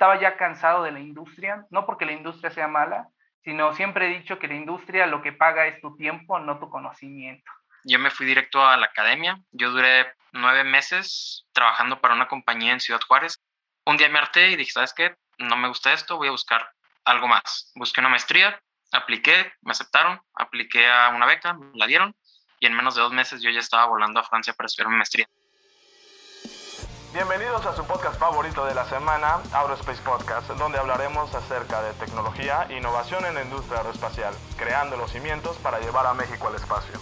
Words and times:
estaba 0.00 0.18
ya 0.18 0.38
cansado 0.38 0.82
de 0.82 0.92
la 0.92 1.00
industria, 1.00 1.66
no 1.68 1.84
porque 1.84 2.06
la 2.06 2.12
industria 2.12 2.50
sea 2.50 2.66
mala, 2.66 3.08
sino 3.44 3.74
siempre 3.74 4.06
he 4.06 4.18
dicho 4.18 4.38
que 4.38 4.48
la 4.48 4.54
industria 4.54 5.06
lo 5.06 5.20
que 5.20 5.34
paga 5.34 5.66
es 5.66 5.78
tu 5.82 5.94
tiempo, 5.94 6.38
no 6.38 6.58
tu 6.58 6.70
conocimiento. 6.70 7.52
Yo 7.84 7.98
me 7.98 8.10
fui 8.10 8.24
directo 8.24 8.66
a 8.66 8.78
la 8.78 8.86
academia. 8.86 9.38
Yo 9.50 9.70
duré 9.70 10.10
nueve 10.32 10.64
meses 10.64 11.46
trabajando 11.52 12.00
para 12.00 12.14
una 12.14 12.28
compañía 12.28 12.72
en 12.72 12.80
Ciudad 12.80 13.02
Juárez. 13.06 13.42
Un 13.84 13.98
día 13.98 14.08
me 14.08 14.18
harté 14.18 14.48
y 14.48 14.56
dije, 14.56 14.70
¿sabes 14.70 14.94
qué? 14.94 15.16
No 15.36 15.58
me 15.58 15.68
gusta 15.68 15.92
esto, 15.92 16.16
voy 16.16 16.28
a 16.28 16.32
buscar 16.32 16.66
algo 17.04 17.28
más. 17.28 17.70
Busqué 17.74 18.00
una 18.00 18.08
maestría, 18.08 18.58
apliqué, 18.92 19.52
me 19.60 19.72
aceptaron, 19.72 20.18
apliqué 20.32 20.90
a 20.90 21.10
una 21.10 21.26
beca, 21.26 21.52
me 21.52 21.76
la 21.76 21.86
dieron 21.86 22.16
y 22.58 22.64
en 22.64 22.72
menos 22.72 22.94
de 22.94 23.02
dos 23.02 23.12
meses 23.12 23.42
yo 23.42 23.50
ya 23.50 23.60
estaba 23.60 23.84
volando 23.84 24.18
a 24.18 24.24
Francia 24.24 24.54
para 24.54 24.66
estudiar 24.66 24.88
mi 24.88 24.96
maestría. 24.96 25.28
Bienvenidos 27.12 27.66
a 27.66 27.74
su 27.74 27.84
podcast 27.88 28.20
favorito 28.20 28.64
de 28.66 28.72
la 28.72 28.84
semana, 28.84 29.42
Aerospace 29.52 30.00
Podcast, 30.00 30.48
donde 30.50 30.78
hablaremos 30.78 31.34
acerca 31.34 31.82
de 31.82 31.92
tecnología 31.94 32.68
e 32.70 32.78
innovación 32.78 33.24
en 33.24 33.34
la 33.34 33.42
industria 33.42 33.78
aeroespacial, 33.78 34.32
creando 34.56 34.96
los 34.96 35.10
cimientos 35.10 35.56
para 35.58 35.80
llevar 35.80 36.06
a 36.06 36.14
México 36.14 36.46
al 36.46 36.54
espacio. 36.54 37.00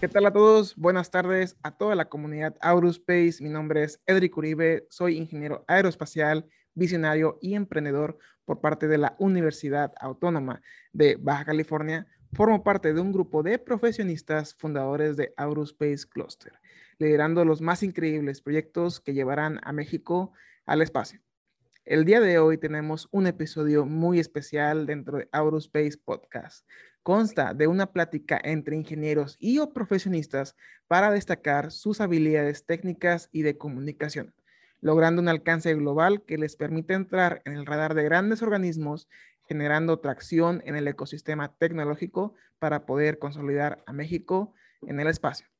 ¿Qué 0.00 0.08
tal 0.08 0.26
a 0.26 0.32
todos? 0.32 0.74
Buenas 0.74 1.12
tardes 1.12 1.56
a 1.62 1.70
toda 1.70 1.94
la 1.94 2.08
comunidad 2.08 2.56
Aerospace. 2.60 3.36
Mi 3.38 3.50
nombre 3.50 3.84
es 3.84 4.00
Edric 4.06 4.36
Uribe, 4.36 4.84
soy 4.90 5.16
ingeniero 5.16 5.64
aeroespacial, 5.68 6.48
visionario 6.74 7.38
y 7.40 7.54
emprendedor 7.54 8.18
por 8.44 8.60
parte 8.60 8.88
de 8.88 8.98
la 8.98 9.14
Universidad 9.20 9.92
Autónoma 10.00 10.60
de 10.92 11.18
Baja 11.20 11.44
California. 11.44 12.08
Formo 12.32 12.64
parte 12.64 12.92
de 12.92 13.00
un 13.00 13.12
grupo 13.12 13.44
de 13.44 13.60
profesionistas 13.60 14.56
fundadores 14.56 15.16
de 15.16 15.32
Aerospace 15.36 16.04
Cluster 16.08 16.52
liderando 16.98 17.44
los 17.44 17.60
más 17.60 17.82
increíbles 17.82 18.40
proyectos 18.40 19.00
que 19.00 19.14
llevarán 19.14 19.60
a 19.62 19.72
México 19.72 20.32
al 20.66 20.82
espacio. 20.82 21.20
El 21.84 22.06
día 22.06 22.20
de 22.20 22.38
hoy 22.38 22.56
tenemos 22.56 23.08
un 23.10 23.26
episodio 23.26 23.84
muy 23.84 24.18
especial 24.18 24.86
dentro 24.86 25.18
de 25.18 25.28
Aerospace 25.32 25.98
Podcast. 26.02 26.66
Consta 27.02 27.52
de 27.52 27.66
una 27.66 27.92
plática 27.92 28.40
entre 28.42 28.74
ingenieros 28.74 29.36
y 29.38 29.58
o 29.58 29.74
profesionistas 29.74 30.56
para 30.88 31.10
destacar 31.10 31.70
sus 31.70 32.00
habilidades 32.00 32.64
técnicas 32.64 33.28
y 33.32 33.42
de 33.42 33.58
comunicación, 33.58 34.34
logrando 34.80 35.20
un 35.20 35.28
alcance 35.28 35.74
global 35.74 36.24
que 36.24 36.38
les 36.38 36.56
permite 36.56 36.94
entrar 36.94 37.42
en 37.44 37.52
el 37.52 37.66
radar 37.66 37.92
de 37.92 38.04
grandes 38.04 38.40
organismos, 38.40 39.06
generando 39.46 40.00
tracción 40.00 40.62
en 40.64 40.76
el 40.76 40.88
ecosistema 40.88 41.54
tecnológico 41.54 42.32
para 42.58 42.86
poder 42.86 43.18
consolidar 43.18 43.84
a 43.84 43.92
México 43.92 44.54
en 44.86 45.00
el 45.00 45.08
espacio. 45.08 45.53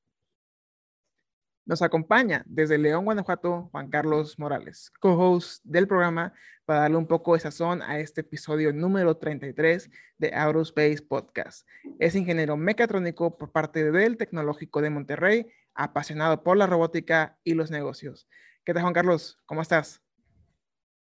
Nos 1.67 1.81
acompaña 1.81 2.43
desde 2.47 2.77
León, 2.77 3.07
Guanajuato, 3.07 3.71
Juan 3.73 3.89
Carlos 3.89 4.39
Morales, 4.39 4.93
co-host 5.01 5.65
del 5.65 5.89
programa, 5.89 6.35
para 6.67 6.81
darle 6.81 6.99
un 6.99 7.07
poco 7.07 7.33
de 7.33 7.41
sazón 7.41 7.81
a 7.81 7.99
este 8.01 8.21
episodio 8.21 8.71
número 8.75 9.17
33 9.17 9.91
de 10.19 10.35
Aerospace 10.35 11.01
Podcast. 11.09 11.67
Es 11.99 12.17
ingeniero 12.17 12.59
mecatrónico 12.59 13.39
por 13.39 13.51
parte 13.51 13.91
del 13.91 14.19
Tecnológico 14.19 14.83
de 14.83 14.91
Monterrey, 14.91 15.47
apasionado 15.75 16.43
por 16.43 16.59
la 16.59 16.67
robótica 16.67 17.39
y 17.45 17.55
los 17.55 17.71
negocios. 17.71 18.29
¿Qué 18.63 18.75
tal, 18.75 18.83
Juan 18.83 18.93
Carlos? 18.93 19.39
¿Cómo 19.47 19.63
estás? 19.63 20.03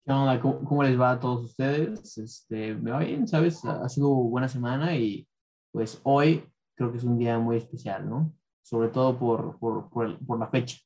¿Cómo, 0.06 0.82
les 0.84 0.98
va 0.98 1.10
a 1.10 1.20
todos 1.20 1.44
ustedes? 1.44 2.16
Este, 2.16 2.74
me 2.74 2.92
va 2.92 3.00
bien, 3.00 3.28
¿sabes? 3.28 3.62
Ha 3.62 3.86
sido 3.90 4.08
buena 4.08 4.48
semana 4.48 4.96
y 4.96 5.28
pues 5.70 6.00
hoy 6.04 6.50
creo 6.76 6.90
que 6.92 6.96
es 6.96 7.04
un 7.04 7.18
día 7.18 7.38
muy 7.38 7.58
especial, 7.58 8.08
¿no? 8.08 8.32
Sobre 8.66 8.88
todo 8.88 9.16
por, 9.16 9.60
por, 9.60 9.88
por, 9.88 10.38
la 10.40 10.48
fecha, 10.48 10.76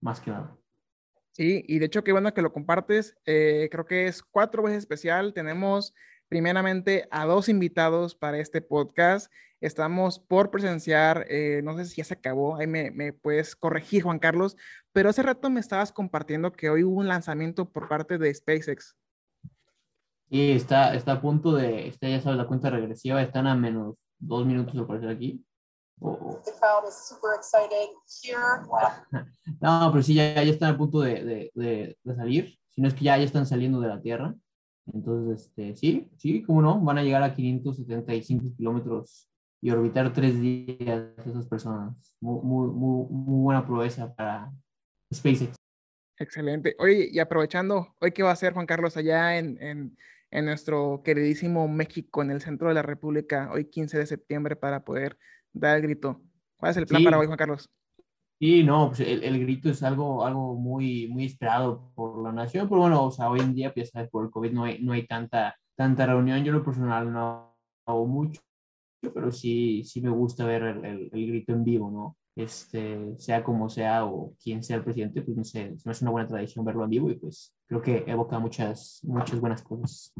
más 0.00 0.20
que 0.20 0.30
nada. 0.30 0.56
Sí, 1.32 1.62
y 1.68 1.78
de 1.78 1.84
hecho 1.84 2.02
qué 2.02 2.12
bueno 2.12 2.32
que 2.32 2.40
lo 2.40 2.50
compartes. 2.50 3.14
Eh, 3.26 3.68
creo 3.70 3.84
que 3.84 4.06
es 4.06 4.22
cuatro 4.22 4.62
veces 4.62 4.78
especial. 4.78 5.34
Tenemos 5.34 5.92
primeramente 6.28 7.06
a 7.10 7.26
dos 7.26 7.50
invitados 7.50 8.14
para 8.14 8.38
este 8.38 8.62
podcast. 8.62 9.30
Estamos 9.60 10.18
por 10.18 10.50
presenciar, 10.50 11.26
eh, 11.28 11.60
no 11.62 11.76
sé 11.76 11.84
si 11.84 11.96
ya 11.96 12.04
se 12.04 12.14
acabó, 12.14 12.56
ahí 12.56 12.66
me, 12.66 12.90
me, 12.90 13.12
puedes 13.12 13.54
corregir, 13.54 14.02
Juan 14.02 14.18
Carlos, 14.18 14.56
pero 14.92 15.10
hace 15.10 15.22
rato 15.22 15.50
me 15.50 15.60
estabas 15.60 15.92
compartiendo 15.92 16.52
que 16.52 16.70
hoy 16.70 16.84
hubo 16.84 17.00
un 17.00 17.08
lanzamiento 17.08 17.70
por 17.70 17.88
parte 17.88 18.16
de 18.16 18.32
SpaceX. 18.32 18.96
Sí, 20.30 20.52
está, 20.52 20.94
está 20.94 21.12
a 21.12 21.20
punto 21.20 21.54
de, 21.54 21.88
está, 21.88 22.08
ya 22.08 22.20
sabes, 22.20 22.38
la 22.38 22.46
cuenta 22.46 22.70
regresiva, 22.70 23.20
están 23.20 23.46
a 23.46 23.54
menos 23.54 23.96
dos 24.18 24.46
minutos 24.46 24.74
de 24.74 24.80
aparecer 24.80 25.10
aquí. 25.10 25.44
No, 29.60 29.88
pero 29.90 30.02
sí, 30.02 30.14
ya, 30.14 30.34
ya 30.34 30.52
están 30.52 30.74
a 30.74 30.78
punto 30.78 31.00
de, 31.00 31.50
de, 31.54 31.96
de, 32.02 32.14
salir. 32.14 32.58
Si 32.70 32.80
no 32.80 32.88
es 32.88 32.94
que 32.94 33.04
ya, 33.04 33.16
ya 33.16 33.24
están 33.24 33.46
saliendo 33.46 33.80
de 33.80 33.88
la 33.88 34.00
Tierra. 34.00 34.34
Entonces, 34.92 35.46
este, 35.46 35.74
sí, 35.74 36.10
sí, 36.16 36.42
cómo 36.42 36.62
no, 36.62 36.80
van 36.80 36.98
a 36.98 37.02
llegar 37.02 37.22
a 37.22 37.34
575 37.34 38.54
kilómetros 38.56 39.28
y 39.60 39.70
orbitar 39.70 40.12
tres 40.12 40.40
días 40.40 41.06
esas 41.24 41.46
personas. 41.46 41.96
Muy, 42.20 42.40
muy, 42.42 42.68
muy, 42.68 43.06
muy, 43.08 43.42
buena 43.42 43.66
proeza 43.66 44.14
para 44.14 44.52
SpaceX. 45.12 45.56
Excelente. 46.18 46.76
Oye, 46.78 47.08
y 47.10 47.18
aprovechando, 47.18 47.94
¿hoy 48.00 48.12
qué 48.12 48.22
va 48.22 48.30
a 48.30 48.34
hacer 48.34 48.52
Juan 48.52 48.66
Carlos 48.66 48.96
allá 48.96 49.38
en, 49.38 49.60
en, 49.60 49.96
en 50.30 50.44
nuestro 50.44 51.02
queridísimo 51.04 51.68
México, 51.68 52.22
en 52.22 52.30
el 52.30 52.40
centro 52.40 52.68
de 52.68 52.74
la 52.74 52.82
República, 52.82 53.50
hoy 53.52 53.66
15 53.66 53.98
de 53.98 54.06
septiembre, 54.06 54.56
para 54.56 54.84
poder 54.84 55.18
da 55.58 55.76
el 55.76 55.82
grito. 55.82 56.20
¿Cuál 56.56 56.70
es 56.70 56.76
el 56.76 56.86
plan 56.86 57.04
para 57.04 57.18
hoy, 57.18 57.26
Juan 57.26 57.38
Carlos? 57.38 57.68
Sí, 58.38 58.62
no, 58.62 58.88
pues 58.88 59.00
el, 59.00 59.24
el, 59.24 59.40
grito 59.40 59.70
es 59.70 59.82
algo, 59.82 60.24
algo 60.24 60.54
muy, 60.54 61.08
muy 61.08 61.24
esperado 61.24 61.90
por 61.94 62.22
la 62.22 62.32
nación, 62.32 62.68
pero 62.68 62.82
bueno, 62.82 63.04
o 63.04 63.10
sea, 63.10 63.30
hoy 63.30 63.40
en 63.40 63.54
día, 63.54 63.72
pues, 63.72 63.90
por 64.10 64.26
el 64.26 64.30
COVID 64.30 64.52
no 64.52 64.64
hay, 64.64 64.82
no 64.82 64.92
hay 64.92 65.06
tanta, 65.06 65.56
tanta 65.74 66.04
reunión. 66.06 66.44
Yo, 66.44 66.52
lo 66.52 66.62
personal, 66.62 67.10
no 67.10 67.56
hago 67.86 68.06
mucho, 68.06 68.42
pero 69.00 69.32
sí, 69.32 69.82
sí 69.84 70.02
me 70.02 70.10
gusta 70.10 70.44
ver 70.44 70.62
el, 70.62 70.84
el, 70.84 71.10
el, 71.12 71.26
grito 71.28 71.52
en 71.52 71.64
vivo, 71.64 71.90
¿no? 71.90 72.16
Este, 72.36 73.16
sea 73.16 73.42
como 73.42 73.70
sea 73.70 74.04
o 74.04 74.34
quien 74.42 74.62
sea 74.62 74.76
el 74.76 74.84
presidente, 74.84 75.22
pues 75.22 75.36
no 75.36 75.44
sé, 75.44 75.74
no 75.84 75.92
es 75.92 76.02
una 76.02 76.10
buena 76.10 76.28
tradición 76.28 76.66
verlo 76.66 76.84
en 76.84 76.90
vivo 76.90 77.10
y 77.10 77.14
pues 77.14 77.54
creo 77.66 77.80
que 77.80 78.04
evoca 78.06 78.38
muchas, 78.38 79.00
muchas 79.04 79.40
buenas 79.40 79.62
cosas. 79.62 80.12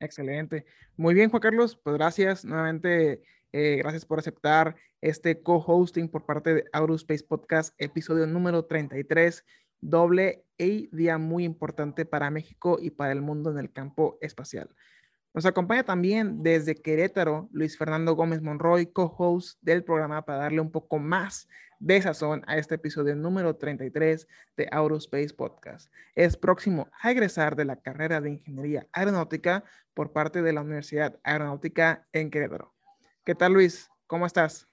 Excelente. 0.00 0.66
Muy 0.96 1.14
bien, 1.14 1.30
Juan 1.30 1.40
Carlos, 1.40 1.76
pues 1.76 1.94
gracias 1.96 2.44
nuevamente 2.44 3.22
eh, 3.56 3.76
gracias 3.76 4.04
por 4.04 4.18
aceptar 4.18 4.74
este 5.00 5.40
co-hosting 5.40 6.08
por 6.08 6.26
parte 6.26 6.54
de 6.54 6.64
Aerospace 6.72 7.22
Podcast, 7.22 7.72
episodio 7.78 8.26
número 8.26 8.64
33, 8.64 9.44
doble 9.80 10.44
y 10.58 10.88
día 10.88 11.18
muy 11.18 11.44
importante 11.44 12.04
para 12.04 12.32
México 12.32 12.78
y 12.80 12.90
para 12.90 13.12
el 13.12 13.22
mundo 13.22 13.52
en 13.52 13.58
el 13.58 13.70
campo 13.72 14.18
espacial. 14.20 14.74
Nos 15.32 15.46
acompaña 15.46 15.84
también 15.84 16.42
desde 16.42 16.74
Querétaro 16.74 17.48
Luis 17.52 17.78
Fernando 17.78 18.16
Gómez 18.16 18.42
Monroy, 18.42 18.86
co-host 18.86 19.56
del 19.62 19.84
programa, 19.84 20.24
para 20.24 20.38
darle 20.38 20.60
un 20.60 20.72
poco 20.72 20.98
más 20.98 21.46
de 21.78 22.02
sazón 22.02 22.42
a 22.48 22.56
este 22.56 22.74
episodio 22.74 23.14
número 23.14 23.54
33 23.54 24.26
de 24.56 24.68
Aerospace 24.72 25.32
Podcast. 25.32 25.92
Es 26.16 26.36
próximo 26.36 26.88
a 27.00 27.12
egresar 27.12 27.54
de 27.54 27.66
la 27.66 27.76
carrera 27.76 28.20
de 28.20 28.30
Ingeniería 28.30 28.88
Aeronáutica 28.92 29.62
por 29.94 30.12
parte 30.12 30.42
de 30.42 30.52
la 30.52 30.62
Universidad 30.62 31.20
Aeronáutica 31.22 32.08
en 32.12 32.32
Querétaro. 32.32 32.73
¿Qué 33.24 33.34
tal, 33.34 33.54
Luis? 33.54 33.90
¿Cómo 34.06 34.26
estás? 34.26 34.68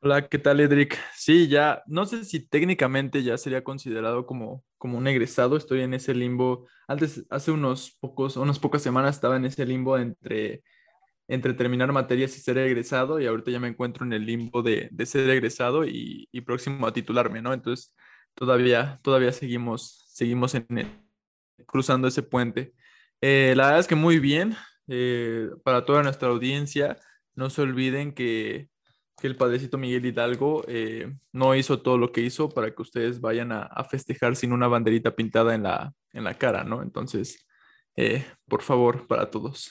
Hola, 0.00 0.28
¿qué 0.28 0.38
tal, 0.38 0.60
Edric? 0.60 0.96
Sí, 1.16 1.48
ya, 1.48 1.82
no 1.88 2.06
sé 2.06 2.24
si 2.24 2.46
técnicamente 2.46 3.24
ya 3.24 3.36
sería 3.36 3.64
considerado 3.64 4.26
como, 4.26 4.64
como 4.78 4.96
un 4.96 5.08
egresado. 5.08 5.56
Estoy 5.56 5.80
en 5.80 5.92
ese 5.92 6.14
limbo. 6.14 6.68
Antes, 6.86 7.26
hace 7.28 7.50
unos 7.50 7.96
pocos, 7.98 8.36
unas 8.36 8.60
pocas 8.60 8.80
semanas 8.80 9.16
estaba 9.16 9.34
en 9.34 9.44
ese 9.44 9.66
limbo 9.66 9.98
entre, 9.98 10.62
entre 11.26 11.52
terminar 11.54 11.92
materias 11.92 12.36
y 12.36 12.40
ser 12.40 12.58
egresado, 12.58 13.20
y 13.20 13.26
ahorita 13.26 13.50
ya 13.50 13.58
me 13.58 13.66
encuentro 13.66 14.06
en 14.06 14.12
el 14.12 14.24
limbo 14.24 14.62
de, 14.62 14.88
de 14.92 15.06
ser 15.06 15.28
egresado 15.30 15.84
y, 15.84 16.28
y, 16.30 16.42
próximo 16.42 16.86
a 16.86 16.92
titularme, 16.92 17.42
¿no? 17.42 17.52
Entonces, 17.52 17.92
todavía, 18.34 19.00
todavía 19.02 19.32
seguimos, 19.32 20.04
seguimos 20.14 20.54
en 20.54 20.66
cruzando 21.66 22.06
ese 22.06 22.22
puente. 22.22 22.72
Eh, 23.20 23.54
la 23.56 23.64
verdad 23.64 23.80
es 23.80 23.88
que 23.88 23.96
muy 23.96 24.20
bien. 24.20 24.56
Eh, 24.92 25.50
para 25.62 25.84
toda 25.84 26.02
nuestra 26.02 26.28
audiencia, 26.30 26.96
no 27.36 27.48
se 27.48 27.62
olviden 27.62 28.12
que, 28.12 28.68
el 29.22 29.36
padrecito 29.36 29.76
Miguel 29.76 30.06
Hidalgo 30.06 30.64
eh, 30.66 31.14
no 31.30 31.54
hizo 31.54 31.82
todo 31.82 31.98
lo 31.98 32.10
que 32.10 32.22
hizo 32.22 32.48
para 32.48 32.74
que 32.74 32.80
ustedes 32.80 33.20
vayan 33.20 33.52
a, 33.52 33.84
festejar 33.84 34.34
sin 34.34 34.50
una 34.50 34.66
banderita 34.66 35.14
pintada 35.14 35.54
en 35.54 35.64
la, 35.64 35.92
en 36.14 36.24
la 36.24 36.38
cara, 36.38 36.64
¿no? 36.64 36.82
Entonces, 36.82 37.46
eh, 37.96 38.24
por 38.48 38.62
favor, 38.62 39.06
para 39.06 39.30
todos. 39.30 39.70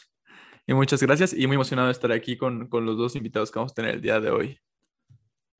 Y 0.67 0.73
muchas 0.75 1.01
gracias 1.01 1.33
y 1.33 1.47
muy 1.47 1.55
emocionado 1.55 1.87
de 1.87 1.93
estar 1.93 2.11
aquí 2.11 2.37
con, 2.37 2.69
con 2.69 2.85
los 2.85 2.95
dos 2.95 3.15
invitados 3.15 3.51
que 3.51 3.57
vamos 3.57 3.71
a 3.71 3.75
tener 3.75 3.95
el 3.95 4.01
día 4.01 4.19
de 4.19 4.29
hoy. 4.29 4.59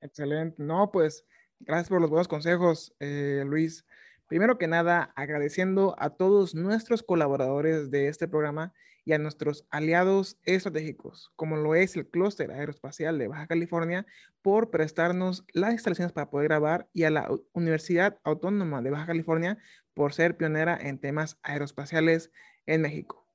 Excelente. 0.00 0.62
No, 0.62 0.92
pues 0.92 1.26
gracias 1.58 1.88
por 1.88 2.00
los 2.00 2.10
buenos 2.10 2.28
consejos, 2.28 2.94
Luis. 3.00 3.84
Primero 4.28 4.56
que 4.56 4.68
nada, 4.68 5.12
agradeciendo 5.16 5.96
a 5.98 6.10
todos 6.10 6.54
nuestros 6.54 7.02
colaboradores 7.02 7.90
de 7.90 8.06
este 8.06 8.28
programa 8.28 8.72
y 9.04 9.12
a 9.12 9.18
nuestros 9.18 9.66
aliados 9.70 10.38
estratégicos, 10.44 11.30
como 11.36 11.56
lo 11.56 11.74
es 11.74 11.96
el 11.96 12.08
Clúster 12.08 12.50
Aeroespacial 12.50 13.18
de 13.18 13.28
Baja 13.28 13.46
California, 13.46 14.06
por 14.42 14.70
prestarnos 14.70 15.44
las 15.52 15.72
instalaciones 15.72 16.12
para 16.12 16.30
poder 16.30 16.48
grabar 16.48 16.88
y 16.92 17.04
a 17.04 17.10
la 17.10 17.30
Universidad 17.52 18.18
Autónoma 18.24 18.82
de 18.82 18.90
Baja 18.90 19.06
California 19.06 19.58
por 19.94 20.12
ser 20.12 20.36
pionera 20.36 20.78
en 20.80 20.98
temas 20.98 21.38
aeroespaciales 21.42 22.30
en 22.66 22.82
México. 22.82 23.26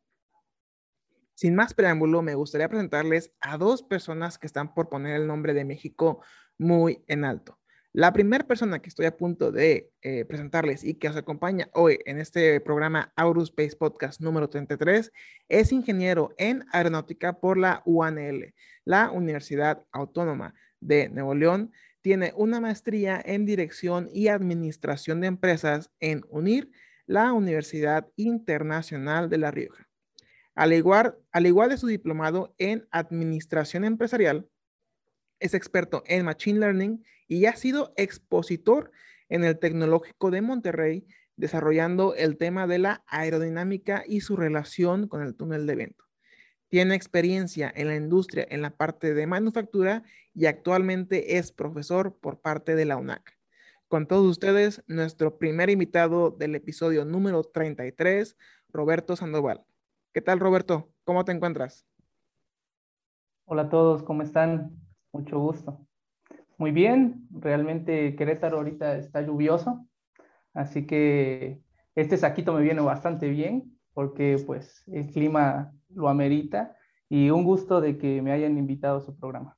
Sin 1.35 1.53
más 1.53 1.73
preámbulo, 1.73 2.21
me 2.21 2.35
gustaría 2.35 2.69
presentarles 2.69 3.33
a 3.41 3.57
dos 3.57 3.83
personas 3.83 4.37
que 4.37 4.47
están 4.47 4.73
por 4.73 4.89
poner 4.89 5.15
el 5.17 5.27
nombre 5.27 5.53
de 5.53 5.65
México 5.65 6.21
muy 6.57 7.03
en 7.07 7.25
alto. 7.25 7.59
La 7.97 8.11
primera 8.11 8.45
persona 8.45 8.81
que 8.81 8.89
estoy 8.89 9.05
a 9.05 9.15
punto 9.15 9.53
de 9.53 9.89
eh, 10.01 10.25
presentarles 10.25 10.83
y 10.83 10.95
que 10.95 11.07
os 11.07 11.15
acompaña 11.15 11.69
hoy 11.71 11.99
en 12.03 12.19
este 12.19 12.59
programa 12.59 13.13
Aurospace 13.15 13.77
Podcast 13.77 14.19
número 14.19 14.49
33 14.49 15.13
es 15.47 15.71
ingeniero 15.71 16.33
en 16.37 16.65
aeronáutica 16.73 17.39
por 17.39 17.57
la 17.57 17.83
UANL, 17.85 18.53
la 18.83 19.11
Universidad 19.11 19.85
Autónoma 19.93 20.55
de 20.81 21.07
Nuevo 21.07 21.35
León. 21.35 21.71
Tiene 22.01 22.33
una 22.35 22.59
maestría 22.59 23.21
en 23.23 23.45
dirección 23.45 24.09
y 24.11 24.27
administración 24.27 25.21
de 25.21 25.27
empresas 25.27 25.89
en 26.01 26.25
UNIR, 26.27 26.69
la 27.05 27.31
Universidad 27.31 28.09
Internacional 28.17 29.29
de 29.29 29.37
La 29.37 29.51
Rioja. 29.51 29.87
Al 30.53 30.73
igual, 30.73 31.15
al 31.31 31.47
igual 31.47 31.69
de 31.69 31.77
su 31.77 31.87
diplomado 31.87 32.55
en 32.57 32.89
Administración 32.91 33.85
Empresarial, 33.85 34.49
es 35.39 35.53
experto 35.53 36.03
en 36.07 36.25
Machine 36.25 36.59
Learning 36.59 37.01
y 37.27 37.45
ha 37.45 37.55
sido 37.55 37.93
expositor 37.97 38.91
en 39.29 39.43
el 39.43 39.57
Tecnológico 39.59 40.31
de 40.31 40.41
Monterrey, 40.41 41.07
desarrollando 41.35 42.15
el 42.15 42.37
tema 42.37 42.67
de 42.67 42.79
la 42.79 43.03
aerodinámica 43.07 44.03
y 44.07 44.21
su 44.21 44.35
relación 44.35 45.07
con 45.07 45.21
el 45.21 45.35
túnel 45.35 45.65
de 45.67 45.75
viento. 45.75 46.05
Tiene 46.69 46.95
experiencia 46.95 47.71
en 47.75 47.87
la 47.87 47.95
industria 47.95 48.45
en 48.49 48.61
la 48.61 48.71
parte 48.71 49.13
de 49.13 49.27
manufactura 49.27 50.03
y 50.33 50.45
actualmente 50.45 51.37
es 51.37 51.51
profesor 51.51 52.17
por 52.19 52.39
parte 52.41 52.75
de 52.75 52.85
la 52.85 52.97
UNAC. 52.97 53.37
Con 53.87 54.07
todos 54.07 54.25
ustedes, 54.25 54.83
nuestro 54.87 55.37
primer 55.37 55.69
invitado 55.69 56.31
del 56.31 56.55
episodio 56.55 57.05
número 57.05 57.43
33, 57.43 58.35
Roberto 58.69 59.15
Sandoval. 59.15 59.63
¿Qué 60.11 60.21
tal, 60.21 60.39
Roberto? 60.39 60.89
¿Cómo 61.03 61.23
te 61.23 61.31
encuentras? 61.31 61.85
Hola 63.45 63.63
a 63.63 63.69
todos, 63.69 64.01
¿cómo 64.01 64.23
están? 64.23 64.71
Mucho 65.13 65.39
gusto. 65.39 65.85
Muy 66.57 66.71
bien, 66.71 67.27
realmente 67.31 68.15
Querétaro 68.15 68.57
ahorita 68.57 68.97
está 68.97 69.21
lluvioso, 69.21 69.85
así 70.53 70.87
que 70.87 71.61
este 71.95 72.17
saquito 72.17 72.53
me 72.53 72.61
viene 72.61 72.81
bastante 72.81 73.29
bien 73.29 73.77
porque 73.93 74.41
pues 74.45 74.83
el 74.87 75.11
clima 75.11 75.73
lo 75.89 76.09
amerita 76.09 76.75
y 77.09 77.29
un 77.29 77.43
gusto 77.43 77.81
de 77.81 77.97
que 77.97 78.21
me 78.21 78.31
hayan 78.31 78.57
invitado 78.57 78.97
a 78.97 79.01
su 79.01 79.17
programa. 79.17 79.57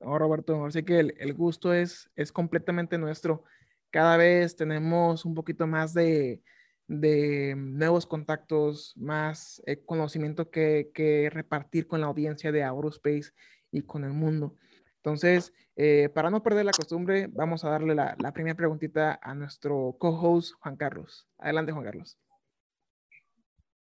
No, 0.00 0.18
Roberto, 0.18 0.64
así 0.64 0.82
que 0.82 1.00
el, 1.00 1.14
el 1.18 1.34
gusto 1.34 1.74
es, 1.74 2.10
es 2.16 2.32
completamente 2.32 2.96
nuestro. 2.96 3.44
Cada 3.90 4.16
vez 4.16 4.56
tenemos 4.56 5.24
un 5.24 5.34
poquito 5.34 5.66
más 5.66 5.92
de, 5.92 6.42
de 6.90 7.54
nuevos 7.56 8.04
contactos, 8.04 8.94
más 8.96 9.62
eh, 9.64 9.80
conocimiento 9.84 10.50
que, 10.50 11.30
repartir 11.32 11.86
con 11.86 12.00
la 12.00 12.08
audiencia 12.08 12.50
de 12.50 12.64
Aurospace 12.64 13.30
y 13.70 13.82
con 13.82 14.02
el 14.02 14.12
mundo. 14.12 14.56
Entonces, 15.02 15.52
eh, 15.76 16.10
para 16.14 16.30
no 16.30 16.42
perder 16.42 16.66
la 16.66 16.72
costumbre, 16.72 17.28
vamos 17.32 17.64
a 17.64 17.70
darle 17.70 17.94
la, 17.94 18.16
primera 18.32 18.56
preguntita 18.56 19.18
a 19.22 19.34
nuestro 19.34 19.96
co-host 19.98 20.54
Juan 20.60 20.76
Carlos. 20.76 21.26
Adelante, 21.38 21.72
Juan 21.72 21.84
Carlos. 21.84 22.18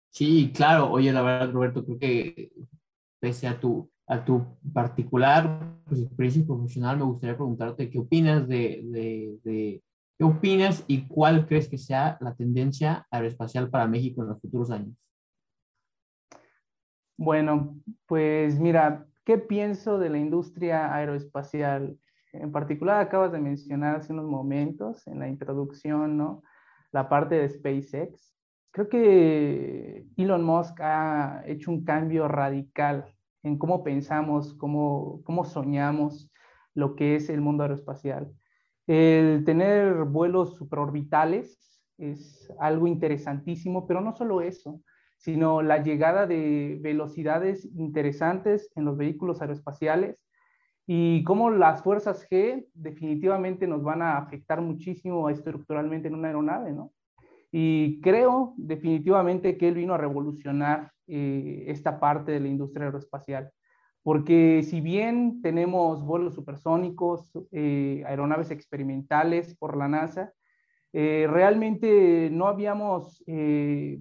Sí, 0.09 0.51
claro. 0.55 0.91
Oye, 0.91 1.11
la 1.11 1.21
verdad, 1.21 1.51
Roberto, 1.51 1.85
creo 1.85 1.99
que 1.99 2.51
pese 3.19 3.47
a 3.47 3.59
tu, 3.59 3.91
a 4.07 4.23
tu 4.23 4.57
particular 4.73 5.59
pues, 5.85 6.01
experiencia 6.01 6.45
profesional, 6.45 6.97
me 6.97 7.03
gustaría 7.03 7.35
preguntarte 7.35 7.89
qué 7.89 7.99
opinas 7.99 8.47
de, 8.47 8.81
de 9.43 9.83
¿Qué 10.17 10.23
opinas 10.23 10.85
y 10.87 11.07
cuál 11.07 11.45
crees 11.45 11.67
que 11.67 11.77
sea 11.77 12.17
la 12.21 12.33
tendencia 12.33 13.05
aeroespacial 13.11 13.69
para 13.69 13.85
México 13.85 14.21
en 14.21 14.29
los 14.29 14.39
futuros 14.39 14.71
años? 14.71 14.95
Bueno, 17.17 17.75
pues 18.05 18.57
mira, 18.57 19.05
¿qué 19.25 19.37
pienso 19.37 19.97
de 19.97 20.09
la 20.09 20.19
industria 20.19 20.93
aeroespacial? 20.93 21.97
En 22.31 22.51
particular, 22.51 23.01
acabas 23.01 23.31
de 23.31 23.39
mencionar 23.39 23.97
hace 23.97 24.13
unos 24.13 24.25
momentos 24.25 25.05
en 25.07 25.19
la 25.19 25.27
introducción, 25.27 26.17
¿no? 26.17 26.43
La 26.91 27.09
parte 27.09 27.35
de 27.35 27.49
SpaceX. 27.49 28.33
Creo 28.71 28.89
que 28.89 30.05
Elon 30.17 30.43
Musk 30.43 30.79
ha 30.81 31.43
hecho 31.45 31.71
un 31.71 31.83
cambio 31.83 32.27
radical 32.27 33.05
en 33.43 33.57
cómo 33.57 33.83
pensamos, 33.83 34.53
cómo, 34.55 35.21
cómo 35.23 35.45
soñamos 35.45 36.31
lo 36.73 36.95
que 36.95 37.15
es 37.15 37.29
el 37.29 37.41
mundo 37.41 37.63
aeroespacial. 37.63 38.31
El 38.85 39.43
tener 39.45 40.03
vuelos 40.03 40.55
superorbitales 40.55 41.81
es 41.97 42.51
algo 42.59 42.85
interesantísimo, 42.85 43.87
pero 43.87 44.01
no 44.01 44.13
solo 44.13 44.41
eso, 44.41 44.81
sino 45.17 45.61
la 45.61 45.81
llegada 45.81 46.27
de 46.27 46.77
velocidades 46.81 47.65
interesantes 47.75 48.69
en 48.75 48.85
los 48.85 48.97
vehículos 48.97 49.41
aeroespaciales 49.41 50.23
y 50.85 51.23
cómo 51.23 51.49
las 51.49 51.81
fuerzas 51.81 52.27
G 52.29 52.67
definitivamente 52.73 53.67
nos 53.67 53.83
van 53.83 54.01
a 54.01 54.17
afectar 54.17 54.61
muchísimo 54.61 55.29
estructuralmente 55.29 56.07
en 56.07 56.15
una 56.15 56.27
aeronave, 56.27 56.73
¿no? 56.73 56.91
Y 57.51 58.01
creo 58.01 58.53
definitivamente 58.57 59.57
que 59.57 59.69
él 59.69 59.75
vino 59.75 59.93
a 59.93 59.97
revolucionar 59.97 60.91
eh, 61.07 61.65
esta 61.67 61.99
parte 61.99 62.31
de 62.31 62.39
la 62.41 62.47
industria 62.49 62.87
aeroespacial 62.87 63.51
porque 64.05 64.61
si 64.61 64.81
bien 64.81 65.41
tenemos 65.41 66.05
vuelos 66.05 66.35
supersónicos, 66.35 67.31
eh, 67.51 68.03
aeronaves 68.05 68.51
experimentales 68.51 69.55
por 69.57 69.75
la 69.75 69.87
NASA, 69.87 70.31
eh, 70.93 71.25
realmente 71.27 72.29
no 72.31 72.45
habíamos 72.45 73.23
eh, 73.25 73.97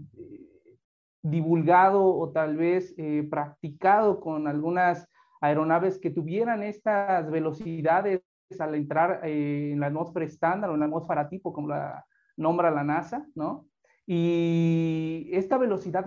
divulgado 1.35 2.05
o 2.05 2.31
tal 2.31 2.57
vez 2.57 2.95
practicado 3.29 4.21
con 4.21 4.47
algunas 4.47 5.09
aeronaves 5.41 5.99
que 5.99 6.11
tuvieran 6.11 6.63
estas 6.63 7.31
velocidades 7.31 8.23
al 8.59 8.75
entrar 8.75 9.21
en 9.25 9.81
la 9.81 9.89
atmósfera 9.89 10.25
estándar 10.25 10.71
o 10.71 10.75
en 10.75 10.81
la 10.81 10.87
atmósfera 10.87 11.29
tipo, 11.29 11.53
como 11.53 11.69
la 11.69 12.07
nombra 12.37 12.71
la 12.71 12.85
NASA, 12.85 13.27
¿no? 13.35 13.67
Y 14.07 15.31
esta 15.33 15.57
velocidad 15.59 16.05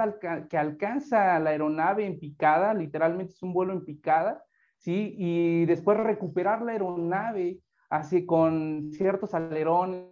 que 0.50 0.58
alcanza 0.58 1.40
la 1.40 1.50
aeronave 1.50 2.06
en 2.06 2.20
picada, 2.20 2.74
literalmente 2.74 3.34
es 3.34 3.44
un 3.44 3.54
vuelo 3.54 3.74
en 3.74 3.84
picada, 3.84 4.44
¿sí? 4.78 5.16
Y 5.18 5.66
después 5.66 5.98
recuperar 5.98 6.62
la 6.62 6.74
aeronave 6.74 7.60
así 7.90 8.26
con 8.26 8.92
ciertos 8.92 9.34
alerones, 9.34 10.08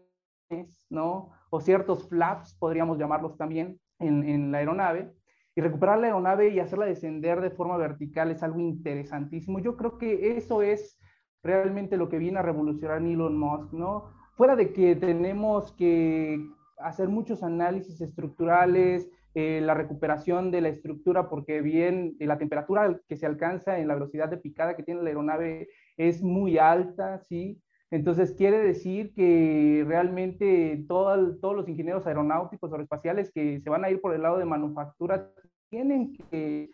¿no? 0.90 1.32
O 1.52 1.60
ciertos 1.62 2.10
flaps, 2.10 2.56
podríamos 2.56 2.98
llamarlos 2.98 3.38
también, 3.38 3.80
en, 4.00 4.52
la 4.52 4.60
aeronave. 4.60 5.12
Y 5.56 5.62
recuperar 5.62 6.00
la 6.00 6.08
aeronave 6.08 6.50
y 6.50 6.60
hacerla 6.60 6.86
descender 6.86 7.40
de 7.40 7.50
forma 7.50 7.78
vertical 7.78 8.30
es 8.32 8.44
algo 8.44 8.60
interesantísimo. 8.60 9.60
Yo 9.60 9.78
creo 9.78 9.98
que 9.98 10.38
eso 10.38 10.62
es 10.62 11.00
realmente 11.44 11.96
lo 11.96 12.10
que 12.10 12.18
viene 12.18 12.40
a 12.40 12.42
revolucionar 12.42 13.02
Elon 13.02 13.38
Musk, 13.38 13.72
¿no? 13.72 14.10
Fuera 14.36 14.56
de 14.58 14.74
que 14.74 14.96
tenemos 14.98 15.72
que 15.74 16.46
hacer 16.78 17.08
muchos 17.08 17.42
análisis 17.42 18.02
estructurales, 18.02 19.10
eh, 19.34 19.62
la 19.62 19.74
recuperación 19.74 20.50
de 20.50 20.62
la 20.62 20.70
estructura, 20.70 21.30
porque 21.30 21.62
bien 21.62 22.16
eh, 22.20 22.26
la 22.26 22.38
temperatura 22.38 23.00
que 23.08 23.18
se 23.18 23.26
alcanza 23.26 23.80
en 23.80 23.88
la 23.88 23.94
velocidad 23.94 24.30
de 24.30 24.38
picada 24.38 24.76
que 24.76 24.84
tiene 24.84 25.04
la 25.04 25.10
aeronave 25.10 25.68
es 25.98 26.22
muy 26.22 26.58
alta, 26.58 27.20
¿sí? 27.20 27.62
Entonces 27.96 28.34
quiere 28.34 28.58
decir 28.58 29.14
que 29.14 29.86
realmente 29.88 30.84
todos 30.86 31.40
los 31.42 31.70
ingenieros 31.70 32.06
aeronáuticos 32.06 32.70
o 32.70 32.74
aeroespaciales 32.74 33.32
que 33.32 33.62
se 33.62 33.70
van 33.70 33.86
a 33.86 33.90
ir 33.90 34.02
por 34.02 34.14
el 34.14 34.22
lado 34.22 34.38
de 34.38 34.44
manufactura 34.44 35.32
tienen 35.70 36.14
que 36.14 36.70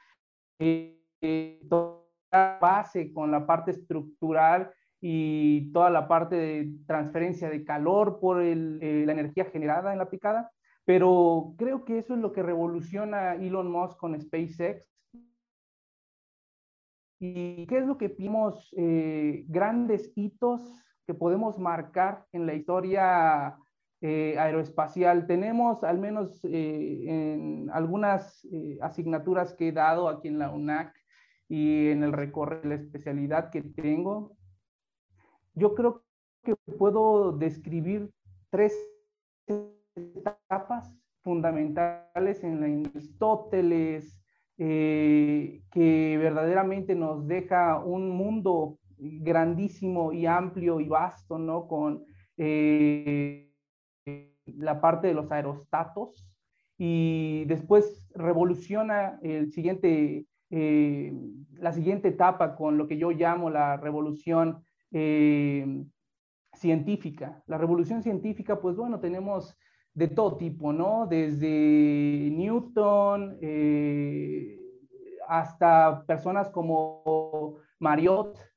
eh, 0.58 1.62
base 2.60 3.14
con 3.14 3.30
la 3.30 3.46
parte 3.46 3.70
estructural 3.70 4.74
y 5.00 5.72
toda 5.72 5.92
la 5.92 6.08
parte 6.08 6.36
de 6.36 6.74
transferencia 6.88 7.52
de 7.52 7.64
calor 7.64 8.20
por 8.20 8.42
eh, 8.42 8.56
la 8.56 9.12
energía 9.12 9.46
generada 9.46 9.92
en 9.92 10.00
la 10.00 10.10
picada, 10.10 10.52
pero 10.86 11.54
creo 11.56 11.86
que 11.86 12.00
eso 12.00 12.16
es 12.16 12.20
lo 12.20 12.32
que 12.32 12.42
revoluciona 12.42 13.36
Elon 13.36 13.70
Musk 13.70 14.00
con 14.00 14.20
SpaceX. 14.20 14.90
¿Y 17.20 17.68
qué 17.68 17.78
es 17.78 17.86
lo 17.86 18.00
que 18.00 18.08
vimos? 18.08 18.74
Eh, 18.76 19.46
grandes 19.48 20.12
hitos 20.16 20.84
que 21.06 21.14
podemos 21.14 21.60
marcar 21.60 22.26
en 22.32 22.46
la 22.46 22.54
historia 22.54 23.58
eh, 24.02 24.36
aeroespacial. 24.38 25.28
Tenemos 25.28 25.84
al 25.84 26.00
menos 26.00 26.44
en 26.44 27.70
algunas 27.72 28.48
asignaturas 28.82 29.54
que 29.54 29.70
he 29.70 29.72
dado 29.72 30.08
aquí 30.10 30.28
en 30.28 30.40
la 30.40 30.52
UNAC 30.52 30.94
y 31.52 31.90
en 31.90 32.02
el 32.04 32.14
recorrido 32.14 32.62
de 32.62 32.70
la 32.70 32.76
especialidad 32.76 33.50
que 33.50 33.62
tengo, 33.62 34.38
yo 35.54 35.76
creo 35.76 36.02
que 36.44 36.56
puedo 36.78 37.34
describir 37.34 38.10
tres 38.50 38.74
etapas 39.96 40.96
fundamentales 41.24 42.44
en 42.44 42.62
la 42.62 42.90
Aristóteles, 42.90 44.18
eh, 44.58 45.62
que 45.72 46.18
verdaderamente 46.18 46.96
nos 46.96 47.28
deja 47.28 47.84
un 47.84 48.10
mundo 48.10 48.80
grandísimo 49.02 50.14
y 50.14 50.26
amplio 50.28 50.80
y 50.80 50.88
vasto, 50.88 51.40
¿no? 51.40 51.68
Con 51.68 52.06
eh, 52.38 53.52
la 54.46 54.80
parte 54.80 55.08
de 55.08 55.14
los 55.14 55.32
aerostatos 55.32 56.28
y 56.78 57.46
después 57.46 58.10
revoluciona 58.14 59.20
el 59.24 59.52
siguiente, 59.52 60.26
eh, 60.52 61.14
la 61.54 61.74
siguiente 61.74 62.10
etapa 62.10 62.56
con 62.56 62.78
lo 62.78 62.88
que 62.88 62.98
yo 62.98 63.12
llamo 63.12 63.50
la 63.50 63.78
revolución 63.78 64.64
eh, 64.92 65.84
científica. 66.54 67.44
La 67.48 67.58
revolución 67.58 68.04
científica, 68.04 68.62
pues 68.62 68.76
bueno, 68.76 69.00
tenemos 69.00 69.58
de 69.94 70.08
todo 70.08 70.38
tipo, 70.38 70.72
¿no? 70.74 71.08
Desde 71.08 72.30
Newton 72.32 73.38
hasta 75.28 76.04
personas 76.06 76.50
como 76.50 77.58
Mariot, 77.80 78.51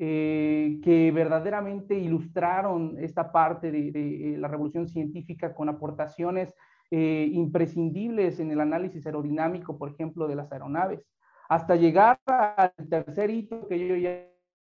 eh, 0.00 0.78
que 0.84 1.10
verdaderamente 1.10 1.98
ilustraron 1.98 2.96
esta 3.00 3.32
parte 3.32 3.72
de, 3.72 4.36
la 4.38 4.46
revolución 4.46 4.86
científica 4.86 5.54
con 5.56 5.68
aportaciones 5.68 6.54
eh, 6.92 7.28
imprescindibles 7.32 8.38
en 8.38 8.52
el 8.52 8.60
análisis 8.60 9.04
aerodinámico, 9.06 9.76
por 9.76 9.90
ejemplo, 9.90 10.28
de 10.28 10.36
las 10.36 10.52
aeronaves, 10.52 11.04
hasta 11.48 11.74
llegar 11.74 12.20
al 12.26 12.72
tercer 12.88 13.30
hito 13.30 13.66
que 13.66 13.88
yo 13.88 13.96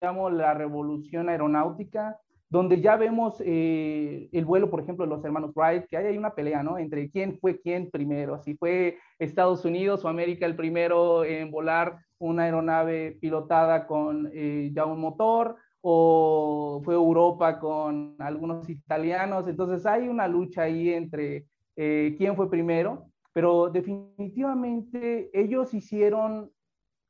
llamo 0.02 0.28
la 0.28 0.52
revolución 0.52 1.30
aeronáutica, 1.30 2.20
donde 2.54 2.80
ya 2.80 2.94
vemos 2.94 3.42
eh, 3.44 4.28
el 4.30 4.44
vuelo, 4.44 4.70
por 4.70 4.80
ejemplo, 4.80 5.04
de 5.04 5.10
los 5.10 5.24
hermanos 5.24 5.50
Wright, 5.56 5.86
que 5.86 5.96
hay 5.96 6.16
una 6.16 6.36
pelea, 6.36 6.62
¿no? 6.62 6.78
Entre 6.78 7.10
quién 7.10 7.36
fue 7.40 7.60
quién 7.60 7.90
primero, 7.90 8.38
si 8.38 8.54
fue 8.54 8.98
Estados 9.18 9.64
Unidos 9.64 10.04
o 10.04 10.08
América 10.08 10.46
el 10.46 10.54
primero 10.54 11.24
en 11.24 11.50
volar 11.50 11.98
una 12.18 12.44
aeronave 12.44 13.18
pilotada 13.20 13.88
con 13.88 14.30
eh, 14.32 14.70
ya 14.72 14.86
un 14.86 15.00
motor, 15.00 15.56
o 15.80 16.80
fue 16.84 16.94
Europa 16.94 17.58
con 17.58 18.14
algunos 18.20 18.70
italianos. 18.70 19.48
Entonces 19.48 19.84
hay 19.84 20.06
una 20.06 20.28
lucha 20.28 20.62
ahí 20.62 20.90
entre 20.90 21.46
eh, 21.74 22.14
quién 22.16 22.36
fue 22.36 22.48
primero, 22.48 23.08
pero 23.32 23.68
definitivamente 23.68 25.28
ellos 25.32 25.74
hicieron 25.74 26.52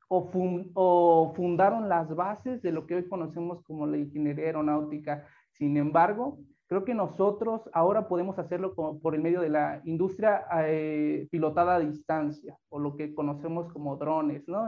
o, 0.07 1.33
fundaron 1.35 1.89
las 1.89 2.15
bases 2.15 2.61
de 2.61 2.71
lo 2.71 2.85
que 2.85 2.95
hoy 2.95 3.07
conocemos 3.07 3.61
como 3.63 3.87
la 3.87 3.97
ingeniería 3.97 4.45
aeronáutica. 4.45 5.25
Sin 5.51 5.77
embargo, 5.77 6.39
creo 6.67 6.83
que 6.83 6.93
nosotros 6.93 7.61
ahora 7.73 8.07
podemos 8.07 8.37
hacerlo 8.39 8.73
por 8.75 9.15
el 9.15 9.21
medio 9.21 9.41
de 9.41 9.49
la 9.49 9.81
industria 9.85 10.45
eh, 10.65 11.27
pilotada 11.31 11.75
a 11.75 11.79
distancia 11.79 12.57
o 12.69 12.79
lo 12.79 12.95
que 12.95 13.13
conocemos 13.13 13.71
como 13.71 13.97
drones, 13.97 14.47
¿no? 14.47 14.67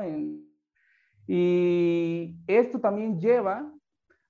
y 1.30 2.38
esto 2.48 2.80
también 2.80 3.20
lleva 3.20 3.70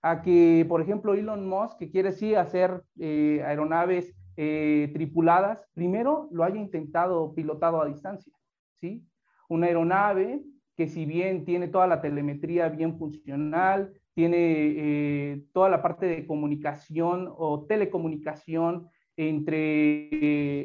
a 0.02 0.22
que, 0.22 0.66
por 0.68 0.82
ejemplo, 0.82 1.14
Elon 1.14 1.48
Musk, 1.48 1.78
que 1.78 1.90
quiere 1.90 2.12
sí 2.12 2.34
hacer 2.34 2.84
eh, 3.00 3.44
aeronaves 3.46 4.16
eh, 4.36 4.90
tripuladas, 4.94 5.60
primero 5.74 6.28
lo 6.32 6.44
haya 6.44 6.58
intentado 6.58 7.34
pilotado 7.34 7.82
a 7.82 7.88
distancia, 7.88 8.34
¿sí? 8.76 9.04
Una 9.50 9.68
aeronave 9.68 10.44
que 10.78 10.88
si 10.88 11.06
bien 11.06 11.44
tiene 11.44 11.68
toda 11.68 11.88
la 11.88 12.02
telemetría 12.02 12.70
bien 12.70 13.00
funcional, 13.00 13.92
tiene 14.14 14.38
eh, 14.40 15.44
toda 15.52 15.70
la 15.70 15.82
parte 15.82 16.06
de 16.06 16.28
comunicación 16.28 17.34
o 17.36 17.66
telecomunicación 17.66 18.88
entre 19.16 20.10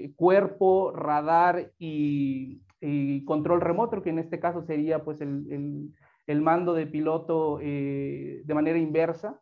eh, 0.05 0.13
cuerpo, 0.15 0.93
radar 0.93 1.73
y, 1.79 2.61
control 3.25 3.61
remoto, 3.61 4.03
que 4.03 4.11
en 4.11 4.19
este 4.19 4.41
caso 4.41 4.61
sería 4.63 5.05
pues 5.05 5.21
el, 5.21 5.95
mando 6.43 6.75
de 6.75 6.87
piloto 6.87 7.61
eh, 7.63 8.43
de 8.45 8.55
manera 8.55 8.77
inversa, 8.77 9.41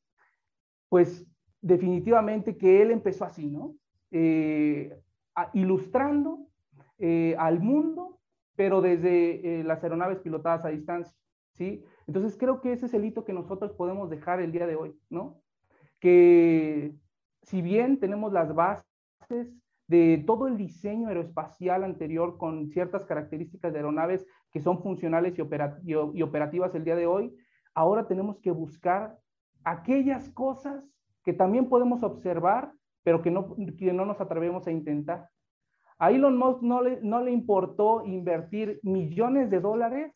pues 0.91 1.27
definitivamente 1.63 2.59
que 2.59 2.83
él 2.83 2.91
empezó 2.91 3.25
así, 3.25 3.47
¿no? 3.47 3.75
ilustrando 5.55 6.49
al 7.39 7.61
mundo 7.61 8.20
pero 8.57 8.81
desde 8.81 9.61
eh, 9.61 9.65
las 9.65 9.83
aeronaves 9.83 10.19
pilotadas 10.19 10.65
a 10.65 10.69
distancia, 10.69 11.17
¿sí? 11.55 11.85
Entonces 12.07 12.37
creo 12.37 12.61
que 12.61 12.73
ese 12.73 12.87
es 12.87 12.95
el 12.95 13.05
hito 13.05 13.25
que 13.25 13.33
nosotros 13.33 13.73
podemos 13.73 14.11
dejar 14.11 14.41
el 14.41 14.53
día 14.53 14.67
de 14.67 14.77
hoy, 14.77 14.99
¿no? 15.09 15.41
Que 16.01 16.95
si 17.43 17.63
bien 17.63 17.99
tenemos 17.99 18.33
las 18.33 18.55
bases 18.55 19.55
de 19.87 20.23
todo 20.27 20.47
el 20.47 20.57
diseño 20.57 21.09
aeroespacial 21.09 21.83
anterior 21.83 22.39
con 22.39 22.69
ciertas 22.69 23.05
características 23.05 23.73
de 23.73 23.79
aeronaves 23.79 24.25
que 24.53 24.61
son 24.61 24.83
funcionales 24.83 25.37
y, 25.37 26.23
operativas 26.23 26.75
el 26.75 26.85
día 26.85 26.97
de 26.97 27.07
hoy, 27.07 27.35
ahora 27.75 28.07
tenemos 28.07 28.39
que 28.39 28.53
buscar 28.53 29.19
aquellas 29.65 30.31
cosas 30.31 30.85
que 31.25 31.33
también 31.33 31.69
podemos 31.69 32.03
observar, 32.03 32.73
pero 33.03 33.21
que 33.21 33.31
no 33.31 34.07
nos 34.07 34.21
atrevemos 34.21 34.67
a 34.67 34.71
intentar. 34.71 35.29
A 36.01 36.11
Elon 36.11 36.39
Musk 36.39 36.63
no 36.63 36.81
le, 36.81 37.31
importó 37.31 38.03
invertir 38.07 38.81
millones 38.83 39.51
de 39.51 39.61
dólares 39.61 40.11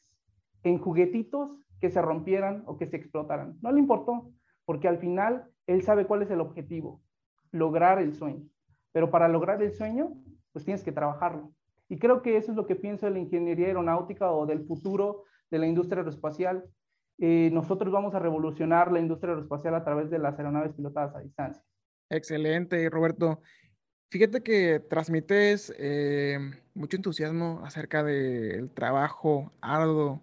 en 0.63 0.79
juguetitos 0.79 1.51
que 1.79 1.91
se 1.91 2.01
rompieran 2.01 2.63
o 2.65 2.79
que 2.79 2.87
se 2.87 2.97
explotaran. 2.97 3.59
No 3.61 3.71
le 3.71 3.81
importó, 3.81 4.33
porque 4.65 4.89
al 4.89 4.97
final 4.97 5.45
él 5.67 5.83
sabe 5.83 6.07
cuál 6.07 6.23
es 6.23 6.31
el 6.31 6.41
objetivo, 6.41 7.03
lograr 7.53 7.99
el 7.99 8.15
sueño. 8.15 8.49
Pero 8.93 9.11
para 9.11 9.29
lograr 9.29 9.63
el 9.63 9.73
sueño, 9.73 10.15
pues 10.53 10.65
tienes 10.65 10.83
que 10.83 10.91
trabajarlo. 10.91 11.53
Y 11.91 11.99
creo 11.99 12.23
que 12.23 12.39
eso 12.39 12.53
es 12.53 12.57
lo 12.57 12.67
que 12.67 12.77
pienso 12.77 13.05
de 13.05 13.13
la 13.13 13.19
ingeniería 13.19 13.67
aeronáutica 13.67 14.33
o 14.33 14.47
del 14.47 14.65
futuro 14.65 15.25
de 15.51 15.59
la 15.59 15.67
industria 15.67 15.99
aeroespacial. 15.99 16.65
Eh, 17.19 17.51
nosotros 17.53 17.93
vamos 17.93 18.15
a 18.15 18.21
revolucionar 18.21 18.91
la 18.91 19.01
industria 19.01 19.33
aeroespacial 19.33 19.75
a 19.75 19.85
través 19.85 20.09
de 20.09 20.19
las 20.19 20.39
aeronaves 20.39 20.73
pilotadas 20.73 21.15
a 21.15 21.21
distancia. 21.21 21.63
Excelente, 22.09 22.89
Roberto. 22.89 23.41
Fíjate 24.15 24.45
que 24.45 24.79
transmites 24.79 25.75
eh, 25.77 26.39
mucho 26.73 26.97
entusiasmo 26.97 27.63
acerca 27.65 28.05
del 28.05 28.71
trabajo 28.71 29.51
arduo 29.61 30.23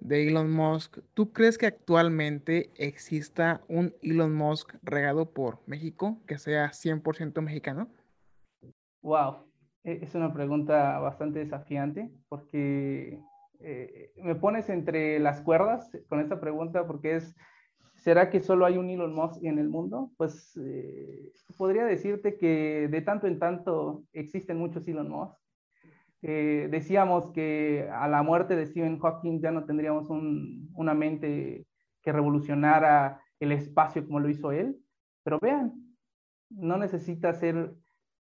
de 0.00 0.28
Elon 0.28 0.52
Musk. 0.52 0.98
¿Tú 1.14 1.32
crees 1.32 1.56
que 1.56 1.64
actualmente 1.64 2.70
exista 2.76 3.62
un 3.66 3.94
Elon 4.02 4.34
Musk 4.34 4.74
regado 4.82 5.30
por 5.30 5.60
México 5.64 6.18
que 6.26 6.36
sea 6.36 6.72
100% 6.72 7.40
mexicano? 7.40 7.88
Wow, 9.00 9.46
e, 9.84 10.00
es 10.02 10.14
una 10.14 10.34
pregunta 10.34 10.98
bastante 10.98 11.38
desafiante 11.38 12.10
porque 12.28 13.22
eh, 13.60 14.12
me 14.16 14.34
pones 14.34 14.68
entre 14.68 15.18
las 15.18 15.40
cuerdas 15.40 15.90
con 16.10 16.20
esta 16.20 16.40
pregunta 16.40 16.86
porque 16.86 17.16
es 17.16 17.34
¿Será 17.98 18.30
que 18.30 18.40
solo 18.40 18.64
hay 18.64 18.78
un 18.78 18.88
Elon 18.90 19.12
Musk 19.12 19.42
en 19.42 19.58
el 19.58 19.68
mundo? 19.68 20.12
Pues 20.16 20.56
eh, 20.56 21.32
podría 21.56 21.84
decirte 21.84 22.36
que 22.36 22.88
de 22.88 23.02
tanto 23.02 23.26
en 23.26 23.38
tanto 23.38 24.04
existen 24.12 24.56
muchos 24.56 24.86
Elon 24.86 25.08
Musk. 25.08 25.36
Eh, 26.22 26.68
decíamos 26.70 27.30
que 27.32 27.88
a 27.92 28.08
la 28.08 28.22
muerte 28.22 28.56
de 28.56 28.66
Stephen 28.66 28.98
Hawking 28.98 29.40
ya 29.40 29.50
no 29.50 29.64
tendríamos 29.64 30.08
una 30.10 30.94
mente 30.94 31.66
que 32.02 32.12
revolucionara 32.12 33.20
el 33.40 33.52
espacio 33.52 34.04
como 34.06 34.20
lo 34.20 34.28
hizo 34.28 34.52
él, 34.52 34.78
pero 35.22 35.38
vean, 35.40 35.74
no 36.50 36.76
necesita 36.76 37.32
ser 37.34 37.74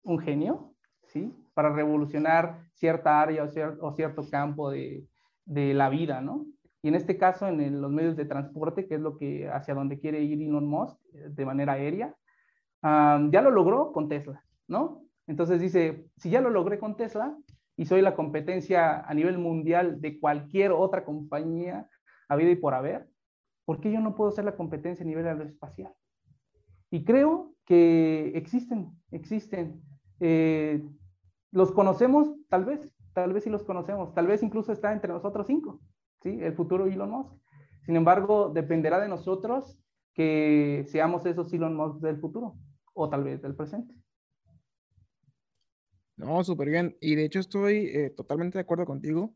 un 0.02 0.19
genio, 0.19 0.75
¿sí? 1.04 1.33
Para 1.52 1.73
revolucionar 1.73 2.64
cierta 2.73 3.21
área 3.21 3.45
o, 3.81 3.93
cierto 3.93 4.28
campo 4.28 4.71
de, 4.71 5.07
de 5.45 5.75
la 5.75 5.88
vida, 5.88 6.21
¿no? 6.21 6.47
Y 6.85 6.88
en 6.88 6.97
este 6.97 7.17
caso, 7.17 7.49
en 7.49 7.81
los 7.81 7.91
medios 7.91 8.14
de 8.14 8.26
transporte, 8.26 8.87
que 8.87 8.97
es 8.97 9.00
lo 9.00 9.17
que 9.17 9.49
hacia 9.49 9.73
donde 9.73 9.99
quiere 9.99 10.23
ir 10.23 10.43
Elon 10.43 10.67
Musk 10.67 10.99
eh, 11.14 11.31
de 11.31 11.47
manera 11.47 11.73
aérea, 11.73 12.14
ya 12.83 13.41
lo 13.41 13.50
logró 13.50 13.91
con 13.93 14.11
Tesla, 14.11 14.45
¿no? 14.69 15.07
Entonces 15.26 15.62
dice, 15.62 16.05
si 16.19 16.29
ya 16.29 16.43
lo 16.43 16.50
logré 16.50 16.79
con 16.79 16.99
Tesla 16.99 17.35
y 17.75 17.87
soy 17.87 18.03
la 18.03 18.14
competencia 18.14 19.00
a 19.00 19.14
nivel 19.14 19.38
mundial 19.38 20.03
de 20.03 20.21
cualquier 20.21 20.73
otra 20.73 21.07
compañía 21.07 21.88
habido 22.29 22.50
y 22.50 22.57
por 22.57 22.75
haber, 22.75 23.09
¿por 23.64 23.81
qué 23.81 23.91
yo 23.91 24.00
no 24.00 24.14
puedo 24.14 24.31
ser 24.33 24.45
la 24.45 24.55
competencia 24.55 25.05
a 25.05 25.09
nivel 25.09 25.26
aeroespacial? 25.26 25.95
Y 26.91 27.03
creo 27.07 27.55
que 27.64 28.33
existen, 28.35 28.91
existen. 29.11 29.81
Eh, 30.21 30.87
¿Los 31.50 31.73
conocemos? 31.73 32.29
Tal 32.50 32.67
vez, 32.67 32.93
tal 33.14 33.33
vez 33.33 33.45
sí 33.45 33.49
los 33.49 33.64
conocemos, 33.64 34.12
tal 34.12 34.26
vez 34.26 34.43
incluso 34.43 34.71
está 34.71 34.93
entre 34.93 35.11
nosotros 35.11 35.47
cinco. 35.47 35.81
El 36.25 36.54
futuro 36.54 36.87
Elon 36.87 37.11
Musk. 37.11 37.33
Sin 37.85 37.97
embargo, 37.97 38.49
dependerá 38.49 38.99
de 39.00 39.09
nosotros 39.09 39.78
que 40.14 40.85
seamos 40.88 41.26
esos 41.26 41.52
Elon 41.52 41.76
Musk 41.76 42.00
del 42.00 42.19
futuro 42.19 42.57
o 42.95 43.09
tal 43.11 43.25
vez 43.25 43.43
del 43.43 43.54
presente. 43.54 43.95
No, 46.16 46.43
súper 46.45 46.71
bien. 46.71 46.97
Y 47.00 47.16
de 47.16 47.25
hecho 47.25 47.40
estoy 47.40 47.88
eh, 47.88 48.11
totalmente 48.11 48.59
de 48.59 48.62
acuerdo 48.62 48.87
contigo. 48.87 49.35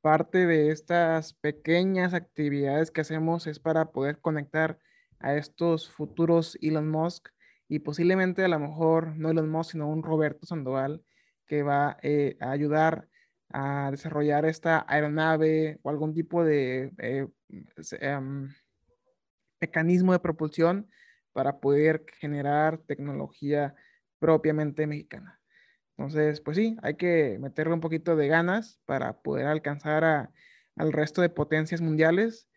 Parte 0.00 0.46
de 0.46 0.70
estas 0.70 1.32
pequeñas 1.34 2.12
actividades 2.12 2.90
que 2.90 3.00
hacemos 3.00 3.46
es 3.46 3.58
para 3.58 3.92
poder 3.92 4.20
conectar 4.20 4.78
a 5.20 5.36
estos 5.36 5.88
futuros 5.90 6.58
Elon 6.60 6.90
Musk 6.90 7.28
y 7.68 7.78
posiblemente 7.78 8.44
a 8.44 8.48
lo 8.48 8.58
mejor 8.58 9.16
no 9.16 9.30
Elon 9.30 9.48
Musk, 9.48 9.72
sino 9.72 9.88
un 9.88 10.02
Roberto 10.02 10.46
Sandoval 10.46 11.02
que 11.46 11.62
va 11.62 11.96
eh, 12.02 12.36
a 12.40 12.50
ayudar 12.50 13.08
a 13.52 13.90
desarrollar 13.90 14.44
esta 14.44 14.84
aeronave 14.88 15.78
o 15.82 15.90
algún 15.90 16.14
tipo 16.14 16.44
de 16.44 16.92
eh, 16.98 17.26
em, 18.00 18.48
mecanismo 19.60 20.12
de 20.12 20.18
propulsión 20.18 20.88
para 21.32 21.60
poder 21.60 22.04
generar 22.20 22.78
tecnología 22.78 23.74
propiamente 24.18 24.86
mexicana. 24.86 25.40
Entonces, 25.96 26.40
pues 26.40 26.56
sí, 26.56 26.76
hay 26.82 26.94
que 26.96 27.38
meterle 27.40 27.74
un 27.74 27.80
poquito 27.80 28.16
de 28.16 28.28
ganas 28.28 28.80
para 28.86 29.20
poder 29.20 29.46
alcanzar 29.46 30.30
al 30.76 30.92
resto 30.92 31.22
de 31.22 31.28
potencias 31.28 31.80
mundiales. 31.80 32.48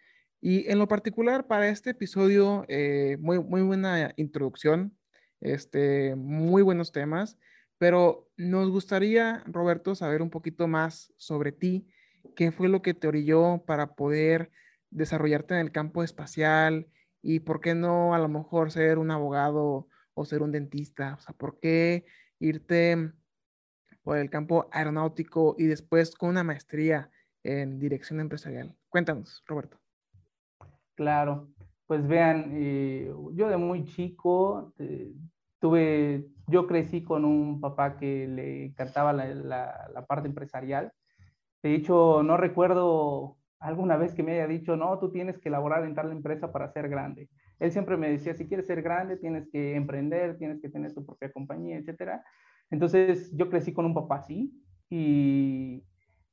Y 0.41 0.69
en 0.69 0.79
lo 0.79 0.87
particular, 0.87 1.47
para 1.47 1.69
este 1.69 1.91
episodio, 1.91 2.65
eh, 2.67 3.17
muy, 3.19 3.39
muy 3.39 3.61
buena 3.61 4.13
introducción, 4.15 4.97
este, 5.41 6.15
muy 6.15 6.61
buenos 6.61 6.91
temas, 6.91 7.37
pero 7.77 8.29
nos 8.37 8.69
gustaría, 8.69 9.43
Roberto, 9.45 9.95
saber 9.95 10.21
un 10.21 10.29
poquito 10.29 10.67
más 10.67 11.13
sobre 11.17 11.51
ti, 11.51 11.87
qué 12.35 12.51
fue 12.51 12.69
lo 12.69 12.81
que 12.81 12.93
te 12.93 13.07
orilló 13.07 13.63
para 13.65 13.95
poder 13.95 14.51
desarrollarte 14.89 15.55
en 15.55 15.61
el 15.61 15.71
campo 15.71 16.03
espacial 16.03 16.87
y 17.21 17.39
por 17.39 17.59
qué 17.59 17.75
no 17.75 18.13
a 18.13 18.19
lo 18.19 18.29
mejor 18.29 18.71
ser 18.71 18.97
un 18.97 19.11
abogado 19.11 19.87
o 20.13 20.25
ser 20.25 20.41
un 20.41 20.51
dentista, 20.51 21.15
o 21.15 21.19
sea, 21.19 21.35
por 21.35 21.59
qué 21.59 22.05
irte 22.39 23.11
por 24.03 24.17
el 24.17 24.29
campo 24.29 24.69
aeronáutico 24.71 25.55
y 25.57 25.65
después 25.65 26.15
con 26.15 26.29
una 26.29 26.43
maestría 26.43 27.09
en 27.43 27.79
dirección 27.79 28.19
empresarial. 28.19 28.75
Cuéntanos, 28.89 29.43
Roberto. 29.45 29.79
Claro, 30.95 31.49
pues 31.87 32.07
vean, 32.07 32.51
eh, 32.53 33.11
yo 33.33 33.49
de 33.49 33.57
muy 33.57 33.85
chico 33.85 34.73
eh, 34.79 35.13
tuve, 35.59 36.27
yo 36.47 36.67
crecí 36.67 37.03
con 37.03 37.25
un 37.25 37.59
papá 37.61 37.97
que 37.97 38.27
le 38.27 38.65
encantaba 38.65 39.13
la, 39.13 40.05
parte 40.07 40.27
empresarial. 40.27 40.91
De 41.63 41.75
hecho, 41.75 42.21
no 42.23 42.37
recuerdo 42.37 43.37
alguna 43.59 43.97
vez 43.97 44.13
que 44.13 44.23
me 44.23 44.33
haya 44.33 44.47
dicho, 44.47 44.75
no, 44.75 44.99
tú 44.99 45.11
tienes 45.11 45.39
que 45.39 45.49
elaborar 45.49 45.83
en 45.85 45.95
tal 45.95 46.11
empresa 46.11 46.51
para 46.51 46.69
ser 46.69 46.89
grande. 46.89 47.29
Él 47.59 47.71
siempre 47.71 47.97
me 47.97 48.09
decía, 48.09 48.35
si 48.35 48.47
quieres 48.47 48.67
ser 48.67 48.81
grande, 48.81 49.17
tienes 49.17 49.47
que 49.49 49.75
emprender, 49.75 50.37
tienes 50.37 50.61
que 50.61 50.69
tener 50.69 50.93
tu 50.93 51.05
propia 51.05 51.31
compañía, 51.31 51.77
etcétera. 51.77 52.23
Entonces, 52.69 53.31
yo 53.35 53.49
crecí 53.49 53.73
con 53.73 53.85
un 53.85 53.93
papá 53.93 54.17
así 54.17 54.53
y 54.89 55.83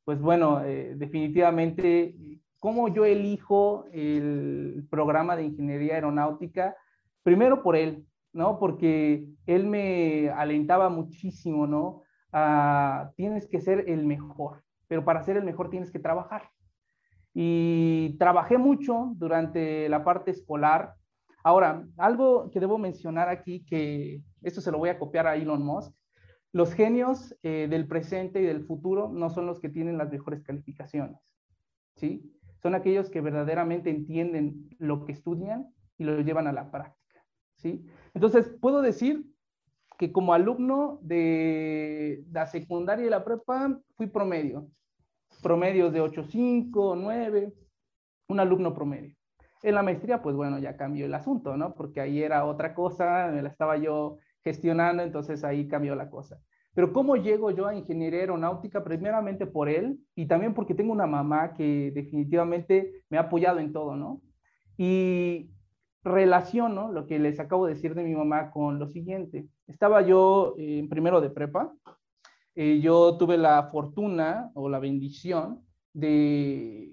pues 0.04 0.20
bueno, 0.20 0.62
eh, 0.64 0.94
definitivamente, 0.96 2.16
¿cómo 2.58 2.88
yo 2.88 3.04
elijo 3.04 3.86
el 3.92 4.86
programa 4.90 5.36
de 5.36 5.44
ingeniería 5.44 5.94
aeronáutica? 5.94 6.76
Primero 7.22 7.62
por 7.62 7.76
él, 7.76 8.04
¿no? 8.32 8.58
Porque 8.58 9.26
él 9.46 9.66
me 9.66 10.30
alentaba 10.30 10.88
muchísimo, 10.88 11.66
¿no? 11.66 12.02
tienes 13.14 13.46
que 13.46 13.60
ser 13.60 13.90
el 13.90 14.06
mejor, 14.06 14.64
pero 14.88 15.04
para 15.04 15.22
ser 15.22 15.36
el 15.36 15.44
mejor 15.44 15.68
tienes 15.68 15.90
que 15.90 15.98
trabajar. 15.98 16.48
Y 17.34 18.16
trabajé 18.18 18.56
mucho 18.56 19.12
durante 19.16 19.88
la 19.90 20.02
parte 20.02 20.30
escolar. 20.30 20.94
Ahora, 21.44 21.84
algo 21.98 22.50
que 22.50 22.60
debo 22.60 22.78
mencionar 22.78 23.28
aquí, 23.28 23.64
que 23.64 24.22
esto 24.42 24.60
se 24.60 24.70
lo 24.70 24.78
voy 24.78 24.88
a 24.88 24.98
copiar 24.98 25.26
a 25.26 25.36
Elon 25.36 25.62
Musk, 25.62 25.94
los 26.52 26.74
genios 26.74 27.34
eh, 27.42 27.66
del 27.68 27.86
presente 27.88 28.42
y 28.42 28.44
del 28.44 28.64
futuro 28.64 29.08
no 29.08 29.30
son 29.30 29.46
los 29.46 29.58
que 29.58 29.70
tienen 29.70 29.96
las 29.96 30.10
mejores 30.10 30.42
calificaciones, 30.42 31.18
¿sí? 31.96 32.30
Son 32.62 32.74
aquellos 32.74 33.08
que 33.10 33.22
verdaderamente 33.22 33.90
entienden 33.90 34.68
lo 34.78 35.04
que 35.04 35.12
estudian 35.12 35.72
y 35.96 36.04
lo 36.04 36.20
llevan 36.20 36.46
a 36.46 36.52
la 36.52 36.70
práctica, 36.70 37.24
¿sí? 37.56 37.86
Entonces, 38.14 38.48
puedo 38.60 38.82
decir 38.82 39.24
que 39.98 40.12
como 40.12 40.34
alumno 40.34 40.98
de 41.02 42.24
la 42.30 42.46
secundaria 42.46 43.06
y 43.06 43.10
la 43.10 43.24
prepa 43.24 43.78
fui 43.96 44.06
promedio, 44.06 44.68
promedios 45.42 45.92
de 45.92 46.02
8.5, 46.02 46.96
9, 46.96 47.52
un 48.28 48.40
alumno 48.40 48.74
promedio. 48.74 49.14
En 49.62 49.74
la 49.76 49.82
maestría, 49.82 50.22
pues 50.22 50.34
bueno, 50.34 50.58
ya 50.58 50.76
cambió 50.76 51.06
el 51.06 51.14
asunto, 51.14 51.56
¿no? 51.56 51.74
Porque 51.74 52.00
ahí 52.00 52.22
era 52.22 52.44
otra 52.44 52.74
cosa, 52.74 53.30
me 53.32 53.42
la 53.42 53.48
estaba 53.48 53.76
yo 53.76 54.18
gestionando, 54.42 55.02
entonces 55.02 55.44
ahí 55.44 55.68
cambió 55.68 55.94
la 55.94 56.10
cosa. 56.10 56.40
Pero 56.74 56.92
¿cómo 56.92 57.16
llego 57.16 57.50
yo 57.50 57.66
a 57.66 57.74
ingeniería 57.74 58.20
aeronáutica? 58.20 58.82
Primeramente 58.82 59.46
por 59.46 59.68
él 59.68 60.00
y 60.14 60.26
también 60.26 60.54
porque 60.54 60.74
tengo 60.74 60.92
una 60.92 61.06
mamá 61.06 61.54
que 61.54 61.92
definitivamente 61.94 63.04
me 63.10 63.18
ha 63.18 63.22
apoyado 63.22 63.58
en 63.58 63.72
todo, 63.72 63.94
¿no? 63.94 64.22
Y 64.76 65.51
relaciono 66.04 66.90
lo 66.90 67.06
que 67.06 67.18
les 67.18 67.38
acabo 67.38 67.66
de 67.66 67.74
decir 67.74 67.94
de 67.94 68.02
mi 68.02 68.14
mamá 68.14 68.50
con 68.50 68.78
lo 68.78 68.88
siguiente. 68.88 69.48
Estaba 69.66 70.02
yo 70.02 70.54
en 70.58 70.88
primero 70.88 71.20
de 71.20 71.30
prepa. 71.30 71.72
Eh, 72.54 72.80
yo 72.80 73.16
tuve 73.16 73.38
la 73.38 73.68
fortuna 73.70 74.50
o 74.54 74.68
la 74.68 74.78
bendición 74.78 75.64
de 75.94 76.92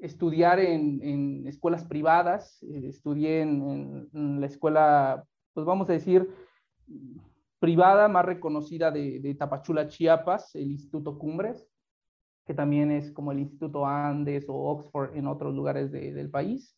estudiar 0.00 0.60
en, 0.60 1.46
escuelas 1.46 1.84
privadas. 1.84 2.62
Eh, 2.62 2.88
estudié 2.88 3.42
en, 3.42 4.08
en 4.12 4.40
la 4.40 4.46
escuela, 4.46 5.24
pues 5.52 5.66
vamos 5.66 5.90
a 5.90 5.94
decir, 5.94 6.28
privada 7.58 8.08
más 8.08 8.24
reconocida 8.24 8.90
de, 8.90 9.34
Tapachula, 9.38 9.88
Chiapas, 9.88 10.54
el 10.54 10.70
Instituto 10.70 11.18
Cumbres, 11.18 11.68
que 12.46 12.54
también 12.54 12.90
es 12.90 13.10
como 13.12 13.32
el 13.32 13.40
Instituto 13.40 13.84
Andes 13.86 14.46
o 14.48 14.54
Oxford 14.54 15.16
en 15.16 15.26
otros 15.26 15.54
lugares 15.54 15.90
del 15.90 16.30
país. 16.30 16.77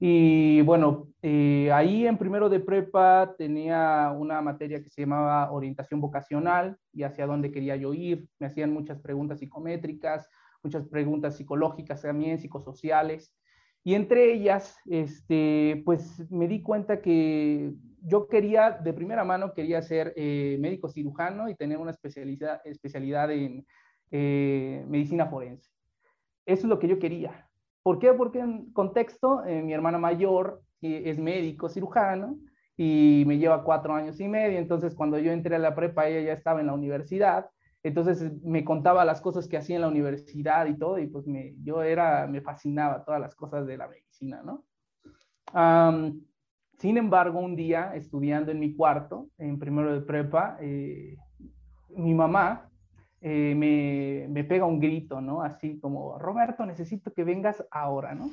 Y 0.00 0.60
bueno, 0.62 1.08
eh, 1.22 1.70
ahí 1.72 2.06
en 2.06 2.18
primero 2.18 2.48
de 2.48 2.60
prepa 2.60 3.34
tenía 3.36 4.14
una 4.16 4.40
materia 4.40 4.82
que 4.82 4.90
se 4.90 5.02
llamaba 5.02 5.50
orientación 5.50 6.00
vocacional 6.00 6.78
y 6.92 7.02
hacia 7.02 7.26
dónde 7.26 7.50
quería 7.50 7.74
yo 7.76 7.92
ir. 7.92 8.28
Me 8.38 8.46
hacían 8.46 8.72
muchas 8.72 9.00
preguntas 9.00 9.40
psicométricas, 9.40 10.28
muchas 10.62 10.86
preguntas 10.86 11.36
psicológicas 11.36 12.02
también, 12.02 12.38
psicosociales. 12.38 13.34
Y 13.82 13.94
entre 13.94 14.32
ellas, 14.32 14.76
este, 14.86 15.82
pues 15.84 16.30
me 16.30 16.46
di 16.46 16.62
cuenta 16.62 17.00
que 17.00 17.72
yo 18.02 18.28
quería, 18.28 18.70
de 18.70 18.92
primera 18.92 19.24
mano, 19.24 19.52
quería 19.54 19.82
ser 19.82 20.12
eh, 20.16 20.58
médico 20.60 20.88
cirujano 20.88 21.48
y 21.48 21.56
tener 21.56 21.78
una 21.78 21.90
especialidad, 21.90 22.60
especialidad 22.64 23.32
en 23.32 23.66
eh, 24.10 24.84
medicina 24.86 25.26
forense. 25.26 25.70
Eso 26.46 26.62
es 26.62 26.68
lo 26.68 26.78
que 26.78 26.88
yo 26.88 26.98
quería. 26.98 27.47
¿Por 27.88 27.98
qué? 27.98 28.12
Porque 28.12 28.40
en 28.40 28.70
contexto, 28.74 29.42
eh, 29.46 29.62
mi 29.62 29.72
hermana 29.72 29.96
mayor 29.96 30.60
es 30.82 31.18
médico 31.18 31.70
cirujano 31.70 32.36
y 32.76 33.24
me 33.26 33.38
lleva 33.38 33.64
cuatro 33.64 33.94
años 33.94 34.20
y 34.20 34.28
medio, 34.28 34.58
entonces 34.58 34.94
cuando 34.94 35.18
yo 35.18 35.32
entré 35.32 35.56
a 35.56 35.58
la 35.58 35.74
prepa, 35.74 36.06
ella 36.06 36.20
ya 36.20 36.32
estaba 36.34 36.60
en 36.60 36.66
la 36.66 36.74
universidad, 36.74 37.48
entonces 37.82 38.30
me 38.44 38.62
contaba 38.62 39.06
las 39.06 39.22
cosas 39.22 39.48
que 39.48 39.56
hacía 39.56 39.76
en 39.76 39.80
la 39.80 39.88
universidad 39.88 40.66
y 40.66 40.76
todo, 40.76 40.98
y 40.98 41.06
pues 41.06 41.26
me, 41.26 41.54
yo 41.62 41.82
era, 41.82 42.26
me 42.26 42.42
fascinaba 42.42 43.06
todas 43.06 43.22
las 43.22 43.34
cosas 43.34 43.66
de 43.66 43.78
la 43.78 43.88
medicina, 43.88 44.42
¿no? 44.44 44.66
Sin 46.76 46.98
embargo, 46.98 47.40
un 47.40 47.56
día, 47.56 47.92
estudiando 47.94 48.52
en 48.52 48.60
mi 48.60 48.76
cuarto, 48.76 49.30
en 49.38 49.58
primero 49.58 49.94
de 49.94 50.02
prepa, 50.02 50.58
eh, 50.60 51.16
mi 51.96 52.12
mamá 52.12 52.67
eh, 53.20 53.54
me, 53.56 54.26
me, 54.28 54.44
pega 54.44 54.64
un 54.66 54.80
grito, 54.80 55.20
¿no? 55.20 55.42
Así 55.42 55.78
como, 55.80 56.18
Roberto, 56.18 56.64
necesito 56.66 57.12
que 57.12 57.24
vengas 57.24 57.64
ahora, 57.70 58.14
¿no? 58.14 58.30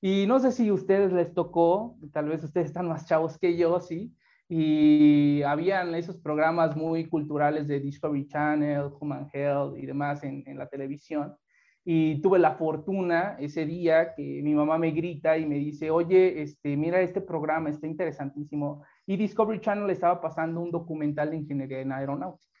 Y 0.00 0.26
no 0.26 0.40
sé 0.40 0.52
si 0.52 0.68
a 0.68 0.74
ustedes 0.74 1.12
les 1.12 1.32
tocó, 1.32 1.96
tal 2.12 2.28
vez 2.28 2.42
ustedes 2.42 2.66
están 2.66 2.88
más 2.88 3.06
chavos 3.06 3.38
que 3.38 3.56
yo, 3.56 3.80
¿sí? 3.80 4.14
Y 4.48 5.42
habían 5.42 5.94
esos 5.94 6.18
programas 6.18 6.76
muy 6.76 7.08
culturales 7.08 7.68
de 7.68 7.80
Discovery 7.80 8.26
Channel, 8.26 8.90
Human 9.00 9.28
Health 9.32 9.76
y 9.78 9.86
demás 9.86 10.22
en, 10.24 10.42
en 10.46 10.58
la 10.58 10.68
televisión 10.68 11.36
y 11.84 12.20
tuve 12.20 12.38
la 12.38 12.54
fortuna 12.54 13.36
ese 13.40 13.66
día 13.66 14.14
que 14.14 14.40
mi 14.42 14.54
mamá 14.54 14.78
me 14.78 14.92
grita 14.92 15.36
y 15.36 15.46
me 15.46 15.56
dice, 15.56 15.90
oye, 15.90 16.42
este, 16.42 16.76
mira 16.76 17.00
este 17.00 17.20
programa, 17.20 17.70
está 17.70 17.86
interesantísimo. 17.88 18.84
Y 19.04 19.16
Discovery 19.16 19.60
Channel 19.60 19.90
estaba 19.90 20.20
pasando 20.20 20.60
un 20.60 20.70
documental 20.70 21.30
de 21.30 21.38
ingeniería 21.38 21.80
en 21.80 21.92
aeronáutica. 21.92 22.51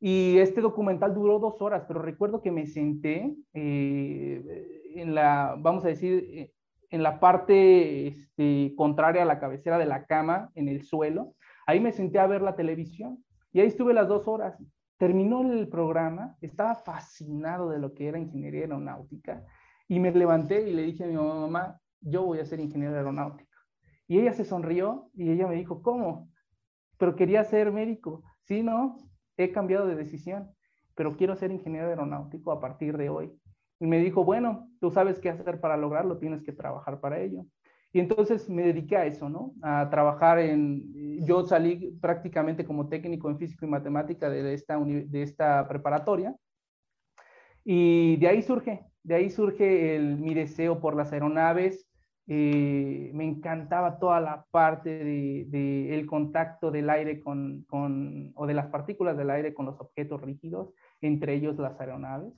Y 0.00 0.38
este 0.38 0.60
documental 0.60 1.14
duró 1.14 1.38
dos 1.38 1.60
horas, 1.60 1.84
pero 1.88 2.00
recuerdo 2.00 2.40
que 2.40 2.52
me 2.52 2.66
senté 2.66 3.34
eh, 3.52 4.92
en 4.94 5.14
la, 5.14 5.56
vamos 5.58 5.84
a 5.84 5.88
decir, 5.88 6.52
en 6.90 7.02
la 7.02 7.20
parte 7.20 8.06
este, 8.06 8.74
contraria 8.76 9.22
a 9.22 9.26
la 9.26 9.40
cabecera 9.40 9.78
de 9.78 9.86
la 9.86 10.06
cama, 10.06 10.50
en 10.54 10.68
el 10.68 10.82
suelo. 10.82 11.34
Ahí 11.66 11.80
me 11.80 11.92
senté 11.92 12.18
a 12.18 12.26
ver 12.26 12.42
la 12.42 12.56
televisión 12.56 13.24
y 13.52 13.60
ahí 13.60 13.66
estuve 13.66 13.92
las 13.92 14.08
dos 14.08 14.26
horas. 14.28 14.56
Terminó 14.96 15.42
el 15.42 15.68
programa, 15.68 16.36
estaba 16.40 16.74
fascinado 16.74 17.70
de 17.70 17.78
lo 17.78 17.94
que 17.94 18.08
era 18.08 18.18
ingeniería 18.18 18.62
aeronáutica 18.62 19.44
y 19.86 20.00
me 20.00 20.12
levanté 20.12 20.68
y 20.68 20.74
le 20.74 20.82
dije 20.82 21.04
a 21.04 21.08
mi 21.08 21.14
mamá, 21.14 21.80
yo 22.00 22.24
voy 22.24 22.38
a 22.38 22.44
ser 22.44 22.60
ingeniero 22.60 22.96
aeronáutico. 22.96 23.48
Y 24.06 24.18
ella 24.18 24.32
se 24.32 24.44
sonrió 24.44 25.10
y 25.14 25.30
ella 25.30 25.46
me 25.46 25.56
dijo, 25.56 25.82
¿cómo? 25.82 26.30
Pero 26.96 27.14
quería 27.14 27.44
ser 27.44 27.70
médico. 27.72 28.22
Sí, 28.42 28.62
no, 28.62 28.96
he 29.38 29.52
cambiado 29.52 29.86
de 29.86 29.96
decisión, 29.96 30.50
pero 30.94 31.16
quiero 31.16 31.36
ser 31.36 31.50
ingeniero 31.50 31.88
aeronáutico 31.88 32.52
a 32.52 32.60
partir 32.60 32.96
de 32.98 33.08
hoy. 33.08 33.32
Y 33.80 33.86
me 33.86 34.00
dijo, 34.00 34.24
bueno, 34.24 34.68
tú 34.80 34.90
sabes 34.90 35.20
qué 35.20 35.30
hacer 35.30 35.60
para 35.60 35.76
lograrlo, 35.76 36.18
tienes 36.18 36.42
que 36.42 36.52
trabajar 36.52 37.00
para 37.00 37.20
ello. 37.20 37.46
Y 37.92 38.00
entonces 38.00 38.50
me 38.50 38.62
dediqué 38.64 38.96
a 38.96 39.06
eso, 39.06 39.28
¿no? 39.30 39.54
A 39.62 39.88
trabajar 39.88 40.38
en, 40.40 41.24
yo 41.24 41.44
salí 41.44 41.96
prácticamente 42.02 42.66
como 42.66 42.88
técnico 42.88 43.30
en 43.30 43.38
físico 43.38 43.64
y 43.64 43.68
matemática 43.68 44.28
de 44.28 44.52
esta, 44.52 44.78
de 44.78 45.22
esta 45.22 45.66
preparatoria. 45.68 46.36
Y 47.64 48.16
de 48.16 48.28
ahí 48.28 48.42
surge, 48.42 48.84
de 49.02 49.14
ahí 49.14 49.30
surge 49.30 49.96
el, 49.96 50.18
mi 50.18 50.34
deseo 50.34 50.80
por 50.80 50.96
las 50.96 51.12
aeronaves. 51.12 51.87
Eh, 52.30 53.10
me 53.14 53.24
encantaba 53.24 53.98
toda 53.98 54.20
la 54.20 54.44
parte 54.50 55.02
del 55.02 55.50
de, 55.50 55.94
el 55.94 56.04
contacto 56.04 56.70
del 56.70 56.90
aire 56.90 57.20
con, 57.20 57.62
con, 57.62 58.32
o 58.34 58.46
de 58.46 58.52
las 58.52 58.66
partículas 58.66 59.16
del 59.16 59.30
aire 59.30 59.54
con 59.54 59.64
los 59.64 59.80
objetos 59.80 60.20
rígidos, 60.20 60.74
entre 61.00 61.34
ellos 61.34 61.58
las 61.58 61.80
aeronaves. 61.80 62.34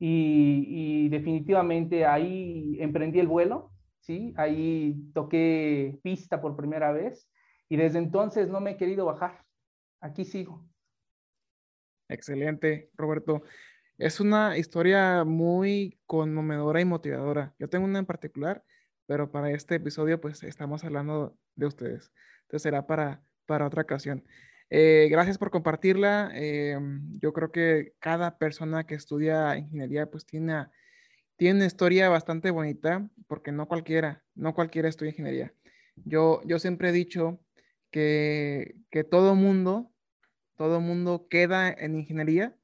Y, 0.00 0.64
y 0.66 1.08
definitivamente 1.08 2.04
ahí 2.04 2.78
emprendí 2.80 3.20
el 3.20 3.28
vuelo, 3.28 3.70
¿sí? 4.00 4.34
ahí 4.36 4.96
toqué 5.14 6.00
pista 6.02 6.40
por 6.40 6.56
primera 6.56 6.90
vez 6.90 7.30
y 7.68 7.76
desde 7.76 7.98
entonces 7.98 8.48
no 8.48 8.60
me 8.60 8.72
he 8.72 8.76
querido 8.76 9.04
bajar. 9.04 9.44
Aquí 10.00 10.24
sigo. 10.24 10.66
Excelente, 12.08 12.90
Roberto. 12.94 13.42
Es 13.98 14.18
una 14.18 14.56
historia 14.58 15.24
muy 15.24 16.00
conmovedora 16.06 16.80
y 16.80 16.84
motivadora. 16.84 17.54
Yo 17.58 17.68
tengo 17.68 17.84
una 17.84 18.00
en 18.00 18.06
particular 18.06 18.64
pero 19.08 19.32
para 19.32 19.50
este 19.50 19.76
episodio 19.76 20.20
pues 20.20 20.42
estamos 20.42 20.84
hablando 20.84 21.34
de 21.56 21.66
ustedes. 21.66 22.12
Entonces 22.42 22.62
será 22.62 22.86
para, 22.86 23.22
para 23.46 23.66
otra 23.66 23.80
ocasión. 23.82 24.22
Eh, 24.68 25.08
gracias 25.10 25.38
por 25.38 25.50
compartirla. 25.50 26.30
Eh, 26.34 26.78
yo 27.18 27.32
creo 27.32 27.50
que 27.50 27.94
cada 28.00 28.36
persona 28.36 28.84
que 28.84 28.94
estudia 28.94 29.56
ingeniería 29.56 30.10
pues 30.10 30.26
tiene, 30.26 30.66
tiene 31.36 31.64
historia 31.64 32.10
bastante 32.10 32.50
bonita 32.50 33.08
porque 33.26 33.50
no 33.50 33.66
cualquiera, 33.66 34.22
no 34.34 34.54
cualquiera 34.54 34.90
estudia 34.90 35.12
ingeniería. 35.12 35.54
Yo, 36.04 36.42
yo 36.44 36.58
siempre 36.58 36.90
he 36.90 36.92
dicho 36.92 37.40
que, 37.90 38.76
que 38.90 39.04
todo 39.04 39.34
mundo, 39.34 39.90
todo 40.54 40.82
mundo 40.82 41.28
queda 41.30 41.70
en 41.70 41.94
ingeniería, 41.94 42.54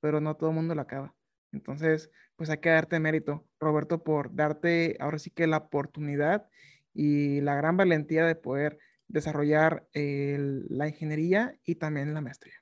pero 0.00 0.20
no 0.20 0.34
todo 0.36 0.50
mundo 0.50 0.74
la 0.74 0.82
acaba. 0.82 1.14
Entonces, 1.52 2.10
pues 2.34 2.50
hay 2.50 2.58
que 2.58 2.70
darte 2.70 2.98
mérito, 2.98 3.46
Roberto, 3.62 4.02
por 4.04 4.34
darte 4.34 4.96
ahora 5.00 5.18
sí 5.18 5.30
que 5.30 5.46
la 5.46 5.56
oportunidad 5.58 6.48
y 6.92 7.40
la 7.40 7.54
gran 7.54 7.76
valentía 7.76 8.26
de 8.26 8.34
poder 8.34 8.78
desarrollar 9.08 9.88
la 9.94 10.88
ingeniería 10.88 11.58
y 11.64 11.76
también 11.76 12.12
la 12.12 12.20
maestría. 12.20 12.54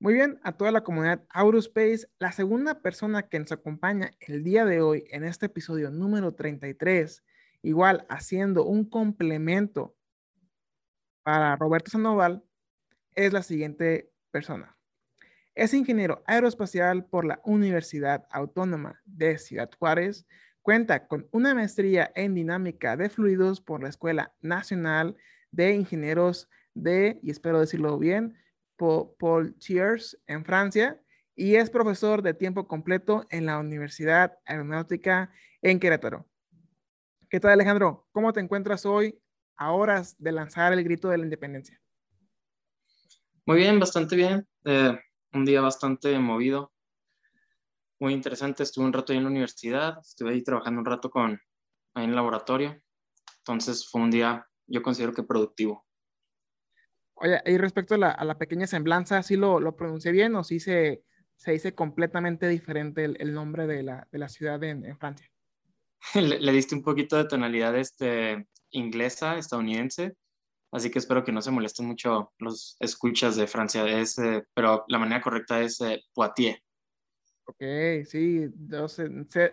Muy 0.00 0.14
bien, 0.14 0.38
a 0.44 0.52
toda 0.56 0.70
la 0.70 0.84
comunidad 0.84 1.24
Aurospace, 1.28 2.08
la 2.20 2.30
segunda 2.30 2.80
persona 2.82 3.28
que 3.28 3.40
nos 3.40 3.50
acompaña 3.50 4.12
el 4.20 4.44
día 4.44 4.64
de 4.64 4.80
hoy 4.80 5.04
en 5.10 5.24
este 5.24 5.46
episodio 5.46 5.90
número 5.90 6.34
33, 6.34 7.24
igual 7.62 8.06
haciendo 8.08 8.64
un 8.64 8.88
complemento 8.88 9.96
para 11.24 11.56
Roberto 11.56 11.90
Sandoval, 11.90 12.44
es 13.16 13.32
la 13.32 13.42
siguiente 13.42 14.12
persona. 14.30 14.77
Es 15.58 15.74
ingeniero 15.74 16.22
aeroespacial 16.24 17.04
por 17.06 17.24
la 17.24 17.40
Universidad 17.42 18.28
Autónoma 18.30 19.02
de 19.04 19.38
Ciudad 19.38 19.68
Juárez. 19.76 20.24
Cuenta 20.62 21.08
con 21.08 21.26
una 21.32 21.52
maestría 21.52 22.12
en 22.14 22.32
dinámica 22.36 22.96
de 22.96 23.10
fluidos 23.10 23.60
por 23.60 23.82
la 23.82 23.88
Escuela 23.88 24.32
Nacional 24.40 25.16
de 25.50 25.74
Ingenieros 25.74 26.48
de, 26.74 27.18
y 27.24 27.32
espero 27.32 27.58
decirlo 27.58 27.98
bien, 27.98 28.38
Paul 28.76 29.56
Thiers 29.58 30.16
en 30.28 30.44
Francia 30.44 31.02
y 31.34 31.56
es 31.56 31.70
profesor 31.70 32.22
de 32.22 32.34
tiempo 32.34 32.68
completo 32.68 33.26
en 33.28 33.44
la 33.44 33.58
Universidad 33.58 34.38
Aeronáutica 34.46 35.32
en 35.60 35.80
Querétaro. 35.80 36.24
¿Qué 37.28 37.40
tal 37.40 37.50
Alejandro? 37.50 38.06
¿Cómo 38.12 38.32
te 38.32 38.38
encuentras 38.38 38.86
hoy 38.86 39.20
a 39.56 39.72
horas 39.72 40.14
de 40.20 40.30
lanzar 40.30 40.72
el 40.72 40.84
grito 40.84 41.08
de 41.08 41.18
la 41.18 41.24
independencia? 41.24 41.80
Muy 43.44 43.56
bien, 43.56 43.80
bastante 43.80 44.14
bien. 44.14 44.46
Eh, 44.64 44.96
un 45.32 45.44
día 45.44 45.60
bastante 45.60 46.18
movido, 46.18 46.72
muy 48.00 48.12
interesante. 48.14 48.62
Estuve 48.62 48.86
un 48.86 48.92
rato 48.92 49.12
ahí 49.12 49.18
en 49.18 49.24
la 49.24 49.30
universidad, 49.30 49.98
estuve 50.00 50.30
ahí 50.30 50.42
trabajando 50.42 50.80
un 50.80 50.86
rato 50.86 51.10
con, 51.10 51.40
ahí 51.94 52.04
en 52.04 52.10
el 52.10 52.16
laboratorio. 52.16 52.80
Entonces 53.38 53.88
fue 53.88 54.02
un 54.02 54.10
día, 54.10 54.46
yo 54.66 54.82
considero 54.82 55.12
que 55.12 55.22
productivo. 55.22 55.86
Oye, 57.14 57.40
y 57.46 57.58
respecto 57.58 57.94
a 57.94 57.98
la, 57.98 58.10
a 58.10 58.24
la 58.24 58.38
pequeña 58.38 58.66
semblanza, 58.66 59.22
¿sí 59.22 59.36
lo, 59.36 59.58
lo, 59.58 59.74
pronuncié 59.74 60.12
bien 60.12 60.36
o 60.36 60.44
sí 60.44 60.60
se, 60.60 61.02
se 61.36 61.52
dice 61.52 61.74
completamente 61.74 62.46
diferente 62.46 63.04
el, 63.04 63.16
el 63.18 63.34
nombre 63.34 63.66
de 63.66 63.82
la, 63.82 64.06
de 64.12 64.18
la 64.18 64.28
ciudad 64.28 64.62
en, 64.62 64.84
en 64.84 64.96
Francia? 64.98 65.28
le, 66.14 66.38
le, 66.38 66.52
diste 66.52 66.76
un 66.76 66.82
poquito 66.82 67.16
de 67.16 67.24
tonalidad 67.24 67.76
este, 67.76 68.46
inglesa, 68.70 69.36
estadounidense, 69.36 70.16
Así 70.70 70.90
que 70.90 70.98
espero 70.98 71.24
que 71.24 71.32
no 71.32 71.40
se 71.40 71.50
molesten 71.50 71.86
mucho 71.86 72.32
los 72.38 72.76
escuchas 72.80 73.36
de 73.36 73.46
Francia, 73.46 73.86
es, 73.88 74.18
eh, 74.18 74.44
pero 74.54 74.84
la 74.88 74.98
manera 74.98 75.22
correcta 75.22 75.60
es 75.62 75.80
eh, 75.80 76.02
Poitiers. 76.12 76.60
Ok, 77.46 77.62
sí, 78.04 78.46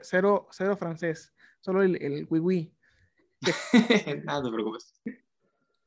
cero, 0.01 0.47
cero 0.51 0.75
francés, 0.77 1.33
solo 1.61 1.81
el, 1.81 1.95
el 2.01 2.27
oui, 2.29 2.39
oui. 2.39 2.73
Nada, 4.25 4.43
te 4.43 4.51
preocupes. 4.51 5.01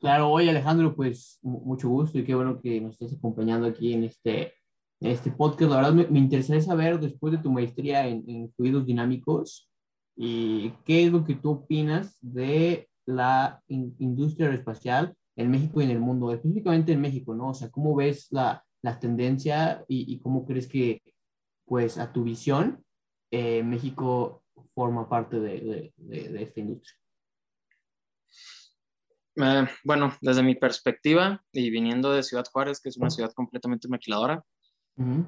Claro, 0.00 0.30
oye 0.30 0.48
Alejandro, 0.48 0.94
pues 0.94 1.38
mucho 1.42 1.88
gusto 1.88 2.18
y 2.18 2.24
qué 2.24 2.34
bueno 2.34 2.60
que 2.60 2.80
nos 2.80 2.92
estés 2.92 3.18
acompañando 3.18 3.66
aquí 3.66 3.92
en 3.92 4.04
este, 4.04 4.54
en 5.00 5.10
este 5.10 5.30
podcast. 5.30 5.70
La 5.70 5.76
verdad 5.76 5.92
me, 5.92 6.06
me 6.06 6.20
interesaría 6.20 6.62
saber, 6.62 6.98
después 6.98 7.32
de 7.32 7.42
tu 7.42 7.52
maestría 7.52 8.06
en, 8.06 8.24
en 8.28 8.50
fluidos 8.54 8.86
dinámicos, 8.86 9.68
y 10.16 10.70
qué 10.84 11.04
es 11.04 11.12
lo 11.12 11.24
que 11.24 11.34
tú 11.34 11.50
opinas 11.50 12.16
de 12.22 12.88
la 13.08 13.62
in, 13.68 13.94
industria 13.98 14.46
aeroespacial 14.46 15.14
en 15.36 15.50
México 15.50 15.80
y 15.80 15.84
en 15.84 15.90
el 15.90 16.00
mundo, 16.00 16.30
específicamente 16.32 16.92
en 16.92 17.00
México, 17.00 17.34
¿no? 17.34 17.50
O 17.50 17.54
sea, 17.54 17.70
¿cómo 17.70 17.94
ves 17.94 18.28
la, 18.30 18.64
la 18.82 18.98
tendencia 18.98 19.84
y, 19.88 20.12
y, 20.12 20.20
cómo 20.20 20.44
crees 20.44 20.68
que, 20.68 21.02
pues, 21.64 21.96
a 21.96 22.12
tu 22.12 22.24
visión, 22.24 22.84
eh, 23.30 23.62
México 23.62 24.42
forma 24.74 25.08
parte 25.08 25.40
de, 25.40 25.60
de, 25.60 25.92
de, 25.96 26.28
de 26.28 26.42
esta 26.42 26.60
industria? 26.60 26.96
Eh, 29.36 29.66
bueno, 29.84 30.12
desde 30.20 30.42
mi 30.42 30.56
perspectiva 30.56 31.42
y 31.52 31.70
viniendo 31.70 32.12
de 32.12 32.22
Ciudad 32.22 32.44
Juárez, 32.52 32.80
que 32.80 32.88
es 32.90 32.96
una 32.96 33.10
ciudad 33.10 33.32
completamente 33.32 33.88
maquiladora, 33.88 34.44
uh 34.96 35.02
-huh. 35.02 35.26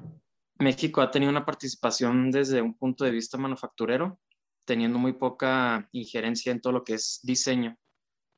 México 0.59 1.01
ha 1.01 1.09
tenido 1.09 1.31
una 1.31 1.45
participación 1.45 2.29
desde 2.29 2.61
un 2.61 2.77
punto 2.77 3.05
de 3.05 3.11
vista 3.11 3.37
manufacturero, 3.37 4.19
teniendo 4.65 4.99
muy 4.99 5.13
poca 5.13 5.87
injerencia 5.91 6.51
en 6.51 6.61
todo 6.61 6.73
lo 6.73 6.83
que 6.83 6.95
es 6.95 7.19
diseño. 7.23 7.77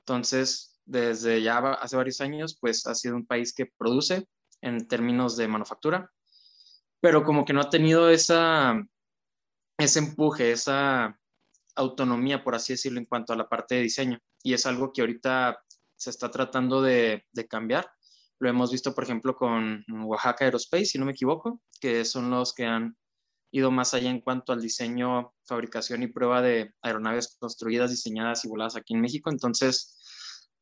Entonces, 0.06 0.80
desde 0.86 1.42
ya 1.42 1.58
hace 1.58 1.96
varios 1.96 2.22
años, 2.22 2.58
pues 2.60 2.86
ha 2.88 2.96
sido 2.96 3.16
un 3.16 3.26
país 3.26 3.54
que 3.54 3.68
produce 3.78 4.28
en 4.62 4.88
términos 4.88 5.38
de 5.38 5.48
manufactura, 5.48 6.10
pero 7.02 7.24
como 7.24 7.46
que 7.46 7.54
no 7.54 7.62
ha 7.62 7.70
tenido 7.70 8.10
esa, 8.10 8.82
ese 9.78 10.00
empuje, 10.00 10.52
esa 10.52 11.20
autonomía, 11.76 12.44
por 12.44 12.56
así 12.56 12.74
decirlo, 12.74 13.00
en 13.00 13.06
cuanto 13.06 13.34
a 13.34 13.36
la 13.36 13.50
parte 13.50 13.76
de 13.76 13.82
diseño. 13.82 14.20
Y 14.42 14.54
es 14.54 14.66
algo 14.66 14.92
que 14.94 15.02
ahorita 15.02 15.62
se 15.96 16.10
está 16.10 16.30
tratando 16.32 16.82
de, 16.82 17.26
de 17.32 17.48
cambiar. 17.48 17.90
Lo 18.40 18.50
hemos 18.50 18.72
visto, 18.72 18.94
por 18.94 19.04
ejemplo, 19.04 19.36
con 19.36 19.84
Oaxaca 20.04 20.46
Aerospace, 20.46 20.86
si 20.86 20.98
no 20.98 21.06
me 21.06 21.12
equivoco, 21.12 21.62
que 21.80 22.04
son 22.06 22.30
los 22.30 22.54
que 22.54 22.66
han 22.66 22.96
ido 23.54 23.70
más 23.70 23.94
allá 23.94 24.10
en 24.10 24.20
cuanto 24.20 24.52
al 24.52 24.62
diseño, 24.62 25.32
fabricación 25.46 26.02
y 26.02 26.08
prueba 26.08 26.42
de 26.42 26.74
aeronaves 26.82 27.38
construidas, 27.40 27.92
diseñadas 27.92 28.44
y 28.44 28.50
voladas 28.50 28.76
aquí 28.76 28.96
en 28.96 29.02
México. 29.02 29.30
Entonces, 29.30 30.02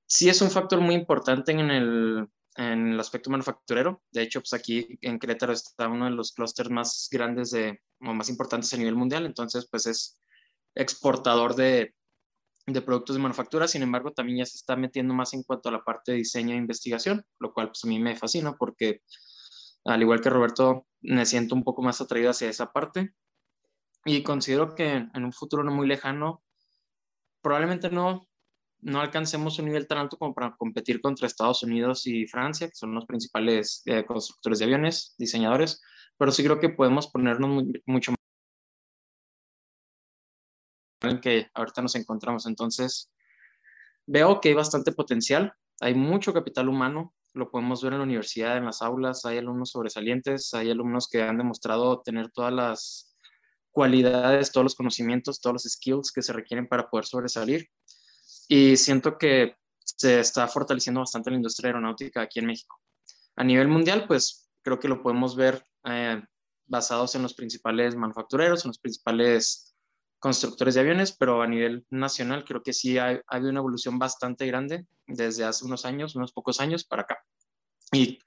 sí 0.05 0.27
es 0.27 0.41
un 0.41 0.51
factor 0.51 0.81
muy 0.81 0.95
importante 0.95 1.53
en 1.53 1.71
el, 1.71 2.27
en 2.57 2.91
el 2.91 2.99
aspecto 2.99 3.29
manufacturero. 3.29 4.03
De 4.11 4.23
hecho, 4.23 4.41
pues 4.41 4.53
aquí 4.53 4.99
en 4.99 5.19
Querétaro 5.19 5.53
está 5.53 5.87
uno 5.87 6.03
de 6.03 6.11
los 6.11 6.33
clústeres 6.33 6.69
más 6.69 7.07
grandes 7.09 7.51
de, 7.51 7.79
o 8.01 8.13
más 8.13 8.27
importantes 8.27 8.73
a 8.73 8.77
nivel 8.77 8.97
mundial, 8.97 9.25
entonces 9.25 9.69
pues 9.71 9.85
es 9.85 10.19
exportador 10.75 11.55
de, 11.55 11.95
de 12.67 12.81
productos 12.81 13.15
de 13.15 13.21
manufactura, 13.21 13.69
sin 13.69 13.83
embargo 13.83 14.11
también 14.11 14.39
ya 14.39 14.45
se 14.45 14.57
está 14.57 14.75
metiendo 14.75 15.13
más 15.13 15.33
en 15.33 15.43
cuanto 15.43 15.69
a 15.69 15.71
la 15.71 15.83
parte 15.83 16.11
de 16.11 16.17
diseño 16.17 16.55
e 16.55 16.57
investigación, 16.57 17.23
lo 17.39 17.53
cual 17.53 17.67
pues 17.67 17.85
a 17.85 17.87
mí 17.87 17.99
me 17.99 18.17
fascina 18.17 18.53
porque 18.57 19.01
al 19.85 20.01
igual 20.01 20.21
que 20.21 20.29
Roberto 20.29 20.87
me 21.01 21.25
siento 21.25 21.55
un 21.55 21.63
poco 21.63 21.81
más 21.81 22.01
atraído 22.01 22.31
hacia 22.31 22.49
esa 22.49 22.71
parte 22.71 23.13
y 24.05 24.23
considero 24.23 24.75
que 24.75 25.07
en 25.13 25.23
un 25.23 25.33
futuro 25.33 25.63
no 25.63 25.71
muy 25.71 25.87
lejano, 25.87 26.43
probablemente 27.41 27.89
no 27.89 28.27
no 28.81 28.99
alcancemos 28.99 29.59
un 29.59 29.65
nivel 29.65 29.87
tan 29.87 29.99
alto 29.99 30.17
como 30.17 30.33
para 30.33 30.55
competir 30.55 31.01
contra 31.01 31.27
Estados 31.27 31.63
Unidos 31.63 32.07
y 32.07 32.25
Francia, 32.27 32.67
que 32.67 32.75
son 32.75 32.93
los 32.93 33.05
principales 33.05 33.83
eh, 33.85 34.05
constructores 34.05 34.59
de 34.59 34.65
aviones, 34.65 35.15
diseñadores, 35.17 35.81
pero 36.17 36.31
sí 36.31 36.43
creo 36.43 36.59
que 36.59 36.69
podemos 36.69 37.07
ponernos 37.07 37.63
mucho 37.85 38.11
más 38.11 38.17
en 41.11 41.19
que 41.19 41.49
ahorita 41.53 41.81
nos 41.81 41.95
encontramos. 41.95 42.45
Entonces, 42.45 43.11
veo 44.05 44.39
que 44.39 44.49
hay 44.49 44.55
bastante 44.55 44.91
potencial, 44.91 45.53
hay 45.79 45.93
mucho 45.95 46.33
capital 46.33 46.69
humano, 46.69 47.13
lo 47.33 47.49
podemos 47.49 47.81
ver 47.81 47.93
en 47.93 47.99
la 47.99 48.05
universidad, 48.05 48.57
en 48.57 48.65
las 48.65 48.81
aulas, 48.81 49.25
hay 49.25 49.37
alumnos 49.37 49.71
sobresalientes, 49.71 50.53
hay 50.53 50.69
alumnos 50.69 51.07
que 51.07 51.21
han 51.21 51.37
demostrado 51.37 52.01
tener 52.01 52.29
todas 52.31 52.53
las 52.53 53.15
cualidades, 53.71 54.51
todos 54.51 54.65
los 54.65 54.75
conocimientos, 54.75 55.39
todos 55.39 55.53
los 55.53 55.63
skills 55.63 56.11
que 56.11 56.21
se 56.21 56.33
requieren 56.33 56.67
para 56.67 56.89
poder 56.89 57.05
sobresalir 57.05 57.69
y 58.47 58.75
siento 58.75 59.17
que 59.17 59.55
se 59.79 60.19
está 60.19 60.47
fortaleciendo 60.47 60.99
bastante 60.99 61.29
la 61.29 61.37
industria 61.37 61.69
aeronáutica 61.69 62.21
aquí 62.21 62.39
en 62.39 62.47
México. 62.47 62.79
A 63.35 63.43
nivel 63.43 63.67
mundial, 63.67 64.05
pues 64.07 64.49
creo 64.61 64.79
que 64.79 64.89
lo 64.89 65.01
podemos 65.01 65.35
ver 65.35 65.65
eh, 65.85 66.21
basados 66.65 67.15
en 67.15 67.21
los 67.21 67.33
principales 67.33 67.95
manufactureros, 67.95 68.65
en 68.65 68.69
los 68.69 68.79
principales 68.79 69.70
constructores 70.21 70.75
de 70.75 70.81
aviones, 70.81 71.11
pero 71.11 71.41
a 71.41 71.47
nivel 71.47 71.83
nacional 71.89 72.45
creo 72.45 72.61
que 72.61 72.73
sí 72.73 72.99
ha, 72.99 73.21
habido 73.25 73.49
una 73.49 73.59
evolución 73.59 73.97
bastante 73.97 74.45
grande 74.45 74.85
desde 75.07 75.43
hace 75.43 75.65
unos 75.65 75.83
años, 75.83 76.15
unos 76.15 76.31
pocos 76.31 76.61
años 76.61 76.85
para 76.85 77.01
acá. 77.01 77.25
Y 77.91 78.19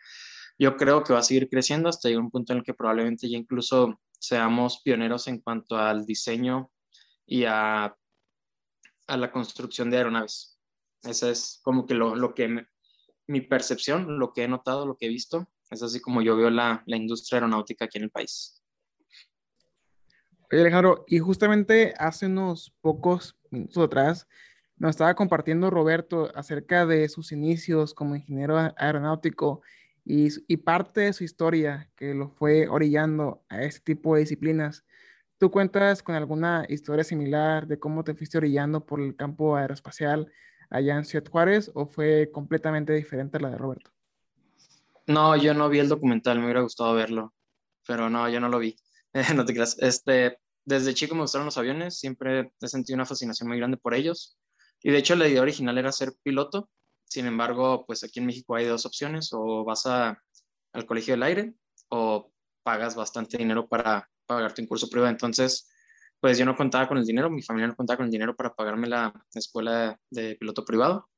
yo 0.59 0.77
creo 0.77 1.05
que 1.05 1.13
va 1.13 1.21
a 1.21 1.23
seguir 1.23 1.49
creciendo 1.49 1.89
hasta 1.89 2.09
llegar 2.09 2.25
un 2.25 2.33
punto 2.33 2.53
en 2.53 2.59
el 2.59 2.65
que 2.65 2.75
probablemente 2.75 3.31
ya 3.31 3.39
incluso 3.39 4.01
seamos 4.19 4.83
pioneros 4.83 5.29
en 5.29 5.39
cuanto 5.39 5.77
al 5.77 6.05
diseño 6.05 6.73
y 7.27 7.45
a, 7.45 7.97
a 9.07 9.17
la 9.17 9.31
construcción 9.31 9.89
de 9.89 9.99
aeronaves. 9.99 10.59
Esa 11.05 11.31
es 11.31 11.61
como 11.63 11.87
que 11.87 11.95
lo, 11.95 12.17
lo 12.17 12.35
que 12.35 12.67
mi 13.29 13.41
percepción, 13.41 14.19
lo 14.19 14.33
que 14.33 14.43
he 14.43 14.49
notado, 14.49 14.85
lo 14.85 14.97
que 14.97 15.07
he 15.07 15.11
visto, 15.11 15.49
es 15.71 15.81
así 15.81 16.01
como 16.01 16.23
yo 16.23 16.37
veo 16.37 16.51
la, 16.51 16.83
la 16.87 16.97
industria 16.97 17.37
aeronáutica 17.37 17.85
aquí 17.85 17.99
en 17.99 18.05
el 18.05 18.11
país. 18.11 18.64
Oye, 20.51 20.61
Alejandro, 20.61 21.05
y 21.09 21.19
justamente 21.19 21.95
hace 21.99 22.27
unos 22.27 22.73
pocos 22.81 23.37
minutos 23.51 23.85
atrás 23.85 24.29
nos 24.77 24.91
estaba 24.91 25.15
compartiendo 25.15 25.71
Roberto 25.71 26.31
acerca 26.35 26.85
de 26.85 27.09
sus 27.09 27.33
inicios 27.33 27.95
como 27.95 28.17
ingeniero 28.17 28.59
aeronáutico 28.77 29.63
y, 30.05 30.29
y, 30.47 30.59
parte 30.59 31.03
de 31.03 31.13
su 31.13 31.25
historia 31.25 31.91
que 31.97 32.13
lo 32.13 32.29
fue 32.29 32.69
orillando 32.69 33.43
a 33.49 33.63
este 33.63 33.95
tipo 33.95 34.15
de 34.15 34.21
disciplinas. 34.21 34.85
¿Tú 35.39 35.51
cuentas 35.51 36.03
con 36.03 36.15
alguna 36.15 36.67
historia 36.69 37.05
similar 37.05 37.67
de 37.67 37.79
cómo 37.79 38.05
te 38.05 38.15
fuiste 38.15 38.37
orillando 38.37 38.85
por 38.85 39.01
el 39.01 39.17
campo 39.17 39.57
aeroespacial 39.57 40.31
allá 40.69 40.97
en 40.97 41.05
Ciudad 41.05 41.31
Juárez 41.31 41.71
o 41.75 41.87
fue 41.87 42.31
completamente 42.33 42.93
diferente 42.93 43.39
a 43.39 43.41
la 43.41 43.51
de 43.51 43.59
Roberto? 43.59 43.91
No, 45.07 45.37
yo 45.37 45.55
no 45.55 45.69
vi 45.69 45.79
el 45.79 45.89
documental, 45.89 46.39
me 46.39 46.45
hubiera 46.45 46.63
gustado 46.63 46.95
verlo, 46.95 47.33
pero 47.87 48.11
no, 48.11 48.29
yo 48.29 48.41
no 48.41 48.49
lo 48.49 48.59
vi. 48.59 48.77
no 49.35 49.45
te 49.45 49.55
creas. 49.55 49.77
Este, 49.81 50.39
desde 50.65 50.95
chico 50.95 51.15
me 51.15 51.23
gustaron 51.23 51.47
los 51.47 51.59
aviones, 51.59 51.99
siempre 51.99 52.53
he 52.61 52.69
sentido 52.69 52.97
una 52.97 53.07
fascinación 53.07 53.49
muy 53.49 53.59
grande 53.59 53.77
por 53.77 53.95
ellos. 53.95 54.37
Y 54.83 54.91
de 54.91 54.99
hecho 54.99 55.17
la 55.17 55.29
idea 55.29 55.43
original 55.43 55.79
era 55.79 55.93
ser 55.93 56.13
piloto. 56.23 56.69
Sin 57.05 57.27
embargo, 57.27 57.85
pues 57.87 58.03
aquí 58.03 58.21
en 58.21 58.27
México 58.27 58.57
hay 58.57 58.67
dos 58.67 58.87
opciones, 58.87 59.31
o 59.33 59.65
vas 59.65 59.87
a, 59.87 60.21
al 60.73 60.87
Colegio 60.87 61.15
del 61.15 61.23
Aire 61.23 61.55
o 61.91 62.33
pagas 62.63 62.97
bastante 62.97 63.39
dinero 63.39 63.69
para 63.69 64.09
pagarte 64.27 64.63
un 64.63 64.69
curso 64.69 64.89
privado. 64.89 65.11
Entonces, 65.11 65.71
pues 66.21 66.39
yo 66.39 66.45
no 66.45 66.57
contaba 66.57 66.89
con 66.89 66.99
el 66.99 67.05
dinero, 67.05 67.31
mi 67.31 67.43
familia 67.43 67.69
no 67.69 67.77
contaba 67.77 67.99
con 67.99 68.07
el 68.07 68.13
dinero 68.13 68.35
para 68.35 68.55
pagarme 68.55 68.89
la 68.89 69.13
escuela 69.35 69.99
de 70.11 70.37
piloto 70.37 70.65
privado 70.65 71.09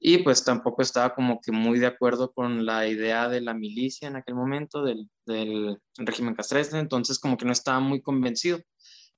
y 0.00 0.18
pues 0.18 0.44
tampoco 0.44 0.82
estaba 0.82 1.14
como 1.14 1.40
que 1.40 1.50
muy 1.50 1.78
de 1.80 1.86
acuerdo 1.86 2.32
con 2.32 2.64
la 2.64 2.86
idea 2.86 3.28
de 3.28 3.40
la 3.40 3.54
milicia 3.54 4.08
en 4.08 4.16
aquel 4.16 4.36
momento, 4.36 4.84
del, 4.84 5.08
del 5.26 5.78
régimen 5.96 6.34
castrense, 6.34 6.78
entonces 6.78 7.18
como 7.18 7.36
que 7.36 7.44
no 7.44 7.52
estaba 7.52 7.80
muy 7.80 8.00
convencido. 8.00 8.60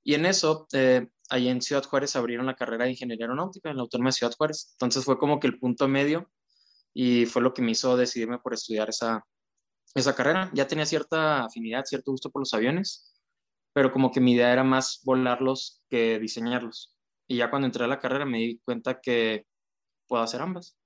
Y 0.03 0.14
en 0.14 0.25
eso, 0.25 0.66
eh, 0.73 1.09
ahí 1.29 1.49
en 1.49 1.61
Ciudad 1.61 1.85
Juárez 1.85 2.16
abrieron 2.16 2.47
la 2.47 2.57
carrera 2.57 2.85
de 2.85 2.93
Ingeniería 2.93 3.27
Aeronáutica 3.27 3.71
en 3.71 3.77
la 3.77 3.83
Autónoma 3.83 4.09
de 4.09 4.12
Ciudad 4.12 4.33
Juárez, 4.37 4.71
entonces 4.73 5.05
fue 5.05 5.19
como 5.19 5.38
que 5.38 5.49
el 5.49 5.59
punto 5.59 5.87
medio 5.88 6.31
y 6.95 7.27
fue 7.27 7.43
lo 7.43 7.55
que 7.55 7.62
me 7.62 7.73
hizo 7.73 7.97
decidirme 7.97 8.38
por 8.38 8.55
estudiar 8.55 8.88
esa, 8.88 9.25
esa 9.95 10.14
carrera. 10.16 10.51
Ya 10.55 10.66
tenía 10.66 10.87
cierta 10.87 11.45
afinidad, 11.45 11.85
cierto 11.85 12.12
gusto 12.12 12.31
por 12.31 12.40
los 12.40 12.55
aviones, 12.55 13.14
pero 13.75 13.93
como 13.93 14.11
que 14.11 14.21
mi 14.21 14.33
idea 14.33 14.53
era 14.53 14.64
más 14.64 15.01
volarlos 15.05 15.85
que 15.90 16.19
diseñarlos. 16.19 16.97
Y 17.29 17.37
ya 17.37 17.51
cuando 17.51 17.66
entré 17.66 17.85
a 17.85 17.88
la 17.88 18.01
carrera 18.01 18.25
me 18.25 18.38
di 18.38 18.61
cuenta 18.64 19.01
que 19.01 19.47
puedo 20.11 20.25
hacer 20.25 20.42
ambas. 20.42 20.77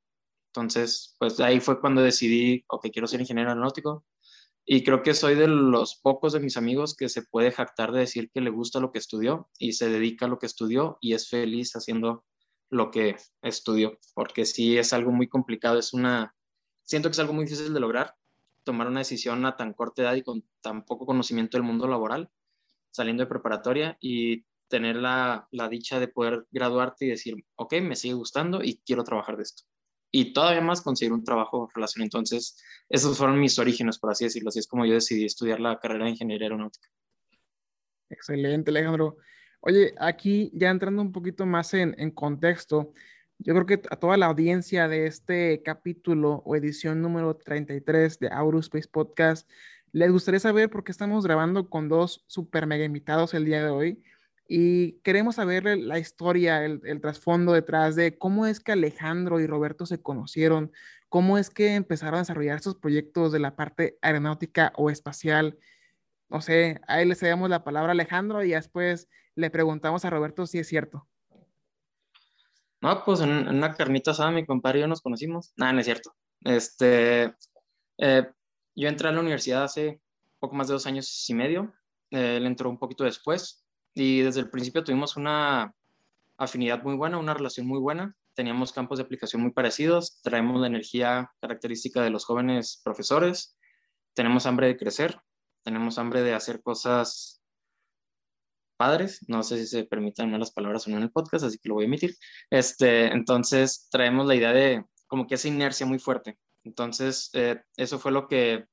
Entonces, 0.49 1.17
pues 1.19 1.41
ahí 1.41 1.61
fue 1.61 1.81
cuando 1.81 2.03
decidí, 2.03 2.65
ok, 2.69 2.89
quiero 2.93 3.09
ser 3.09 3.21
ingeniero 3.21 3.51
aeronáutico. 3.51 4.05
Y 4.67 4.85
creo 4.85 5.03
que 5.03 5.15
soy 5.15 5.35
de 5.35 5.49
los 5.49 5.97
pocos 5.97 6.35
de 6.35 6.41
mis 6.41 6.57
amigos 6.59 6.95
que 6.95 7.09
se 7.09 7.23
puede 7.23 7.51
jactar 7.51 7.91
de 7.93 8.01
decir 8.01 8.31
que 8.31 8.41
le 8.43 8.51
gusta 8.51 8.81
lo 8.81 8.93
que 8.93 8.99
estudió 8.99 9.49
y 9.59 9.73
se 9.73 9.89
dedica 9.89 10.27
a 10.27 10.29
lo 10.29 10.39
que 10.39 10.47
estudió 10.47 10.99
y 11.01 11.15
es 11.15 11.29
feliz 11.29 11.73
haciendo 11.75 12.25
lo 12.71 12.91
que 12.91 13.17
estudió, 13.43 13.99
porque 14.15 14.45
sí 14.45 14.79
es 14.79 14.93
algo 14.93 15.13
muy 15.13 15.29
complicado, 15.29 15.79
es 15.79 15.93
una, 15.93 16.35
siento 16.83 17.09
que 17.09 17.13
es 17.13 17.19
algo 17.19 17.35
muy 17.35 17.45
difícil 17.45 17.75
de 17.75 17.81
lograr, 17.81 18.15
tomar 18.65 18.87
una 18.89 19.01
decisión 19.01 19.45
a 19.47 19.57
tan 19.57 19.75
corta 19.75 20.03
edad 20.03 20.15
y 20.15 20.23
con 20.23 20.45
tan 20.61 20.85
poco 20.85 21.07
conocimiento 21.07 21.57
del 21.57 21.67
mundo 21.67 21.87
laboral, 21.87 22.31
saliendo 22.91 23.23
de 23.23 23.29
preparatoria 23.29 23.99
y 24.01 24.45
tener 24.75 24.97
la, 24.97 25.47
la, 25.53 25.69
dicha 25.69 26.01
de 26.01 26.09
poder 26.09 26.49
graduarte 26.51 27.05
y 27.05 27.11
decir, 27.11 27.37
ok, 27.55 27.75
me 27.75 27.95
sigue 27.95 28.15
gustando 28.15 28.61
y 28.61 28.83
quiero 28.85 29.05
trabajar 29.05 29.37
de 29.37 29.45
esto. 29.45 29.63
Y 30.11 30.33
todavía 30.33 30.63
más 30.63 30.83
conseguir 30.83 31.13
un 31.13 31.23
trabajo 31.23 31.69
en 31.69 31.75
relación. 31.77 32.03
Entonces, 32.03 32.61
esos 32.89 33.17
fueron 33.17 33.39
mis 33.39 33.57
orígenes, 33.61 34.01
por 34.01 34.11
así 34.11 34.25
decirlo. 34.25 34.49
Así 34.49 34.59
es 34.59 34.67
como 34.67 34.85
yo 34.85 34.95
decidí 34.95 35.25
estudiar 35.27 35.61
la 35.61 35.79
carrera 35.79 36.07
de 36.07 36.11
ingeniería 36.11 36.47
aeronáutica. 36.47 36.89
Excelente, 38.11 38.73
Alejandro. 38.73 39.17
Oye, 39.61 39.95
aquí 39.97 40.51
ya 40.55 40.71
entrando 40.71 41.03
un 41.03 41.13
poquito 41.13 41.47
más 41.47 41.73
en, 41.73 41.95
en 41.97 42.11
contexto, 42.11 42.93
yo 43.39 43.55
creo 43.55 43.67
que 43.67 43.81
a 43.91 43.97
toda 43.97 44.17
la 44.17 44.27
audiencia 44.27 44.89
de 44.89 45.07
este 45.07 45.63
capítulo 45.63 46.43
o 46.45 46.57
edición 46.57 47.01
número 47.01 47.37
33 47.37 48.19
de 48.19 48.29
Aurospace 48.29 48.89
Podcast, 48.89 49.49
les 49.93 50.11
gustaría 50.11 50.41
saber 50.41 50.69
por 50.69 50.83
qué 50.83 50.91
estamos 50.91 51.25
grabando 51.25 51.71
con 51.71 51.89
dos 51.89 52.25
super 52.27 52.67
mega 52.67 52.85
invitados 52.85 53.35
el 53.35 53.45
día 53.45 53.65
de 53.65 53.71
hoy 53.71 54.03
y 54.47 55.01
queremos 55.01 55.37
saber 55.37 55.65
la 55.65 55.99
historia, 55.99 56.65
el, 56.65 57.01
trasfondo 57.01 57.53
detrás 57.53 57.97
de 57.97 58.19
cómo 58.19 58.47
es 58.47 58.61
que 58.61 58.73
Alejandro 58.73 59.41
y 59.41 59.47
Roberto 59.47 59.87
se 59.87 60.03
conocieron, 60.03 60.71
cómo 61.09 61.39
es 61.39 61.49
que 61.49 61.75
empezaron 61.75 62.17
a 62.17 62.19
desarrollar 62.19 62.57
estos 62.57 62.77
proyectos 62.77 63.33
de 63.33 63.39
la 63.39 63.57
parte 63.57 63.99
aeronáutica 64.03 64.73
o 64.77 64.91
espacial. 64.91 65.59
No 66.29 66.43
sé, 66.43 66.81
ahí 66.89 67.07
le 67.07 67.15
cedemos 67.15 67.49
la 67.49 67.65
palabra 67.65 67.91
a 67.91 67.93
Alejandro 67.93 68.45
y 68.45 68.51
después 68.51 69.09
le 69.35 69.51
preguntamos 69.51 70.05
a 70.05 70.11
Roberto 70.11 70.47
si 70.47 70.59
es 70.59 70.69
cierto. 70.69 71.09
No, 72.83 73.03
pues 73.03 73.21
en, 73.21 73.49
una 73.49 73.73
carnita 73.75 74.11
asada 74.11 74.31
mi 74.31 74.45
compadre 74.45 74.81
y 74.81 74.83
yo 74.83 74.89
nos 74.89 75.01
conocimos. 75.01 75.55
Nada, 75.57 75.73
no 75.73 75.81
es 75.81 75.87
cierto. 75.87 76.15
Este, 76.43 77.35
eh, 77.97 78.31
yo 78.75 78.89
entré 78.89 79.09
a 79.09 79.13
la 79.13 79.21
universidad 79.21 79.65
hace 79.65 80.03
poco 80.39 80.55
más 80.55 80.69
de 80.69 80.75
dos 80.75 80.87
años 80.87 81.25
y 81.31 81.35
medio. 81.35 81.73
él 82.11 82.45
entró 82.45 82.69
un 82.69 82.79
poquito 82.79 83.05
después 83.05 83.64
y 83.95 84.21
desde 84.21 84.41
el 84.41 84.51
principio 84.51 84.85
tuvimos 84.85 85.17
una 85.17 85.73
afinidad 86.37 86.83
muy 86.83 86.97
buena, 86.97 87.19
una 87.19 87.35
relación 87.35 87.67
muy 87.67 87.79
buena. 87.79 88.15
Teníamos 88.35 88.73
campos 88.73 88.99
de 88.99 89.05
aplicación 89.05 89.43
muy 89.43 89.53
parecidos, 89.53 90.21
traemos 90.23 90.61
la 90.61 90.67
energía 90.67 91.31
característica 91.41 92.03
de 92.03 92.11
los 92.11 92.25
jóvenes 92.25 92.81
profesores, 92.85 93.57
tenemos 94.15 94.47
hambre 94.47 94.67
de 94.67 94.77
crecer, 94.77 95.21
tenemos 95.63 95.99
hambre 95.99 96.23
de 96.23 96.35
hacer 96.35 96.61
cosas 96.61 97.41
padres, 98.77 99.25
no 99.29 99.45
sé 99.45 99.59
si 99.59 99.67
se 99.67 99.85
permitan 99.85 100.37
las 100.39 100.51
palabras 100.51 100.87
o 100.87 100.91
no 100.91 100.97
en 100.97 101.05
el 101.05 101.13
podcast, 101.13 101.45
así 101.45 101.59
que 101.59 101.69
lo 101.69 101.77
voy 101.77 101.85
a 101.85 101.87
emitir. 101.87 102.17
Este, 102.51 103.07
entonces 103.07 103.89
traemos 103.91 104.27
la 104.27 104.35
idea 104.35 104.53
de 104.53 104.85
como 105.07 105.27
que 105.29 105.37
esa 105.37 105.49
inercia 105.49 105.87
muy 105.87 106.01
fuerte. 106.01 106.37
Entonces, 106.65 107.31
eh, 107.35 107.63
eso 107.77 107.99
fue 107.99 108.11
lo 108.11 108.27
que 108.27 108.65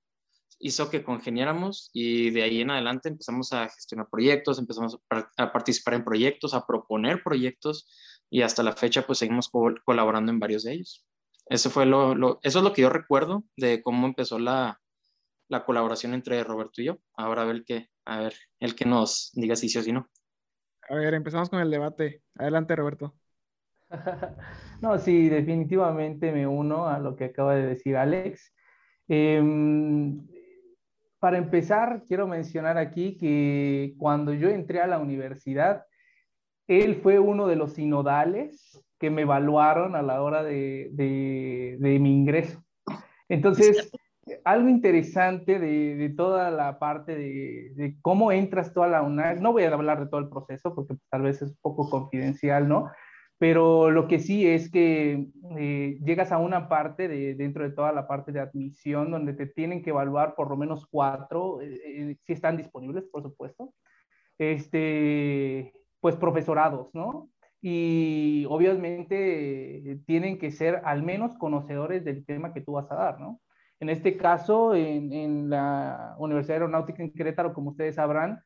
hizo 0.61 0.89
que 0.89 1.03
congeniáramos 1.03 1.89
y 1.93 2.29
de 2.29 2.43
ahí 2.43 2.61
en 2.61 2.71
adelante 2.71 3.09
empezamos 3.09 3.51
a 3.53 3.67
gestionar 3.69 4.07
proyectos, 4.09 4.59
empezamos 4.59 4.99
a, 5.37 5.51
participar 5.51 5.95
en 5.95 6.03
proyectos, 6.03 6.53
a 6.53 6.65
proponer 6.65 7.23
proyectos 7.23 7.89
y 8.29 8.43
hasta 8.43 8.63
la 8.63 8.73
fecha 8.73 9.05
pues 9.05 9.19
seguimos 9.19 9.49
colaborando 9.83 10.31
en 10.31 10.39
varios 10.39 10.63
de 10.63 10.73
ellos. 10.73 11.05
Eso, 11.47 11.69
fue 11.69 11.85
lo, 11.85 12.39
eso 12.43 12.59
es 12.59 12.63
lo 12.63 12.73
que 12.73 12.83
yo 12.83 12.89
recuerdo 12.89 13.43
de 13.57 13.81
cómo 13.81 14.07
empezó 14.07 14.39
la, 14.39 14.79
la 15.49 15.65
colaboración 15.65 16.13
entre 16.13 16.43
Roberto 16.43 16.81
y 16.81 16.85
yo. 16.85 16.99
Ahora 17.15 17.41
a 17.41 17.45
ver, 17.45 17.55
el 17.57 17.65
que, 17.65 17.89
a 18.05 18.19
ver 18.19 18.35
el 18.59 18.75
que 18.75 18.85
nos 18.85 19.31
diga 19.33 19.55
si 19.55 19.67
sí 19.67 19.77
o 19.79 19.81
si 19.83 19.91
no. 19.91 20.09
A 20.89 20.95
ver, 20.95 21.13
empezamos 21.13 21.49
con 21.49 21.59
el 21.59 21.71
debate. 21.71 22.21
Adelante, 22.35 22.75
Roberto. 22.75 23.15
No, 24.81 24.97
sí, 24.97 25.29
definitivamente 25.29 26.31
me 26.31 26.47
uno 26.47 26.87
a 26.87 26.97
lo 26.97 27.15
que 27.15 27.25
acaba 27.25 27.53
de 27.53 27.67
decir 27.67 27.95
Alex. 27.95 28.51
Eh, 29.07 29.39
para 31.21 31.37
empezar, 31.37 32.01
quiero 32.07 32.27
mencionar 32.27 32.79
aquí 32.79 33.15
que 33.15 33.93
cuando 33.99 34.33
yo 34.33 34.49
entré 34.49 34.81
a 34.81 34.87
la 34.87 34.97
universidad, 34.97 35.85
él 36.67 36.95
fue 36.95 37.19
uno 37.19 37.45
de 37.45 37.55
los 37.55 37.73
sinodales 37.73 38.83
que 38.97 39.11
me 39.11 39.21
evaluaron 39.21 39.95
a 39.95 40.01
la 40.01 40.23
hora 40.23 40.41
de, 40.41 41.77
mi 41.79 42.11
ingreso. 42.11 42.63
Entonces, 43.29 43.91
algo 44.43 44.67
interesante 44.67 45.59
de, 45.59 46.11
toda 46.17 46.49
la 46.49 46.79
parte 46.79 47.15
de, 47.15 47.97
cómo 48.01 48.31
entras 48.31 48.73
tú 48.73 48.81
a 48.81 48.87
la 48.87 49.03
UNAC, 49.03 49.41
no 49.41 49.51
voy 49.51 49.63
a 49.63 49.73
hablar 49.73 49.99
de 49.99 50.09
todo 50.09 50.21
el 50.21 50.29
proceso 50.29 50.73
porque 50.73 50.95
tal 51.11 51.21
vez 51.21 51.43
es 51.43 51.51
un 51.51 51.57
poco 51.61 51.87
confidencial, 51.87 52.67
¿no? 52.67 52.89
Pero 53.41 53.89
lo 53.89 54.07
que 54.07 54.19
sí 54.19 54.47
es 54.47 54.69
que 54.69 55.25
eh, 55.57 55.97
llegas 56.03 56.31
a 56.31 56.37
una 56.37 56.69
parte 56.69 57.07
de, 57.07 57.33
dentro 57.33 57.63
de 57.63 57.71
toda 57.71 57.91
la 57.91 58.07
parte 58.07 58.31
de 58.31 58.39
admisión 58.39 59.09
donde 59.09 59.33
te 59.33 59.47
tienen 59.47 59.81
que 59.81 59.89
evaluar 59.89 60.35
por 60.35 60.47
lo 60.47 60.55
menos 60.55 60.85
cuatro, 60.85 61.59
eh, 61.59 61.81
eh, 61.87 62.17
si 62.21 62.33
están 62.33 62.55
disponibles, 62.55 63.05
por 63.05 63.23
supuesto, 63.23 63.73
este, 64.37 65.73
pues 65.99 66.15
profesorados, 66.17 66.93
¿no? 66.93 67.31
Y 67.61 68.45
obviamente 68.47 69.97
tienen 70.05 70.37
que 70.37 70.51
ser 70.51 70.79
al 70.85 71.01
menos 71.01 71.35
conocedores 71.39 72.05
del 72.05 72.23
tema 72.23 72.53
que 72.53 72.61
tú 72.61 72.73
vas 72.73 72.91
a 72.91 72.95
dar, 72.95 73.19
¿no? 73.19 73.41
En 73.79 73.89
este 73.89 74.17
caso, 74.17 74.75
en, 74.75 75.11
en 75.13 75.49
la 75.49 76.13
Universidad 76.19 76.57
Aeronáutica 76.57 77.01
en 77.01 77.11
Querétaro, 77.11 77.55
como 77.55 77.71
ustedes 77.71 77.95
sabrán, 77.95 78.43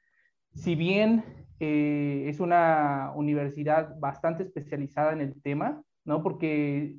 si 0.55 0.75
bien 0.75 1.23
eh, 1.59 2.25
es 2.27 2.39
una 2.39 3.11
universidad 3.15 3.97
bastante 3.99 4.43
especializada 4.43 5.13
en 5.13 5.21
el 5.21 5.41
tema, 5.41 5.83
¿no? 6.03 6.23
Porque, 6.23 6.95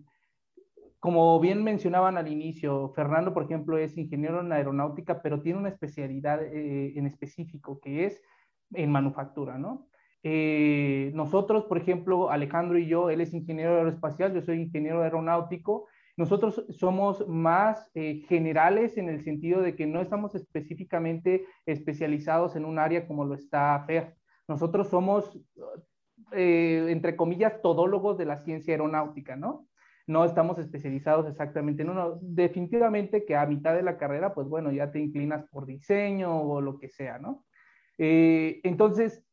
como 1.00 1.38
bien 1.40 1.64
mencionaban 1.64 2.16
al 2.16 2.28
inicio, 2.28 2.92
Fernando, 2.94 3.34
por 3.34 3.44
ejemplo, 3.44 3.78
es 3.78 3.96
ingeniero 3.96 4.40
en 4.40 4.52
aeronáutica, 4.52 5.22
pero 5.22 5.42
tiene 5.42 5.58
una 5.58 5.68
especialidad 5.68 6.42
eh, 6.42 6.92
en 6.96 7.06
específico, 7.06 7.80
que 7.80 8.06
es 8.06 8.22
en 8.72 8.90
manufactura, 8.90 9.58
¿no? 9.58 9.88
Eh, 10.22 11.12
nosotros, 11.14 11.64
por 11.66 11.78
ejemplo, 11.78 12.30
Alejandro 12.30 12.78
y 12.78 12.86
yo, 12.86 13.10
él 13.10 13.20
es 13.20 13.32
ingeniero 13.32 13.76
aeroespacial, 13.76 14.34
yo 14.34 14.42
soy 14.42 14.60
ingeniero 14.60 15.02
aeronáutico, 15.02 15.86
nosotros 16.16 16.64
somos 16.70 17.28
más 17.28 17.90
eh, 17.94 18.24
generales 18.26 18.96
en 18.96 19.10
el 19.10 19.22
sentido 19.22 19.60
de 19.60 19.76
que 19.76 19.86
no 19.86 20.00
estamos 20.00 20.34
específicamente 20.34 21.44
especializados 21.66 22.56
en 22.56 22.64
un 22.64 22.78
área 22.78 23.06
como 23.06 23.26
lo 23.26 23.34
está 23.34 23.84
FER. 23.86 24.16
Nosotros 24.48 24.88
somos, 24.88 25.38
eh, 26.32 26.86
entre 26.88 27.16
comillas, 27.16 27.60
todólogos 27.60 28.16
de 28.16 28.24
la 28.24 28.38
ciencia 28.38 28.72
aeronáutica, 28.72 29.36
¿no? 29.36 29.68
No 30.06 30.24
estamos 30.24 30.58
especializados 30.58 31.28
exactamente 31.28 31.82
en 31.82 31.90
uno. 31.90 32.18
Definitivamente 32.22 33.26
que 33.26 33.36
a 33.36 33.44
mitad 33.44 33.74
de 33.74 33.82
la 33.82 33.98
carrera, 33.98 34.32
pues 34.32 34.48
bueno, 34.48 34.72
ya 34.72 34.90
te 34.90 35.00
inclinas 35.00 35.44
por 35.50 35.66
diseño 35.66 36.40
o 36.40 36.62
lo 36.62 36.78
que 36.78 36.88
sea, 36.88 37.18
¿no? 37.18 37.44
Eh, 37.98 38.60
entonces, 38.62 39.25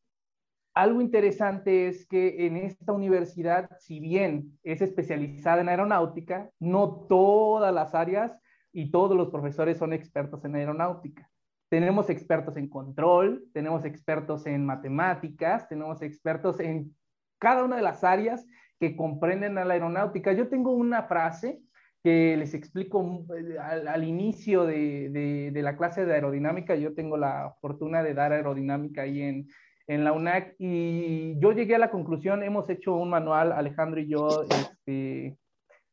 algo 0.74 1.00
interesante 1.00 1.86
es 1.86 2.04
que 2.06 2.46
en 2.46 2.56
esta 2.56 2.92
universidad, 2.92 3.70
si 3.78 4.00
bien 4.00 4.58
es 4.64 4.82
especializada 4.82 5.60
en 5.60 5.68
aeronáutica, 5.68 6.50
no 6.58 7.06
todas 7.08 7.72
las 7.72 7.94
áreas 7.94 8.36
y 8.72 8.90
todos 8.90 9.16
los 9.16 9.30
profesores 9.30 9.78
son 9.78 9.92
expertos 9.92 10.44
en 10.44 10.56
aeronáutica. 10.56 11.30
Tenemos 11.68 12.10
expertos 12.10 12.56
en 12.56 12.68
control, 12.68 13.44
tenemos 13.52 13.84
expertos 13.84 14.46
en 14.46 14.66
matemáticas, 14.66 15.68
tenemos 15.68 16.02
expertos 16.02 16.58
en 16.58 16.94
cada 17.38 17.64
una 17.64 17.76
de 17.76 17.82
las 17.82 18.02
áreas 18.02 18.44
que 18.80 18.96
comprenden 18.96 19.58
a 19.58 19.64
la 19.64 19.74
aeronáutica. 19.74 20.32
Yo 20.32 20.48
tengo 20.48 20.72
una 20.72 21.04
frase 21.04 21.60
que 22.02 22.36
les 22.36 22.52
explico 22.52 23.24
eh, 23.36 23.58
al, 23.58 24.04
inicio 24.04 24.66
de, 24.66 25.50
de, 25.52 25.62
la 25.62 25.76
clase 25.76 26.04
de 26.04 26.14
aerodinámica. 26.14 26.74
Yo 26.74 26.94
tengo 26.94 27.16
la 27.16 27.54
fortuna 27.60 28.02
de 28.02 28.12
dar 28.12 28.32
aerodinamica 28.32 29.02
ahí 29.02 29.22
en, 29.22 29.48
en 29.86 30.04
la 30.04 30.12
UNAC 30.12 30.54
y 30.58 31.38
yo 31.40 31.52
llegué 31.52 31.74
a 31.74 31.78
la 31.78 31.90
conclusión, 31.90 32.42
hemos 32.42 32.68
hecho 32.70 32.94
un 32.94 33.10
manual, 33.10 33.52
Alejandro 33.52 34.00
y 34.00 34.08
yo, 34.08 34.44
este, 34.48 35.36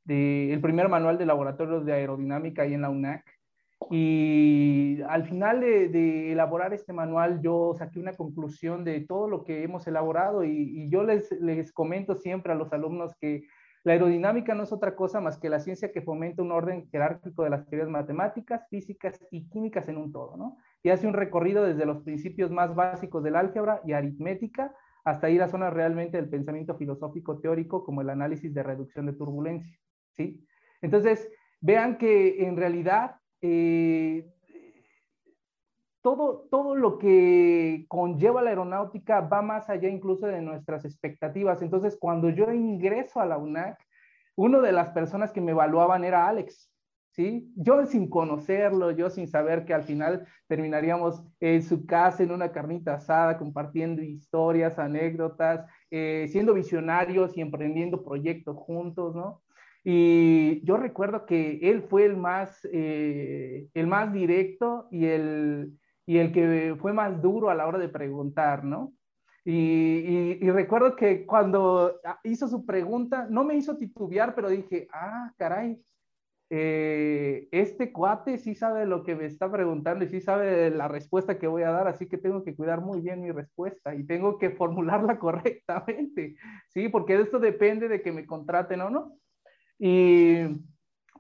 el 0.06 0.62
primer 0.62 0.89
manual 0.89 1.17
de 1.17 1.25
laboratorios 1.25 1.86
de 1.86 1.93
aerodinámica 1.93 2.63
ahí 2.63 2.73
en 2.73 2.82
la 2.82 2.89
UNAC. 2.89 3.25
Y 3.89 5.01
al 5.10 5.25
final 5.27 5.60
de, 5.60 6.32
elaborar 6.32 6.73
este 6.73 6.93
manual, 6.93 7.41
yo 7.41 7.73
saqué 7.77 7.99
una 7.99 8.13
conclusión 8.13 8.84
de 8.84 9.01
todo 9.01 9.27
lo 9.27 9.43
que 9.43 9.63
hemos 9.63 9.88
elaborado 9.88 10.43
y, 10.43 10.51
y 10.51 10.89
yo 10.89 11.04
les, 11.04 11.32
les 11.41 11.73
comento 11.73 12.15
siempre 12.15 12.54
a 12.54 12.56
los 12.56 12.71
alumnos 12.73 13.15
que 13.19 13.43
la 13.84 13.93
aerodinámica 13.93 14.54
no 14.54 14.63
es 14.63 14.71
otra 14.71 14.95
cosa 14.95 15.19
más 15.19 15.39
que 15.39 15.49
la 15.49 15.60
ciencia 15.60 15.91
que 15.91 16.04
fomenta 16.04 16.43
un 16.43 16.51
orden 16.51 16.88
jerárquico 16.89 17.43
de 17.43 17.49
las 17.49 17.65
teorías 17.67 17.89
matemáticas, 17.89 18.67
físicas 18.69 19.19
y 19.32 19.49
químicas 19.49 19.88
en 19.89 19.97
un 19.97 20.12
todo, 20.12 20.38
¿no? 20.38 20.58
Y 20.84 20.89
hace 20.89 21.08
un 21.08 21.13
recorrido 21.13 21.63
desde 21.63 21.86
los 21.86 22.02
principios 22.04 22.52
más 22.52 22.76
básicos 22.76 23.24
del 23.24 23.36
álgebra 23.36 23.82
y 23.86 23.94
aritmética 23.94 24.76
hasta 25.04 25.30
ir 25.30 25.41
a 25.41 25.48
zonas 25.48 25.74
realmente 25.74 26.17
del 26.17 26.30
pensamiento 26.30 26.76
filosófico 26.76 27.39
teórico 27.39 27.84
como 27.84 28.02
el 28.02 28.10
análisis 28.10 28.54
de 28.54 28.63
reducción 28.63 29.06
de 29.06 29.13
turbulencia. 29.13 29.78
¿sí? 30.12 30.46
Entonces, 30.82 31.30
vean 31.60 31.98
que 31.98 32.46
en 32.46 32.58
realidad 32.58 33.15
eh, 33.41 34.28
todo, 36.02 36.48
todo 36.50 36.76
lo 36.76 36.98
que 36.98 37.86
conlleva 37.88 38.41
la 38.41 38.50
aeronáutica 38.50 39.22
va 39.22 39.41
más 39.41 39.70
allá 39.70 39.89
incluso 39.89 40.28
de 40.28 40.41
nuestras 40.41 40.86
expectativas. 40.86 41.62
Entonces, 41.62 41.98
cuando 42.00 42.30
yo 42.30 42.52
ingreso 42.52 43.20
a 43.20 43.26
la 43.26 43.38
UNAC, 43.38 43.78
una 44.36 44.60
de 44.60 44.72
las 44.72 44.89
personas 44.89 45.32
que 45.32 45.41
me 45.41 45.52
evaluaban 45.52 46.04
era 46.04 46.28
Alex. 46.28 46.70
¿Sí? 47.12 47.52
Yo 47.56 47.86
sin 47.86 48.10
conocerlo, 48.10 48.91
yo 48.91 49.10
sin 49.10 49.28
saber 49.28 49.65
que 49.65 49.74
al 49.74 49.84
final 49.84 50.28
terminaríamos 50.47 51.24
en 51.39 51.63
su 51.63 51.86
casa 51.86 52.24
en 52.24 52.32
una 52.32 52.52
carnita 52.52 52.95
asada, 52.95 53.38
compartiendo 53.38 54.02
historias, 54.02 54.80
anécdotas, 54.80 55.65
eh, 55.89 56.28
siendo 56.30 56.54
visionarios 56.54 57.38
y 57.38 57.41
emprendiendo 57.41 58.04
proyectos 58.04 58.58
juntos, 58.58 59.15
¿no? 59.15 59.41
Y 59.84 60.63
yo 60.63 60.78
recuerdo 60.78 61.26
que 61.26 61.60
él 61.63 61.84
fue 61.84 62.06
el 62.06 62.15
más, 62.15 62.60
eh, 62.71 63.67
el 63.74 63.88
más 63.88 64.13
directo 64.13 64.88
y 64.91 65.06
el, 65.06 65.74
y 66.06 66.17
el 66.17 66.32
que 66.32 66.76
fue 66.80 66.93
más 66.93 67.21
duro 67.21 67.50
a 67.50 67.56
la 67.56 67.67
hora 67.67 67.80
de 67.80 67.89
preguntar, 67.89 68.63
¿no? 68.63 68.93
Y, 69.43 70.38
y, 70.39 70.52
recuerdo 70.52 70.95
que 70.95 71.26
cuando 71.26 72.00
hizo 72.24 72.47
su 72.47 72.63
pregunta, 72.63 73.26
no 73.28 73.43
me 73.43 73.56
hizo 73.56 73.76
titubear, 73.76 74.36
pero 74.36 74.50
dije, 74.50 74.88
ah, 74.93 75.34
caray, 75.36 75.82
eh, 76.54 77.48
este 77.54 77.94
cuate 77.94 78.38
sí 78.38 78.56
sabe 78.56 78.86
lo 78.86 79.06
que 79.06 79.16
me 79.16 79.26
está 79.26 79.50
preguntando 79.50 80.04
y 80.04 80.10
sí 80.10 80.20
sabe 80.20 80.70
la 80.70 80.90
respuesta 80.90 81.40
que 81.40 81.48
voy 81.48 81.64
a 81.64 81.72
dar, 81.72 81.88
así 81.88 82.10
que 82.10 82.18
tengo 82.18 82.44
que 82.44 82.58
cuidar 82.58 82.82
muy 82.82 83.00
bien 83.00 83.22
mi 83.22 83.32
respuesta 83.32 83.96
y 83.96 84.04
tengo 84.06 84.38
que 84.38 84.50
formularla 84.58 85.18
correctamente, 85.18 86.36
¿sí? 86.68 86.90
Porque 86.90 87.16
esto 87.16 87.40
depende 87.40 87.88
de 87.88 88.02
que 88.02 88.12
me 88.12 88.26
contraten 88.26 88.82
o 88.82 88.90
no. 88.90 89.18
Y 89.80 90.40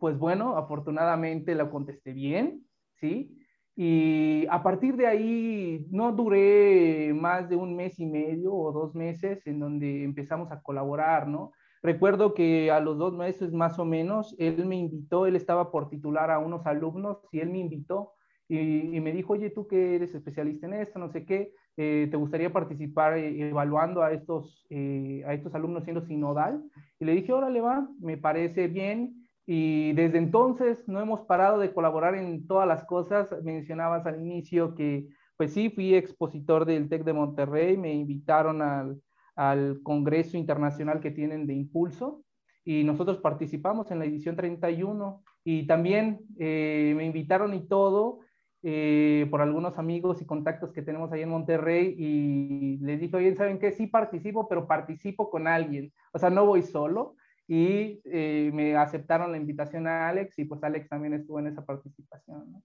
pues 0.01 0.17
bueno, 0.17 0.57
afortunadamente 0.57 1.55
la 1.55 1.69
contesté 1.69 2.11
bien, 2.11 2.65
¿sí? 2.95 3.39
Y 3.73 4.45
a 4.49 4.61
partir 4.61 4.97
de 4.97 5.07
ahí 5.07 5.87
no 5.91 6.11
duré 6.11 7.13
más 7.13 7.47
de 7.47 7.55
un 7.55 7.73
mes 7.77 7.97
y 7.99 8.05
medio 8.05 8.53
o 8.53 8.73
dos 8.73 8.95
meses 8.95 9.47
en 9.47 9.61
donde 9.61 10.03
empezamos 10.03 10.51
a 10.51 10.61
colaborar, 10.61 11.29
¿no? 11.29 11.53
Recuerdo 11.83 12.33
que 12.35 12.69
a 12.69 12.79
los 12.79 12.97
dos 12.97 13.13
meses 13.13 13.51
más 13.51 13.79
o 13.79 13.85
menos, 13.85 14.35
él 14.37 14.65
me 14.65 14.75
invitó, 14.75 15.25
él 15.25 15.35
estaba 15.35 15.71
por 15.71 15.89
titular 15.89 16.29
a 16.29 16.37
unos 16.37 16.65
alumnos 16.67 17.17
y 17.31 17.39
él 17.39 17.49
me 17.49 17.57
invitó 17.57 18.13
y, 18.47 18.99
me 18.99 19.13
dijo, 19.13 19.33
oye, 19.33 19.49
tú 19.49 19.65
que 19.65 19.95
eres 19.95 20.13
especialista 20.13 20.67
en 20.67 20.73
esto, 20.73 20.99
no 20.99 21.09
sé 21.09 21.25
qué, 21.25 21.53
eh, 21.77 22.09
¿te 22.11 22.17
gustaría 22.17 22.51
participar 22.51 23.17
eh, 23.17 23.47
evaluando 23.47 24.03
a 24.03 24.11
estos, 24.11 24.65
eh, 24.69 25.23
a 25.25 25.33
estos 25.33 25.55
alumnos 25.55 25.85
siendo 25.85 26.01
sinodal? 26.01 26.61
Y 26.99 27.05
le 27.05 27.13
dije, 27.13 27.31
órale, 27.31 27.61
va, 27.61 27.87
me 28.01 28.17
parece 28.17 28.67
bien. 28.67 29.25
Y 29.45 29.93
desde 29.93 30.17
entonces 30.17 30.85
no 30.87 30.99
hemos 30.99 31.21
parado 31.21 31.59
de 31.59 31.73
colaborar 31.73 32.15
en 32.15 32.45
todas 32.45 32.67
las 32.67 32.83
cosas. 32.83 33.33
Mencionabas 33.41 34.05
al 34.05 34.19
inicio 34.19 34.75
que, 34.75 35.07
pues 35.37 35.53
sí, 35.53 35.69
fui 35.69 35.95
expositor 35.95 36.65
del 36.65 36.89
TEC 36.89 37.05
de 37.05 37.13
Monterrey, 37.13 37.77
me 37.77 37.93
invitaron 37.93 38.61
al, 38.61 39.01
al 39.41 39.81
Congreso 39.81 40.37
Internacional 40.37 40.99
que 40.99 41.09
tienen 41.09 41.47
de 41.47 41.55
Impulso 41.55 42.23
y 42.63 42.83
nosotros 42.83 43.17
participamos 43.17 43.89
en 43.89 43.97
la 43.97 44.05
edición 44.05 44.35
31 44.35 45.23
y 45.43 45.65
también 45.65 46.19
eh, 46.37 46.93
me 46.95 47.05
invitaron 47.05 47.55
y 47.55 47.67
todo 47.67 48.19
eh, 48.61 49.27
por 49.31 49.41
algunos 49.41 49.79
amigos 49.79 50.21
y 50.21 50.25
contactos 50.25 50.71
que 50.71 50.83
tenemos 50.83 51.11
ahí 51.11 51.23
en 51.23 51.29
Monterrey 51.29 51.95
y 51.97 52.77
les 52.81 52.99
dije, 52.99 53.17
oye, 53.17 53.35
¿saben 53.35 53.57
qué? 53.57 53.71
Sí 53.71 53.87
participo, 53.87 54.47
pero 54.47 54.67
participo 54.67 55.31
con 55.31 55.47
alguien, 55.47 55.91
o 56.13 56.19
sea, 56.19 56.29
no 56.29 56.45
voy 56.45 56.61
solo 56.61 57.15
y 57.47 57.99
eh, 58.05 58.51
me 58.53 58.75
aceptaron 58.75 59.31
la 59.31 59.37
invitación 59.37 59.87
a 59.87 60.07
Alex 60.07 60.37
y 60.37 60.45
pues 60.45 60.63
Alex 60.63 60.87
también 60.87 61.15
estuvo 61.15 61.39
en 61.39 61.47
esa 61.47 61.65
participación. 61.65 62.51
¿no? 62.51 62.61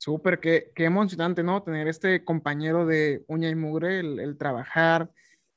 Súper, 0.00 0.40
qué, 0.40 0.72
qué, 0.74 0.86
emocionante, 0.86 1.42
¿no? 1.42 1.62
Tener 1.62 1.86
este 1.86 2.24
compañero 2.24 2.86
de 2.86 3.22
uña 3.28 3.50
y 3.50 3.54
mugre, 3.54 4.00
el, 4.00 4.38
trabajar 4.38 5.10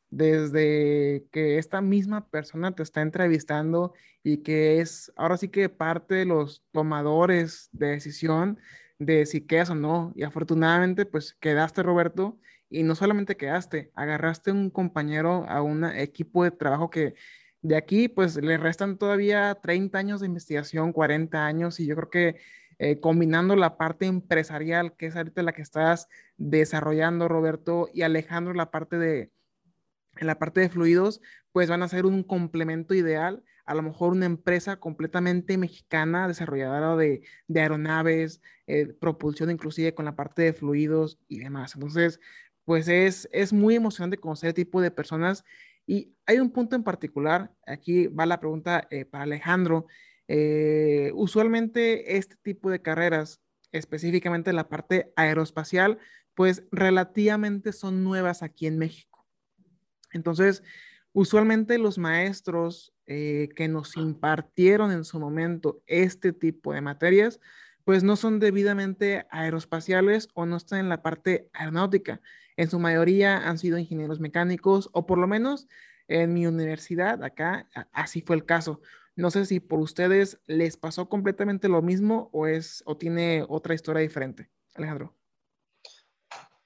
desde 0.09 1.25
que 1.31 1.57
esta 1.57 1.79
misma 1.81 2.29
persona 2.29 2.75
te 2.75 2.83
está 2.83 3.01
entrevistando 3.01 3.93
y 4.21 4.39
que 4.43 4.81
es 4.81 5.13
ahora 5.15 5.37
sí 5.37 5.47
que 5.47 5.69
parte 5.69 6.15
de 6.15 6.25
los 6.25 6.61
tomadores 6.73 7.69
de 7.71 7.87
decisión 7.87 8.59
de 8.99 9.25
si 9.25 9.47
quedas 9.47 9.69
o 9.69 9.75
no. 9.75 10.11
Y 10.13 10.23
afortunadamente, 10.23 11.05
pues 11.05 11.35
quedaste, 11.35 11.81
Roberto, 11.81 12.37
y 12.69 12.83
no 12.83 12.95
solamente 12.95 13.37
quedaste, 13.37 13.91
agarraste 13.95 14.51
un 14.51 14.69
compañero 14.71 15.45
a 15.47 15.61
un 15.61 15.85
equipo 15.85 16.43
de 16.43 16.51
trabajo 16.51 16.89
que 16.89 17.15
de 17.61 17.77
aquí, 17.77 18.09
pues 18.09 18.35
le 18.35 18.57
restan 18.57 18.97
todavía 18.97 19.57
30 19.63 19.97
años 19.97 20.19
de 20.19 20.27
investigación, 20.27 20.91
40 20.91 21.45
años, 21.45 21.79
y 21.79 21.85
yo 21.85 21.95
creo 21.95 22.09
que 22.09 22.35
eh, 22.79 22.99
combinando 22.99 23.55
la 23.55 23.77
parte 23.77 24.05
empresarial, 24.05 24.95
que 24.95 25.07
es 25.07 25.15
ahorita 25.15 25.43
la 25.43 25.53
que 25.53 25.61
estás 25.61 26.07
desarrollando, 26.37 27.27
Roberto, 27.27 27.89
y 27.93 28.01
Alejandro, 28.01 28.53
la 28.53 28.71
parte 28.71 28.97
de, 28.97 29.31
en 30.17 30.27
la 30.27 30.39
parte 30.39 30.61
de 30.61 30.69
fluidos, 30.69 31.21
pues 31.51 31.69
van 31.69 31.83
a 31.83 31.87
ser 31.87 32.05
un 32.05 32.23
complemento 32.23 32.93
ideal. 32.93 33.43
A 33.65 33.75
lo 33.75 33.81
mejor 33.81 34.11
una 34.11 34.25
empresa 34.25 34.77
completamente 34.77 35.57
mexicana, 35.57 36.27
desarrolladora 36.27 36.95
de, 36.97 37.23
de 37.47 37.61
aeronaves, 37.61 38.41
eh, 38.67 38.87
propulsión 38.87 39.49
inclusive 39.51 39.93
con 39.93 40.05
la 40.05 40.15
parte 40.15 40.41
de 40.41 40.53
fluidos 40.53 41.17
y 41.29 41.39
demás. 41.39 41.75
Entonces, 41.75 42.19
pues 42.65 42.87
es, 42.87 43.29
es 43.31 43.53
muy 43.53 43.75
emocionante 43.75 44.17
conocer 44.17 44.49
este 44.49 44.65
tipo 44.65 44.81
de 44.81 44.91
personas. 44.91 45.45
Y 45.85 46.13
hay 46.25 46.39
un 46.39 46.51
punto 46.51 46.75
en 46.75 46.83
particular, 46.83 47.51
aquí 47.65 48.07
va 48.07 48.25
la 48.25 48.39
pregunta 48.39 48.87
eh, 48.89 49.05
para 49.05 49.25
Alejandro, 49.25 49.87
eh, 50.27 51.11
usualmente 51.15 52.17
este 52.17 52.35
tipo 52.41 52.69
de 52.69 52.81
carreras 52.81 53.41
específicamente 53.71 54.53
la 54.53 54.69
parte 54.69 55.11
aeroespacial, 55.15 55.97
pues 56.35 56.63
relativamente 56.71 57.73
son 57.73 58.03
nuevas 58.03 58.43
aquí 58.43 58.67
en 58.67 58.77
México. 58.77 59.25
Entonces, 60.11 60.63
usualmente 61.11 61.77
los 61.77 61.97
maestros 61.97 62.93
eh, 63.05 63.49
que 63.55 63.67
nos 63.67 63.97
impartieron 63.97 64.91
en 64.91 65.03
su 65.03 65.19
momento 65.19 65.81
este 65.87 66.31
tipo 66.33 66.73
de 66.73 66.81
materias, 66.81 67.39
pues 67.83 68.03
no 68.03 68.15
son 68.15 68.39
debidamente 68.39 69.25
aeroespaciales 69.29 70.29
o 70.33 70.45
no 70.45 70.55
están 70.55 70.79
en 70.79 70.89
la 70.89 71.01
parte 71.01 71.49
aeronáutica. 71.53 72.21
En 72.55 72.69
su 72.69 72.79
mayoría 72.79 73.49
han 73.49 73.57
sido 73.57 73.77
ingenieros 73.77 74.19
mecánicos 74.19 74.89
o 74.93 75.05
por 75.05 75.17
lo 75.17 75.27
menos 75.27 75.67
en 76.07 76.33
mi 76.33 76.45
universidad 76.45 77.23
acá 77.23 77.67
así 77.91 78.21
fue 78.21 78.35
el 78.35 78.45
caso. 78.45 78.81
No 79.15 79.29
sé 79.29 79.45
si 79.45 79.59
por 79.59 79.79
ustedes 79.79 80.39
les 80.47 80.77
pasó 80.77 81.07
completamente 81.07 81.69
lo 81.69 81.81
mismo 81.81 82.29
o 82.33 82.47
es 82.47 82.83
o 82.85 82.97
tiene 82.97 83.45
otra 83.47 83.75
historia 83.75 84.01
diferente. 84.01 84.49
Alejandro. 84.75 85.15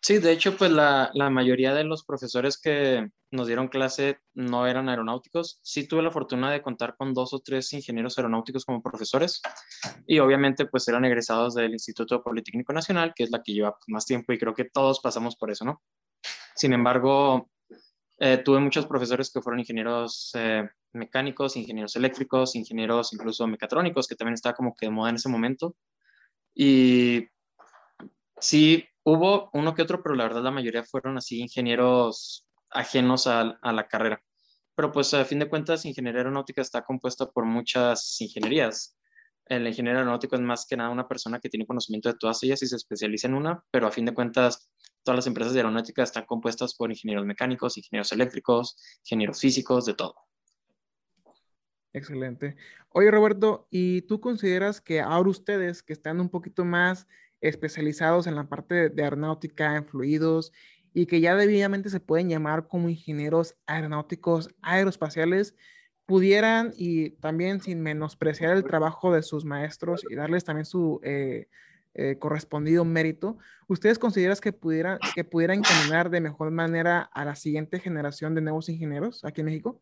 Sí, 0.02 0.20
de 0.20 0.32
hecho, 0.32 0.56
pues 0.56 0.72
la, 0.72 1.12
la, 1.14 1.30
mayoría 1.30 1.74
de 1.74 1.84
los 1.84 2.06
profesores 2.06 2.58
que 2.58 3.10
nos 3.30 3.48
dieron 3.48 3.68
clase 3.68 4.20
no 4.34 4.66
eran 4.66 4.88
aeronáuticos. 4.88 5.60
Sí 5.64 5.86
tuve 5.86 6.02
la 6.02 6.12
fortuna 6.12 6.50
de 6.50 6.62
contar 6.62 6.96
con 6.96 7.14
dos 7.14 7.34
o 7.34 7.40
tres 7.40 7.74
ingenieros 7.74 8.18
aeronáuticos 8.18 8.64
como 8.64 8.82
profesores 8.82 9.42
y 10.06 10.20
obviamente 10.20 10.66
pues 10.66 10.88
eran 10.88 11.04
egresados 11.04 11.56
del 11.56 11.74
Instituto 11.74 12.24
Politécnico 12.24 12.72
Nacional, 12.72 13.14
que 13.14 13.24
es 13.24 13.32
la 13.32 13.44
que 13.44 13.54
lleva 13.54 13.72
pues, 13.72 13.88
más 13.88 14.06
tiempo 14.06 14.32
y 14.32 14.38
creo 14.38 14.54
que 14.54 14.66
todos 14.66 15.02
pasamos 15.02 15.36
por 15.36 15.52
eso, 15.52 15.66
¿no? 15.66 15.82
Sin 16.56 16.72
embargo, 16.72 17.50
eh, 18.20 18.38
tuve 18.38 18.60
muchos 18.60 18.86
profesores 18.86 19.30
que 19.32 19.42
fueron 19.42 19.60
ingenieros 19.60 20.32
eh, 20.36 20.70
mecánicos, 20.94 21.56
ingenieros 21.56 21.96
eléctricos, 21.96 22.56
ingenieros 22.56 23.14
incluso 23.14 23.48
mecatrónicos, 23.48 24.08
que 24.08 24.16
también 24.16 24.36
estaba 24.36 24.56
como 24.56 24.76
que 24.76 24.88
de 24.88 24.92
moda 24.92 25.10
en 25.10 25.16
ese 25.16 25.30
momento. 25.30 25.76
Y 26.54 27.28
sí, 28.40 28.86
Hubo 29.10 29.50
uno 29.54 29.74
que 29.74 29.84
otro, 29.84 30.04
pero 30.04 30.16
la 30.16 30.26
verdad 30.26 30.44
la 30.44 30.52
mayoría 30.52 30.84
fueron 30.84 31.18
así 31.18 31.40
ingenieros 31.40 32.46
ajenos 32.70 33.26
a, 33.26 33.58
la 33.64 33.88
carrera. 33.88 34.22
Pero 34.76 34.92
pues 34.92 35.14
a 35.14 35.24
fin 35.24 35.40
de 35.40 35.48
cuentas, 35.48 35.86
ingeniería 35.86 36.20
aeronáutica 36.20 36.62
está 36.62 36.84
compuesta 36.84 37.26
por 37.32 37.46
muchas 37.46 38.20
ingenierías. 38.20 38.98
El 39.46 39.66
ingeniero 39.66 40.00
aeronáutico 40.00 40.36
es 40.36 40.42
más 40.42 40.66
que 40.68 40.76
nada 40.76 40.90
una 40.90 41.08
persona 41.08 41.40
que 41.40 41.48
tiene 41.48 41.66
conocimiento 41.66 42.10
de 42.10 42.18
todas 42.20 42.44
ellas 42.44 42.62
y 42.64 42.68
se 42.68 42.76
especializa 42.76 43.28
en 43.30 43.36
una, 43.36 43.64
pero 43.72 43.88
a 43.88 43.92
fin 43.92 44.04
de 44.04 44.14
cuentas, 44.14 44.70
todas 45.04 45.16
las 45.16 45.28
empresas 45.28 45.54
de 45.54 45.60
aeronáutica 45.60 46.04
están 46.04 46.26
compuestas 46.26 46.76
por 46.76 46.92
ingenieros 46.92 47.26
mecánicos, 47.26 47.78
ingenieros 47.78 48.12
eléctricos, 48.12 48.76
ingenieros 49.06 49.40
físicos, 49.40 49.86
de 49.86 49.94
todo. 49.94 50.16
Excelente. 51.98 52.56
Oye, 52.90 53.10
Roberto, 53.12 53.68
¿y 53.72 54.04
tú 54.04 54.22
consideras 54.22 54.82
que 54.82 55.02
ahora 55.02 55.30
ustedes 55.30 55.82
que 55.82 55.94
están 55.94 56.20
un 56.20 56.30
poquito 56.30 56.64
más 56.64 57.08
especializados 57.42 58.28
en 58.28 58.36
la 58.36 58.48
parte 58.48 58.90
de 58.90 59.04
aeronáutica, 59.04 59.76
en 59.76 59.86
fluidos, 59.86 60.52
y 60.94 61.06
que 61.08 61.22
ya 61.22 61.36
debidamente 61.36 61.90
se 61.90 62.00
pueden 62.00 62.30
llamar 62.30 62.68
como 62.68 62.90
ingenieros 62.90 63.56
aeronáuticos 63.66 64.50
aeroespaciales, 64.62 65.56
pudieran 66.06 66.72
y 66.78 67.12
también 67.12 67.62
sin 67.62 67.82
menospreciar 67.82 68.56
el 68.56 68.64
trabajo 68.64 69.14
de 69.14 69.24
sus 69.24 69.44
maestros 69.44 70.04
y 70.10 70.16
darles 70.16 70.46
también 70.46 70.66
su 70.66 71.00
eh, 71.04 71.48
eh, 72.00 72.20
correspondido 72.20 72.86
mérito, 72.86 73.40
¿ustedes 73.68 73.98
consideran 73.98 74.38
que 74.40 74.54
pudieran, 74.54 75.00
que 75.16 75.24
de 76.10 76.22
mejor 76.22 76.52
manera 76.52 77.02
a 77.02 77.26
la 77.26 77.36
siguiente 77.36 77.80
generación 77.80 78.36
de 78.36 78.42
nuevos 78.42 78.70
ingenieros 78.70 79.26
aquí 79.26 79.42
en 79.42 79.46
México? 79.46 79.82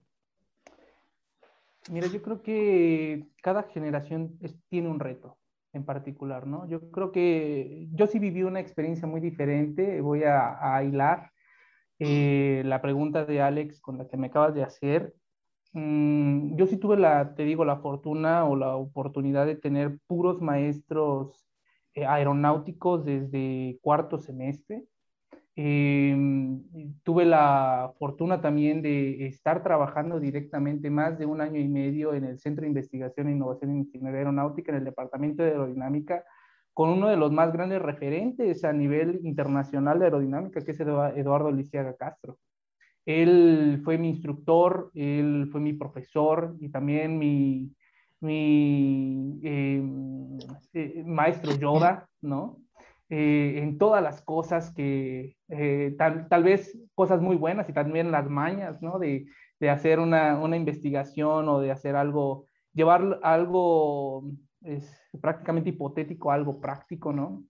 Mira, 1.92 2.08
yo 2.08 2.22
creo 2.22 2.42
que 2.42 3.28
cada 3.42 3.64
generación 3.64 4.40
tiene 4.70 4.90
un 4.90 5.00
reto 5.00 5.38
en 5.74 5.86
particular, 5.86 6.48
¿no? 6.48 6.68
Yo 6.68 6.90
creo 6.90 7.12
que 7.12 7.88
yo 7.92 8.08
sí 8.08 8.18
viví 8.18 8.44
una 8.44 8.60
experiencia 8.60 9.08
muy 9.08 9.22
diferente, 9.22 10.02
voy 10.02 10.24
a, 10.24 10.76
a 10.76 10.84
hilar 10.84 11.32
eh, 12.00 12.64
la 12.66 12.82
pregunta 12.82 13.26
de 13.26 13.42
Alex 13.42 13.80
con 13.82 13.98
la 13.98 14.08
que 14.08 14.18
me 14.18 14.28
acabas 14.28 14.54
de 14.54 14.64
hacer. 14.64 15.14
Mm, 15.74 16.56
yo 16.58 16.68
sí 16.68 16.78
tuve 16.78 16.98
la, 16.98 17.36
te 17.36 17.44
digo, 17.44 17.66
la 17.66 17.78
fortuna 17.78 18.46
o 18.46 18.56
la 18.56 18.76
oportunidad 18.76 19.46
de 19.46 19.56
tener 19.56 20.00
puros 20.08 20.42
maestros 20.42 21.48
eh, 21.94 22.06
aeronáuticos 22.06 23.06
desde 23.06 23.80
cuarto 23.82 24.18
semestre. 24.18 24.86
Em, 25.58 26.64
tuve 27.04 27.24
la 27.24 27.94
fortuna 27.98 28.42
también 28.42 28.82
de 28.82 29.26
estar 29.28 29.64
trabajando 29.64 30.20
directamente 30.20 30.90
más 30.90 31.18
de 31.18 31.26
un 31.26 31.40
año 31.40 31.62
y 31.62 31.68
medio 31.70 32.14
en 32.14 32.26
el 32.26 32.40
Centro 32.40 32.64
de 32.64 32.68
Investigación 32.68 33.30
e 33.30 33.32
Innovación 33.32 33.72
en 33.72 33.78
Ingeniería 33.80 34.20
Aeronáutica, 34.20 34.74
en 34.74 34.80
el 34.80 34.84
Departamento 34.84 35.44
de 35.44 35.52
Aerodinámica, 35.52 36.26
con 36.74 36.90
uno 36.90 37.08
de 37.08 37.16
los 37.16 37.32
más 37.32 37.54
grandes 37.54 37.82
referentes 37.82 38.66
a 38.66 38.74
nivel 38.74 39.22
internacional 39.24 39.98
de 39.98 40.06
aerodinámica, 40.06 40.60
que 40.62 40.72
es 40.72 40.80
Eduardo 40.82 41.50
Lisiaga 41.50 41.96
Castro. 41.96 42.38
Él 43.06 43.82
fue 43.86 43.98
mi 43.98 44.10
instructor, 44.10 44.92
él 44.94 45.48
fue 45.52 45.62
mi 45.62 45.72
profesor 45.72 46.58
y 46.60 46.70
también 46.70 47.18
mi, 47.18 47.72
mi 48.20 49.40
em, 49.44 50.38
eh, 50.74 51.04
maestro 51.06 51.56
Yoda, 51.56 52.10
¿no? 52.22 52.65
Eh, 53.10 53.60
en 53.62 53.78
todas 53.78 54.02
las 54.02 54.24
cosas 54.24 54.74
que, 54.74 55.38
eh, 55.50 55.96
tal, 55.96 56.28
tal, 56.28 56.44
vez 56.44 56.76
cosas 56.96 57.22
muy 57.22 57.36
buenas 57.36 57.70
y 57.70 57.74
también 57.74 58.12
las 58.12 58.28
mañas, 58.28 58.82
¿no? 58.82 58.98
De, 58.98 59.28
de 59.60 59.70
hacer 59.70 60.00
una, 60.00 60.40
una, 60.40 60.58
investigación 60.58 61.48
o 61.48 61.60
de 61.60 61.70
hacer 61.72 61.96
algo, 61.96 62.48
llevar 62.74 63.20
algo 63.22 64.24
es 64.62 65.00
prácticamente 65.22 65.70
hipotético, 65.70 66.32
algo 66.32 66.60
práctico, 66.60 67.14
¿no? 67.14 67.44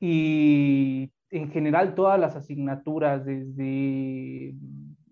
Y 0.00 1.12
en 1.30 1.50
general 1.50 1.94
todas 1.94 2.18
las 2.18 2.34
asignaturas, 2.34 3.26
desde, 3.26 4.54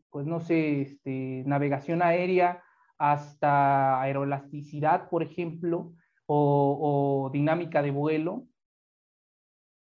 pues 0.09 0.27
no 0.27 0.41
sé, 0.41 0.81
este, 0.81 1.43
navegación 1.45 2.01
aérea 2.01 2.63
hasta 2.97 4.01
aeroelasticidad, 4.01 5.11
por 5.11 5.23
ejemplo, 5.23 5.93
o, 6.25 7.27
o 7.27 7.31
dinámica 7.31 7.83
de 7.83 7.91
vuelo, 7.91 8.47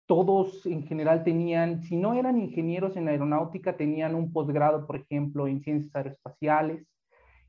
todos 0.07 0.67
en 0.67 0.85
general 0.87 1.25
tenían, 1.25 1.83
si 1.83 1.97
no 1.97 2.15
eran 2.15 2.39
ingenieros 2.39 2.97
en 2.97 3.09
aeronáutica, 3.09 3.77
tenían 3.77 4.15
un 4.15 4.33
posgrado, 4.33 4.87
por 4.87 4.97
ejemplo, 4.97 5.47
en 5.47 5.61
ciencias 5.61 5.95
aeroespaciales 5.95 6.87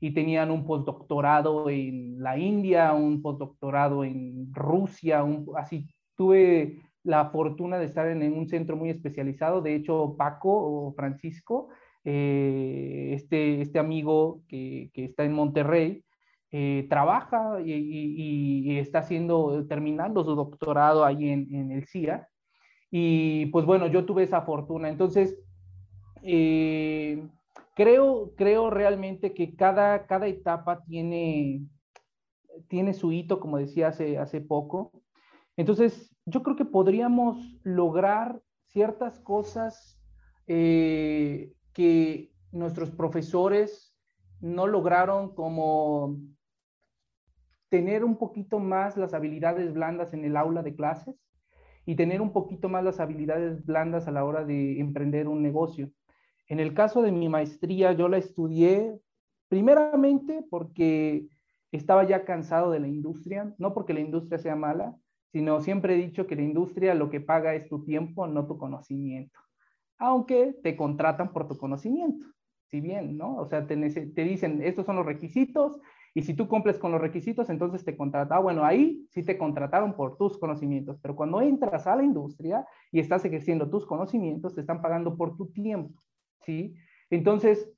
y 0.00 0.12
tenían 0.12 0.50
un 0.50 0.66
postdoctorado 0.66 1.70
en 1.70 2.22
la 2.22 2.38
India, 2.38 2.92
un 2.92 3.22
postdoctorado 3.22 4.04
en 4.04 4.52
Rusia, 4.52 5.24
así 5.56 5.88
tuve 6.16 6.82
la 7.02 7.30
fortuna 7.30 7.78
de 7.78 7.86
estar 7.86 8.08
en, 8.08 8.22
un 8.32 8.48
centro 8.48 8.76
muy 8.76 8.90
especializado. 8.90 9.60
De 9.60 9.74
hecho, 9.74 10.14
Paco 10.16 10.50
o 10.50 10.94
Francisco, 10.94 11.68
eh, 12.04 13.12
este, 13.14 13.60
este 13.60 13.78
amigo 13.78 14.42
que, 14.48 14.90
que, 14.92 15.04
está 15.04 15.24
en 15.24 15.32
Monterrey, 15.32 16.04
eh, 16.50 16.86
trabaja 16.88 17.60
y, 17.64 18.78
está 18.78 19.00
haciendo, 19.00 19.66
terminando 19.66 20.24
su 20.24 20.34
doctorado 20.34 21.04
ahí 21.04 21.30
en, 21.30 21.54
en 21.54 21.72
el 21.72 21.86
CIA. 21.86 22.28
Y 22.96 23.46
pues 23.46 23.66
bueno, 23.66 23.88
yo 23.88 24.04
tuve 24.04 24.22
esa 24.22 24.42
fortuna. 24.42 24.88
Entonces, 24.88 25.36
eh, 26.22 27.26
creo, 27.74 28.34
creo 28.36 28.70
realmente 28.70 29.34
que 29.34 29.56
cada, 29.56 30.06
cada 30.06 30.28
etapa 30.28 30.84
tiene, 30.84 31.66
tiene 32.68 32.94
su 32.94 33.10
hito, 33.10 33.40
como 33.40 33.58
decía 33.58 33.88
hace, 33.88 34.16
hace 34.16 34.40
poco. 34.40 34.92
Entonces, 35.56 36.14
yo 36.24 36.44
creo 36.44 36.54
que 36.54 36.66
podríamos 36.66 37.36
lograr 37.64 38.40
ciertas 38.68 39.18
cosas 39.18 40.00
eh, 40.46 41.52
que 41.72 42.30
nuestros 42.52 42.92
profesores 42.92 43.92
no 44.40 44.68
lograron 44.68 45.34
como 45.34 46.16
tener 47.70 48.04
un 48.04 48.18
poquito 48.18 48.60
más 48.60 48.96
las 48.96 49.14
habilidades 49.14 49.74
blandas 49.74 50.14
en 50.14 50.24
el 50.24 50.36
aula 50.36 50.62
de 50.62 50.76
clases 50.76 51.16
y 51.86 51.96
tener 51.96 52.20
un 52.20 52.32
poquito 52.32 52.68
más 52.68 52.84
las 52.84 53.00
habilidades 53.00 53.64
blandas 53.64 54.08
a 54.08 54.12
la 54.12 54.24
hora 54.24 54.44
de 54.44 54.80
emprender 54.80 55.28
un 55.28 55.42
negocio. 55.42 55.90
En 56.48 56.60
el 56.60 56.74
caso 56.74 57.02
de 57.02 57.12
mi 57.12 57.28
maestría, 57.28 57.92
yo 57.92 58.08
la 58.08 58.18
estudié 58.18 58.98
primeramente 59.48 60.44
porque 60.50 61.28
estaba 61.72 62.04
ya 62.04 62.24
cansado 62.24 62.70
de 62.70 62.80
la 62.80 62.88
industria, 62.88 63.54
no 63.58 63.74
porque 63.74 63.94
la 63.94 64.00
industria 64.00 64.38
sea 64.38 64.56
mala, 64.56 64.96
sino 65.32 65.60
siempre 65.60 65.94
he 65.94 65.98
dicho 65.98 66.26
que 66.26 66.36
la 66.36 66.42
industria 66.42 66.94
lo 66.94 67.10
que 67.10 67.20
paga 67.20 67.54
es 67.54 67.68
tu 67.68 67.84
tiempo, 67.84 68.26
no 68.26 68.46
tu 68.46 68.56
conocimiento. 68.56 69.38
Aunque 69.98 70.54
te 70.62 70.76
contratan 70.76 71.32
por 71.32 71.48
tu 71.48 71.56
conocimiento, 71.56 72.26
si 72.70 72.80
bien, 72.80 73.16
¿no? 73.16 73.36
O 73.36 73.46
sea, 73.46 73.66
te, 73.66 73.76
te 73.76 74.24
dicen, 74.24 74.62
estos 74.62 74.86
son 74.86 74.96
los 74.96 75.06
requisitos 75.06 75.80
y 76.14 76.22
si 76.22 76.34
tú 76.34 76.46
cumples 76.46 76.78
con 76.78 76.92
los 76.92 77.00
requisitos, 77.00 77.50
entonces 77.50 77.84
te 77.84 77.96
contratan. 77.96 78.38
Ah, 78.38 78.40
bueno, 78.40 78.64
ahí 78.64 79.04
sí 79.10 79.24
te 79.24 79.36
contrataron 79.36 79.94
por 79.94 80.16
tus 80.16 80.38
conocimientos, 80.38 80.96
pero 81.02 81.16
cuando 81.16 81.40
entras 81.40 81.88
a 81.88 81.96
la 81.96 82.04
industria 82.04 82.64
y 82.92 83.00
estás 83.00 83.24
ejerciendo 83.24 83.68
tus 83.68 83.84
conocimientos, 83.84 84.54
te 84.54 84.60
están 84.60 84.80
pagando 84.80 85.16
por 85.16 85.36
tu 85.36 85.46
tiempo, 85.46 86.00
¿sí? 86.42 86.76
Entonces, 87.10 87.68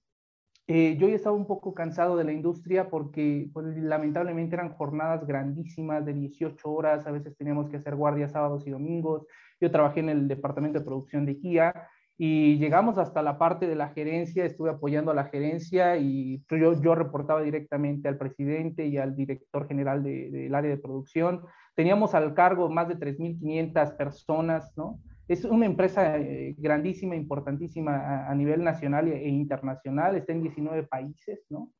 eh, 0.68 0.96
yo 0.98 1.08
ya 1.08 1.14
estaba 1.14 1.36
un 1.36 1.46
poco 1.46 1.72
cansado 1.72 2.16
de 2.16 2.24
la 2.24 2.32
industria 2.32 2.90
porque 2.90 3.48
pues, 3.52 3.66
lamentablemente 3.76 4.56
eran 4.56 4.74
jornadas 4.74 5.26
grandísimas 5.26 6.04
de 6.04 6.12
18 6.12 6.70
horas, 6.70 7.06
a 7.06 7.12
veces 7.12 7.36
teníamos 7.36 7.70
que 7.70 7.76
hacer 7.76 7.94
guardias 7.96 8.32
sábados 8.32 8.66
y 8.66 8.70
domingos. 8.70 9.26
Yo 9.60 9.70
trabajé 9.70 10.00
en 10.00 10.10
el 10.10 10.28
departamento 10.28 10.78
de 10.78 10.84
producción 10.84 11.24
de 11.24 11.38
Kia 11.38 11.88
y 12.18 12.56
llegamos 12.56 12.96
hasta 12.96 13.22
la 13.22 13.36
parte 13.36 13.66
de 13.66 13.74
la 13.74 13.90
gerencia, 13.90 14.46
estuve 14.46 14.70
apoyando 14.70 15.10
a 15.10 15.14
la 15.14 15.26
gerencia 15.26 15.98
y 15.98 16.42
yo, 16.48 16.80
yo 16.80 16.94
reportaba 16.94 17.42
directamente 17.42 18.08
al 18.08 18.16
presidente 18.16 18.86
y 18.86 18.96
al 18.96 19.14
director 19.14 19.68
general 19.68 20.02
del 20.02 20.54
área 20.54 20.70
de 20.70 20.78
producción. 20.78 21.42
Teníamos 21.74 22.14
al 22.14 22.32
cargo 22.32 22.70
más 22.70 22.88
de 22.88 22.96
3.500 22.96 23.96
personas, 23.96 24.72
¿no? 24.78 24.98
Es 25.28 25.44
una 25.44 25.66
empresa 25.66 26.16
eh, 26.18 26.54
grandísima, 26.56 27.16
importantísima 27.16 28.26
a, 28.28 28.34
nivel 28.34 28.64
nacional 28.64 29.08
e 29.08 29.28
internacional, 29.28 30.16
está 30.16 30.32
en 30.32 30.42
19 30.42 30.84
países, 30.84 31.44
¿no? 31.50 31.72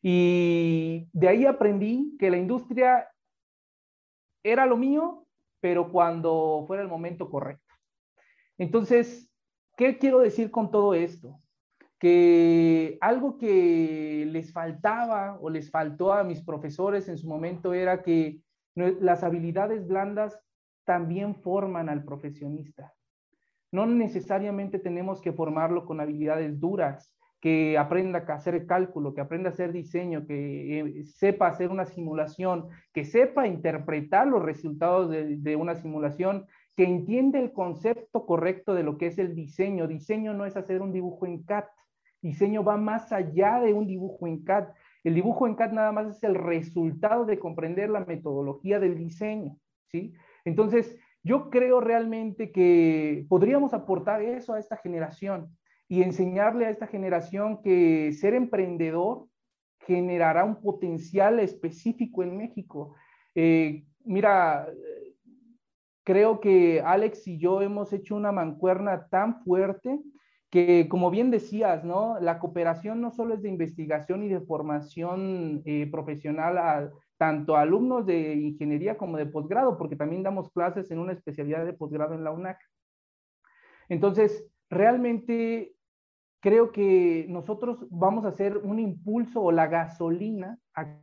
Y 0.00 1.08
de 1.12 1.28
ahí 1.28 1.44
aprendí 1.44 2.16
que 2.18 2.30
la 2.30 2.38
industria 2.38 3.08
era 4.42 4.64
lo 4.64 4.76
mío, 4.76 5.26
pero 5.60 5.90
cuando 5.90 6.64
fuera 6.66 6.82
el 6.82 6.88
momento 6.88 7.28
correcto. 7.28 7.74
Entonces, 8.56 9.33
¿qué 9.76 9.98
quiero 9.98 10.20
decir 10.20 10.50
con 10.50 10.70
todo 10.70 10.94
esto? 10.94 11.40
Que 11.98 12.98
algo 13.00 13.38
que 13.38 14.26
les 14.30 14.52
faltaba 14.52 15.38
o 15.40 15.50
les 15.50 15.70
faltó 15.70 16.12
a 16.12 16.24
mis 16.24 16.42
profesores 16.42 17.08
en 17.08 17.18
su 17.18 17.28
momento 17.28 17.72
era 17.72 18.02
que 18.02 18.40
las 18.74 19.22
habilidades 19.22 19.86
blandas 19.86 20.38
también 20.84 21.34
forman 21.34 21.88
al 21.88 22.04
profesionista. 22.04 22.92
No 23.72 23.86
necesariamente 23.86 24.78
tenemos 24.78 25.20
que 25.20 25.32
formarlo 25.32 25.84
con 25.86 26.00
habilidades 26.00 26.60
duras, 26.60 27.14
que 27.44 27.76
aprenda 27.76 28.24
a 28.26 28.32
hacer 28.32 28.66
cálculo, 28.66 29.12
que 29.12 29.20
aprenda 29.20 29.50
a 29.50 29.52
hacer 29.52 29.70
diseño, 29.70 30.26
que 30.26 30.78
eh, 30.78 31.04
sepa 31.04 31.48
hacer 31.48 31.70
una 31.70 31.84
simulación, 31.84 32.68
que 32.94 33.04
sepa 33.04 33.46
interpretar 33.46 34.26
los 34.26 34.42
resultados 34.42 35.10
de, 35.10 35.54
una 35.54 35.74
simulación, 35.74 36.46
que 36.76 36.84
entienda 36.84 37.38
el 37.38 37.52
concepto 37.52 38.26
correcto 38.26 38.74
de 38.74 38.82
lo 38.82 38.98
que 38.98 39.06
es 39.06 39.18
el 39.18 39.34
diseño. 39.34 39.86
Diseño 39.86 40.34
no 40.34 40.44
es 40.46 40.56
hacer 40.56 40.82
un 40.82 40.92
dibujo 40.92 41.26
en 41.26 41.42
CAD. 41.42 41.64
Diseño 42.20 42.64
va 42.64 42.76
más 42.76 43.12
allá 43.12 43.60
de 43.60 43.72
un 43.72 43.86
dibujo 43.86 44.26
en 44.26 44.42
CAD. 44.42 44.68
El 45.04 45.14
dibujo 45.14 45.46
en 45.46 45.54
CAD 45.54 45.72
nada 45.72 45.92
más 45.92 46.16
es 46.16 46.22
el 46.24 46.34
resultado 46.34 47.24
de 47.26 47.38
comprender 47.38 47.90
la 47.90 48.04
metodología 48.04 48.80
del 48.80 48.96
diseño, 48.96 49.56
¿sí? 49.86 50.14
Entonces, 50.44 50.98
yo 51.22 51.50
creo 51.50 51.80
realmente 51.80 52.50
que 52.50 53.26
podríamos 53.28 53.72
aportar 53.72 54.22
eso 54.22 54.54
a 54.54 54.58
esta 54.58 54.76
generación 54.76 55.56
y 55.88 56.02
enseñarle 56.02 56.66
a 56.66 56.70
esta 56.70 56.86
generación 56.86 57.62
que 57.62 58.12
ser 58.12 58.34
emprendedor 58.34 59.26
generará 59.80 60.44
un 60.44 60.60
potencial 60.60 61.40
específico 61.40 62.22
en 62.22 62.36
México. 62.36 62.94
Eh, 63.34 63.84
mira, 64.04 64.66
creo 66.04 66.40
que 66.40 66.82
Alex 66.82 67.26
y 67.26 67.38
yo 67.38 67.62
hemos 67.62 67.92
hecho 67.92 68.14
una 68.14 68.30
mancuerna 68.30 69.08
tan 69.08 69.42
fuerte 69.42 70.00
que, 70.50 70.86
como 70.88 71.10
bien 71.10 71.30
decías, 71.30 71.82
¿no? 71.82 72.20
La 72.20 72.38
cooperación 72.38 73.00
no 73.00 73.10
solo 73.10 73.34
es 73.34 73.42
de 73.42 73.48
investigación 73.48 74.22
y 74.22 74.28
de 74.28 74.40
formación 74.40 75.62
eh, 75.64 75.88
profesional 75.90 76.92
tanto 77.16 77.56
alumnos 77.56 78.06
de 78.06 78.34
ingeniería 78.34 78.96
como 78.96 79.16
de 79.16 79.26
posgrado, 79.26 79.76
porque 79.78 79.96
también 79.96 80.22
damos 80.22 80.50
clases 80.50 80.90
en 80.90 80.98
una 80.98 81.12
especialidad 81.12 81.64
de 81.64 81.72
posgrado 81.72 82.14
en 82.14 82.22
la 82.22 82.32
UNAC. 82.32 82.58
Entonces, 83.88 84.46
realmente 84.68 85.74
creo 86.40 86.70
que 86.72 87.26
nosotros 87.28 87.86
vamos 87.90 88.24
a 88.24 88.28
hacer 88.28 88.58
un 88.58 88.78
impulso 88.78 89.40
o 89.42 89.52
la 89.52 89.66
gasolina 89.66 90.58
a 90.74 91.00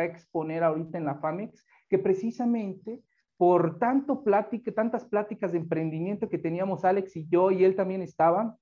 a 0.00 0.04
exponer 0.04 0.62
ahorita 0.62 0.98
en 0.98 1.04
la 1.04 1.16
FAMEX, 1.16 1.66
que 1.88 1.98
precisamente 1.98 3.02
por 3.36 3.78
tanto 3.78 4.24
plática, 4.24 4.72
tantas 4.72 5.04
pláticas 5.04 5.52
de 5.52 5.58
emprendimiento 5.58 6.28
que 6.28 6.38
teníamos 6.38 6.84
Alex 6.84 7.16
y 7.16 7.28
yo, 7.28 7.50
y 7.50 7.64
él 7.64 7.76
también 7.76 8.02
estaba, 8.02 8.56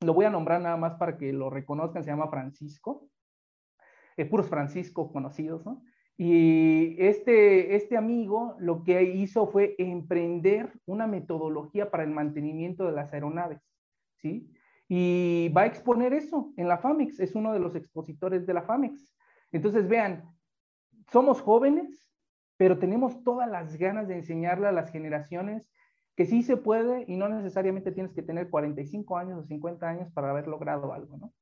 lo 0.00 0.14
voy 0.14 0.24
a 0.24 0.30
nombrar 0.30 0.60
nada 0.60 0.76
más 0.76 0.94
para 0.94 1.16
que 1.16 1.32
lo 1.32 1.50
reconozcan, 1.50 2.02
se 2.02 2.10
llama 2.10 2.28
Francisco, 2.28 3.08
eh, 4.16 4.24
puros 4.24 4.48
Francisco 4.48 5.12
conocidos, 5.12 5.64
¿no? 5.64 5.82
Y 6.20 6.96
este, 6.98 7.76
este 7.76 7.96
amigo 7.96 8.56
lo 8.58 8.82
que 8.82 9.04
hizo 9.04 9.46
fue 9.46 9.76
emprender 9.78 10.72
una 10.84 11.06
metodología 11.06 11.92
para 11.92 12.02
el 12.02 12.10
mantenimiento 12.10 12.84
de 12.84 12.92
las 12.92 13.12
aeronaves, 13.12 13.60
¿sí? 14.16 14.52
Y 14.88 15.52
va 15.56 15.62
a 15.62 15.66
exponer 15.66 16.12
eso 16.14 16.52
en 16.56 16.66
la 16.66 16.78
FAMEX, 16.78 17.20
es 17.20 17.36
uno 17.36 17.52
de 17.52 17.60
los 17.60 17.76
expositores 17.76 18.46
de 18.46 18.54
la 18.54 18.62
FAMEX. 18.62 19.14
Entonces, 19.52 19.86
vean, 19.86 20.24
somos 21.10 21.40
jóvenes, 21.40 22.08
pero 22.56 22.78
tenemos 22.78 23.22
todas 23.22 23.48
las 23.48 23.76
ganas 23.76 24.08
de 24.08 24.16
enseñarle 24.16 24.66
a 24.66 24.72
las 24.72 24.90
generaciones 24.90 25.66
que 26.16 26.26
sí 26.26 26.42
se 26.42 26.56
puede 26.56 27.04
y 27.06 27.16
no 27.16 27.28
necesariamente 27.28 27.92
tienes 27.92 28.12
que 28.12 28.22
tener 28.22 28.50
45 28.50 29.16
años 29.16 29.38
o 29.38 29.46
50 29.46 29.88
años 29.88 30.10
para 30.12 30.30
haber 30.30 30.48
logrado 30.48 30.92
algo, 30.92 31.16
¿no? 31.16 31.32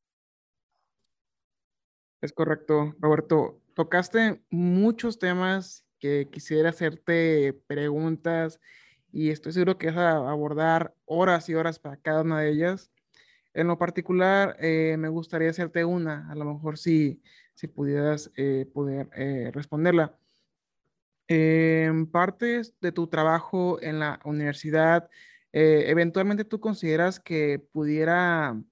Es 2.20 2.32
correcto, 2.32 2.94
Roberto. 2.98 3.60
Tocaste 3.74 4.42
muchos 4.50 5.18
temas 5.18 5.86
que 5.98 6.28
quisiera 6.30 6.70
hacerte 6.70 7.54
preguntas 7.66 8.60
y 9.12 9.30
estoy 9.30 9.52
seguro 9.52 9.78
que 9.78 9.86
vas 9.86 9.96
a 9.96 10.30
abordar 10.30 10.94
horas 11.06 11.48
y 11.48 11.54
horas 11.54 11.78
para 11.78 11.96
cada 11.96 12.22
una 12.22 12.40
de 12.40 12.50
ellas. 12.50 12.90
En 13.54 13.68
lo 13.68 13.78
particular, 13.78 14.56
eh, 14.60 14.96
me 14.98 15.08
gustaría 15.08 15.48
hacerte 15.48 15.86
una, 15.86 16.30
a 16.30 16.34
lo 16.34 16.44
mejor 16.44 16.76
si, 16.76 17.22
si 17.56 17.66
pudieras 17.66 18.30
eh, 18.36 18.70
poder 18.72 19.08
eh, 19.16 19.50
responderla. 19.52 20.16
En 21.28 22.06
partes 22.06 22.74
de 22.80 22.92
tu 22.92 23.08
trabajo 23.08 23.82
en 23.82 23.98
la 23.98 24.20
universidad, 24.24 25.10
eh, 25.52 25.90
eventualmente 25.90 26.44
tú 26.44 26.60
consideras 26.60 27.18
que 27.18 27.58
pudiera 27.72 28.62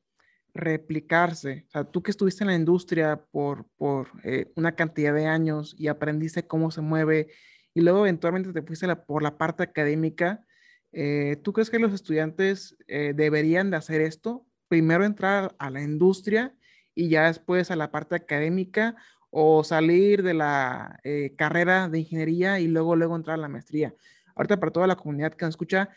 replicarse, 0.52 1.64
o 1.68 1.70
sea, 1.70 1.84
tú 1.84 2.02
que 2.02 2.12
estuviste 2.12 2.44
en 2.44 2.48
la 2.48 2.54
industria 2.54 3.24
por, 3.32 3.66
por 3.76 4.08
eh, 4.22 4.52
una 4.54 4.76
cantidad 4.76 5.12
de 5.12 5.26
años 5.26 5.74
y 5.76 5.88
aprendiste 5.88 6.46
cómo 6.46 6.70
se 6.70 6.80
mueve 6.80 7.28
y 7.72 7.80
luego 7.80 8.00
eventualmente 8.00 8.52
te 8.52 8.62
fuiste 8.62 8.94
por 8.96 9.22
la 9.22 9.36
parte 9.36 9.64
académica, 9.64 10.46
eh, 10.92 11.40
¿tú 11.42 11.52
crees 11.52 11.70
que 11.70 11.80
los 11.80 11.92
estudiantes 11.92 12.76
deberían 12.86 13.70
de 13.70 13.78
hacer 13.78 14.00
esto? 14.00 14.46
Primero 14.68 15.04
entrar 15.04 15.56
a 15.58 15.70
la 15.70 15.82
industria 15.82 16.54
y 16.94 17.08
ya 17.08 17.26
después 17.26 17.70
a 17.70 17.76
la 17.76 17.90
parte 17.90 18.14
académica 18.14 18.96
o 19.30 19.64
salir 19.64 20.22
de 20.22 20.34
la 20.34 21.00
eh, 21.02 21.34
carrera 21.36 21.88
de 21.88 21.98
ingeniería 22.00 22.60
y 22.60 22.68
luego, 22.68 22.94
luego 22.96 23.16
entrar 23.16 23.34
a 23.34 23.42
la 23.42 23.48
maestría. 23.48 23.94
Ahorita 24.36 24.60
para 24.60 24.72
toda 24.72 24.86
la 24.86 24.96
comunidad 24.96 25.34
que 25.34 25.44
nos 25.44 25.54
escucha, 25.54 25.90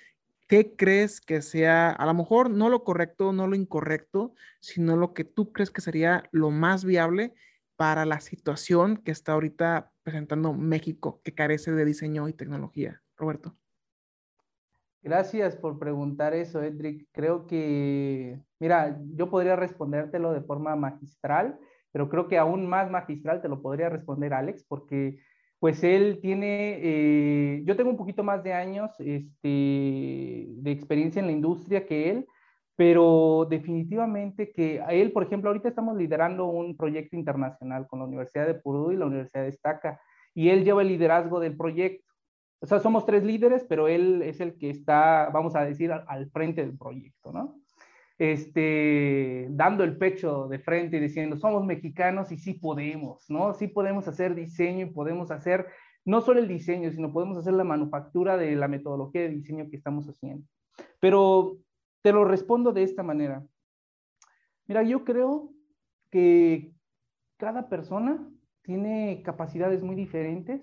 ¿qué 0.47 0.75
crees 0.75 1.21
que 1.21 1.41
sea, 1.41 1.91
a 1.91 2.05
lo 2.05 2.13
mejor 2.13 2.49
no 2.49 2.69
lo 2.69 2.83
correcto, 2.83 3.33
no 3.33 3.47
lo 3.47 3.55
incorrecto, 3.55 4.33
sino 4.59 4.97
lo 4.97 5.13
que 5.13 5.23
tú 5.23 5.51
crees 5.51 5.69
que 5.71 5.81
sería 5.81 6.23
lo 6.31 6.49
más 6.49 6.83
viable 6.83 7.33
para 7.75 8.05
la 8.05 8.21
situación 8.21 8.97
que 8.97 9.11
está 9.11 9.33
ahorita 9.33 9.91
presentando 10.03 10.53
México, 10.53 11.21
que 11.23 11.35
carece 11.35 11.71
de 11.71 11.85
diseño 11.85 12.27
y 12.27 12.33
tecnología? 12.33 13.03
Roberto. 13.17 13.55
Gracias 15.08 15.55
por 15.55 15.80
preguntar 15.80 16.34
eso, 16.34 16.62
Edric. 16.62 17.08
Creo 17.14 17.47
que, 17.47 18.41
mira, 18.60 18.99
yo 19.16 19.30
podría 19.30 19.55
respondértelo 19.55 20.34
de 20.34 20.41
forma 20.41 20.76
magistral, 20.76 21.58
pero 21.93 22.10
creo 22.10 22.28
que 22.28 22.38
aún 22.38 22.68
más 22.68 22.91
magistral 22.91 23.41
te 23.41 23.47
lo 23.47 23.62
podría 23.62 23.88
responder 23.88 24.34
Alex, 24.34 24.66
porque 24.68 25.18
pues 25.60 25.82
él 25.86 26.20
tiene, 26.22 26.80
eh, 26.82 27.62
yo 27.64 27.78
tengo 27.78 27.89
un 27.89 27.95
poquito 27.95 28.22
más 28.22 28.43
de 28.43 28.51
años 28.51 28.91
este, 28.99 29.47
de 29.47 30.72
experiencia 30.72 31.22
en 31.22 31.28
la 31.28 31.32
industria 31.32 31.86
que 31.86 32.10
él, 32.10 32.28
pero 32.76 33.47
definitivamente 33.49 34.51
que 34.51 34.82
a 34.82 34.91
él, 34.91 35.14
por 35.14 35.24
ejemplo, 35.24 35.49
ahorita 35.49 35.70
estamos 35.70 35.95
liderando 35.95 36.47
un 36.47 36.76
proyecto 36.76 37.16
internacional 37.16 37.88
con 37.88 37.99
la 37.99 38.05
Universidad 38.05 38.45
de 38.45 38.55
Purdue 38.55 38.95
y 38.95 38.97
la 38.97 39.05
Universidad 39.05 39.43
de 39.43 39.49
Estaca, 39.49 40.01
y 40.34 40.49
él 40.49 40.66
lleva 40.66 40.82
el 40.82 40.89
liderazgo 40.89 41.39
del 41.39 41.55
proyecto. 41.55 42.07
O 42.60 42.66
sea, 42.66 42.80
somos 42.80 43.05
tres 43.05 43.24
líderes, 43.24 43.66
pero 43.68 43.88
él 43.88 44.22
es 44.24 44.39
el 44.39 44.58
que 44.58 44.70
está, 44.70 45.30
vamos 45.32 45.55
a 45.55 45.64
decir, 45.64 45.91
al 45.91 46.30
frente 46.32 46.62
del 46.62 46.78
proyecto, 46.78 47.32
¿no? 47.32 47.60
este, 48.18 49.47
dando 49.51 49.84
el 49.84 49.97
pecho 49.97 50.47
de 50.47 50.60
frente 50.60 50.97
y 50.97 50.99
diciendo, 50.99 51.38
somos 51.38 51.66
mexicanos 51.66 52.32
y 52.32 52.38
sí 52.38 52.53
podemos, 52.53 53.30
¿no? 53.30 53.53
Sí 53.53 53.68
podemos 53.68 54.08
hacer 54.08 54.34
diseño 54.34 54.88
y 54.88 54.89
podemos 54.89 55.30
hacer 55.32 55.68
no 56.03 56.22
solo 56.22 56.39
el 56.39 56.47
diseño, 56.47 56.91
sino 56.91 57.14
podemos 57.14 57.38
hacer 57.38 57.53
la 57.53 57.64
manufactura 57.64 58.38
de 58.38 58.55
la 58.55 58.68
metodología 58.68 59.22
de 59.22 59.30
diseño 59.30 59.70
que 59.70 59.76
estamos 59.76 60.08
haciendo. 60.08 60.47
Pero 60.99 61.58
te 62.01 62.12
lo 62.12 62.26
respondo 62.26 62.72
de 62.72 62.84
esta 62.84 63.03
manera. 63.03 63.45
Mira, 64.68 64.84
yo 64.84 65.03
creo 65.03 65.51
que 66.10 66.72
cada 67.38 67.70
persona 67.70 68.28
tiene 68.64 69.22
capacidades 69.24 69.84
muy 69.84 69.95
diferentes, 69.95 70.62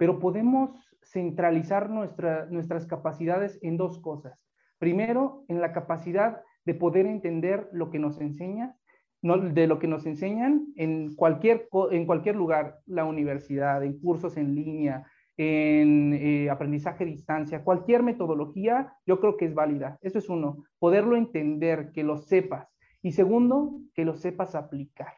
pero 0.00 0.18
podemos 0.18 0.70
centralizar 1.02 1.90
nuestras 1.90 2.86
capacidades 2.86 3.58
en 3.60 3.76
dos 3.76 3.98
cosas. 4.00 4.42
Primero, 4.78 5.44
en 5.48 5.60
la 5.60 5.74
capacidad 5.74 6.40
de 6.64 6.74
poder 6.74 7.04
entender 7.04 7.68
lo 7.70 7.90
que 7.90 7.98
nos 7.98 8.18
enseña, 8.18 8.74
no, 9.20 9.36
de 9.36 9.66
lo 9.66 9.78
que 9.78 9.88
nos 9.88 10.06
enseñan 10.06 10.68
en 10.76 11.14
cualquier, 11.14 11.68
en 11.90 12.06
cualquier 12.06 12.34
lugar, 12.34 12.78
la 12.86 13.04
universidad, 13.04 13.84
en 13.84 14.00
cursos 14.00 14.38
en 14.38 14.54
línea, 14.54 15.04
en 15.36 16.14
eh, 16.14 16.48
aprendizaje 16.48 17.04
a 17.04 17.06
distancia, 17.06 17.62
cualquier 17.62 18.02
metodología, 18.02 18.94
yo 19.04 19.20
creo 19.20 19.36
que 19.36 19.44
es 19.44 19.54
válida. 19.54 19.98
Eso 20.00 20.18
es 20.18 20.30
uno, 20.30 20.64
poderlo 20.78 21.14
entender, 21.14 21.92
que 21.92 22.04
lo 22.04 22.16
sepas. 22.16 22.74
Y 23.02 23.12
segundo, 23.12 23.82
que 23.92 24.06
lo 24.06 24.14
sepas 24.14 24.54
aplicar. 24.54 25.12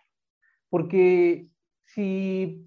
Porque 0.68 1.46
si 1.84 2.66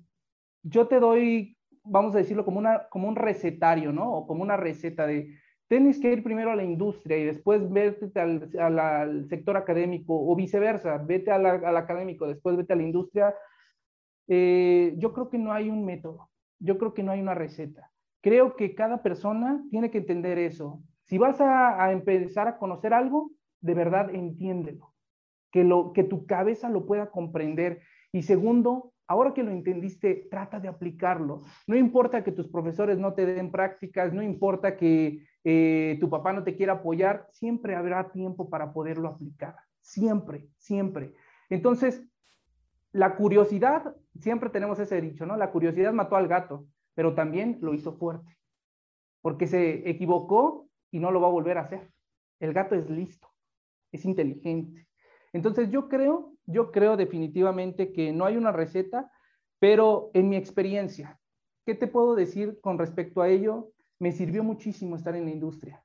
yo 0.66 0.88
te 0.88 1.00
doy, 1.00 1.55
vamos 1.86 2.16
a 2.16 2.20
decirlo 2.20 2.46
como, 2.46 2.60
una, 2.60 2.88
como 2.90 3.08
un 3.08 3.16
recetario, 3.16 3.92
¿no? 3.92 4.12
O 4.12 4.28
como 4.28 4.44
una 4.44 4.58
receta 4.58 5.08
de, 5.08 5.38
tienes 5.68 6.00
que 6.00 6.12
ir 6.12 6.24
primero 6.24 6.52
a 6.52 6.56
la 6.56 6.64
industria 6.64 7.18
y 7.18 7.26
después 7.26 7.70
vete 7.72 8.20
al, 8.20 9.26
sector 9.30 9.58
académico 9.58 10.14
o 10.16 10.36
viceversa, 10.36 10.98
vete 10.98 11.32
al, 11.32 11.46
académico, 11.78 12.28
después 12.28 12.58
vete 12.58 12.74
a 12.74 12.76
la 12.76 12.84
industria. 12.84 13.36
Eh, 14.28 14.94
yo 14.98 15.14
creo 15.14 15.30
que 15.30 15.38
no 15.38 15.54
hay 15.54 15.70
un 15.70 15.86
método 15.86 16.30
yo 16.60 16.78
creo 16.78 16.94
que 16.94 17.04
no 17.04 17.12
hay 17.12 17.22
una 17.22 17.36
receta. 17.36 17.92
Creo 18.22 18.56
que 18.56 18.76
cada 18.76 19.02
persona 19.02 19.64
tiene 19.70 19.92
que 19.92 20.00
entender 20.00 20.38
eso. 20.38 20.82
Si 21.04 21.18
vas 21.18 21.40
a, 21.40 21.92
empezar 21.92 22.48
a 22.48 22.58
conocer 22.58 22.94
algo, 22.94 23.32
de 23.62 23.76
verdad 23.76 24.14
entiéndelo, 24.14 24.94
que, 25.52 25.64
lo, 25.64 25.94
que 25.94 26.04
tu 26.04 26.26
cabeza 26.26 26.70
lo 26.70 26.86
pueda 26.86 27.12
comprender. 27.12 27.82
Y 28.12 28.24
segundo, 28.24 28.94
ahora 29.08 29.34
que 29.34 29.44
lo 29.44 29.52
entendiste, 29.52 30.28
trata 30.30 30.60
de 30.60 30.68
aplicarlo. 30.68 31.42
No 31.68 31.76
importa 31.76 32.24
que 32.24 32.32
tus 32.32 32.48
profesores 32.48 32.98
no 32.98 33.14
te 33.14 33.26
den 33.26 33.52
prácticas, 33.52 34.14
no 34.14 34.22
importa 34.22 34.78
que 34.78 35.26
eh, 35.44 35.98
tu 36.00 36.10
papá 36.10 36.34
no 36.34 36.44
te 36.44 36.56
quiera 36.56 36.74
apoyar, 36.74 37.28
siempre 37.32 37.76
habrá 37.76 38.12
tiempo 38.12 38.50
para 38.50 38.74
poderlo 38.74 39.08
aplicar. 39.08 39.56
Siempre, 39.82 40.50
siempre. 40.58 41.14
Entonces, 41.50 42.04
la 42.92 43.16
curiosidad, 43.16 43.96
siempre 44.20 44.50
tenemos 44.50 44.80
ese 44.80 45.02
dicho, 45.02 45.26
¿no? 45.26 45.36
La 45.36 45.52
curiosidad 45.52 45.94
mató 45.94 46.16
al 46.16 46.28
gato, 46.28 46.66
pero 46.94 47.14
también 47.14 47.60
lo 47.62 47.74
hizo 47.74 47.94
fuerte, 47.98 48.38
porque 49.22 49.48
se 49.48 49.90
equivocó 49.90 50.70
y 50.92 51.00
no 51.00 51.12
lo 51.12 51.20
va 51.20 51.28
a 51.28 51.32
volver 51.32 51.58
a 51.58 51.62
hacer. 51.62 51.92
El 52.40 52.54
gato 52.54 52.74
es 52.74 52.90
listo, 52.90 53.28
es 53.92 54.06
inteligente. 54.06 54.88
Entonces 55.34 55.70
yo 55.70 55.90
creo, 55.90 56.35
yo 56.46 56.72
creo 56.72 56.98
definitivamente 56.98 57.92
que 57.92 58.12
no 58.12 58.26
hay 58.26 58.38
una 58.38 58.52
receta, 58.52 59.12
pero 59.60 60.12
en 60.14 60.30
mi 60.30 60.36
experiencia, 60.36 61.20
¿qué 61.66 61.76
te 61.76 61.88
puedo 61.88 62.16
decir 62.16 62.60
con 62.62 62.78
respecto 62.78 63.22
a 63.22 63.30
ello? 63.30 63.72
Me 64.00 64.12
sirvió 64.12 64.44
muchísimo 64.44 64.96
estar 64.96 65.16
en 65.16 65.26
la 65.26 65.32
industria. 65.32 65.84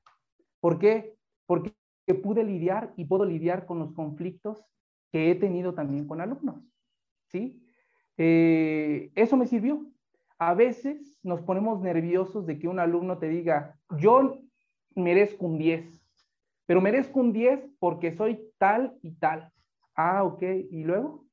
¿Por 0.59 0.77
qué? 0.77 1.15
Porque 1.45 1.73
pude 2.21 2.43
lidiar 2.43 2.93
y 2.97 3.05
puedo 3.05 3.25
lidiar 3.25 3.65
con 3.65 3.79
los 3.79 3.93
conflictos 3.93 4.65
que 5.11 5.31
he 5.31 5.35
tenido 5.35 5.73
también 5.73 6.07
con 6.07 6.21
alumnos. 6.21 6.63
¿sí? 7.27 7.61
Eh, 8.17 9.11
eso 9.15 9.37
me 9.37 9.47
sirvió. 9.47 9.85
A 10.37 10.53
veces 10.53 11.19
nos 11.23 11.41
ponemos 11.41 11.81
nerviosos 11.81 12.45
de 12.45 12.57
que 12.57 12.67
un 12.67 12.79
alumno 12.79 13.17
te 13.17 13.29
diga, 13.29 13.77
yo 13.97 14.39
merezco 14.95 15.45
un 15.45 15.57
10, 15.57 16.01
pero 16.65 16.81
merezco 16.81 17.19
un 17.19 17.31
10 17.31 17.67
porque 17.79 18.11
soy 18.11 18.51
tal 18.57 18.97
y 19.01 19.11
tal. 19.11 19.50
Ah, 19.95 20.23
ok, 20.23 20.43
¿y 20.69 20.83
luego? 20.83 21.25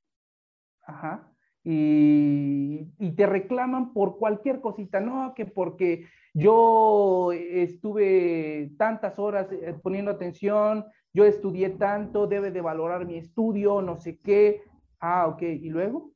Ajá. 0.82 1.32
Y, 1.64 2.88
y, 2.98 3.12
te 3.12 3.26
reclaman 3.26 3.92
por 3.92 4.18
cualquier 4.18 4.60
cosita, 4.60 5.00
no, 5.00 5.34
que 5.34 5.44
porque 5.44 6.06
yo 6.32 7.32
estuve 7.32 8.70
tantas 8.78 9.18
horas 9.18 9.50
eh, 9.52 9.74
poniendo 9.82 10.10
atención, 10.10 10.86
yo 11.12 11.24
estudié 11.24 11.70
tanto, 11.70 12.26
debe 12.26 12.50
de 12.50 12.60
valorar 12.60 13.06
mi 13.06 13.16
estudio, 13.16 13.82
no 13.82 13.96
sé 13.96 14.18
qué. 14.18 14.62
Ah, 15.00 15.26
ok, 15.26 15.42
¿y 15.42 15.68
luego? 15.68 16.12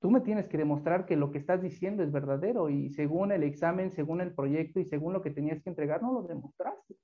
Tú 0.00 0.10
me 0.10 0.20
tienes 0.20 0.48
que 0.48 0.58
demostrar 0.58 1.06
que 1.06 1.16
lo 1.16 1.30
que 1.30 1.38
estás 1.38 1.60
diciendo 1.60 2.02
es 2.02 2.12
verdadero 2.12 2.70
y 2.70 2.90
según 2.90 3.32
el 3.32 3.42
examen, 3.42 3.90
según 3.90 4.20
el 4.20 4.32
proyecto 4.32 4.78
y 4.78 4.84
según 4.84 5.12
lo 5.12 5.22
que 5.22 5.30
tenías 5.30 5.60
que 5.62 5.70
entregar, 5.70 6.02
no 6.02 6.12
lo 6.12 6.22
demostraste. 6.22 6.96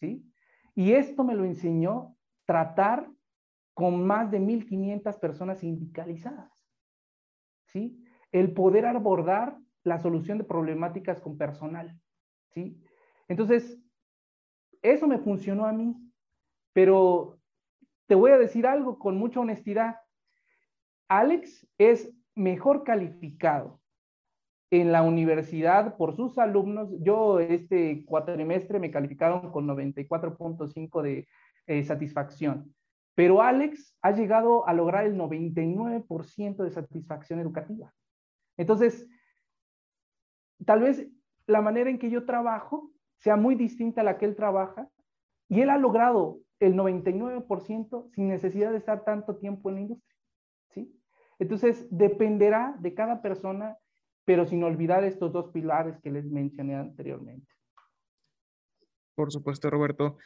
¿Sí? 0.00 0.30
Y 0.74 0.92
esto 0.92 1.24
me 1.24 1.34
lo 1.34 1.44
enseñó 1.44 2.17
tratar 2.48 3.06
con 3.74 4.06
más 4.06 4.30
de 4.30 4.40
1.500 4.40 5.20
personas 5.20 5.58
sindicalizadas. 5.58 6.50
¿Sí? 7.66 8.02
El 8.32 8.54
poder 8.54 8.86
abordar 8.86 9.58
la 9.84 9.98
solución 9.98 10.38
de 10.38 10.44
problemáticas 10.44 11.20
con 11.20 11.36
personal. 11.36 12.00
¿Sí? 12.48 12.82
Entonces, 13.28 13.78
eso 14.80 15.06
me 15.06 15.18
funcionó 15.18 15.66
a 15.66 15.72
mí, 15.72 15.94
pero 16.72 17.38
te 18.06 18.14
voy 18.14 18.30
a 18.30 18.38
decir 18.38 18.66
algo 18.66 18.98
con 18.98 19.18
mucha 19.18 19.40
honestidad. 19.40 19.96
Alex 21.08 21.68
es 21.76 22.10
mejor 22.34 22.82
calificado 22.82 23.78
en 24.70 24.90
la 24.90 25.02
universidad 25.02 25.98
por 25.98 26.16
sus 26.16 26.38
alumnos. 26.38 26.88
Yo 27.00 27.40
este 27.40 28.06
cuatrimestre 28.06 28.78
me 28.78 28.90
calificaron 28.90 29.50
con 29.52 29.66
94.5 29.66 31.02
de 31.02 31.28
eh, 31.68 31.84
satisfacción, 31.84 32.74
pero 33.14 33.42
Alex 33.42 33.96
ha 34.02 34.12
llegado 34.12 34.66
a 34.66 34.72
lograr 34.72 35.06
el 35.06 35.16
99% 35.16 36.56
de 36.62 36.70
satisfacción 36.70 37.40
educativa. 37.40 37.92
Entonces, 38.56 39.08
tal 40.64 40.80
vez 40.80 41.08
la 41.46 41.60
manera 41.60 41.90
en 41.90 41.98
que 41.98 42.10
yo 42.10 42.24
trabajo 42.24 42.90
sea 43.18 43.36
muy 43.36 43.54
distinta 43.54 44.00
a 44.00 44.04
la 44.04 44.18
que 44.18 44.24
él 44.26 44.36
trabaja 44.36 44.88
y 45.48 45.60
él 45.60 45.70
ha 45.70 45.78
logrado 45.78 46.40
el 46.60 46.74
99% 46.74 48.10
sin 48.14 48.28
necesidad 48.28 48.70
de 48.70 48.78
estar 48.78 49.04
tanto 49.04 49.36
tiempo 49.36 49.68
en 49.68 49.74
la 49.74 49.80
industria. 49.82 50.16
¿sí? 50.70 51.00
Entonces, 51.38 51.86
dependerá 51.90 52.76
de 52.80 52.94
cada 52.94 53.22
persona, 53.22 53.76
pero 54.24 54.44
sin 54.44 54.62
olvidar 54.62 55.04
estos 55.04 55.32
dos 55.32 55.50
pilares 55.50 55.98
que 56.00 56.10
les 56.10 56.24
mencioné 56.24 56.76
anteriormente. 56.76 57.52
Por 59.14 59.32
supuesto, 59.32 59.70
Roberto. 59.70 60.18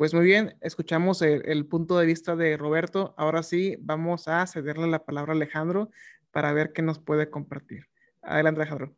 Pues 0.00 0.14
muy 0.14 0.24
bien, 0.24 0.56
escuchamos 0.62 1.20
el, 1.20 1.66
punto 1.66 1.98
de 1.98 2.06
vista 2.06 2.34
de 2.34 2.56
Roberto. 2.56 3.12
Ahora 3.18 3.42
sí, 3.42 3.76
vamos 3.80 4.28
a 4.28 4.46
cederle 4.46 4.86
la 4.86 5.04
palabra 5.04 5.34
a 5.34 5.36
Alejandro 5.36 5.90
para 6.30 6.54
ver 6.54 6.72
qué 6.72 6.80
nos 6.80 6.98
puede 6.98 7.28
compartir. 7.28 7.84
Adelante, 8.22 8.62
Alejandro. 8.62 8.96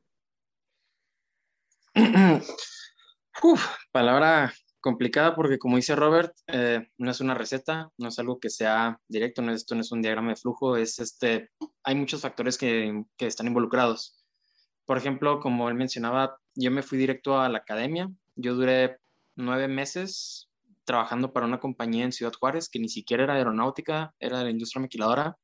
Uf, 3.43 3.67
palabra 3.91 4.55
complicada 4.81 5.35
porque, 5.35 5.59
como 5.59 5.75
dice 5.75 5.97
Robert, 5.97 6.37
eh, 6.47 6.89
no 6.99 7.11
es 7.11 7.21
una 7.21 7.35
receta, 7.35 7.91
no 7.99 8.07
es 8.07 8.21
algo 8.21 8.39
que 8.39 8.49
sea 8.49 9.01
directo, 9.09 9.43
no, 9.43 9.53
esto 9.53 9.75
no 9.75 9.81
es 9.81 9.91
un 9.91 10.03
diagrama 10.03 10.29
de 10.29 10.37
flujo, 10.37 10.77
es 10.77 11.01
este, 11.01 11.51
hay 11.83 11.97
muchos 11.97 12.21
factores 12.21 12.57
que, 12.57 13.03
que 13.17 13.27
están 13.27 13.49
involucrados. 13.49 14.25
Por 14.85 14.99
ejemplo, 14.99 15.41
como 15.41 15.69
él 15.69 15.75
mencionaba, 15.75 16.39
yo 16.55 16.71
me 16.71 16.85
fui 16.85 16.97
directo 16.97 17.41
a 17.41 17.49
la 17.49 17.59
academia, 17.59 18.09
yo 18.37 18.55
duré 18.55 19.01
nueve 19.35 19.67
meses 19.67 20.49
trabajando 20.85 21.33
para 21.33 21.47
una 21.47 21.61
compañía 21.61 22.05
en 22.05 22.12
Ciudad 22.12 22.33
Juárez 22.39 22.68
que 22.68 22.78
ni 22.78 22.89
siquiera 22.89 23.24
era 23.24 23.35
aeronáutica, 23.35 24.14
era 24.18 24.39
de 24.39 24.45
la 24.45 24.51
industria 24.51 24.83
maquiladora. 24.83 25.37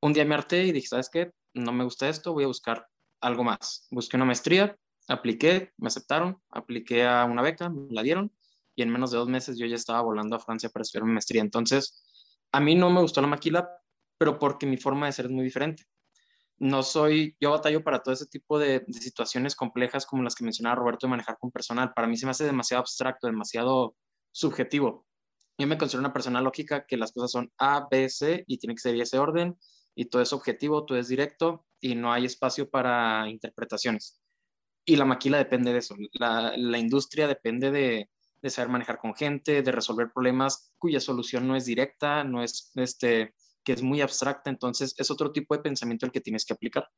Un 0.00 0.12
día 0.12 0.24
me 0.24 0.34
harté 0.34 0.64
y 0.64 0.72
dije, 0.72 0.88
¿sabes 0.88 1.08
qué? 1.10 1.32
No 1.54 1.72
me 1.72 1.84
gusta 1.84 2.08
esto, 2.08 2.32
voy 2.32 2.44
a 2.44 2.48
buscar 2.48 2.86
algo 3.20 3.44
más. 3.44 3.86
Busqué 3.90 4.16
una 4.16 4.24
maestría, 4.24 4.76
apliqué, 5.08 5.72
me 5.76 5.88
aceptaron, 5.88 6.40
apliqué 6.50 7.06
a 7.06 7.24
una 7.24 7.42
beca, 7.42 7.68
me 7.68 7.86
la 7.90 8.02
dieron 8.02 8.32
y 8.74 8.82
en 8.82 8.90
menos 8.90 9.10
de 9.10 9.18
dos 9.18 9.28
meses 9.28 9.58
yo 9.58 9.66
ya 9.66 9.76
estaba 9.76 10.00
volando 10.02 10.36
a 10.36 10.40
Francia 10.40 10.68
para 10.70 10.82
estudiar 10.82 11.04
mi 11.04 11.12
maestría. 11.12 11.42
Entonces, 11.42 12.02
a 12.52 12.60
mí 12.60 12.74
no 12.74 12.90
me 12.90 13.00
gustó 13.00 13.20
la 13.20 13.26
maquila, 13.26 13.68
pero 14.18 14.38
porque 14.38 14.66
mi 14.66 14.76
forma 14.76 15.06
de 15.06 15.12
ser 15.12 15.26
es 15.26 15.30
muy 15.30 15.44
diferente. 15.44 15.84
No 16.58 16.82
soy, 16.82 17.36
yo 17.40 17.50
batallo 17.50 17.82
para 17.82 18.02
todo 18.02 18.14
ese 18.14 18.26
tipo 18.26 18.58
de, 18.58 18.84
situaciones 18.92 19.56
complejas 19.56 20.06
como 20.06 20.22
las 20.22 20.34
que 20.34 20.44
mencionaba 20.44 20.76
Roberto 20.76 21.06
de 21.06 21.10
manejar 21.10 21.38
con 21.38 21.50
personal. 21.50 21.92
Para 21.92 22.06
mí 22.06 22.16
se 22.16 22.26
me 22.26 22.30
hace 22.30 22.44
demasiado 22.44 22.80
abstracto, 22.80 23.26
demasiado 23.26 23.96
subjetivo. 24.32 25.06
Yo 25.58 25.66
me 25.66 25.78
considero 25.78 26.00
una 26.00 26.12
persona 26.12 26.40
lógica 26.40 26.86
que 26.86 26.96
las 26.96 27.12
cosas 27.12 27.30
son 27.30 27.52
A, 27.58 27.86
B, 27.90 28.08
C 28.08 28.44
y 28.46 28.58
tiene 28.58 28.74
que 28.74 28.80
ser 28.80 29.00
ese 29.00 29.18
orden 29.18 29.56
y 29.94 30.06
todo 30.06 30.22
es 30.22 30.32
objetivo, 30.32 30.84
todo 30.84 30.98
es 30.98 31.08
directo 31.08 31.66
y 31.80 31.94
no 31.94 32.12
hay 32.12 32.24
espacio 32.24 32.68
para 32.68 33.28
interpretaciones 33.28 34.22
y 34.84 34.96
la 34.96 35.04
maquila 35.04 35.38
depende 35.38 35.72
de 35.72 35.78
eso. 35.78 35.96
La, 36.12 36.78
industria 36.78 37.28
depende 37.28 37.70
de, 37.70 38.10
de, 38.40 38.50
saber 38.50 38.70
manejar 38.70 38.98
con 38.98 39.14
gente, 39.14 39.62
de 39.62 39.72
resolver 39.72 40.10
problemas 40.12 40.72
cuya 40.78 41.00
solución 41.00 41.46
no 41.46 41.56
es 41.56 41.64
directa, 41.64 42.24
no 42.24 42.42
es 42.42 42.72
este, 42.74 43.34
que 43.64 43.72
es 43.72 43.82
muy 43.82 44.00
abstracta, 44.00 44.50
entonces 44.50 44.94
es 44.98 45.10
otro 45.10 45.32
tipo 45.32 45.56
de 45.56 45.62
pensamiento 45.62 46.06
el 46.06 46.12
que 46.12 46.20
tienes 46.20 46.44
que 46.44 46.54
aplicar. 46.54 46.88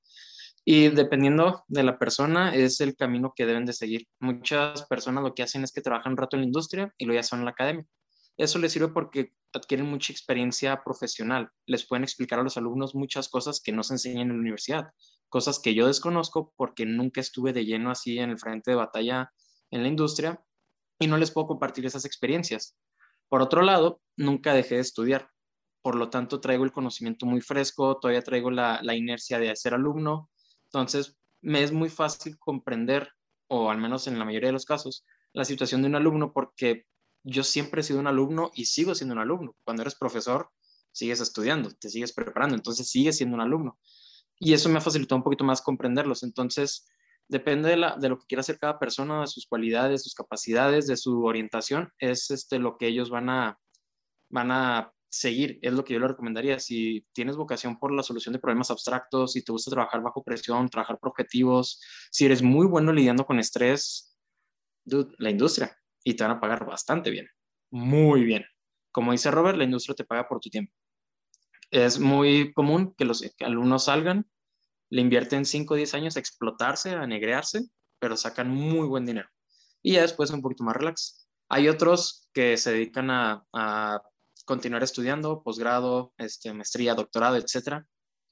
Y 0.65 0.89
dependiendo 0.89 1.65
de 1.69 1.83
la 1.83 1.99
persona, 1.99 2.55
es 2.55 2.81
el 2.81 2.97
camino 2.97 3.33
que 3.37 3.47
deben 3.47 3.67
de 3.67 3.73
seguir. 3.73 4.07
Muchas 4.21 4.87
personas 4.87 5.23
lo 5.23 5.35
que 5.35 5.43
hacen 5.43 5.63
es 5.63 5.73
que 5.73 5.83
trabajan 5.83 6.13
un 6.13 6.19
rato 6.19 6.37
en 6.37 6.43
la 6.43 6.47
industria 6.47 6.95
y 6.97 7.05
lo 7.05 7.15
ya 7.15 7.23
son 7.23 7.41
en 7.41 7.45
la 7.45 7.51
academia. 7.51 7.85
Eso 8.37 8.59
les 8.59 8.73
sirve 8.73 8.89
porque 8.89 9.33
adquieren 9.53 9.87
mucha 9.87 10.13
experiencia 10.13 10.83
profesional. 10.83 11.51
Les 11.67 11.87
pueden 11.87 12.03
explicar 12.03 12.39
a 12.39 12.43
los 12.43 12.57
alumnos 12.57 12.95
muchas 12.95 13.29
cosas 13.29 13.61
que 13.61 13.73
no 13.73 13.83
se 13.83 13.95
enseñan 13.95 14.23
en 14.23 14.29
la 14.29 14.41
universidad 14.41 14.89
cosas 15.35 15.59
que 15.59 15.75
yo 15.75 15.89
desconozco 15.89 16.53
porque 16.57 16.87
nunca 16.87 17.21
estuve 17.21 17.53
de 17.53 17.65
lleno 17.65 17.91
así 17.91 18.21
en 18.21 18.31
el 18.31 18.39
frente 18.39 18.71
de 18.71 18.77
batalla 18.77 19.33
en 19.73 19.83
la 19.83 19.89
industria 19.89 20.41
y 21.01 21.09
no 21.09 21.17
les 21.17 21.33
puedo 21.33 21.49
compartir 21.49 21.85
esas 21.85 22.05
experiencias. 22.05 22.77
Por 23.29 23.43
otro 23.43 23.63
lado, 23.63 24.01
nunca 24.17 24.55
dejé 24.55 24.77
de 24.77 24.83
estudiar, 24.83 25.29
por 25.83 25.97
lo 25.97 26.09
tanto 26.09 26.41
traigo 26.41 26.63
el 26.63 26.71
conocimiento 26.71 27.27
muy 27.27 27.41
fresco, 27.41 27.99
todavía 27.99 28.23
traigo 28.23 28.53
la, 28.53 28.79
la 28.85 28.95
inercia 28.95 29.41
de 29.41 29.57
ser 29.57 29.75
alumno, 29.75 30.31
entonces 30.75 31.17
me 31.41 31.63
es 31.63 31.73
muy 31.73 31.89
fácil 31.89 32.39
comprender, 32.39 33.11
o 33.49 33.71
al 33.71 33.79
menos 33.79 34.07
en 34.07 34.19
la 34.19 34.25
mayoría 34.25 34.49
de 34.49 34.55
los 34.55 34.65
casos, 34.65 35.05
la 35.33 35.45
situación 35.45 35.83
de 35.83 35.89
un 35.89 35.95
alumno 35.95 36.33
porque 36.33 36.87
yo 37.23 37.45
siempre 37.45 37.81
he 37.81 37.85
sido 37.85 38.01
un 38.01 38.07
alumno 38.07 38.51
y 38.55 38.67
sigo 38.67 38.95
siendo 38.95 39.15
un 39.15 39.21
alumno. 39.21 39.57
Cuando 39.65 39.83
eres 39.83 39.95
profesor, 39.95 40.51
sigues 40.93 41.21
estudiando, 41.21 41.71
te 41.71 41.89
sigues 41.89 42.13
preparando, 42.13 42.55
entonces 42.55 42.89
sigues 42.89 43.17
siendo 43.17 43.35
un 43.35 43.41
alumno. 43.41 43.79
Y 44.39 44.53
eso 44.53 44.69
me 44.69 44.79
ha 44.79 44.81
facilitado 44.81 45.17
un 45.17 45.23
poquito 45.23 45.45
más 45.45 45.63
comprenderlos. 45.63 46.23
Entonces, 46.23 46.87
depende 47.29 47.71
de, 47.71 48.09
lo 48.09 48.19
que 48.19 48.27
quiera 48.27 48.41
hacer 48.41 48.59
cada 48.59 48.79
persona, 48.79 49.23
de 49.23 49.27
sus 49.27 49.47
cualidades, 49.47 50.03
sus 50.03 50.15
capacidades, 50.15 50.87
de 50.87 50.97
su 50.97 51.25
orientación, 51.25 51.93
es 51.99 52.31
este, 52.31 52.59
lo 52.59 52.77
que 52.77 52.89
ellos 52.89 53.11
van 53.11 53.31
a, 53.31 53.59
van 54.29 54.51
a 54.51 54.94
seguir, 55.15 55.59
es 55.63 55.73
lo 55.73 55.85
que 55.85 55.95
yo 55.95 56.01
le 56.01 56.09
recomendaría. 56.09 56.59
Si 56.59 57.07
tienes 57.13 57.37
vocación 57.37 57.79
por 57.79 57.93
la 57.93 58.03
solución 58.03 58.33
de 58.33 58.41
problemas 58.41 58.71
abstractos, 58.71 59.33
si 59.33 59.43
te 59.43 59.53
gusta 59.53 59.71
trabajar 59.71 60.03
bajo 60.03 60.25
presión, 60.25 60.69
trabajar 60.69 60.99
por 60.99 61.11
objetivos, 61.11 61.81
si 62.11 62.25
eres 62.25 62.43
muy 62.43 62.67
bueno 62.67 62.93
lidiando 62.93 63.25
con 63.25 63.39
estrés, 63.39 64.17
la 64.85 65.31
industria, 65.31 65.77
y 66.03 66.15
te 66.15 66.25
van 66.25 66.33
a 66.37 66.41
pagar 66.41 66.67
bastante 66.67 67.11
bien, 67.11 67.29
muy 67.71 68.25
bien. 68.25 68.45
Como 68.91 69.13
dice 69.13 69.31
Robert, 69.31 69.57
la 69.57 69.65
industria 69.65 69.95
te 69.95 70.05
paga 70.05 70.29
por 70.29 70.41
tu 70.41 70.51
tiempo. 70.51 70.73
Es 71.71 71.99
muy 71.99 72.53
común 72.53 72.95
que 72.97 73.05
los 73.05 73.25
alumnos 73.41 73.85
salgan, 73.85 74.29
le 74.91 75.01
invierten 75.01 75.45
5 75.45 75.75
o 75.75 75.77
10 75.77 75.95
años 75.95 76.17
a 76.17 76.21
explotarse, 76.21 76.91
a 76.91 77.07
negrearse, 77.07 77.63
pero 77.99 78.17
sacan 78.17 78.51
muy 78.51 78.87
buen 78.87 79.07
dinero. 79.07 79.29
Y 79.83 79.95
ya 79.95 80.03
después 80.03 80.31
un 80.31 80.43
poquito 80.43 80.65
más 80.65 80.77
relax. 80.77 81.29
Hay 81.49 81.69
otros 81.69 82.29
que 82.33 82.57
se 82.57 82.73
dedican 82.73 83.11
a, 83.11 83.45
a 83.53 84.01
continuar 84.45 84.83
estudiando, 84.83 85.43
posgrado, 85.43 86.13
este, 86.19 86.53
maestría, 86.53 86.95
doctorado, 86.95 87.37
etcétera, 87.37 87.87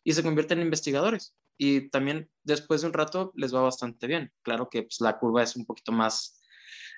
y 0.05 0.13
se 0.13 0.23
convierten 0.23 0.59
en 0.59 0.67
investigadores. 0.67 1.35
Y 1.59 1.91
también 1.91 2.31
después 2.43 2.81
de 2.81 2.89
un 2.89 2.93
rato 2.93 3.33
les 3.37 3.55
va 3.55 3.61
bastante 3.61 4.07
bien. 4.07 4.33
Claro 4.43 4.69
que 4.71 4.83
pues, 4.83 5.01
la 5.01 5.19
curva 5.19 5.43
es 5.43 5.57
un 5.57 5.65
poquito 5.65 5.93
más, 5.93 6.41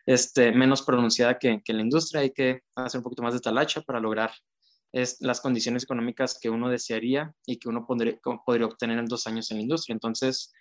este, 0.07 0.53
menos 0.53 0.83
pronunciada 0.83 1.39
que, 1.39 1.61
que 1.65 1.73
la 1.73 1.83
industria. 1.83 2.23
Hay 2.23 2.31
que 2.31 2.63
hacer 2.75 2.99
un 2.99 3.05
poquito 3.05 3.23
más 3.23 3.35
de 3.35 3.41
talacha 3.41 3.83
para 3.83 4.01
lograr 4.01 4.33
es, 4.95 5.21
las 5.21 5.41
condiciones 5.41 5.83
económicas 5.83 6.39
que 6.41 6.51
uno 6.51 6.71
desearía 6.71 7.35
y 7.45 7.59
que 7.59 7.69
uno 7.69 7.85
podría, 7.87 8.19
podría 8.47 8.67
obtener 8.67 8.99
en 8.99 9.07
dos 9.07 9.27
años 9.27 9.51
en 9.51 9.59
la 9.59 9.63
industria. 9.65 9.93
Entonces, 9.93 10.53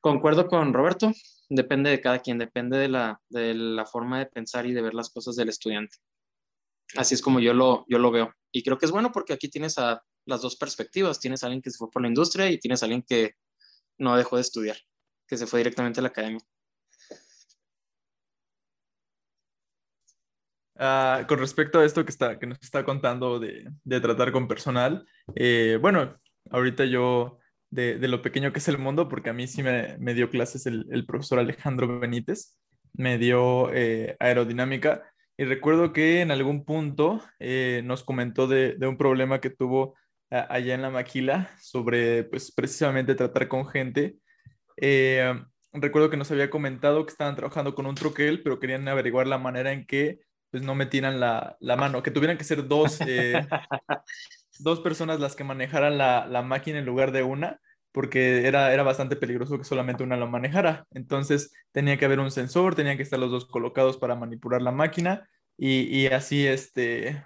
concuerdo 0.00 0.48
con 0.48 0.72
Roberto, 0.72 1.12
depende 1.50 1.90
de 1.90 2.00
cada 2.00 2.20
quien, 2.20 2.38
depende 2.38 2.78
de 2.78 2.88
la, 2.88 3.20
de 3.28 3.54
la 3.54 3.84
forma 3.84 4.18
de 4.18 4.26
pensar 4.26 4.66
y 4.66 4.72
de 4.72 4.82
ver 4.82 4.94
las 4.94 5.10
cosas 5.10 5.36
del 5.36 5.50
estudiante. 5.50 5.98
Así 6.96 7.14
es 7.14 7.22
como 7.22 7.40
yo 7.40 7.54
lo, 7.54 7.84
yo 7.88 7.98
lo 7.98 8.10
veo. 8.10 8.32
Y 8.52 8.62
creo 8.62 8.78
que 8.78 8.86
es 8.86 8.92
bueno 8.92 9.12
porque 9.12 9.32
aquí 9.32 9.48
tienes 9.48 9.78
a 9.78 10.02
las 10.26 10.42
dos 10.42 10.56
perspectivas. 10.56 11.20
Tienes 11.20 11.42
a 11.42 11.46
alguien 11.46 11.62
que 11.62 11.70
se 11.70 11.78
fue 11.78 11.90
por 11.90 12.02
la 12.02 12.08
industria 12.08 12.50
y 12.50 12.58
tienes 12.58 12.82
a 12.82 12.86
alguien 12.86 13.02
que 13.02 13.34
no 13.98 14.16
dejó 14.16 14.36
de 14.36 14.42
estudiar, 14.42 14.76
que 15.28 15.36
se 15.36 15.46
fue 15.46 15.60
directamente 15.60 16.00
a 16.00 16.02
la 16.02 16.08
academia. 16.08 16.40
Uh, 20.80 21.26
con 21.26 21.38
respecto 21.38 21.78
a 21.78 21.84
esto 21.84 22.06
que, 22.06 22.10
está, 22.10 22.38
que 22.38 22.46
nos 22.46 22.58
está 22.62 22.86
contando 22.86 23.38
de, 23.38 23.70
de 23.84 24.00
tratar 24.00 24.32
con 24.32 24.48
personal, 24.48 25.06
eh, 25.34 25.78
bueno, 25.78 26.18
ahorita 26.50 26.86
yo, 26.86 27.38
de, 27.68 27.98
de, 27.98 28.08
lo 28.08 28.22
pequeño 28.22 28.50
que 28.50 28.60
es 28.60 28.68
el 28.68 28.78
mundo, 28.78 29.06
porque 29.06 29.28
a 29.28 29.34
mí 29.34 29.46
sí 29.46 29.62
me, 29.62 29.98
me 29.98 30.14
dio 30.14 30.30
clases 30.30 30.64
el, 30.64 30.86
el, 30.90 31.04
profesor 31.04 31.38
Alejandro 31.38 32.00
Benítez, 32.00 32.56
me 32.94 33.18
dio 33.18 33.70
eh, 33.74 34.16
aerodinámica 34.20 35.12
y 35.40 35.44
recuerdo 35.46 35.94
que 35.94 36.20
en 36.20 36.30
algún 36.30 36.66
punto 36.66 37.22
eh, 37.38 37.80
nos 37.86 38.04
comentó 38.04 38.46
de, 38.46 38.74
de, 38.74 38.86
un 38.86 38.98
problema 38.98 39.40
que 39.40 39.48
tuvo 39.48 39.96
allá 40.28 40.74
en 40.74 40.82
la 40.82 40.90
maquila 40.90 41.50
sobre, 41.58 42.24
pues, 42.24 42.52
precisamente 42.52 43.14
tratar 43.14 43.48
con 43.48 43.66
gente. 43.66 44.16
Eh, 44.76 45.32
recuerdo 45.72 46.10
que 46.10 46.18
nos 46.18 46.30
había 46.30 46.50
comentado 46.50 47.06
que 47.06 47.12
estaban 47.12 47.36
trabajando 47.36 47.74
con 47.74 47.86
un 47.86 47.94
troquel, 47.94 48.42
pero 48.42 48.60
querían 48.60 48.86
averiguar 48.86 49.26
la 49.26 49.38
manera 49.38 49.72
en 49.72 49.86
que 49.86 50.20
pues, 50.50 50.62
no 50.62 50.74
metieran 50.74 51.20
la, 51.20 51.56
la 51.58 51.74
mano, 51.74 52.02
que 52.02 52.10
tuvieran 52.10 52.36
que 52.36 52.44
ser 52.44 52.68
dos, 52.68 53.00
eh, 53.06 53.40
dos 54.58 54.80
personas 54.80 55.20
las 55.20 55.36
que 55.36 55.44
manejaran 55.44 55.96
la, 55.96 56.26
la 56.26 56.42
máquina 56.42 56.80
en 56.80 56.84
lugar 56.84 57.12
de 57.12 57.22
una 57.22 57.58
porque 57.92 58.46
era, 58.46 58.72
era 58.72 58.82
bastante 58.82 59.16
peligroso 59.16 59.58
que 59.58 59.64
solamente 59.64 60.02
una 60.02 60.16
lo 60.16 60.28
manejara. 60.28 60.86
Entonces 60.92 61.52
tenía 61.72 61.98
que 61.98 62.04
haber 62.04 62.20
un 62.20 62.30
sensor, 62.30 62.74
tenían 62.74 62.96
que 62.96 63.02
estar 63.02 63.18
los 63.18 63.30
dos 63.30 63.46
colocados 63.46 63.96
para 63.96 64.14
manipular 64.16 64.62
la 64.62 64.72
máquina 64.72 65.28
y, 65.56 65.82
y, 65.96 66.06
así 66.08 66.46
este, 66.46 67.24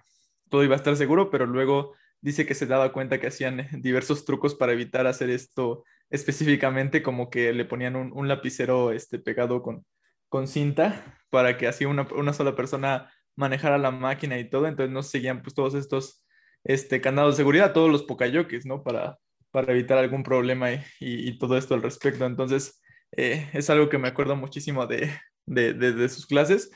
todo 0.48 0.64
iba 0.64 0.74
a 0.74 0.78
estar 0.78 0.96
seguro, 0.96 1.30
pero 1.30 1.46
luego 1.46 1.94
dice 2.20 2.46
que 2.46 2.54
se 2.54 2.66
daba 2.66 2.92
cuenta 2.92 3.20
que 3.20 3.28
hacían 3.28 3.68
diversos 3.82 4.24
trucos 4.24 4.54
para 4.54 4.72
evitar 4.72 5.06
hacer 5.06 5.30
esto 5.30 5.84
específicamente, 6.10 7.02
como 7.02 7.30
que 7.30 7.52
le 7.52 7.64
ponían 7.64 7.96
un, 7.96 8.28
lapicero 8.28 8.92
este, 8.92 9.18
pegado 9.18 9.62
con, 9.62 9.84
con 10.28 10.48
cinta 10.48 11.18
para 11.30 11.56
que 11.56 11.66
así 11.66 11.84
una, 11.84 12.06
una 12.14 12.32
sola 12.32 12.54
persona 12.56 13.10
manejara 13.36 13.78
la 13.78 13.90
máquina 13.90 14.38
y 14.38 14.48
todo, 14.48 14.66
entonces 14.68 14.92
no 14.92 15.02
seguían 15.02 15.42
pues 15.42 15.54
todos 15.54 15.74
estos 15.74 16.24
este, 16.64 17.00
candados 17.00 17.34
de 17.34 17.38
seguridad, 17.38 17.72
todos 17.72 17.90
los 17.90 18.04
pocayokis, 18.04 18.64
¿no? 18.66 18.82
Para, 18.82 19.18
para 19.54 19.72
evitar 19.72 19.98
algún 19.98 20.24
problema 20.24 20.72
y, 20.72 20.80
y, 20.98 21.38
todo 21.38 21.56
esto 21.56 21.74
al 21.74 21.82
respecto. 21.82 22.26
Entonces, 22.26 22.82
eh, 23.16 23.48
es 23.52 23.70
algo 23.70 23.88
que 23.88 23.98
me 23.98 24.08
acuerdo 24.08 24.34
muchísimo 24.34 24.84
de, 24.88 25.12
de, 25.46 25.74
de, 25.74 25.92
de 25.92 26.08
sus 26.08 26.26
clases. 26.26 26.72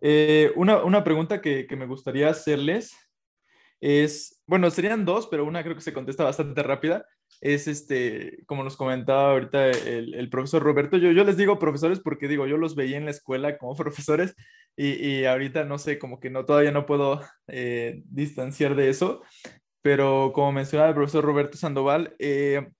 Eh, 0.00 0.50
una, 0.56 0.82
una, 0.84 1.04
pregunta 1.04 1.42
que, 1.42 1.66
que, 1.66 1.76
me 1.76 1.84
gustaría 1.84 2.30
hacerles 2.30 2.96
es, 3.78 4.42
bueno, 4.46 4.70
serían 4.70 5.04
dos, 5.04 5.26
pero 5.26 5.44
una 5.44 5.62
creo 5.62 5.74
que 5.74 5.82
se 5.82 5.92
contesta 5.92 6.24
bastante 6.24 6.62
rápida. 6.62 7.04
Es 7.42 7.68
este, 7.68 8.38
como 8.46 8.64
nos 8.64 8.78
comentaba 8.78 9.32
ahorita 9.32 9.68
el, 9.68 10.14
el 10.14 10.30
profesor 10.30 10.62
Roberto, 10.62 10.96
yo, 10.96 11.12
yo 11.12 11.24
les 11.24 11.36
digo 11.36 11.58
profesores 11.58 12.00
porque 12.00 12.26
digo, 12.26 12.46
yo 12.46 12.56
los 12.56 12.74
veía 12.74 12.96
en 12.96 13.04
la 13.04 13.10
escuela 13.10 13.58
como 13.58 13.76
profesores 13.76 14.34
y, 14.76 14.92
y 14.94 15.24
ahorita 15.26 15.64
no 15.64 15.76
sé, 15.76 15.98
como 15.98 16.20
que 16.20 16.30
no, 16.30 16.46
todavía 16.46 16.72
no 16.72 16.86
puedo 16.86 17.20
eh, 17.48 18.00
distanciar 18.06 18.76
de 18.76 18.88
eso, 18.88 19.22
pero 19.84 20.32
como 20.32 20.50
mencionaba 20.50 20.88
el 20.88 20.94
profesor 20.94 21.22
Roberto 21.22 21.58
Sandoval, 21.58 22.16
eh, 22.18 22.70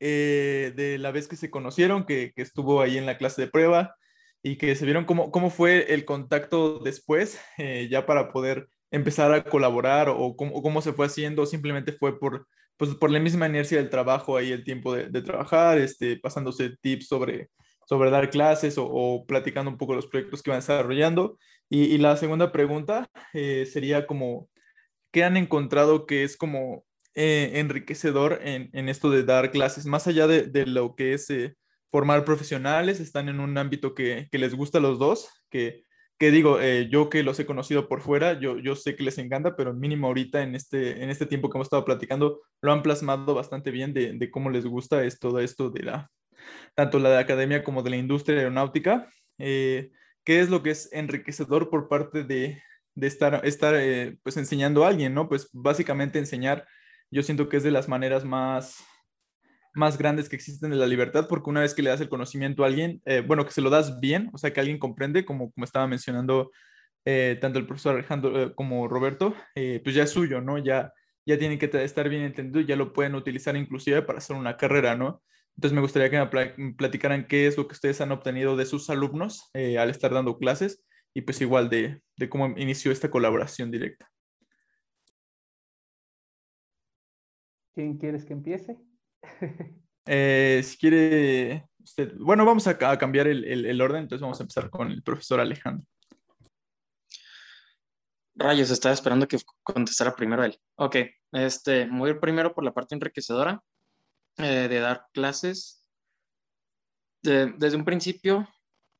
eh, 0.00 0.72
de 0.74 0.96
la 0.96 1.10
vez 1.10 1.28
que 1.28 1.36
se 1.36 1.50
conocieron, 1.50 2.06
que, 2.06 2.32
estuvo 2.36 2.80
ahí 2.80 2.96
en 2.96 3.04
la 3.04 3.18
clase 3.18 3.42
de 3.42 3.48
prueba 3.48 3.96
y 4.42 4.56
que 4.56 4.74
se 4.76 4.86
vieron 4.86 5.04
cómo, 5.04 5.30
cómo 5.30 5.50
fue 5.50 5.92
el 5.92 6.06
contacto 6.06 6.78
después, 6.78 7.38
eh, 7.58 7.88
ya 7.90 8.06
para 8.06 8.32
poder 8.32 8.66
empezar 8.90 9.30
a 9.34 9.44
colaborar 9.44 10.08
o 10.08 10.36
cómo, 10.36 10.62
cómo, 10.62 10.80
se 10.80 10.94
fue 10.94 11.04
haciendo, 11.04 11.44
simplemente 11.44 11.92
fue 11.92 12.18
por, 12.18 12.48
pues, 12.78 12.94
por 12.94 13.10
la 13.10 13.20
misma 13.20 13.46
inercia 13.46 13.76
del 13.76 13.90
trabajo 13.90 14.38
ahí, 14.38 14.52
el 14.52 14.64
tiempo 14.64 14.94
de, 14.94 15.20
trabajar, 15.20 15.76
este, 15.76 16.16
pasándose 16.16 16.78
tips 16.80 17.08
sobre, 17.08 17.50
sobre 17.86 18.10
dar 18.10 18.30
clases 18.30 18.76
o, 18.78 19.26
platicando 19.28 19.70
un 19.70 19.76
poco 19.76 19.94
los 19.94 20.06
proyectos 20.06 20.42
que 20.42 20.50
van 20.50 20.60
desarrollando. 20.60 21.38
Y, 21.68 21.98
la 21.98 22.16
segunda 22.16 22.52
pregunta 22.52 23.10
sería 23.34 24.06
como, 24.06 24.48
¿qué 25.16 25.24
han 25.24 25.38
encontrado 25.38 26.04
que 26.04 26.24
es 26.24 26.36
como 26.36 26.84
eh, 27.14 27.52
enriquecedor 27.54 28.38
en, 28.42 28.68
en, 28.74 28.90
esto 28.90 29.08
de 29.08 29.24
dar 29.24 29.50
clases? 29.50 29.86
Más 29.86 30.06
allá 30.06 30.26
de, 30.26 30.42
de 30.42 30.66
lo 30.66 30.94
que 30.94 31.14
es 31.14 31.30
eh, 31.30 31.56
formar 31.90 32.26
profesionales, 32.26 33.00
están 33.00 33.30
en 33.30 33.40
un 33.40 33.56
ámbito 33.56 33.94
que, 33.94 34.28
que 34.30 34.36
les 34.36 34.54
gusta 34.54 34.76
a 34.76 34.82
los 34.82 34.98
dos, 34.98 35.30
que, 35.48 35.84
que 36.18 36.30
digo, 36.30 36.60
eh, 36.60 36.90
yo 36.90 37.08
que 37.08 37.22
los 37.22 37.40
he 37.40 37.46
conocido 37.46 37.88
por 37.88 38.02
fuera, 38.02 38.38
yo, 38.38 38.58
yo 38.58 38.76
sé 38.76 38.94
que 38.94 39.04
les 39.04 39.16
encanta, 39.16 39.56
pero 39.56 39.72
mínimo 39.72 40.08
ahorita 40.08 40.42
en 40.42 40.54
este, 40.54 41.02
en 41.02 41.08
este 41.08 41.24
tiempo 41.24 41.48
que 41.48 41.56
hemos 41.56 41.68
estado 41.68 41.86
platicando, 41.86 42.42
lo 42.60 42.72
han 42.72 42.82
plasmado 42.82 43.34
bastante 43.34 43.70
bien 43.70 43.94
de, 43.94 44.12
de 44.12 44.30
cómo 44.30 44.50
les 44.50 44.66
gusta 44.66 45.02
es 45.02 45.18
todo 45.18 45.40
esto 45.40 45.70
de 45.70 45.82
la, 45.82 46.10
tanto 46.74 46.98
la 46.98 47.08
de 47.08 47.18
academia 47.20 47.64
como 47.64 47.82
de 47.82 47.88
la 47.88 47.96
industria 47.96 48.36
aeronáutica. 48.36 49.08
Eh, 49.38 49.92
¿Qué 50.24 50.40
es 50.40 50.50
lo 50.50 50.62
que 50.62 50.72
es 50.72 50.92
enriquecedor 50.92 51.70
por 51.70 51.88
parte 51.88 52.22
de, 52.22 52.60
de 52.96 53.06
estar, 53.06 53.42
estar 53.44 53.74
eh, 53.76 54.16
pues 54.22 54.36
enseñando 54.38 54.84
a 54.84 54.88
alguien, 54.88 55.14
¿no? 55.14 55.28
Pues 55.28 55.50
básicamente 55.52 56.18
enseñar, 56.18 56.66
yo 57.10 57.22
siento 57.22 57.48
que 57.48 57.58
es 57.58 57.62
de 57.62 57.70
las 57.70 57.88
maneras 57.88 58.24
más, 58.24 58.82
más 59.74 59.98
grandes 59.98 60.28
que 60.28 60.36
existen 60.36 60.70
de 60.70 60.76
la 60.76 60.86
libertad, 60.86 61.26
porque 61.28 61.50
una 61.50 61.60
vez 61.60 61.74
que 61.74 61.82
le 61.82 61.90
das 61.90 62.00
el 62.00 62.08
conocimiento 62.08 62.64
a 62.64 62.68
alguien, 62.68 63.02
eh, 63.04 63.22
bueno, 63.24 63.44
que 63.44 63.52
se 63.52 63.60
lo 63.60 63.68
das 63.68 64.00
bien, 64.00 64.30
o 64.32 64.38
sea, 64.38 64.52
que 64.52 64.60
alguien 64.60 64.78
comprende, 64.78 65.26
como, 65.26 65.52
como 65.52 65.64
estaba 65.64 65.86
mencionando 65.86 66.50
eh, 67.04 67.36
tanto 67.38 67.58
el 67.58 67.66
profesor 67.66 67.94
Alejandro 67.94 68.54
como 68.56 68.88
Roberto, 68.88 69.34
pues 69.54 69.94
ya 69.94 70.04
es 70.04 70.10
suyo, 70.10 70.40
¿no? 70.40 70.56
Ya, 70.58 70.92
ya 71.26 71.38
tienen 71.38 71.58
que 71.58 71.70
estar 71.84 72.08
bien 72.08 72.22
entendido, 72.22 72.66
ya 72.66 72.76
lo 72.76 72.94
pueden 72.94 73.14
utilizar 73.14 73.56
inclusive 73.56 74.02
para 74.02 74.18
hacer 74.18 74.36
una 74.36 74.56
carrera, 74.56 74.96
¿no? 74.96 75.22
Entonces 75.54 75.74
me 75.74 75.82
gustaría 75.82 76.10
que 76.10 76.54
me 76.56 76.72
platicaran 76.74 77.26
qué 77.26 77.46
es 77.46 77.56
lo 77.56 77.68
que 77.68 77.74
ustedes 77.74 78.00
han 78.00 78.12
obtenido 78.12 78.56
de 78.56 78.66
sus 78.66 78.90
alumnos 78.90 79.50
al 79.54 79.90
estar 79.90 80.12
dando 80.12 80.38
clases 80.38 80.82
y 81.16 81.22
pues 81.22 81.40
igual 81.40 81.70
de, 81.70 82.02
de 82.14 82.28
cómo 82.28 82.46
inició 82.58 82.92
esta 82.92 83.10
colaboración 83.10 83.70
directa. 83.70 84.06
¿Quién 87.74 87.96
quieres 87.96 88.26
que 88.26 88.34
empiece? 88.34 88.76
eh, 90.06 90.60
si 90.62 90.76
quiere 90.76 91.70
usted, 91.82 92.12
bueno, 92.18 92.44
vamos 92.44 92.66
a, 92.66 92.72
a 92.90 92.98
cambiar 92.98 93.28
el, 93.28 93.46
el, 93.46 93.64
el, 93.64 93.80
orden, 93.80 94.02
entonces 94.02 94.20
vamos 94.20 94.38
a 94.40 94.42
empezar 94.42 94.68
con 94.68 94.90
el 94.90 95.02
profesor 95.02 95.40
Alejandro. 95.40 95.86
Rayos, 98.34 98.70
estaba 98.70 98.92
esperando 98.92 99.26
que 99.26 99.38
contestara 99.62 100.14
primero 100.14 100.44
él. 100.44 100.60
Ok, 100.74 100.96
este, 101.32 101.88
voy 101.90 102.10
a 102.10 102.12
ir 102.12 102.20
primero 102.20 102.54
por 102.54 102.62
la 102.62 102.74
parte 102.74 102.94
enriquecedora 102.94 103.62
eh, 104.36 104.68
de 104.68 104.80
dar 104.80 105.06
clases. 105.14 105.82
desde 107.22 107.76
un 107.76 107.86
principio, 107.86 108.46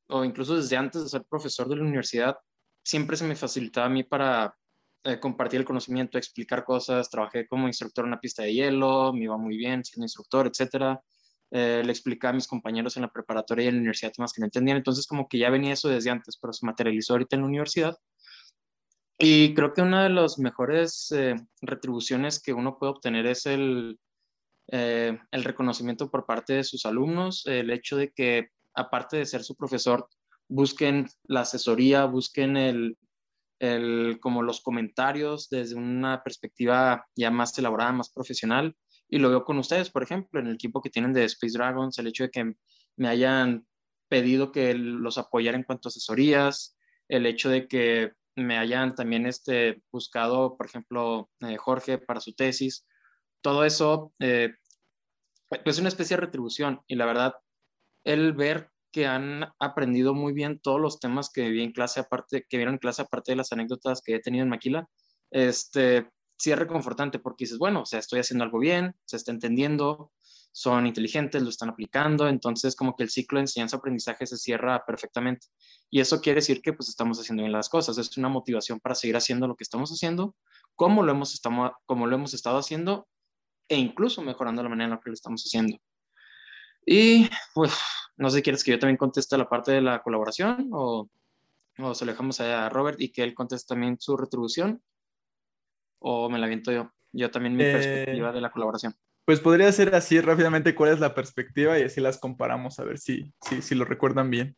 o 0.09 0.25
incluso 0.25 0.57
desde 0.57 0.77
antes 0.77 1.03
de 1.03 1.09
ser 1.09 1.25
profesor 1.25 1.69
de 1.69 1.77
la 1.77 1.83
universidad, 1.83 2.37
siempre 2.83 3.17
se 3.17 3.25
me 3.25 3.37
facilitaba 3.37 3.87
a 3.87 3.91
mí 3.91 4.05
para 4.05 4.57
eh, 5.05 5.21
compartir 5.21 5.61
el 5.61 5.67
conocimiento, 5.67 6.19
explicar 6.19 6.65
cosas. 6.65 7.11
Trabajé 7.11 7.47
como 7.47 7.67
instructor 7.69 8.05
en 8.05 8.09
una 8.09 8.21
pista 8.21 8.43
de 8.43 8.53
hielo, 8.53 9.13
me 9.13 9.25
iba 9.25 9.37
muy 9.37 9.57
bien 9.57 9.85
siendo 9.85 10.05
instructor, 10.05 10.47
etcétera. 10.47 11.01
Eh, 11.51 11.83
le 11.85 11.93
explicaba 11.93 12.31
a 12.31 12.35
mis 12.35 12.49
compañeros 12.49 12.97
en 12.97 13.03
la 13.03 13.13
preparatoria 13.13 13.65
y 13.65 13.69
en 13.69 13.75
la 13.75 13.81
universidad 13.81 14.13
temas 14.13 14.33
que 14.33 14.41
no 14.41 14.47
entendían. 14.47 14.77
Entonces, 14.79 15.07
como 15.07 15.29
que 15.29 15.39
ya 15.39 15.51
venía 15.51 15.75
eso 15.75 15.89
desde 15.89 16.11
antes, 16.11 16.37
pero 16.41 16.53
se 16.53 16.67
materializó 16.67 17.15
ahorita 17.15 17.37
en 17.37 17.43
la 17.43 17.49
universidad. 17.49 17.97
Y 19.19 19.55
creo 19.55 19.73
que 19.73 19.83
una 19.83 20.03
de 20.03 20.11
las 20.11 20.39
mejores 20.39 21.11
eh, 21.13 21.37
retribuciones 21.63 22.41
que 22.43 22.53
uno 22.53 22.79
puede 22.79 22.93
obtener 22.93 23.27
es 23.27 23.47
el, 23.47 23.99
eh, 24.69 25.19
el 25.31 25.45
reconocimiento 25.45 26.11
por 26.11 26.27
parte 26.27 26.55
de 26.55 26.65
sus 26.65 26.85
alumnos, 26.85 27.47
el 27.47 27.71
hecho 27.71 27.97
de 27.97 28.11
que, 28.13 28.51
aparte 28.77 29.17
de 29.17 29.27
ser 29.27 29.43
su 29.43 29.57
profesor, 29.57 30.09
busquen 30.49 31.09
la 31.25 31.41
asesoría, 31.41 32.05
busquen 32.05 32.57
el, 32.57 32.97
el, 33.59 34.19
como 34.21 34.43
los 34.43 34.61
comentarios 34.61 35.49
desde 35.49 35.75
una 35.75 36.23
perspectiva 36.23 37.07
ya 37.17 37.31
más 37.31 37.57
elaborada, 37.59 37.93
más 37.93 38.11
profesional. 38.11 38.77
Y 39.09 39.19
lo 39.19 39.31
veo 39.31 39.45
con 39.45 39.59
ustedes, 39.59 39.91
por 39.91 40.03
ejemplo, 40.03 40.41
en 40.41 40.49
el 40.49 40.55
equipo 40.55 40.81
que 40.81 40.91
tienen 40.91 41.13
de 41.13 41.25
Space 41.25 41.57
Dragons, 41.57 41.99
el 41.99 42.09
hecho 42.09 42.25
de 42.25 42.31
que 42.31 42.55
me 42.97 43.09
hayan 43.09 43.67
pedido 44.09 44.53
que 44.53 44.75
los 44.75 45.19
apoyara 45.19 45.57
en 45.57 45.65
cuanto 45.65 45.89
a 45.89 45.91
asesorías, 45.91 46.77
el 47.09 47.27
hecho 47.27 47.49
de 47.49 47.67
que 47.69 48.13
me 48.37 48.59
hayan 48.59 48.95
también 48.95 49.27
este, 49.27 49.83
buscado, 49.91 50.57
por 50.57 50.67
ejemplo, 50.67 51.31
eh, 51.41 51.57
Jorge 51.57 51.99
para 51.99 52.21
su 52.21 52.35
tesis. 52.35 52.87
Todo 53.41 53.65
eso 53.65 54.13
eh, 54.19 54.55
es 55.65 55.79
una 55.79 55.89
especie 55.89 56.17
de 56.17 56.23
retribución 56.23 56.81
y 56.87 56.97
la 56.97 57.07
verdad, 57.07 57.35
el 58.07 58.33
ver 58.33 58.71
que 58.93 59.07
han 59.07 59.45
aprendido 59.59 60.15
muy 60.15 60.33
bien 60.33 60.61
todos 60.61 60.81
los 60.81 61.01
temas 61.01 61.29
que 61.31 61.51
vi 61.51 61.63
en 61.63 61.73
clase, 61.73 62.01
aparte, 62.01 62.47
que 62.49 62.57
vieron 62.57 62.75
en 62.75 62.79
clase, 62.79 63.03
aparte 63.03 63.33
de 63.33 63.37
las 63.37 63.53
anécdotas 63.53 64.01
que 64.01 64.15
he 64.15 64.21
tenido 64.21 64.45
en 64.45 64.49
Maquila, 64.49 64.89
este, 65.31 66.09
sí 66.39 66.53
es 66.53 66.59
reconfortante 66.59 67.19
porque 67.19 67.45
dices, 67.45 67.59
bueno, 67.59 67.83
o 67.83 67.85
sea, 67.87 67.99
estoy 67.99 68.21
haciendo 68.21 68.45
algo 68.45 68.59
bien, 68.59 68.95
se 69.05 69.17
está 69.17 69.33
entendiendo, 69.33 70.13
son 70.53 70.87
inteligentes, 70.87 71.43
lo 71.43 71.51
están 71.51 71.69
aplicando, 71.69 72.29
entonces 72.29 72.77
como 72.77 72.97
que 72.97 73.03
el 73.03 73.11
ciclo 73.11 73.39
de 73.39 73.43
enseñanza-aprendizaje 73.43 74.25
se 74.25 74.39
cierra 74.39 74.85
perfectamente. 74.87 75.49
Y 75.91 76.01
eso 76.01 76.21
quiere 76.21 76.37
decir 76.41 76.63
que 76.63 76.73
pues 76.73 76.89
estamos 76.89 77.19
haciendo 77.21 77.43
bien 77.43 77.53
las 77.53 77.69
cosas, 77.69 77.99
es 77.99 78.17
una 78.17 78.29
motivación 78.29 78.81
para 78.81 78.95
seguir 78.95 79.17
haciendo 79.17 79.49
lo 79.49 79.57
que 79.57 79.65
estamos 79.65 79.91
haciendo, 79.91 80.37
como 80.77 81.03
lo 81.03 81.13
hemos, 81.13 81.35
estamos, 81.35 81.73
como 81.85 82.07
lo 82.07 82.15
hemos 82.15 82.35
estado 82.35 82.59
haciendo 82.59 83.09
e 83.69 83.77
incluso 83.77 84.23
mejorando 84.23 84.63
la 84.63 84.69
manera 84.69 84.85
en 84.85 84.91
la 84.93 85.01
que 85.01 85.11
lo 85.11 85.15
estamos 85.15 85.43
haciendo. 85.43 85.77
Y 86.87 87.29
pues 87.53 87.77
no 88.17 88.31
sé, 88.31 88.43
¿quieres 88.43 88.63
que 88.63 88.71
yo 88.71 88.79
también 88.79 88.97
conteste 88.97 89.37
la 89.37 89.49
parte 89.49 89.73
de 89.73 89.81
la 89.83 90.03
colaboración 90.03 90.71
o, 90.73 91.11
o 91.79 91.95
se 91.95 92.05
lo 92.07 92.13
dejamos 92.13 92.41
a 92.41 92.69
Robert 92.69 93.01
y 93.01 93.11
que 93.11 93.25
él 93.25 93.35
conteste 93.35 93.75
también 93.75 93.99
su 94.01 94.17
retribución? 94.17 94.81
¿O 95.99 96.31
me 96.31 96.39
la 96.39 96.47
aviento 96.47 96.71
yo? 96.71 96.93
Yo 97.13 97.31
también 97.31 97.57
mi 97.57 97.65
eh, 97.65 97.73
perspectiva 97.73 98.33
de 98.33 98.41
la 98.41 98.51
colaboración. 98.51 98.95
Pues 99.25 99.41
podría 99.41 99.73
ser 99.73 99.95
así 99.95 100.21
rápidamente 100.21 100.75
cuál 100.75 100.93
es 100.93 101.01
la 101.01 101.15
perspectiva 101.15 101.79
y 101.79 101.83
así 101.83 102.01
las 102.01 102.19
comparamos 102.19 102.79
a 102.79 102.85
ver 102.85 102.99
si, 102.99 103.33
si, 103.41 103.61
si 103.61 103.75
lo 103.75 103.85
recuerdan 103.85 104.31
bien. 104.31 104.57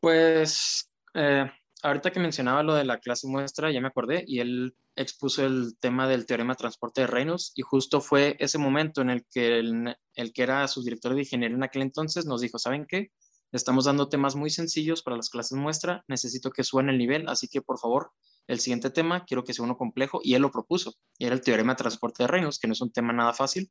Pues 0.00 0.90
eh, 1.12 1.50
ahorita 1.84 2.10
que 2.10 2.18
mencionaba 2.18 2.62
lo 2.62 2.74
de 2.74 2.84
la 2.84 2.98
clase 2.98 3.28
muestra, 3.28 3.70
ya 3.70 3.80
me 3.80 3.88
acordé, 3.88 4.24
y 4.26 4.40
él 4.40 4.74
expuso 4.96 5.44
el 5.44 5.76
tema 5.78 6.08
del 6.08 6.24
teorema 6.24 6.54
de 6.54 6.58
transporte 6.58 7.02
de 7.02 7.06
Reynolds, 7.06 7.52
y 7.54 7.62
justo 7.62 8.00
fue 8.00 8.36
ese 8.40 8.56
momento 8.56 9.02
en 9.02 9.10
el 9.10 9.26
que 9.30 9.58
el, 9.58 10.32
que 10.32 10.42
era 10.42 10.66
su 10.66 10.82
director 10.82 11.14
de 11.14 11.20
ingeniería 11.20 11.56
en 11.56 11.62
aquel 11.62 11.82
entonces 11.82 12.24
nos 12.24 12.40
dijo, 12.40 12.58
¿saben 12.58 12.86
qué? 12.88 13.12
Estamos 13.52 13.84
dando 13.84 14.08
temas 14.08 14.34
muy 14.34 14.48
sencillos 14.48 15.02
para 15.02 15.16
las 15.16 15.28
clases 15.28 15.58
muestra, 15.58 16.04
necesito 16.08 16.50
que 16.50 16.64
suban 16.64 16.88
el 16.88 16.96
nivel, 16.96 17.28
así 17.28 17.48
que 17.48 17.60
por 17.60 17.78
favor 17.78 18.12
el 18.46 18.60
siguiente 18.60 18.90
tema 18.90 19.24
quiero 19.26 19.44
que 19.44 19.52
sea 19.52 19.64
uno 19.64 19.76
complejo 19.76 20.20
y 20.22 20.34
él 20.34 20.42
lo 20.42 20.50
propuso. 20.50 20.94
Y 21.18 21.26
era 21.26 21.34
el 21.34 21.40
teorema 21.42 21.74
de 21.74 21.78
transporte 21.78 22.22
de 22.22 22.26
reinos, 22.26 22.58
que 22.58 22.66
no 22.66 22.72
es 22.72 22.80
un 22.80 22.92
tema 22.92 23.12
nada 23.12 23.32
fácil. 23.32 23.70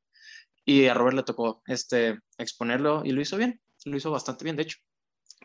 Y 0.66 0.86
a 0.86 0.94
Robert 0.94 1.18
le 1.18 1.24
tocó 1.24 1.62
este, 1.68 2.20
exponerlo 2.38 3.02
y 3.04 3.12
lo 3.12 3.22
hizo 3.22 3.38
bien, 3.38 3.60
lo 3.86 3.98
hizo 3.98 4.10
bastante 4.10 4.46
bien, 4.46 4.56
de 4.56 4.64
hecho. 4.64 4.78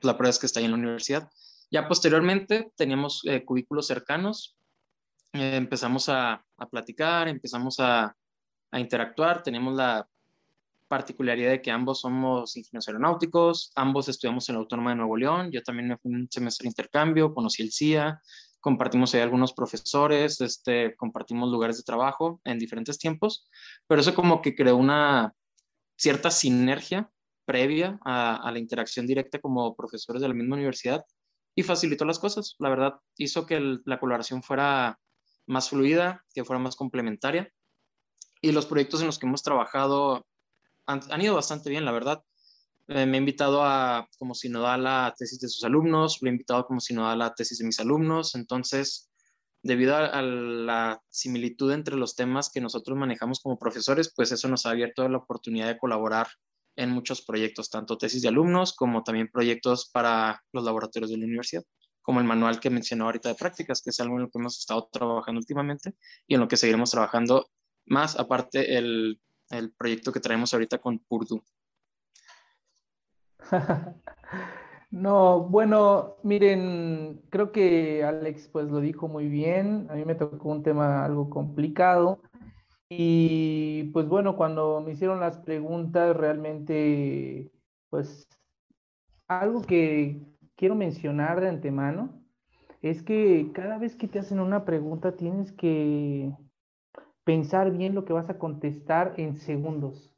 La 0.02 0.16
prueba 0.16 0.30
es 0.30 0.38
que 0.38 0.46
está 0.46 0.60
ahí 0.60 0.66
en 0.66 0.70
la 0.70 0.78
universidad. 0.78 1.28
Ya 1.70 1.86
posteriormente 1.86 2.72
teníamos 2.76 3.22
eh, 3.24 3.44
cubículos 3.44 3.86
cercanos, 3.86 4.56
eh, 5.32 5.56
empezamos 5.56 6.08
a, 6.08 6.44
a, 6.56 6.68
platicar, 6.68 7.28
empezamos 7.28 7.78
a, 7.80 8.16
a 8.70 8.80
interactuar, 8.80 9.42
tenemos 9.42 9.74
la 9.74 10.08
particularidad 10.88 11.50
de 11.50 11.62
que 11.62 11.70
ambos 11.70 12.00
somos 12.00 12.56
ingenieros 12.56 12.88
aeronáuticos, 12.88 13.72
ambos 13.74 14.08
estudiamos 14.08 14.48
en 14.48 14.54
la 14.54 14.60
Autónoma 14.60 14.90
de 14.90 14.96
Nuevo 14.96 15.16
León, 15.16 15.50
yo 15.52 15.62
también 15.62 15.88
me 15.88 15.98
fui 15.98 16.12
un 16.12 16.28
semestre 16.30 16.64
de 16.64 16.70
intercambio, 16.70 17.34
conocí 17.34 17.62
el 17.62 17.72
CIA, 17.72 18.20
compartimos 18.60 19.14
ahí 19.14 19.20
algunos 19.20 19.52
profesores, 19.52 20.40
este, 20.40 20.96
compartimos 20.96 21.50
lugares 21.50 21.76
de 21.76 21.82
trabajo 21.82 22.40
en 22.44 22.58
diferentes 22.58 22.98
tiempos, 22.98 23.48
pero 23.86 24.00
eso 24.00 24.14
como 24.14 24.42
que 24.42 24.54
creó 24.54 24.76
una 24.76 25.34
cierta 25.96 26.30
sinergia 26.30 27.10
previa 27.44 27.98
a, 28.04 28.50
la 28.52 28.58
interacción 28.58 29.06
directa 29.06 29.38
como 29.38 29.74
profesores 29.74 30.20
de 30.22 30.28
la 30.28 30.34
misma 30.34 30.56
universidad 30.56 31.04
y 31.58 31.64
facilitó 31.64 32.04
las 32.04 32.20
cosas. 32.20 32.54
La 32.60 32.68
verdad, 32.68 33.00
hizo 33.16 33.44
que 33.44 33.58
la 33.84 33.98
colaboración 33.98 34.44
fuera 34.44 34.96
más 35.48 35.70
fluida, 35.70 36.24
que 36.32 36.44
fuera 36.44 36.60
más 36.60 36.76
complementaria. 36.76 37.52
Y 38.40 38.52
los 38.52 38.66
proyectos 38.66 39.00
en 39.00 39.06
los 39.06 39.18
que 39.18 39.26
hemos 39.26 39.42
trabajado 39.42 40.24
han, 40.86 41.20
ido 41.20 41.34
bastante 41.34 41.68
bien, 41.68 41.84
la 41.84 41.90
verdad. 41.90 42.22
Eh, 42.86 43.06
me 43.06 43.16
ha 43.16 43.18
invitado 43.18 43.64
a, 43.64 44.08
como 44.20 44.36
si 44.36 44.48
no 44.48 44.60
da 44.60 44.78
la 44.78 45.12
tesis 45.18 45.40
de 45.40 45.48
sus 45.48 45.64
alumnos, 45.64 46.18
lo 46.22 46.28
he 46.28 46.32
invitado 46.32 46.64
como 46.64 46.78
si 46.78 46.94
no 46.94 47.02
da 47.02 47.16
la 47.16 47.34
tesis 47.34 47.58
de 47.58 47.64
mis 47.64 47.80
alumnos. 47.80 48.36
Entonces, 48.36 49.10
debido 49.60 49.96
a, 49.96 50.22
la 50.22 51.02
similitud 51.08 51.72
entre 51.72 51.96
los 51.96 52.14
temas 52.14 52.50
que 52.50 52.60
nosotros 52.60 52.96
manejamos 52.96 53.40
como 53.40 53.58
profesores, 53.58 54.12
pues 54.14 54.30
eso 54.30 54.46
nos 54.46 54.64
ha 54.64 54.70
abierto 54.70 55.08
la 55.08 55.18
oportunidad 55.18 55.66
de 55.66 55.78
colaborar 55.78 56.28
en 56.78 56.90
muchos 56.90 57.22
proyectos, 57.22 57.70
tanto 57.70 57.98
tesis 57.98 58.22
de 58.22 58.28
alumnos 58.28 58.72
como 58.72 59.02
también 59.02 59.28
proyectos 59.28 59.90
para 59.92 60.40
los 60.52 60.64
laboratorios 60.64 61.10
de 61.10 61.18
la 61.18 61.24
universidad, 61.24 61.64
como 62.00 62.20
el 62.20 62.26
manual 62.26 62.60
que 62.60 62.70
mencionó 62.70 63.06
ahorita 63.06 63.30
de 63.30 63.34
prácticas, 63.34 63.82
que 63.82 63.90
es 63.90 63.98
algo 63.98 64.14
en 64.14 64.22
lo 64.22 64.30
que 64.30 64.38
hemos 64.38 64.60
estado 64.60 64.88
trabajando 64.92 65.40
últimamente 65.40 65.94
y 66.28 66.34
en 66.34 66.40
lo 66.40 66.46
que 66.46 66.56
seguiremos 66.56 66.92
trabajando 66.92 67.48
más, 67.86 68.16
aparte 68.16 68.78
el, 68.78 69.20
el 69.50 69.72
proyecto 69.72 70.12
que 70.12 70.20
traemos 70.20 70.54
ahorita 70.54 70.78
con 70.78 71.00
Purdue. 71.00 71.42
No, 74.90 75.40
bueno, 75.40 76.16
miren, 76.22 77.20
creo 77.28 77.52
que 77.52 78.02
Alex 78.02 78.48
pues 78.48 78.70
lo 78.70 78.80
dijo 78.80 79.06
muy 79.06 79.28
bien. 79.28 79.86
A 79.90 79.94
mí 79.94 80.06
me 80.06 80.14
tocó 80.14 80.48
un 80.48 80.62
tema 80.62 81.04
algo 81.04 81.28
complicado. 81.28 82.22
Y 82.90 83.84
pues 83.92 84.08
bueno, 84.08 84.36
cuando 84.36 84.80
me 84.80 84.92
hicieron 84.92 85.20
las 85.20 85.38
preguntas, 85.38 86.16
realmente, 86.16 87.52
pues 87.90 88.28
algo 89.28 89.62
que 89.62 90.22
quiero 90.56 90.74
mencionar 90.74 91.40
de 91.40 91.48
antemano 91.48 92.22
es 92.82 93.02
que 93.02 93.50
cada 93.54 93.78
vez 93.78 93.96
que 93.96 94.08
te 94.08 94.18
hacen 94.20 94.40
una 94.40 94.64
pregunta 94.64 95.16
tienes 95.16 95.52
que 95.52 96.32
pensar 97.24 97.70
bien 97.72 97.94
lo 97.94 98.04
que 98.04 98.12
vas 98.14 98.30
a 98.30 98.38
contestar 98.38 99.14
en 99.18 99.36
segundos. 99.36 100.14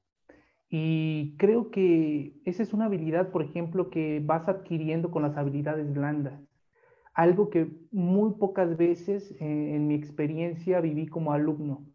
Y 0.71 1.37
creo 1.39 1.71
que 1.73 2.41
esa 2.45 2.62
es 2.62 2.73
una 2.73 2.87
habilidad, 2.87 3.31
por 3.33 3.43
ejemplo, 3.43 3.91
que 3.91 4.23
vas 4.25 4.49
adquiriendo 4.49 5.11
con 5.11 5.23
las 5.23 5.37
habilidades 5.37 5.93
blandas. 5.93 6.41
Algo 7.14 7.51
que 7.51 7.68
muy 7.91 8.35
pocas 8.35 8.77
veces 8.77 9.33
eh, 9.41 9.75
en 9.75 9.89
mi 9.89 9.95
experiencia 9.95 10.81
viví 10.81 11.09
como 11.09 11.33
alumno. 11.33 11.89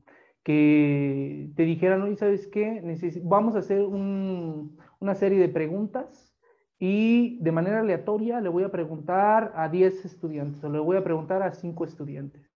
Que 0.45 1.49
te 1.55 1.63
dijeran, 1.63 2.03
oye, 2.03 2.15
¿sabes 2.17 2.47
qué? 2.47 2.83
vamos 3.23 3.55
a 3.55 3.59
hacer 3.59 3.81
una 3.81 5.15
serie 5.15 5.39
de 5.39 5.49
preguntas 5.49 6.35
y 6.77 7.39
de 7.41 7.51
manera 7.51 7.79
aleatoria 7.79 8.41
le 8.41 8.49
voy 8.49 8.63
a 8.63 8.71
preguntar 8.71 9.51
a 9.55 9.69
10 9.69 10.05
estudiantes 10.05 10.63
o 10.63 10.69
le 10.69 10.77
voy 10.77 10.97
a 10.97 11.03
preguntar 11.03 11.41
a 11.41 11.51
5 11.51 11.83
estudiantes. 11.85 12.53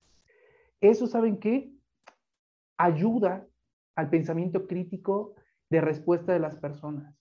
Eso, 0.80 1.08
¿saben 1.08 1.40
qué? 1.40 1.74
Ayuda 2.78 3.48
al 3.96 4.10
pensamiento 4.10 4.68
crítico 4.68 5.34
de 5.70 5.82
respuesta 5.82 6.32
de 6.32 6.40
las 6.40 6.56
personas. 6.56 7.20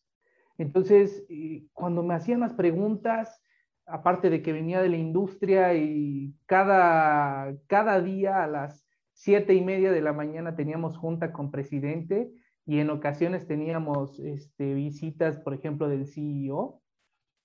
Entonces, 0.59 1.25
eh, 1.29 1.67
cuando 1.73 2.03
me 2.03 2.15
hacían 2.15 2.41
las 2.41 2.53
preguntas, 2.53 3.43
aparte 3.87 4.29
de 4.29 4.43
que 4.43 4.53
venía 4.53 4.83
de 4.83 4.89
la 4.89 4.97
industria 4.97 5.75
y 5.75 6.35
cada, 6.47 7.57
cada 7.69 8.01
día 8.01 8.43
a 8.43 8.47
las 8.47 8.88
siete 9.19 9.53
y 9.53 9.61
media 9.61 9.91
de 9.91 10.01
la 10.01 10.13
mañana 10.13 10.55
teníamos 10.55 10.97
junta 10.97 11.33
con 11.33 11.51
presidente 11.51 12.31
y 12.65 12.79
en 12.79 12.89
ocasiones 12.89 13.49
teníamos 13.49 14.21
este, 14.21 14.75
visitas, 14.75 15.39
por 15.41 15.55
ejemplo, 15.55 15.89
del 15.89 16.07
CEO, 16.07 16.81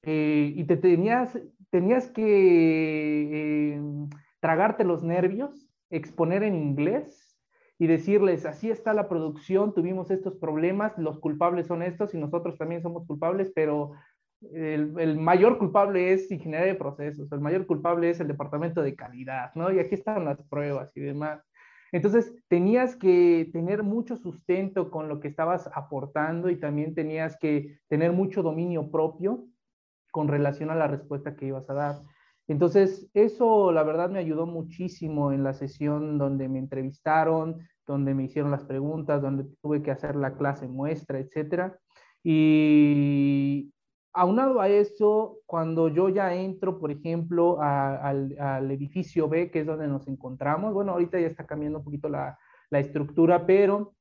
eh, 0.03 0.53
y 0.55 0.65
te 0.65 0.77
tenías, 0.77 1.35
tenías 1.71 2.11
que 2.11 3.73
eh, 3.73 3.81
tragarte 4.39 4.83
los 4.83 5.01
nervios, 5.01 5.67
exponer 5.89 6.43
en 6.43 6.55
inglés 6.55 7.39
y 7.79 7.87
decirles, 7.87 8.45
así 8.45 8.69
está 8.69 8.93
la 8.93 9.09
producción, 9.09 9.73
tuvimos 9.73 10.11
estos 10.11 10.35
problemas, 10.35 10.95
los 10.99 11.19
culpables 11.19 11.65
son 11.65 11.81
estos 11.81 12.13
y 12.13 12.19
nosotros 12.19 12.55
también 12.59 12.83
somos 12.83 13.07
culpables, 13.07 13.51
pero 13.55 13.93
el, 14.51 15.17
mayor 15.17 15.57
culpable 15.57 16.13
es 16.13 16.29
ingeniería 16.29 16.67
de 16.67 16.75
procesos, 16.75 17.31
el 17.31 17.39
mayor 17.39 17.65
culpable 17.65 18.11
es 18.11 18.19
el 18.19 18.27
departamento 18.27 18.83
de 18.83 18.95
calidad, 18.95 19.51
¿no? 19.55 19.71
Y 19.71 19.79
aquí 19.79 19.95
están 19.95 20.25
las 20.25 20.39
pruebas 20.43 20.95
y 20.95 21.01
demás. 21.01 21.43
Entonces, 21.93 22.33
tenías 22.47 22.95
que 22.95 23.49
tener 23.53 23.83
mucho 23.83 24.17
sustento 24.17 24.89
con 24.89 25.07
lo 25.07 25.19
que 25.19 25.27
estabas 25.27 25.69
aportando 25.75 26.49
y 26.49 26.59
también 26.59 26.95
tenías 26.95 27.37
que 27.37 27.77
tener 27.87 28.11
mucho 28.11 28.41
dominio 28.41 28.89
propio 28.89 29.45
con 30.11 30.27
relación 30.27 30.71
a 30.71 30.75
la 30.75 30.87
respuesta 30.87 31.35
que 31.35 31.45
ibas 31.45 31.69
a 31.69 31.75
dar. 31.75 32.01
Entonces, 32.47 33.07
eso 33.13 33.71
la 33.71 33.83
verdad 33.83 34.09
me 34.09 34.17
ayudó 34.17 34.47
muchísimo 34.47 35.31
en 35.31 35.43
la 35.43 35.53
sesión 35.53 36.17
donde 36.17 36.49
me 36.49 36.57
entrevistaron, 36.57 37.59
donde 37.85 38.15
me 38.15 38.23
hicieron 38.23 38.49
las 38.49 38.63
preguntas, 38.63 39.21
donde 39.21 39.45
tuve 39.61 39.83
que 39.83 39.91
hacer 39.91 40.15
la 40.15 40.33
clase 40.35 40.67
muestra, 40.67 41.19
etcétera. 41.19 41.77
Y, 42.23 43.71
Aunado 44.15 44.61
a 44.61 44.69
eso, 44.69 45.39
cuando 45.47 45.89
yo 45.89 46.07
ya 46.07 46.35
entro, 46.35 46.79
por 46.79 46.91
ejemplo, 46.91 47.57
al, 47.59 48.69
edificio 48.69 49.27
B, 49.27 49.49
que 49.49 49.61
es 49.61 49.65
donde 49.65 49.87
nos 49.87 50.07
encontramos, 50.07 50.73
bueno, 50.73 50.91
ahorita 50.91 51.19
ya 51.19 51.27
está 51.27 51.45
cambiando 51.47 51.79
un 51.79 51.83
poquito 51.83 52.09
la, 52.09 52.37
estructura, 52.71 53.45
pero 53.45 53.93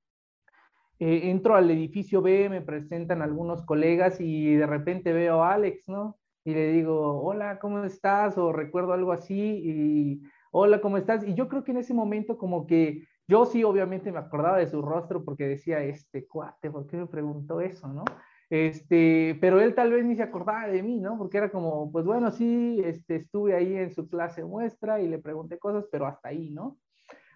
eh, 0.98 1.30
entro 1.30 1.54
al 1.54 1.70
edificio 1.70 2.22
B, 2.22 2.48
me 2.48 2.62
presentan 2.62 3.20
algunos 3.20 3.62
colegas 3.64 4.18
y 4.20 4.54
de 4.54 4.66
repente 4.66 5.12
veo 5.12 5.42
a 5.42 5.52
Alex, 5.54 5.88
¿no? 5.88 6.18
Y 6.44 6.54
le 6.54 6.72
digo, 6.72 7.22
hola, 7.22 7.58
¿cómo 7.58 7.84
estás? 7.84 8.38
O 8.38 8.52
recuerdo 8.52 8.94
algo 8.94 9.12
así 9.12 9.60
y, 9.64 10.22
hola, 10.52 10.80
¿cómo 10.80 10.96
estás? 10.96 11.26
Y 11.26 11.34
yo 11.34 11.48
creo 11.48 11.64
que 11.64 11.72
en 11.72 11.78
ese 11.78 11.94
momento 11.94 12.38
como 12.38 12.66
que 12.66 13.06
yo 13.28 13.46
sí, 13.46 13.64
obviamente 13.64 14.10
me 14.10 14.18
acordaba 14.18 14.58
de 14.58 14.66
su 14.66 14.82
rostro 14.82 15.24
porque 15.24 15.46
decía, 15.46 15.82
este 15.82 16.26
cuate, 16.26 16.70
¿por 16.70 16.86
qué 16.86 16.96
me 16.96 17.06
preguntó 17.06 17.60
eso, 17.60 17.88
no? 17.88 18.04
Este, 18.53 19.38
pero 19.40 19.62
él 19.62 19.74
tal 19.74 19.92
vez 19.92 20.05
ni 20.05 20.14
se 20.14 20.22
acordaba 20.22 20.66
de 20.66 20.82
mí, 20.82 21.00
¿no? 21.00 21.16
Porque 21.16 21.38
era 21.38 21.50
como, 21.50 21.90
pues 21.90 22.05
bueno, 22.05 22.30
sí, 22.30 22.82
este, 22.84 23.16
estuve 23.16 23.55
ahí 23.57 23.74
en 23.74 23.90
su 23.94 24.11
clase 24.11 24.44
muestra 24.44 25.00
y 25.00 25.09
le 25.09 25.18
pregunté 25.18 25.59
cosas, 25.59 25.86
pero 25.90 26.05
hasta 26.07 26.28
ahí, 26.28 26.50
¿no? 26.50 26.76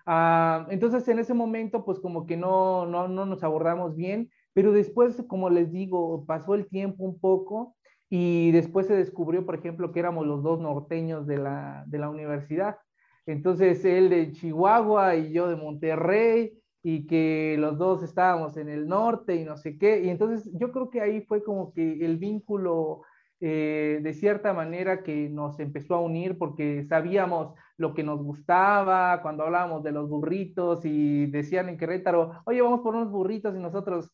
Ah, 0.05 0.67
entonces, 0.69 1.09
en 1.09 1.19
ese 1.19 1.33
momento, 1.33 1.87
pues 1.87 2.01
como 2.01 2.27
que 2.27 2.37
no, 2.37 2.85
no, 2.85 3.09
no 3.09 3.25
nos 3.25 3.43
abordamos 3.43 3.97
bien, 3.97 4.29
pero 4.53 4.73
después, 4.73 5.25
como 5.27 5.49
les 5.49 5.73
digo, 5.73 6.27
pasó 6.27 6.55
el 6.55 6.69
tiempo 6.69 7.05
un 7.05 7.19
poco 7.19 7.79
y 8.11 8.51
después 8.51 8.87
se 8.87 8.95
descubrió, 8.95 9.47
por 9.47 9.55
ejemplo, 9.55 9.93
que 9.93 10.01
éramos 10.01 10.27
los 10.27 10.43
dos 10.43 10.61
norteños 10.61 11.27
de 11.27 11.39
la, 11.39 11.85
de 11.87 11.99
la 11.99 12.11
universidad. 12.11 12.77
Entonces, 13.25 13.83
él 13.87 14.11
de 14.11 14.33
Chihuahua 14.33 15.17
y 15.17 15.33
yo 15.33 15.49
de 15.49 15.57
Monterrey, 15.57 16.59
y 16.89 17.05
que 17.05 17.57
los 17.59 17.78
dos 17.78 18.05
estábamos 18.05 18.57
en 18.57 18.68
el 18.68 18.87
norte 18.87 19.34
y 19.34 19.45
no 19.45 19.57
sé 19.57 19.76
qué. 19.76 20.05
Y 20.05 20.09
entonces 20.09 20.49
yo 20.55 20.70
creo 20.70 20.89
que 20.89 21.01
ahí 21.01 21.20
fue 21.22 21.43
como 21.43 21.72
que 21.72 22.05
el 22.05 22.16
vínculo 22.16 23.03
eh, 23.41 23.99
de 24.01 24.14
cierta 24.14 24.53
manera 24.53 25.03
que 25.03 25.28
nos 25.28 25.59
empezó 25.59 25.97
a 25.97 26.01
unir 26.01 26.39
porque 26.39 26.84
sabíamos 26.84 27.55
lo 27.76 27.93
que 27.93 28.05
nos 28.05 28.22
gustaba 28.22 29.20
cuando 29.20 29.43
hablábamos 29.43 29.82
de 29.82 29.91
los 29.91 30.09
burritos 30.09 30.84
y 30.84 31.26
decían 31.26 31.68
en 31.68 31.76
Querétaro, 31.76 32.41
oye, 32.45 32.62
vamos 32.62 32.82
por 32.82 32.95
unos 32.95 33.11
burritos 33.11 33.57
y 33.57 33.59
nosotros, 33.59 34.09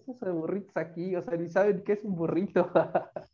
¿qué 0.00 0.30
burritos 0.30 0.76
aquí? 0.76 1.14
O 1.16 1.22
sea, 1.22 1.36
ni 1.36 1.48
saben 1.48 1.82
qué 1.84 1.92
es 1.92 2.04
un 2.04 2.14
burrito. 2.14 2.70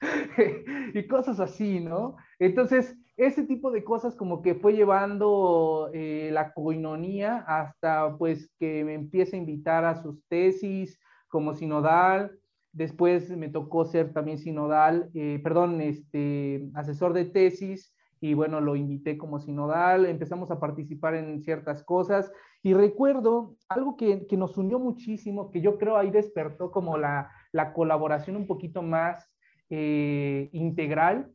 y 0.95 1.07
cosas 1.07 1.39
así, 1.39 1.81
¿no? 1.81 2.17
Entonces, 2.39 2.97
ese 3.17 3.45
tipo 3.45 3.71
de 3.71 3.85
cosas 3.85 4.17
como 4.17 4.43
que 4.43 4.55
fue 4.55 4.73
llevando 4.75 5.91
eh, 5.93 6.31
la 6.33 6.53
coinonía 6.53 7.45
hasta 7.47 8.17
pues 8.17 8.51
que 8.59 8.85
me 8.85 8.95
empieza 8.95 9.37
a 9.37 9.41
invitar 9.41 9.85
a 9.85 10.03
sus 10.03 10.21
tesis 10.29 10.99
como 11.29 11.55
sinodal. 11.55 12.39
Después 12.73 13.31
me 13.37 13.49
tocó 13.49 13.85
ser 13.85 14.13
también 14.13 14.39
sinodal, 14.39 15.11
eh, 15.15 15.41
perdón, 15.43 15.81
este, 15.81 16.69
asesor 16.75 17.13
de 17.13 17.25
tesis 17.25 17.93
y 18.21 18.35
bueno, 18.35 18.61
lo 18.61 18.77
invité 18.77 19.16
como 19.16 19.41
sinodal, 19.41 20.07
empezamos 20.07 20.51
a 20.51 20.59
participar 20.61 21.14
en 21.14 21.43
ciertas 21.43 21.83
cosas 21.85 22.33
y 22.62 22.75
recuerdo 22.75 23.57
algo 23.69 23.97
que, 23.97 24.27
que 24.27 24.37
nos 24.37 24.57
unió 24.57 24.79
muchísimo, 24.79 25.51
que 25.51 25.61
yo 25.61 25.79
creo 25.79 25.97
ahí 25.97 26.11
despertó 26.11 26.71
como 26.71 26.99
la, 26.99 27.31
la 27.53 27.73
colaboración 27.73 28.37
un 28.37 28.47
poquito 28.47 28.83
más 28.83 29.31
eh, 29.71 30.49
integral, 30.53 31.31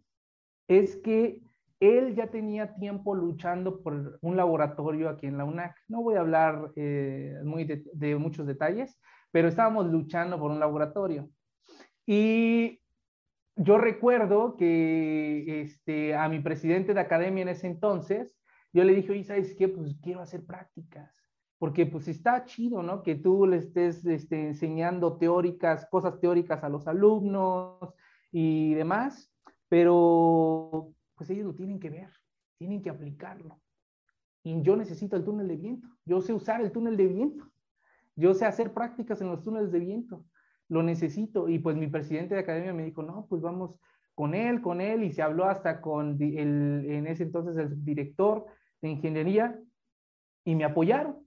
es 0.67 0.95
que 0.97 1.41
él 1.79 2.15
ya 2.15 2.27
tenía 2.27 2.75
tiempo 2.75 3.13
luchando 3.13 3.81
por 3.81 4.17
un 4.21 4.37
laboratorio 4.37 5.09
aquí 5.09 5.27
en 5.27 5.37
la 5.37 5.43
UNAC. 5.45 5.75
No 5.87 6.01
voy 6.01 6.15
a 6.15 6.21
hablar 6.21 6.71
eh, 6.75 7.35
muy 7.43 7.65
de, 7.65 8.15
muchos 8.15 8.47
detalles, 8.47 8.97
pero 9.31 9.49
estábamos 9.49 9.87
luchando 9.87 10.39
por 10.39 10.51
un 10.51 10.59
laboratorio. 10.59 11.29
Y 12.05 12.79
yo 13.55 13.77
recuerdo 13.77 14.55
que 14.57 15.61
este, 15.61 16.15
a 16.15 16.27
mi 16.29 16.39
presidente 16.39 16.93
de 16.93 16.99
academia 16.99 17.43
en 17.43 17.49
ese 17.49 17.67
entonces, 17.67 18.37
yo 18.71 18.83
le 18.83 18.93
dije, 18.93 19.11
oye, 19.11 19.23
¿sabes 19.23 19.55
qué? 19.55 19.67
Pues 19.67 19.95
quiero 20.01 20.21
hacer 20.21 20.45
prácticas. 20.45 21.13
Porque 21.59 21.85
pues 21.85 22.07
está 22.07 22.43
chido, 22.45 22.81
¿no? 22.83 23.03
Que 23.03 23.15
tú 23.15 23.45
le 23.45 23.57
estés 23.57 24.05
este, 24.05 24.47
enseñando 24.47 25.17
teóricas, 25.17 25.85
cosas 25.89 26.19
teóricas 26.19 26.63
a 26.63 26.69
los 26.69 26.87
alumnos 26.87 27.93
y 28.31 28.73
demás, 28.73 29.31
pero 29.69 30.93
pues 31.15 31.29
ellos 31.29 31.45
lo 31.45 31.55
tienen 31.55 31.79
que 31.79 31.89
ver, 31.89 32.09
tienen 32.57 32.81
que 32.81 32.89
aplicarlo. 32.89 33.61
Y 34.43 34.61
yo 34.61 34.75
necesito 34.75 35.15
el 35.15 35.23
túnel 35.23 35.47
de 35.47 35.55
viento, 35.55 35.87
yo 36.03 36.19
sé 36.19 36.33
usar 36.33 36.59
el 36.59 36.71
túnel 36.71 36.97
de 36.97 37.07
viento, 37.07 37.49
yo 38.15 38.33
sé 38.33 38.45
hacer 38.45 38.73
prácticas 38.73 39.21
en 39.21 39.27
los 39.27 39.43
túneles 39.43 39.71
de 39.71 39.79
viento, 39.79 40.25
lo 40.73 40.83
necesito. 40.83 41.47
Y 41.47 41.59
pues 41.59 41.77
mi 41.77 41.87
presidente 41.87 42.35
de 42.35 42.41
academia 42.41 42.73
me 42.73 42.83
dijo, 42.83 43.03
no, 43.03 43.27
pues 43.29 43.41
vamos 43.41 43.75
con 44.15 44.33
él, 44.33 44.61
con 44.61 44.81
él, 44.81 45.03
y 45.03 45.11
se 45.11 45.21
habló 45.21 45.45
hasta 45.45 45.81
con 45.81 46.17
el, 46.21 46.85
en 46.87 47.07
ese 47.07 47.23
entonces 47.23 47.57
el 47.57 47.83
director 47.83 48.45
de 48.81 48.89
ingeniería, 48.89 49.59
y 50.43 50.55
me 50.55 50.65
apoyaron. 50.65 51.25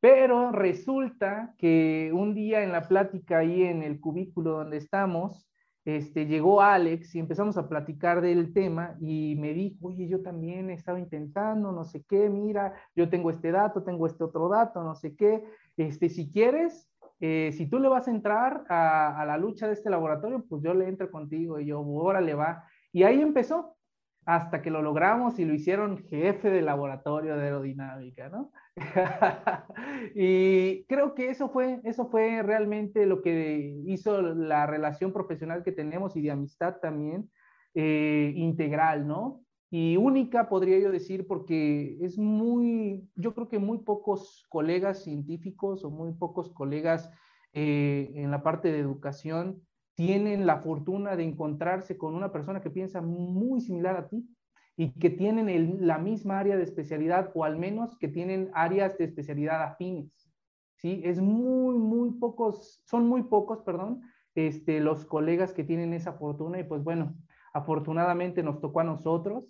Pero 0.00 0.50
resulta 0.52 1.54
que 1.58 2.10
un 2.12 2.34
día 2.34 2.62
en 2.62 2.72
la 2.72 2.82
plática 2.82 3.38
ahí 3.38 3.62
en 3.62 3.82
el 3.82 4.00
cubículo 4.00 4.52
donde 4.52 4.78
estamos, 4.78 5.46
este, 5.84 6.26
llegó 6.26 6.60
Alex 6.60 7.14
y 7.14 7.18
empezamos 7.18 7.56
a 7.56 7.68
platicar 7.68 8.20
del 8.20 8.52
tema 8.52 8.96
y 9.00 9.36
me 9.38 9.54
dijo, 9.54 9.88
oye, 9.88 10.08
yo 10.08 10.22
también 10.22 10.70
he 10.70 10.74
estado 10.74 10.98
intentando, 10.98 11.72
no 11.72 11.84
sé 11.84 12.04
qué, 12.04 12.28
mira, 12.28 12.74
yo 12.94 13.08
tengo 13.08 13.30
este 13.30 13.50
dato, 13.50 13.82
tengo 13.82 14.06
este 14.06 14.24
otro 14.24 14.48
dato, 14.48 14.82
no 14.82 14.94
sé 14.94 15.16
qué, 15.16 15.42
este, 15.76 16.08
si 16.08 16.30
quieres, 16.30 16.89
eh, 17.20 17.52
si 17.52 17.66
tú 17.66 17.78
le 17.78 17.88
vas 17.88 18.08
a 18.08 18.10
entrar 18.10 18.64
a, 18.68 19.24
la 19.26 19.36
lucha 19.36 19.66
de 19.66 19.74
este 19.74 19.90
laboratorio, 19.90 20.44
pues 20.48 20.62
yo 20.62 20.72
le 20.72 20.88
entro 20.88 21.10
contigo 21.10 21.60
y 21.60 21.66
yo, 21.66 21.80
órale, 21.80 22.34
va. 22.34 22.64
Y 22.92 23.02
ahí 23.02 23.20
empezó, 23.20 23.76
hasta 24.24 24.62
que 24.62 24.70
lo 24.70 24.82
logramos 24.82 25.38
y 25.38 25.44
lo 25.44 25.52
hicieron 25.52 25.98
jefe 26.08 26.50
del 26.50 26.66
laboratorio 26.66 27.36
de 27.36 27.44
aerodinámica, 27.44 28.28
¿no? 28.30 28.52
y 30.14 30.84
creo 30.84 31.14
que 31.14 31.30
eso 31.30 31.50
fue, 31.50 31.80
eso 31.84 32.08
fue 32.08 32.42
realmente 32.42 33.04
lo 33.06 33.20
que 33.22 33.76
hizo 33.84 34.22
la 34.22 34.66
relación 34.66 35.12
profesional 35.12 35.62
que 35.62 35.72
tenemos 35.72 36.16
y 36.16 36.22
de 36.22 36.30
amistad 36.30 36.76
también 36.80 37.30
eh, 37.74 38.32
integral, 38.34 39.06
¿no? 39.06 39.42
Y 39.70 39.96
única, 39.96 40.48
podría 40.48 40.78
yo 40.80 40.90
decir, 40.90 41.28
porque 41.28 41.96
es 42.00 42.18
muy, 42.18 43.08
yo 43.14 43.34
creo 43.34 43.48
que 43.48 43.60
muy 43.60 43.78
pocos 43.78 44.44
colegas 44.48 45.04
científicos 45.04 45.84
o 45.84 45.90
muy 45.90 46.12
pocos 46.12 46.50
colegas 46.50 47.08
eh, 47.52 48.10
en 48.14 48.30
la 48.30 48.42
parte 48.42 48.72
de 48.72 48.80
educación 48.80 49.62
tienen 49.94 50.46
la 50.46 50.58
fortuna 50.58 51.14
de 51.14 51.24
encontrarse 51.24 51.98
con 51.98 52.14
una 52.14 52.32
persona 52.32 52.60
que 52.60 52.70
piensa 52.70 53.00
muy 53.00 53.60
similar 53.60 53.96
a 53.96 54.08
ti 54.08 54.28
y 54.76 54.92
que 54.98 55.10
tienen 55.10 55.86
la 55.86 55.98
misma 55.98 56.38
área 56.38 56.56
de 56.56 56.62
especialidad 56.62 57.30
o 57.34 57.44
al 57.44 57.58
menos 57.58 57.98
que 57.98 58.08
tienen 58.08 58.50
áreas 58.54 58.96
de 58.98 59.04
especialidad 59.04 59.62
afines. 59.62 60.32
¿sí? 60.76 61.02
Es 61.04 61.20
muy, 61.20 61.76
muy 61.76 62.12
pocos, 62.12 62.82
son 62.86 63.06
muy 63.06 63.24
pocos, 63.24 63.60
perdón, 63.60 64.00
este, 64.34 64.80
los 64.80 65.04
colegas 65.04 65.52
que 65.52 65.64
tienen 65.64 65.92
esa 65.92 66.14
fortuna 66.14 66.58
y 66.58 66.64
pues 66.64 66.82
bueno, 66.82 67.14
afortunadamente 67.52 68.42
nos 68.42 68.60
tocó 68.60 68.80
a 68.80 68.84
nosotros. 68.84 69.44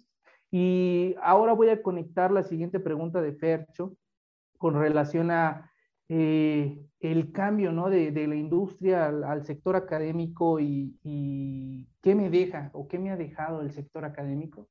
Y 0.50 1.14
ahora 1.22 1.52
voy 1.52 1.68
a 1.68 1.82
conectar 1.82 2.30
la 2.32 2.42
siguiente 2.42 2.80
pregunta 2.80 3.22
de 3.22 3.32
Fercho 3.32 3.96
con 4.58 4.74
relación 4.74 5.30
a 5.30 5.70
eh, 6.08 6.84
el 6.98 7.30
cambio 7.30 7.72
¿no? 7.72 7.88
de, 7.88 8.10
de 8.10 8.26
la 8.26 8.34
industria 8.34 9.06
al, 9.06 9.44
sector 9.44 9.76
académico 9.76 10.58
y, 10.58 10.98
y, 11.04 11.88
qué 12.02 12.14
me 12.14 12.30
deja 12.30 12.70
o 12.72 12.88
qué 12.88 12.98
me 12.98 13.10
ha 13.10 13.16
dejado 13.16 13.60
el 13.60 13.70
sector 13.70 14.04
académico. 14.04 14.68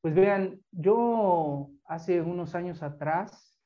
Pues 0.00 0.14
vean, 0.14 0.60
yo 0.70 1.70
hace 1.86 2.20
unos 2.20 2.54
años 2.54 2.82
atrás 2.82 3.58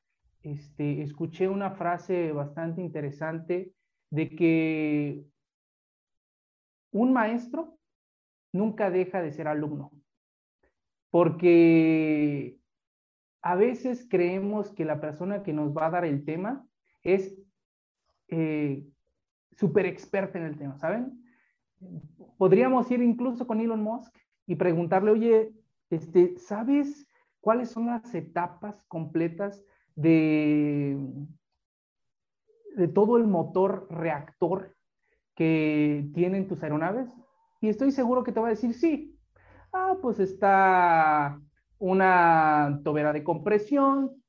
este, 0.43 1.03
escuché 1.03 1.49
una 1.49 1.73
frase 1.73 2.33
bastante 2.33 2.81
interesante 2.83 3.73
de 4.11 4.29
que 4.31 5.25
un 6.93 7.13
maestro 7.13 7.79
nunca 8.53 8.91
deja 8.91 9.23
de 9.23 9.33
ser 9.33 9.49
alumno, 9.49 9.91
porque 11.13 12.59
a 13.43 13.55
veces 13.55 14.07
creemos 14.09 14.73
que 14.73 14.87
la 14.87 14.99
persona 14.99 15.43
que 15.43 15.53
nos 15.53 15.77
va 15.77 15.87
a 15.87 15.91
dar 15.91 16.07
el 16.07 16.25
tema 16.25 16.67
es 17.03 17.39
eh, 18.29 18.83
súper 19.51 19.85
experta 19.85 20.39
en 20.39 20.47
el 20.47 20.57
tema, 20.57 20.79
¿saben? 20.79 21.23
Podríamos 22.39 22.91
ir 22.91 23.03
incluso 23.03 23.47
con 23.47 23.61
Elon 23.61 23.83
Musk 23.83 24.17
y 24.47 24.57
preguntarle, 24.57 25.11
oye, 25.11 25.53
este, 25.91 26.39
¿sabes 26.39 27.07
cuáles 27.43 27.71
son 27.71 27.89
las 27.89 28.15
etapas 28.15 28.83
completas 28.85 29.63
de, 29.95 30.97
de 32.75 32.89
todo 32.89 33.19
el 33.19 33.27
motor 33.27 33.87
reactor 33.91 34.75
que 35.35 36.09
tienen 36.15 36.49
tus 36.49 36.63
aeronaves? 36.63 37.15
Y 37.61 37.69
estoy 37.69 37.93
seguro 37.93 38.25
que 38.25 38.33
te 38.33 38.41
va 38.41 38.47
a 38.47 38.51
decir, 38.51 38.73
sí. 38.73 39.12
Ah, 39.73 39.97
pues 40.03 40.21
está 40.21 41.41
una 41.79 42.81
tobera 42.85 43.13
de 43.13 43.25
compresión, 43.25 44.23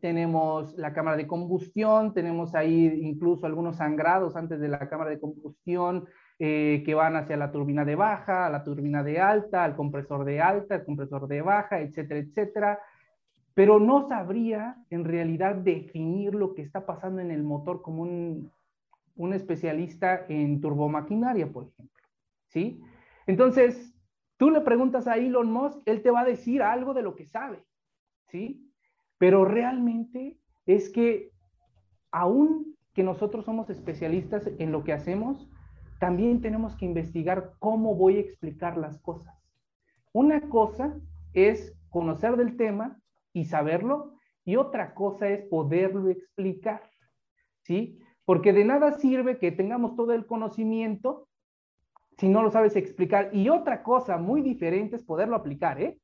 tenemos 0.00 0.76
la 0.78 0.92
cámara 0.92 1.16
de 1.16 1.26
combustión, 1.26 2.14
tenemos 2.14 2.54
ahí 2.54 2.86
incluso 3.02 3.46
algunos 3.46 3.76
sangrados 3.76 4.34
antes 4.34 4.60
de 4.60 4.68
la 4.68 4.88
cámara 4.88 5.10
de 5.10 5.20
combustión 5.20 6.06
eh, 6.38 6.82
que 6.86 6.94
van 6.94 7.16
hacia 7.16 7.36
la 7.36 7.52
turbina 7.52 7.84
de 7.84 7.96
baja, 7.96 8.46
a 8.46 8.50
la 8.50 8.64
turbina 8.64 9.02
de 9.02 9.20
alta, 9.20 9.64
al 9.64 9.76
compresor 9.76 10.24
de 10.24 10.40
alta, 10.40 10.76
al 10.76 10.84
compresor 10.84 11.28
de 11.28 11.42
baja, 11.42 11.80
etcétera, 11.80 12.20
etcétera. 12.20 12.80
Pero 13.54 13.80
no 13.80 14.08
sabría 14.08 14.76
en 14.88 15.04
realidad 15.04 15.56
definir 15.56 16.34
lo 16.34 16.54
que 16.54 16.62
está 16.62 16.86
pasando 16.86 17.20
en 17.20 17.30
el 17.30 17.42
motor 17.42 17.82
como 17.82 18.02
un, 18.02 18.50
un 19.16 19.32
especialista 19.34 20.24
en 20.28 20.60
turbomaquinaria, 20.60 21.50
por 21.52 21.64
ejemplo. 21.64 22.06
¿Sí? 22.46 22.80
Entonces, 23.26 23.97
tú 24.38 24.50
le 24.50 24.62
preguntas 24.62 25.06
a 25.06 25.16
Elon 25.16 25.52
Musk, 25.52 25.80
él 25.84 26.02
te 26.02 26.10
va 26.10 26.20
a 26.20 26.24
decir 26.24 26.62
algo 26.62 26.94
de 26.94 27.02
lo 27.02 27.14
que 27.14 27.26
sabe. 27.26 27.62
¿Sí? 28.28 28.72
Pero 29.18 29.44
realmente 29.44 30.38
es 30.64 30.90
que 30.90 31.30
aún 32.10 32.76
que 32.94 33.02
nosotros 33.02 33.44
somos 33.44 33.68
especialistas 33.70 34.48
en 34.58 34.72
lo 34.72 34.82
que 34.84 34.92
hacemos, 34.92 35.48
también 36.00 36.40
tenemos 36.40 36.76
que 36.76 36.86
investigar 36.86 37.52
cómo 37.58 37.94
voy 37.94 38.16
a 38.16 38.20
explicar 38.20 38.76
las 38.76 38.98
cosas. 39.00 39.34
Una 40.12 40.48
cosa 40.48 40.98
es 41.32 41.76
conocer 41.90 42.36
del 42.36 42.56
tema 42.56 42.98
y 43.32 43.44
saberlo, 43.44 44.14
y 44.44 44.56
otra 44.56 44.94
cosa 44.94 45.28
es 45.28 45.46
poderlo 45.46 46.08
explicar, 46.08 46.82
¿sí? 47.62 47.98
Porque 48.24 48.52
de 48.52 48.64
nada 48.64 48.92
sirve 48.92 49.38
que 49.38 49.52
tengamos 49.52 49.96
todo 49.96 50.12
el 50.12 50.26
conocimiento 50.26 51.28
si 52.18 52.28
no 52.28 52.42
lo 52.42 52.50
sabes 52.50 52.76
explicar. 52.76 53.30
Y 53.32 53.48
otra 53.48 53.82
cosa 53.82 54.18
muy 54.18 54.42
diferente 54.42 54.96
es 54.96 55.04
poderlo 55.04 55.36
aplicar, 55.36 55.80
¿eh? 55.80 55.98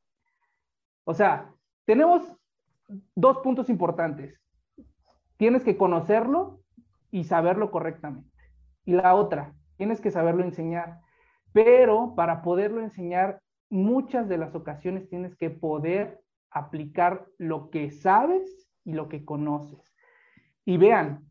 O 1.05 1.13
sea, 1.13 1.53
tenemos 1.85 2.23
dos 3.15 3.39
puntos 3.39 3.69
importantes. 3.69 4.41
Tienes 5.37 5.65
que 5.65 5.77
conocerlo 5.77 6.61
y 7.11 7.25
saberlo 7.25 7.71
correctamente. 7.71 8.31
Y 8.85 8.93
la 8.93 9.15
otra, 9.15 9.55
tienes 9.77 10.01
que 10.01 10.11
saberlo 10.11 10.45
enseñar. 10.45 11.01
Pero 11.53 12.15
para 12.15 12.43
poderlo 12.43 12.81
enseñar, 12.81 13.41
muchas 13.69 14.29
de 14.29 14.39
las 14.39 14.55
ocasiones 14.55 15.09
tienes 15.09 15.37
que 15.37 15.51
poder 15.51 16.21
aplicar 16.51 17.27
lo 17.39 17.71
que 17.71 17.91
sabes 17.91 18.69
y 18.85 18.93
lo 18.93 19.09
que 19.09 19.25
conoces. 19.25 19.95
Y 20.65 20.77
vean, 20.77 21.29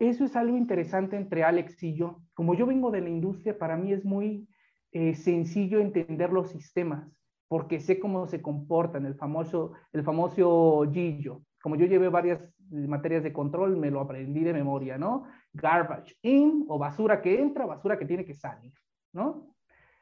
eso 0.00 0.24
es 0.24 0.34
algo 0.34 0.56
interesante 0.56 1.16
entre 1.16 1.44
Alex 1.44 1.82
y 1.82 1.94
yo. 1.94 2.22
Como 2.34 2.54
yo 2.54 2.66
vengo 2.66 2.90
de 2.90 3.02
la 3.02 3.10
industria, 3.10 3.56
para 3.56 3.76
mí 3.76 3.92
es 3.92 4.04
muy 4.04 4.48
eh, 4.90 5.14
sencillo 5.14 5.78
entender 5.78 6.32
los 6.32 6.50
sistemas 6.50 7.08
porque 7.50 7.80
sé 7.80 7.98
cómo 7.98 8.28
se 8.28 8.40
comportan, 8.40 9.06
el 9.06 9.16
famoso, 9.16 9.72
el 9.92 10.04
famoso 10.04 10.88
Gillo. 10.92 11.42
Como 11.60 11.74
yo 11.74 11.84
llevé 11.86 12.08
varias 12.08 12.40
materias 12.70 13.24
de 13.24 13.32
control, 13.32 13.76
me 13.76 13.90
lo 13.90 14.00
aprendí 14.00 14.44
de 14.44 14.52
memoria, 14.52 14.96
¿no? 14.96 15.24
Garbage 15.52 16.16
in 16.22 16.64
o 16.68 16.78
basura 16.78 17.20
que 17.20 17.40
entra, 17.40 17.66
basura 17.66 17.98
que 17.98 18.06
tiene 18.06 18.24
que 18.24 18.34
salir, 18.34 18.72
¿no? 19.12 19.52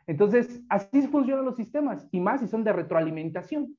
Entonces, 0.06 0.62
así 0.68 1.00
funcionan 1.08 1.46
los 1.46 1.56
sistemas, 1.56 2.06
y 2.12 2.20
más 2.20 2.40
si 2.40 2.48
son 2.48 2.64
de 2.64 2.72
retroalimentación. 2.74 3.74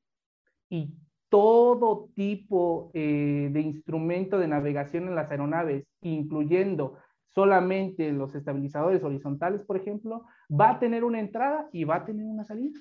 Y 0.67 0.95
todo 1.29 2.09
tipo 2.15 2.91
eh, 2.93 3.49
de 3.51 3.61
instrumento 3.61 4.37
de 4.39 4.47
navegación 4.47 5.07
en 5.07 5.15
las 5.15 5.31
aeronaves, 5.31 5.85
incluyendo 6.01 6.97
solamente 7.27 8.11
los 8.11 8.35
estabilizadores 8.35 9.03
horizontales, 9.03 9.63
por 9.63 9.77
ejemplo, 9.77 10.25
va 10.49 10.71
a 10.71 10.79
tener 10.79 11.03
una 11.03 11.19
entrada 11.19 11.69
y 11.71 11.83
va 11.83 11.97
a 11.97 12.05
tener 12.05 12.25
una 12.25 12.43
salida 12.43 12.79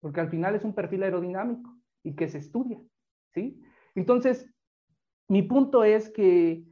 porque 0.00 0.20
al 0.20 0.30
final 0.30 0.54
es 0.54 0.64
un 0.64 0.74
perfil 0.74 1.02
aerodinámico 1.02 1.78
y 2.02 2.14
que 2.14 2.28
se 2.28 2.38
estudia, 2.38 2.80
¿sí? 3.32 3.62
Entonces, 3.94 4.50
mi 5.28 5.42
punto 5.42 5.84
es 5.84 6.10
que 6.10 6.64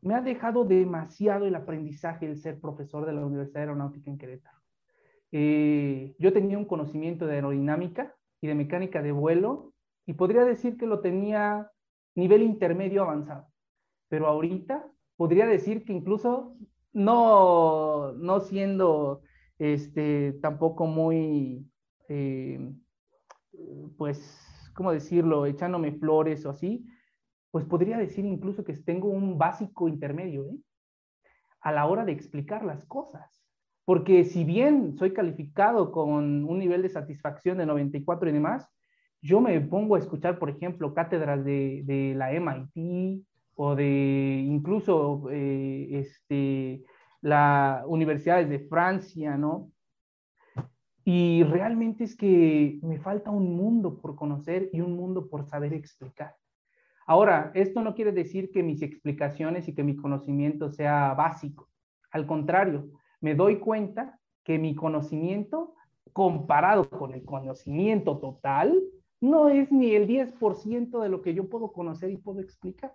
me 0.00 0.14
ha 0.14 0.22
dejado 0.22 0.64
demasiado 0.64 1.46
el 1.46 1.56
aprendizaje 1.56 2.26
el 2.26 2.38
ser 2.38 2.60
profesor 2.60 3.04
de 3.04 3.12
la 3.12 3.26
Universidad 3.26 3.62
Aeronáutica 3.62 4.10
en 4.10 4.18
Querétaro. 4.18 4.58
Eh, 5.32 6.14
yo 6.18 6.32
tenía 6.32 6.56
un 6.56 6.64
conocimiento 6.64 7.26
de 7.26 7.34
aerodinámica 7.34 8.14
y 8.40 8.46
de 8.46 8.54
mecánica 8.54 9.02
de 9.02 9.12
vuelo 9.12 9.74
y 10.08 10.14
podría 10.14 10.46
decir 10.46 10.78
que 10.78 10.86
lo 10.86 11.00
tenía 11.00 11.70
nivel 12.14 12.40
intermedio 12.42 13.02
avanzado, 13.02 13.46
pero 14.08 14.26
ahorita 14.26 14.90
podría 15.16 15.46
decir 15.46 15.84
que 15.84 15.92
incluso 15.92 16.56
no, 16.94 18.12
no 18.14 18.40
siendo 18.40 19.20
este, 19.58 20.32
tampoco 20.40 20.86
muy 20.86 21.70
eh, 22.08 22.72
pues, 23.98 24.72
¿cómo 24.74 24.92
decirlo?, 24.92 25.44
echándome 25.44 25.92
flores 25.92 26.46
o 26.46 26.50
así, 26.50 26.86
pues 27.50 27.66
podría 27.66 27.98
decir 27.98 28.24
incluso 28.24 28.64
que 28.64 28.72
tengo 28.72 29.08
un 29.10 29.36
básico 29.36 29.88
intermedio, 29.88 30.46
¿eh? 30.46 30.56
A 31.60 31.70
la 31.70 31.84
hora 31.84 32.06
de 32.06 32.12
explicar 32.12 32.64
las 32.64 32.86
cosas. 32.86 33.44
Porque 33.84 34.24
si 34.24 34.44
bien 34.44 34.96
soy 34.96 35.12
calificado 35.12 35.92
con 35.92 36.46
un 36.46 36.58
nivel 36.58 36.80
de 36.80 36.88
satisfacción 36.88 37.58
de 37.58 37.66
94 37.66 38.30
y 38.30 38.32
demás, 38.32 38.70
yo 39.20 39.40
me 39.40 39.60
pongo 39.60 39.96
a 39.96 39.98
escuchar, 39.98 40.38
por 40.38 40.50
ejemplo, 40.50 40.94
cátedras 40.94 41.44
de, 41.44 41.82
de 41.84 42.14
la 42.14 42.32
MIT 42.32 43.24
o 43.54 43.74
de 43.74 44.44
incluso 44.46 45.28
eh, 45.30 45.88
este, 45.90 46.84
las 47.20 47.84
universidades 47.86 48.48
de 48.48 48.60
Francia, 48.60 49.36
¿no? 49.36 49.70
Y 51.04 51.42
realmente 51.42 52.04
es 52.04 52.14
que 52.16 52.78
me 52.82 52.98
falta 52.98 53.30
un 53.30 53.56
mundo 53.56 53.98
por 53.98 54.14
conocer 54.14 54.68
y 54.72 54.80
un 54.80 54.94
mundo 54.94 55.28
por 55.28 55.46
saber 55.46 55.72
explicar. 55.72 56.36
Ahora, 57.06 57.50
esto 57.54 57.80
no 57.80 57.94
quiere 57.94 58.12
decir 58.12 58.50
que 58.52 58.62
mis 58.62 58.82
explicaciones 58.82 59.66
y 59.66 59.74
que 59.74 59.82
mi 59.82 59.96
conocimiento 59.96 60.70
sea 60.70 61.14
básico. 61.14 61.68
Al 62.10 62.26
contrario, 62.26 62.90
me 63.20 63.34
doy 63.34 63.58
cuenta 63.58 64.20
que 64.44 64.58
mi 64.58 64.74
conocimiento 64.74 65.74
comparado 66.12 66.88
con 66.88 67.14
el 67.14 67.24
conocimiento 67.24 68.18
total 68.18 68.78
no 69.20 69.48
es 69.48 69.70
ni 69.72 69.94
el 69.94 70.06
10% 70.06 71.00
de 71.00 71.08
lo 71.08 71.22
que 71.22 71.34
yo 71.34 71.48
puedo 71.48 71.72
conocer 71.72 72.10
y 72.10 72.16
puedo 72.16 72.40
explicar. 72.40 72.92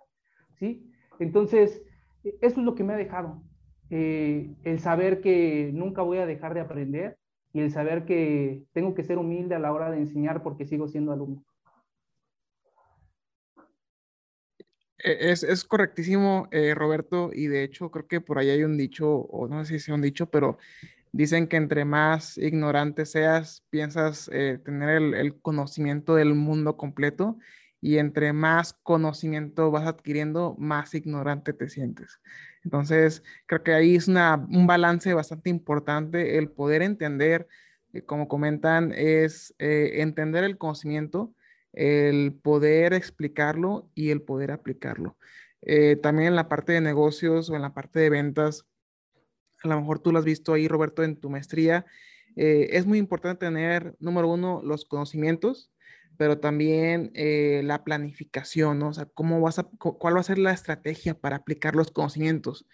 ¿sí? 0.58 0.90
Entonces, 1.18 1.82
eso 2.22 2.60
es 2.60 2.64
lo 2.64 2.74
que 2.74 2.84
me 2.84 2.94
ha 2.94 2.96
dejado. 2.96 3.42
Eh, 3.90 4.54
el 4.64 4.80
saber 4.80 5.20
que 5.20 5.70
nunca 5.72 6.02
voy 6.02 6.18
a 6.18 6.26
dejar 6.26 6.54
de 6.54 6.60
aprender, 6.60 7.18
y 7.54 7.60
el 7.60 7.70
saber 7.70 8.04
que 8.04 8.64
tengo 8.72 8.94
que 8.94 9.04
ser 9.04 9.16
humilde 9.16 9.54
a 9.54 9.60
la 9.60 9.72
hora 9.72 9.88
de 9.88 9.98
enseñar 9.98 10.42
porque 10.42 10.66
sigo 10.66 10.88
siendo 10.88 11.12
alumno. 11.12 11.44
E, 14.98 15.30
es, 15.30 15.44
es 15.44 15.64
correctísimo, 15.64 16.48
eh, 16.50 16.74
Roberto, 16.74 17.30
y 17.32 17.46
de 17.46 17.62
hecho 17.62 17.92
creo 17.92 18.08
que 18.08 18.20
por 18.20 18.38
ahí 18.38 18.50
hay 18.50 18.64
un 18.64 18.76
dicho, 18.76 19.08
o 19.08 19.46
no 19.46 19.64
sé 19.64 19.74
si 19.78 19.84
sea 19.86 19.94
un 19.94 20.02
dicho, 20.02 20.26
pero 20.26 20.58
dicen 21.14 21.46
que 21.46 21.56
entre 21.56 21.84
más 21.84 22.36
ignorante 22.38 23.06
seas, 23.06 23.64
piensas 23.70 24.28
eh, 24.32 24.58
tener 24.64 24.90
el, 25.14 25.40
conocimiento 25.40 26.16
del 26.16 26.34
mundo 26.34 26.76
completo, 26.76 27.38
y 27.80 27.98
entre 27.98 28.32
más 28.32 28.72
conocimiento 28.82 29.70
vas 29.70 29.86
adquiriendo, 29.86 30.56
más 30.58 30.92
ignorante 30.94 31.52
te 31.52 31.68
sientes. 31.68 32.18
Entonces, 32.64 33.22
creo 33.46 33.62
que 33.62 33.74
ahí 33.74 33.94
es 33.94 34.08
un 34.08 34.66
balance 34.66 35.14
bastante 35.14 35.50
importante 35.50 36.36
el 36.38 36.50
poder 36.50 36.82
entender, 36.82 37.46
eh, 37.92 38.02
como 38.02 38.26
comentan, 38.26 38.92
es 38.92 39.54
eh, 39.60 40.02
entender 40.02 40.42
el 40.42 40.58
conocimiento, 40.58 41.32
el 41.72 42.32
poder 42.42 42.92
explicarlo 42.92 43.88
y 43.94 44.10
el 44.10 44.20
poder 44.22 44.50
aplicarlo. 44.50 45.16
También 46.02 46.28
en 46.28 46.36
la 46.36 46.48
parte 46.48 46.72
de 46.72 46.80
negocios 46.82 47.48
o 47.48 47.56
en 47.56 47.62
la 47.62 47.72
parte 47.72 47.98
de 47.98 48.10
ventas, 48.10 48.66
a 49.64 49.74
lo 49.74 49.80
mejor 49.80 49.98
tú 49.98 50.12
lo 50.12 50.18
has 50.18 50.24
visto 50.24 50.52
ahí, 50.52 50.68
Roberto, 50.68 51.02
en 51.02 51.16
tu 51.16 51.30
maestría, 51.30 51.86
es 52.36 52.84
muy 52.84 52.98
importante 52.98 53.46
tener, 53.46 53.94
número 54.00 54.28
uno, 54.28 54.60
los 54.64 54.84
conocimientos, 54.84 55.70
pero 56.16 56.38
también 56.38 57.10
eh, 57.14 57.62
la 57.64 57.84
planificación, 57.84 58.78
¿no? 58.78 58.88
O 58.88 58.92
sea, 58.92 59.06
cómo 59.06 59.40
vas 59.40 59.58
a, 59.58 59.64
cuál 59.64 60.16
va 60.16 60.20
a 60.20 60.24
ser 60.24 60.38
la 60.38 60.52
estrategia 60.52 61.14
para 61.14 61.36
aplicar 61.36 61.74
los 61.74 61.90
conocimientos. 61.90 62.66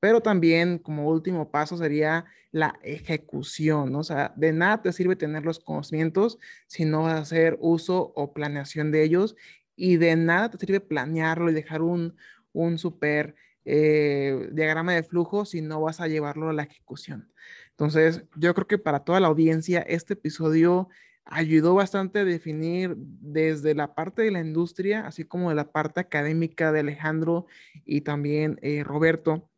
Pero 0.00 0.20
también 0.20 0.78
como 0.78 1.08
último 1.08 1.50
paso 1.50 1.76
sería 1.76 2.26
la 2.52 2.78
ejecución, 2.82 3.92
¿no? 3.92 4.00
O 4.00 4.04
sea, 4.04 4.32
de 4.36 4.52
nada 4.52 4.82
te 4.82 4.92
sirve 4.92 5.16
tener 5.16 5.44
los 5.44 5.58
conocimientos 5.58 6.38
si 6.66 6.84
no 6.84 7.04
vas 7.04 7.14
a 7.14 7.22
hacer 7.22 7.56
uso 7.60 8.12
o 8.14 8.32
planeación 8.32 8.92
de 8.92 9.02
ellos 9.02 9.36
y 9.76 9.96
de 9.96 10.14
nada 10.16 10.50
te 10.50 10.58
sirve 10.58 10.80
planearlo 10.80 11.50
y 11.50 11.54
dejar 11.54 11.82
un, 11.82 12.16
un 12.52 12.78
super 12.78 13.34
eh, 13.64 14.48
diagrama 14.52 14.92
de 14.92 15.02
flujo 15.02 15.44
si 15.44 15.62
no 15.62 15.80
vas 15.80 16.00
a 16.00 16.08
llevarlo 16.08 16.48
a 16.48 16.52
la 16.52 16.64
ejecución. 16.64 17.32
Entonces, 17.70 18.24
yo 18.36 18.54
creo 18.54 18.66
que 18.66 18.78
para 18.78 19.00
toda 19.00 19.20
la 19.20 19.28
audiencia 19.28 19.80
este 19.80 20.14
episodio 20.14 20.88
ayudó 21.24 21.74
bastante 21.74 22.20
a 22.20 22.24
definir 22.24 22.94
desde 22.96 23.74
la 23.74 23.94
parte 23.94 24.22
de 24.22 24.30
la 24.30 24.40
industria, 24.40 25.06
así 25.06 25.24
como 25.24 25.48
de 25.48 25.56
la 25.56 25.72
parte 25.72 26.00
académica 26.00 26.70
de 26.72 26.80
Alejandro 26.80 27.46
y 27.84 28.02
también 28.02 28.58
eh, 28.62 28.84
Roberto, 28.84 29.48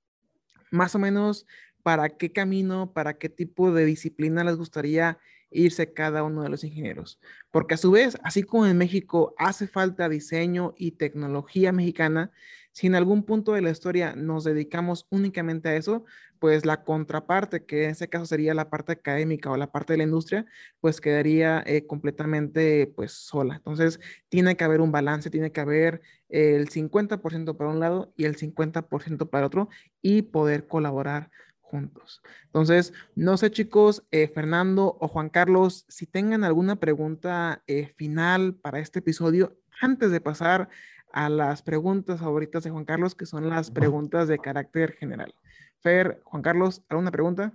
más 0.70 0.94
o 0.94 0.98
menos 0.98 1.46
para 1.82 2.10
qué 2.10 2.32
camino, 2.32 2.92
para 2.92 3.18
qué 3.18 3.28
tipo 3.28 3.72
de 3.72 3.84
disciplina 3.84 4.44
les 4.44 4.56
gustaría 4.56 5.18
irse 5.50 5.92
cada 5.92 6.22
uno 6.22 6.42
de 6.42 6.48
los 6.48 6.64
ingenieros. 6.64 7.20
Porque 7.50 7.74
a 7.74 7.78
su 7.78 7.90
vez, 7.90 8.18
así 8.22 8.42
como 8.42 8.66
en 8.66 8.78
México 8.78 9.34
hace 9.38 9.66
falta 9.66 10.08
diseño 10.08 10.74
y 10.76 10.92
tecnología 10.92 11.72
mexicana, 11.72 12.32
si 12.76 12.88
en 12.88 12.94
algún 12.94 13.22
punto 13.22 13.54
de 13.54 13.62
la 13.62 13.70
historia 13.70 14.14
nos 14.14 14.44
dedicamos 14.44 15.06
únicamente 15.08 15.70
a 15.70 15.76
eso, 15.76 16.04
pues 16.38 16.66
la 16.66 16.84
contraparte, 16.84 17.64
que 17.64 17.84
en 17.84 17.92
ese 17.92 18.10
caso 18.10 18.26
sería 18.26 18.52
la 18.52 18.68
parte 18.68 18.92
académica 18.92 19.50
o 19.50 19.56
la 19.56 19.72
parte 19.72 19.94
de 19.94 19.96
la 19.96 20.02
industria, 20.02 20.44
pues 20.82 21.00
quedaría 21.00 21.64
eh, 21.64 21.86
completamente 21.86 22.92
pues 22.94 23.12
sola. 23.12 23.56
Entonces, 23.56 23.98
tiene 24.28 24.58
que 24.58 24.64
haber 24.64 24.82
un 24.82 24.92
balance, 24.92 25.30
tiene 25.30 25.52
que 25.52 25.62
haber 25.62 26.02
el 26.28 26.68
50% 26.68 27.56
para 27.56 27.70
un 27.70 27.80
lado 27.80 28.12
y 28.14 28.26
el 28.26 28.36
50% 28.36 29.30
para 29.30 29.46
otro 29.46 29.70
y 30.02 30.20
poder 30.20 30.66
colaborar 30.66 31.30
juntos. 31.62 32.20
Entonces, 32.44 32.92
no 33.14 33.38
sé 33.38 33.50
chicos, 33.50 34.04
eh, 34.10 34.28
Fernando 34.28 34.98
o 35.00 35.08
Juan 35.08 35.30
Carlos, 35.30 35.86
si 35.88 36.04
tengan 36.04 36.44
alguna 36.44 36.76
pregunta 36.76 37.62
eh, 37.68 37.94
final 37.96 38.54
para 38.54 38.80
este 38.80 38.98
episodio, 38.98 39.56
antes 39.80 40.10
de 40.10 40.20
pasar 40.20 40.68
a 41.16 41.30
las 41.30 41.62
preguntas 41.62 42.20
favoritas 42.20 42.62
de 42.62 42.70
Juan 42.70 42.84
Carlos, 42.84 43.14
que 43.14 43.24
son 43.24 43.48
las 43.48 43.70
preguntas 43.70 44.28
de 44.28 44.38
carácter 44.38 44.93
general. 44.93 45.34
Fer, 45.80 46.20
Juan 46.24 46.43
Carlos, 46.43 46.84
¿alguna 46.90 47.10
pregunta? 47.10 47.55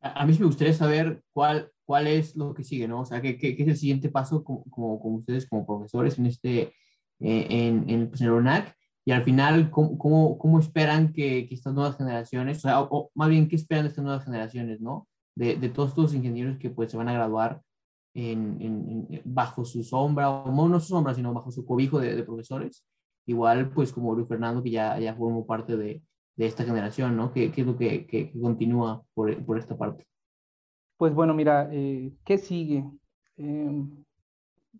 A, 0.00 0.26
mí 0.26 0.36
me 0.36 0.46
gustaría 0.46 0.74
saber 0.74 1.22
cuál, 1.32 1.70
cuál 1.84 2.08
es 2.08 2.34
lo 2.34 2.52
que 2.54 2.64
sigue, 2.64 2.88
¿no? 2.88 3.02
O 3.02 3.04
sea, 3.04 3.22
¿qué, 3.22 3.38
qué, 3.38 3.54
es 3.56 3.68
el 3.68 3.76
siguiente 3.76 4.08
paso 4.08 4.42
como, 4.42 4.64
como, 4.64 5.14
ustedes, 5.14 5.48
como 5.48 5.64
profesores 5.64 6.18
en 6.18 6.26
este, 6.26 6.62
eh, 7.20 7.46
en, 7.48 7.88
en, 7.88 8.08
pues, 8.08 8.20
el 8.22 8.30
ONAC? 8.30 8.74
Y 9.04 9.12
al 9.12 9.22
final, 9.22 9.70
¿cómo, 9.70 9.96
cómo, 9.96 10.38
cómo 10.38 10.58
esperan 10.58 11.12
que, 11.12 11.46
que, 11.46 11.54
estas 11.54 11.72
nuevas 11.72 11.96
generaciones, 11.96 12.58
o 12.58 12.60
sea, 12.62 12.80
o, 12.80 13.12
más 13.14 13.28
bien, 13.28 13.46
¿qué 13.46 13.54
esperan 13.54 13.84
de 13.84 13.90
estas 13.90 14.04
nuevas 14.04 14.24
generaciones, 14.24 14.80
¿no? 14.80 15.06
De, 15.36 15.54
de 15.54 15.68
todos 15.68 15.90
estos 15.90 16.14
ingenieros 16.14 16.58
que 16.58 16.68
pues 16.68 16.90
se 16.90 16.96
van 16.96 17.08
a 17.08 17.12
graduar 17.12 17.62
en, 18.14 19.22
bajo 19.24 19.64
su 19.64 19.82
sombra, 19.82 20.30
o 20.30 20.68
no 20.68 20.80
su 20.80 20.88
sombra, 20.88 21.14
sino 21.14 21.32
bajo 21.32 21.50
su 21.50 21.64
cobijo 21.64 21.98
de, 22.00 22.22
profesores. 22.22 22.84
Igual, 23.26 23.70
pues 23.70 23.92
como 23.92 24.14
Luis 24.14 24.28
Fernando, 24.28 24.62
que 24.62 24.70
ya, 24.70 24.98
ya 24.98 25.14
formó 25.14 25.46
parte 25.46 25.76
de, 25.76 26.02
de 26.36 26.46
esta 26.46 26.64
generación, 26.64 27.16
¿no? 27.16 27.32
¿Qué, 27.32 27.52
qué 27.52 27.60
es 27.60 27.66
lo 27.66 27.76
que, 27.76 28.06
que, 28.06 28.32
continúa 28.40 29.02
por, 29.14 29.44
por, 29.44 29.58
esta 29.58 29.76
parte? 29.76 30.06
Pues 30.96 31.14
bueno, 31.14 31.34
mira, 31.34 31.68
eh, 31.72 32.12
¿qué 32.24 32.38
sigue? 32.38 32.84
Eh, 33.36 33.84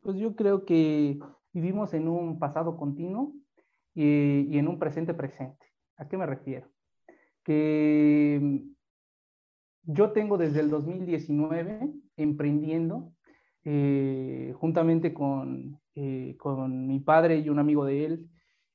pues 0.02 0.16
yo 0.16 0.35
creo 0.35 0.65
que 0.65 1.19
vivimos 1.52 1.94
en 1.94 2.09
un 2.09 2.39
pasado 2.39 2.77
continuo 2.77 3.35
y, 3.94 4.48
y 4.55 4.59
en 4.59 4.69
un 4.69 4.78
presente 4.78 5.15
presente. 5.15 5.66
¿A 5.97 6.09
qué 6.09 6.16
me 6.16 6.27
refiero? 6.27 6.66
Que 7.44 8.65
yo 9.82 10.12
tengo 10.12 10.39
desde 10.39 10.61
el 10.61 10.70
2019 10.70 11.93
emprendiendo 12.16 13.12
eh, 13.65 14.55
juntamente 14.57 15.12
con, 15.12 15.78
eh, 15.95 16.35
con, 16.39 16.87
mi 16.87 17.01
padre 17.01 17.39
y 17.39 17.49
un 17.51 17.59
amigo 17.59 17.85
de 17.85 18.05
él, 18.07 18.31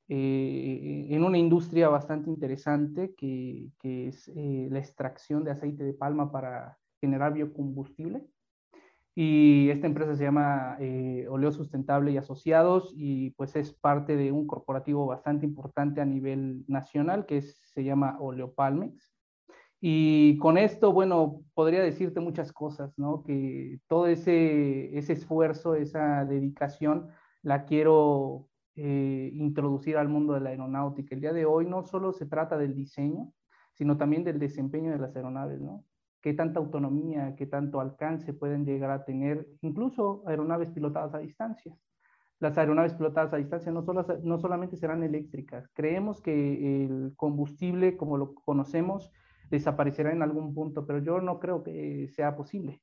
eh, 0.07 1.07
en 1.09 1.23
una 1.23 1.39
industria 1.39 1.89
bastante 1.89 2.29
interesante 2.29 3.15
que, 3.15 3.71
que 3.79 4.09
es 4.09 4.31
la 4.35 4.79
extracción 4.79 5.43
de 5.43 5.51
aceite 5.51 5.83
de 5.83 5.93
palma 5.93 6.31
para 6.31 6.77
generar 7.01 7.33
biocombustible. 7.33 8.23
Y 9.15 9.69
esta 9.69 9.87
empresa 9.87 10.15
se 10.15 10.25
llama 10.25 10.77
Oleo 11.29 11.51
Sustentable 11.51 12.11
y 12.11 12.17
Asociados 12.17 12.93
y 12.95 13.31
pues 13.31 13.55
es 13.55 13.73
parte 13.73 14.17
de 14.17 14.31
un 14.33 14.45
corporativo 14.45 15.05
bastante 15.05 15.45
importante 15.45 16.01
a 16.01 16.05
nivel 16.05 16.65
nacional 16.67 17.25
que 17.25 17.41
se 17.41 17.83
llama 17.83 18.17
Oleopalmex. 18.19 19.14
Y 19.87 20.39
con 20.39 20.57
esto, 20.57 20.91
bueno, 20.91 21.43
podría 21.53 21.83
decirte 21.83 22.19
muchas 22.19 22.51
cosas, 22.51 22.97
¿no? 22.97 23.21
Que 23.21 23.79
todo 23.85 24.07
ese, 24.07 24.97
ese 24.97 25.13
esfuerzo, 25.13 25.75
esa 25.75 26.25
dedicación, 26.25 27.09
la 27.43 27.65
quiero 27.65 28.47
eh, 28.75 29.29
introducir 29.35 29.97
al 29.97 30.09
mundo 30.09 30.33
de 30.33 30.39
la 30.39 30.49
aeronáutica. 30.49 31.13
El 31.13 31.21
día 31.21 31.33
de 31.33 31.45
hoy 31.45 31.67
no 31.67 31.83
solo 31.83 32.13
se 32.13 32.25
trata 32.25 32.57
del 32.57 32.73
diseño, 32.73 33.31
sino 33.73 33.95
también 33.95 34.23
del 34.23 34.39
desempeño 34.39 34.89
de 34.89 34.97
las 34.97 35.15
aeronaves, 35.15 35.61
¿no? 35.61 35.85
Qué 36.19 36.33
tanta 36.33 36.59
autonomía, 36.59 37.35
qué 37.35 37.45
tanto 37.45 37.79
alcance 37.79 38.33
pueden 38.33 38.65
llegar 38.65 38.89
a 38.89 39.05
tener, 39.05 39.47
incluso 39.61 40.23
aeronaves 40.25 40.71
pilotadas 40.71 41.13
a 41.13 41.19
distancia. 41.19 41.77
Las 42.39 42.57
aeronaves 42.57 42.95
pilotadas 42.95 43.31
a 43.33 43.37
distancia 43.37 43.71
no, 43.71 43.83
solo, 43.83 44.03
no 44.23 44.39
solamente 44.39 44.77
serán 44.77 45.03
eléctricas, 45.03 45.69
creemos 45.75 46.21
que 46.21 46.85
el 46.85 47.13
combustible, 47.15 47.97
como 47.97 48.17
lo 48.17 48.33
conocemos, 48.33 49.11
desaparecerá 49.49 50.11
en 50.11 50.21
algún 50.21 50.53
punto, 50.53 50.85
pero 50.85 50.99
yo 50.99 51.21
no 51.21 51.39
creo 51.39 51.63
que 51.63 52.07
sea 52.09 52.35
posible. 52.35 52.81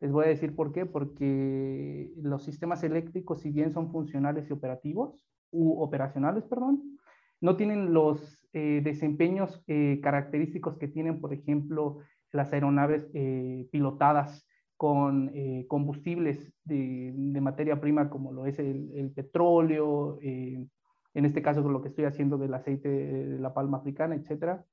Les 0.00 0.10
voy 0.10 0.24
a 0.24 0.28
decir 0.28 0.54
por 0.56 0.72
qué, 0.72 0.84
porque 0.84 2.10
los 2.16 2.42
sistemas 2.42 2.82
eléctricos, 2.82 3.40
si 3.40 3.50
bien 3.50 3.72
son 3.72 3.92
funcionales 3.92 4.50
y 4.50 4.52
operativos, 4.52 5.24
u 5.52 5.80
operacionales, 5.80 6.44
perdón, 6.44 6.98
no 7.40 7.56
tienen 7.56 7.92
los 7.92 8.40
eh, 8.52 8.80
desempeños 8.82 9.62
eh, 9.66 10.00
característicos 10.02 10.76
que 10.78 10.88
tienen, 10.88 11.20
por 11.20 11.32
ejemplo, 11.32 11.98
las 12.32 12.52
aeronaves 12.52 13.08
eh, 13.14 13.68
pilotadas 13.70 14.46
con 14.76 15.30
combustibles 15.68 16.52
de, 16.64 17.12
de, 17.14 17.40
materia 17.40 17.80
prima 17.80 18.10
como 18.10 18.32
lo 18.32 18.46
es 18.46 18.58
el, 18.58 18.90
el 18.96 19.12
petróleo, 19.12 20.18
en 20.20 20.68
este 21.14 21.40
caso 21.40 21.62
con 21.62 21.72
lo 21.72 21.80
que 21.80 21.86
estoy 21.86 22.04
haciendo 22.04 22.36
del 22.36 22.52
aceite 22.52 22.88
de 22.88 23.38
la 23.38 23.54
palma 23.54 23.78
africana, 23.78 24.16
etcétera 24.16 24.66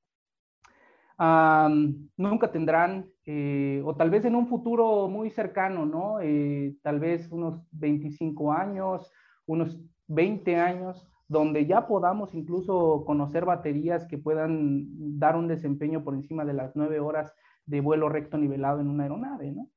nunca 2.16 2.50
tendrán, 2.50 3.10
eh, 3.26 3.82
o 3.84 3.94
tal 3.94 4.10
vez 4.10 4.24
en 4.24 4.34
un 4.34 4.48
futuro 4.48 5.08
muy 5.08 5.30
cercano, 5.30 5.84
¿no? 5.84 6.20
Eh, 6.20 6.76
tal 6.82 6.98
vez 6.98 7.30
unos 7.30 7.60
25 7.72 8.52
años, 8.52 9.12
unos 9.46 9.78
20 10.06 10.56
años, 10.56 11.06
donde 11.28 11.66
ya 11.66 11.86
podamos 11.86 12.34
incluso 12.34 13.04
conocer 13.04 13.44
baterías 13.44 14.06
que 14.06 14.18
puedan 14.18 14.86
dar 15.18 15.36
un 15.36 15.46
desempeño 15.46 16.02
por 16.02 16.14
encima 16.14 16.44
de 16.44 16.54
las 16.54 16.74
9 16.74 17.00
horas 17.00 17.34
de 17.66 17.80
vuelo 17.80 18.08
recto 18.08 18.38
nivelado 18.38 18.80
en 18.80 18.88
una 18.88 19.02
aeronave, 19.02 19.52
¿no? 19.52 19.68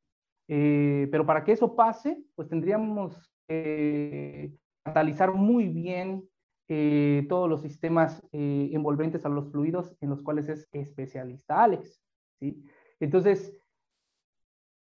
Eh, 0.48 1.07
pero 1.11 1.26
para 1.26 1.44
que 1.44 1.52
eso 1.52 1.76
pase, 1.76 2.24
pues 2.36 2.48
tendríamos 2.48 3.32
que 3.48 4.53
catalizar 4.84 5.34
muy 5.34 5.68
bien 5.68 6.24
eh, 6.68 7.26
todos 7.27 7.49
los 7.49 7.61
sistemas 7.61 8.22
eh, 8.31 8.69
envolventes 8.72 9.26
a 9.26 9.30
los 9.30 9.52
fluidos 9.52 9.95
en 10.02 10.10
los 10.10 10.22
cuales 10.22 10.48
es 10.49 10.69
especialista 10.72 11.64
Alex. 11.64 12.02
¿sí? 12.40 12.64
Entonces, 12.99 13.56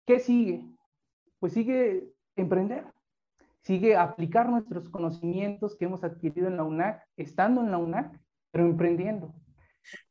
¿qué 0.07 0.19
sigue? 0.19 0.67
Pues 1.39 1.53
sigue 1.53 2.13
emprender, 2.37 2.85
sigue 3.63 3.97
aplicar 3.97 4.49
nuestros 4.49 4.89
conocimientos 4.91 5.77
que 5.77 5.85
hemos 5.85 6.03
adquirido 6.05 6.49
en 6.49 6.57
la 6.57 6.65
UNAC, 6.65 7.07
estando 7.17 7.61
en 7.61 7.71
la 7.71 7.79
UNAC, 7.79 8.21
pero 8.51 8.67
emprendiendo. 8.67 9.35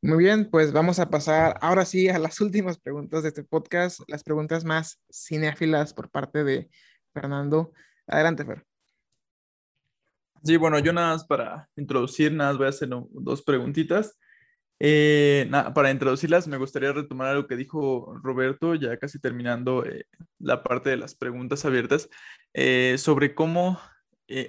Muy 0.01 0.23
bien, 0.23 0.49
pues 0.49 0.71
vamos 0.71 0.99
a 0.99 1.09
pasar 1.09 1.57
ahora 1.61 1.85
sí 1.85 2.09
a 2.09 2.19
las 2.19 2.39
últimas 2.41 2.79
preguntas 2.79 3.23
de 3.23 3.29
este 3.29 3.43
podcast, 3.43 3.99
las 4.07 4.23
preguntas 4.23 4.63
más 4.63 5.01
cinéfilas 5.11 5.93
por 5.93 6.09
parte 6.09 6.43
de 6.43 6.69
Fernando. 7.13 7.73
Adelante, 8.07 8.45
Fer. 8.45 8.68
Sí, 10.43 10.57
bueno, 10.57 10.79
yo 10.79 10.93
nada 10.93 11.13
más 11.13 11.25
para 11.25 11.67
introducir, 11.75 12.31
nada 12.31 12.51
más 12.51 12.57
voy 12.57 12.65
a 12.67 12.69
hacer 12.69 12.89
dos 13.11 13.41
preguntitas. 13.41 14.17
Eh, 14.81 15.49
para 15.75 15.91
introducirlas, 15.91 16.47
me 16.47 16.57
gustaría 16.57 16.93
retomar 16.93 17.27
algo 17.27 17.47
que 17.47 17.57
dijo 17.57 18.15
Roberto, 18.23 18.75
ya 18.75 18.97
casi 18.97 19.19
terminando 19.19 19.85
eh, 19.85 20.05
la 20.39 20.63
parte 20.63 20.89
de 20.89 20.97
las 20.97 21.15
preguntas 21.15 21.65
abiertas, 21.65 22.09
eh, 22.53 22.95
sobre 22.97 23.35
cómo 23.35 23.79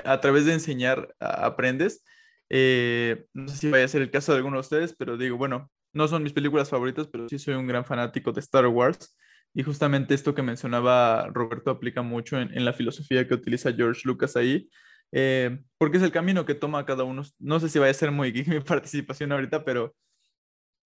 a 0.05 0.21
través 0.21 0.45
de 0.45 0.53
enseñar 0.53 1.15
aprendes. 1.19 2.05
no 2.51 3.49
sé 3.49 3.57
si 3.57 3.71
vaya 3.71 3.87
a 3.87 3.89
ser 3.89 4.03
el 4.03 4.11
caso 4.11 4.33
de 4.33 4.39
alguno 4.39 4.57
de 4.57 4.61
ustedes, 4.61 4.95
pero 4.97 5.17
digo, 5.17 5.37
bueno, 5.39 5.71
no 5.93 6.07
son 6.07 6.23
mis 6.23 6.35
películas 6.35 6.69
favoritas, 6.69 7.09
pero 7.09 7.29
sí 7.29 7.39
soy 7.39 7.55
un 7.55 7.67
gran 7.67 7.85
fanático 7.85 8.31
de 8.33 8.41
Star 8.41 8.67
Wars. 8.67 9.17
Y 9.55 9.65
justamente 9.65 10.15
esto 10.15 10.35
que 10.35 10.43
mencionaba 10.43 11.29
Roberto 11.33 11.71
aplica 11.71 12.03
mucho 12.03 12.39
en, 12.39 12.57
en 12.57 12.65
la 12.65 12.73
filosofía 12.73 13.27
que 13.27 13.35
utiliza 13.35 13.73
George 13.73 14.03
Lucas 14.05 14.37
ahí 14.37 14.69
eh, 15.13 15.63
porque 15.79 15.97
es 15.97 16.03
el 16.03 16.13
camino 16.13 16.45
que 16.45 16.55
toma 16.55 16.85
cada 16.85 17.05
uno. 17.05 17.23
No 17.39 17.61
sé 17.61 17.69
si 17.69 17.79
va 17.79 17.89
a 17.89 17.95
ser 17.95 18.11
muy 18.11 18.33
mi 18.47 18.61
participación 18.61 19.33
ahorita, 19.33 19.65
pero 19.65 19.95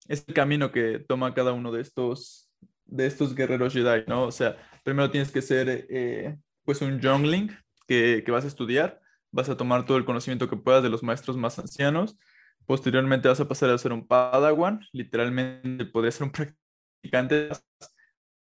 es 0.07 0.23
el 0.27 0.33
camino 0.33 0.71
que 0.71 0.99
toma 0.99 1.33
cada 1.33 1.53
uno 1.53 1.71
de 1.71 1.81
estos, 1.81 2.49
de 2.85 3.07
estos 3.07 3.35
guerreros 3.35 3.73
Jedi, 3.73 4.03
¿no? 4.07 4.23
O 4.23 4.31
sea, 4.31 4.57
primero 4.83 5.09
tienes 5.11 5.31
que 5.31 5.41
ser 5.41 5.87
eh, 5.89 6.37
pues 6.63 6.81
un 6.81 6.99
youngling 6.99 7.49
que, 7.87 8.23
que 8.25 8.31
vas 8.31 8.45
a 8.45 8.47
estudiar, 8.49 9.01
vas 9.31 9.49
a 9.49 9.57
tomar 9.57 9.85
todo 9.85 9.97
el 9.97 10.05
conocimiento 10.05 10.49
que 10.49 10.57
puedas 10.57 10.83
de 10.83 10.89
los 10.89 11.03
maestros 11.03 11.37
más 11.37 11.57
ancianos, 11.59 12.17
posteriormente 12.65 13.27
vas 13.27 13.39
a 13.39 13.47
pasar 13.47 13.69
a 13.69 13.77
ser 13.77 13.93
un 13.93 14.07
padawan, 14.07 14.81
literalmente 14.91 15.85
podría 15.85 16.11
ser 16.11 16.23
un 16.23 16.31
practicante, 16.31 17.49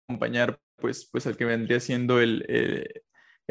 acompañar 0.08 0.60
pues, 0.78 1.08
pues 1.12 1.26
el 1.26 1.38
que 1.38 1.46
vendría 1.46 1.80
siendo 1.80 2.20
el, 2.20 2.46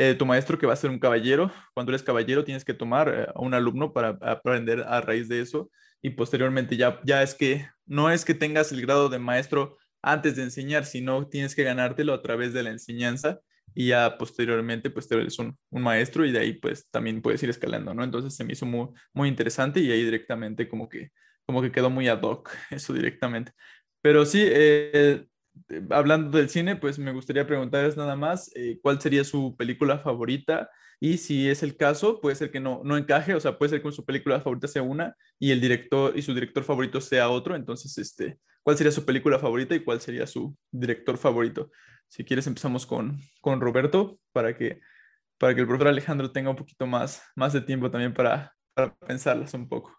eh, 0.01 0.15
tu 0.15 0.25
maestro 0.25 0.57
que 0.59 0.67
va 0.67 0.75
a 0.75 0.77
ser 0.77 0.91
un 0.91 1.01
caballero. 1.01 1.51
Cuando 1.75 1.91
eres 1.91 2.05
caballero 2.05 2.45
tienes 2.45 2.65
que 2.65 2.73
tomar 2.73 3.09
eh, 3.09 3.27
a 3.35 3.41
un 3.41 3.53
alumno 3.53 3.93
para 3.93 4.11
aprender 4.23 4.85
a 4.87 5.01
raíz 5.01 5.29
de 5.29 5.41
eso 5.41 5.73
y 6.01 6.11
posteriormente 6.11 6.77
ya, 6.77 7.01
ya 7.05 7.21
es 7.21 7.35
que 7.35 7.69
no 7.85 8.09
es 8.09 8.25
que 8.25 8.35
tengas 8.35 8.71
el 8.71 8.81
grado 8.81 9.09
de 9.09 9.19
maestro 9.19 9.77
antes 10.01 10.37
de 10.37 10.45
enseñar, 10.45 10.85
sino 10.85 11.27
tienes 11.27 11.57
que 11.57 11.65
ganártelo 11.65 12.15
a 12.15 12.23
través 12.23 12.53
de 12.53 12.63
la 12.63 12.71
enseñanza 12.71 13.41
y 13.75 13.89
ya 13.89 14.17
posteriormente 14.19 14.89
pues 14.89 15.09
te 15.09 15.17
eres 15.17 15.37
un, 15.41 15.59
maestro 15.73 16.25
y 16.25 16.31
de 16.31 16.39
ahí 16.39 16.53
pues 16.53 16.89
también 16.93 17.21
puedes 17.21 17.43
ir 17.43 17.51
escalando, 17.51 17.93
¿no? 17.93 18.05
Entonces 18.05 18.37
se 18.37 18.45
me 18.45 18.53
hizo 18.53 18.67
muy, 18.67 18.91
muy 19.13 19.29
interesante 19.29 19.81
y 19.81 19.91
ahí 19.91 20.05
directamente 20.05 20.69
como 20.69 20.89
que, 20.89 21.11
como 21.45 21.61
que 21.61 21.73
quedó 21.73 21.91
muy 21.91 22.07
ad 22.07 22.23
hoc 22.23 22.51
eso 22.71 22.93
directamente. 22.93 23.51
Pero 24.01 24.25
sí, 24.25 24.45
eh, 24.47 25.27
hablando 25.91 26.37
del 26.37 26.49
cine, 26.49 26.77
pues 26.77 26.99
me 26.99 27.13
gustaría 27.13 27.47
preguntarles 27.47 27.97
nada 27.97 28.17
más 28.17 28.51
eh, 28.55 28.79
cuál 28.83 29.01
sería 29.01 29.25
su 29.25 29.57
película 29.57 29.99
favorita 29.99 30.71
y 31.01 31.19
si 31.19 31.49
es 31.49 31.63
el 31.63 31.77
caso, 31.77 32.21
puede 32.21 32.35
ser 32.35 32.51
que 32.51 32.59
no, 32.59 32.81
no 32.85 32.97
encaje, 32.97 33.35
o 33.35 33.41
sea, 33.41 33.57
puede 33.57 33.71
ser 33.71 33.83
que 33.83 33.93
su 33.93 34.05
película 34.05 34.41
favorita 34.41 34.67
sea 34.67 34.83
una 34.83 35.17
y 35.39 35.53
el 35.53 35.61
director 35.61 36.17
y 36.17 36.23
su 36.23 36.35
director 36.35 36.65
favorito 36.65 37.01
sea 37.01 37.31
otro, 37.31 37.55
entonces, 37.55 37.97
este, 37.99 38.39
¿cuál 38.63 38.77
sería 38.77 38.91
su 38.91 39.05
película 39.05 39.39
favorita 39.39 39.75
y 39.75 39.85
cuál 39.85 40.01
sería 40.01 40.27
su 40.27 40.57
director 40.73 41.17
favorito? 41.17 41.71
Si 42.09 42.25
quieres 42.25 42.47
empezamos 42.47 42.85
con, 42.85 43.19
con 43.41 43.61
Roberto 43.61 44.19
para 44.33 44.57
que, 44.57 44.81
para 45.39 45.55
que 45.55 45.61
el 45.61 45.67
profesor 45.69 45.89
Alejandro 45.89 46.33
tenga 46.33 46.51
un 46.51 46.57
poquito 46.57 46.87
más, 46.87 47.23
más 47.37 47.53
de 47.53 47.61
tiempo 47.61 47.91
también 47.91 48.13
para, 48.13 48.53
para 48.75 48.95
pensarlas 48.97 49.55
un 49.55 49.69
poco. 49.69 49.97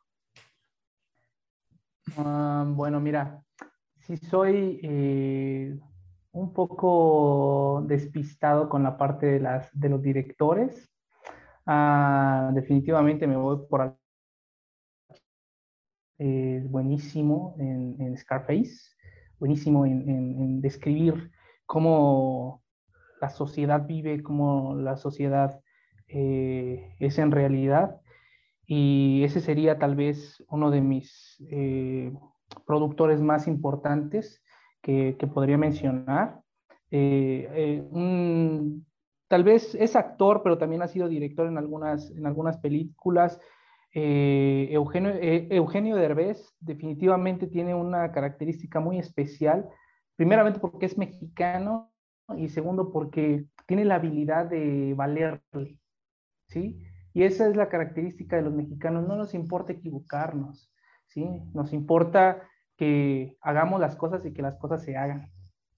Ah, 2.18 2.66
bueno, 2.68 3.00
mira, 3.00 3.42
si 4.10 4.18
soy 4.18 4.80
eh, 4.82 5.78
un 6.32 6.52
poco 6.52 7.84
despistado 7.86 8.68
con 8.68 8.82
la 8.82 8.98
parte 8.98 9.28
de, 9.28 9.40
las, 9.40 9.70
de 9.80 9.88
los 9.88 10.02
directores. 10.02 10.92
Ah, 11.68 12.50
definitivamente 12.56 13.28
me 13.28 13.38
voy 13.38 13.60
por 13.70 13.96
es 16.18 16.70
buenísimo 16.70 17.56
en, 17.60 18.18
Scarface, 18.18 18.96
buenísimo 19.40 19.86
en, 19.86 20.60
describir 20.60 21.32
cómo 21.68 22.64
la 23.22 23.30
sociedad 23.30 23.86
vive, 23.86 24.24
cómo 24.24 24.76
la 24.76 24.98
sociedad 24.98 25.62
eh, 26.08 26.96
es 27.00 27.20
en 27.20 27.32
realidad. 27.32 28.02
Y 28.66 29.24
ese 29.24 29.40
sería 29.40 29.78
tal 29.78 29.96
vez 29.96 30.44
uno 30.50 30.72
de 30.72 30.82
mis 30.82 31.42
eh, 31.52 32.12
productores 32.70 33.20
más 33.20 33.48
importantes 33.48 34.44
que, 34.84 35.18
podría 35.34 35.58
mencionar. 35.58 36.40
Eh, 36.92 37.50
eh, 37.52 37.84
tal 39.28 39.44
vez 39.44 39.74
es 39.74 39.96
actor, 39.96 40.42
pero 40.44 40.60
también 40.60 40.84
ha 40.84 40.88
sido 40.88 41.08
director 41.08 41.48
en 41.48 41.58
algunas, 41.58 42.12
en 42.12 42.28
algunas 42.28 42.60
películas. 42.60 43.40
Eh, 43.92 44.68
Eugenio, 44.70 45.14
Eugenio 45.20 45.96
Derbez 45.96 46.56
definitivamente 46.60 47.48
tiene 47.48 47.74
una 47.74 48.12
característica 48.12 48.80
muy 48.80 49.00
especial, 49.00 49.68
primeramente 50.16 50.60
porque 50.60 50.86
es 50.86 50.96
mexicano 50.96 51.92
y 52.38 52.50
segundo 52.50 52.92
porque 52.92 53.46
tiene 53.66 53.84
la 53.84 53.96
habilidad 53.96 54.46
de 54.46 54.94
valerle, 54.96 55.80
¿sí? 56.50 56.84
Y 57.16 57.24
esa 57.24 57.48
es 57.48 57.56
la 57.56 57.68
característica 57.68 58.36
de 58.36 58.44
los 58.44 58.54
mexicanos, 58.54 59.08
no 59.08 59.16
nos 59.16 59.34
importa 59.34 59.74
equivocarnos, 59.74 60.72
¿sí? 61.08 61.28
Nos 61.56 61.74
importa 61.74 62.44
que 62.80 63.36
hagamos 63.42 63.82
las 63.82 63.98
cosas 63.98 64.26
y 64.26 64.32
que 64.32 64.42
las 64.42 64.56
cosas 64.56 64.82
se 64.82 64.96
hagan, 64.96 65.30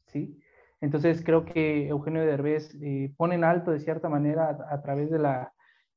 ¿sí? 0.06 0.40
Entonces 0.82 1.24
creo 1.26 1.46
que 1.46 1.88
Eugenio 1.88 2.22
Derbez 2.24 2.76
eh, 2.80 3.12
pone 3.18 3.34
en 3.34 3.44
alto 3.44 3.72
de 3.72 3.80
cierta 3.80 4.08
manera 4.08 4.56
a, 4.70 4.82
través 4.84 5.10
de 5.10 5.18
la, 5.18 5.52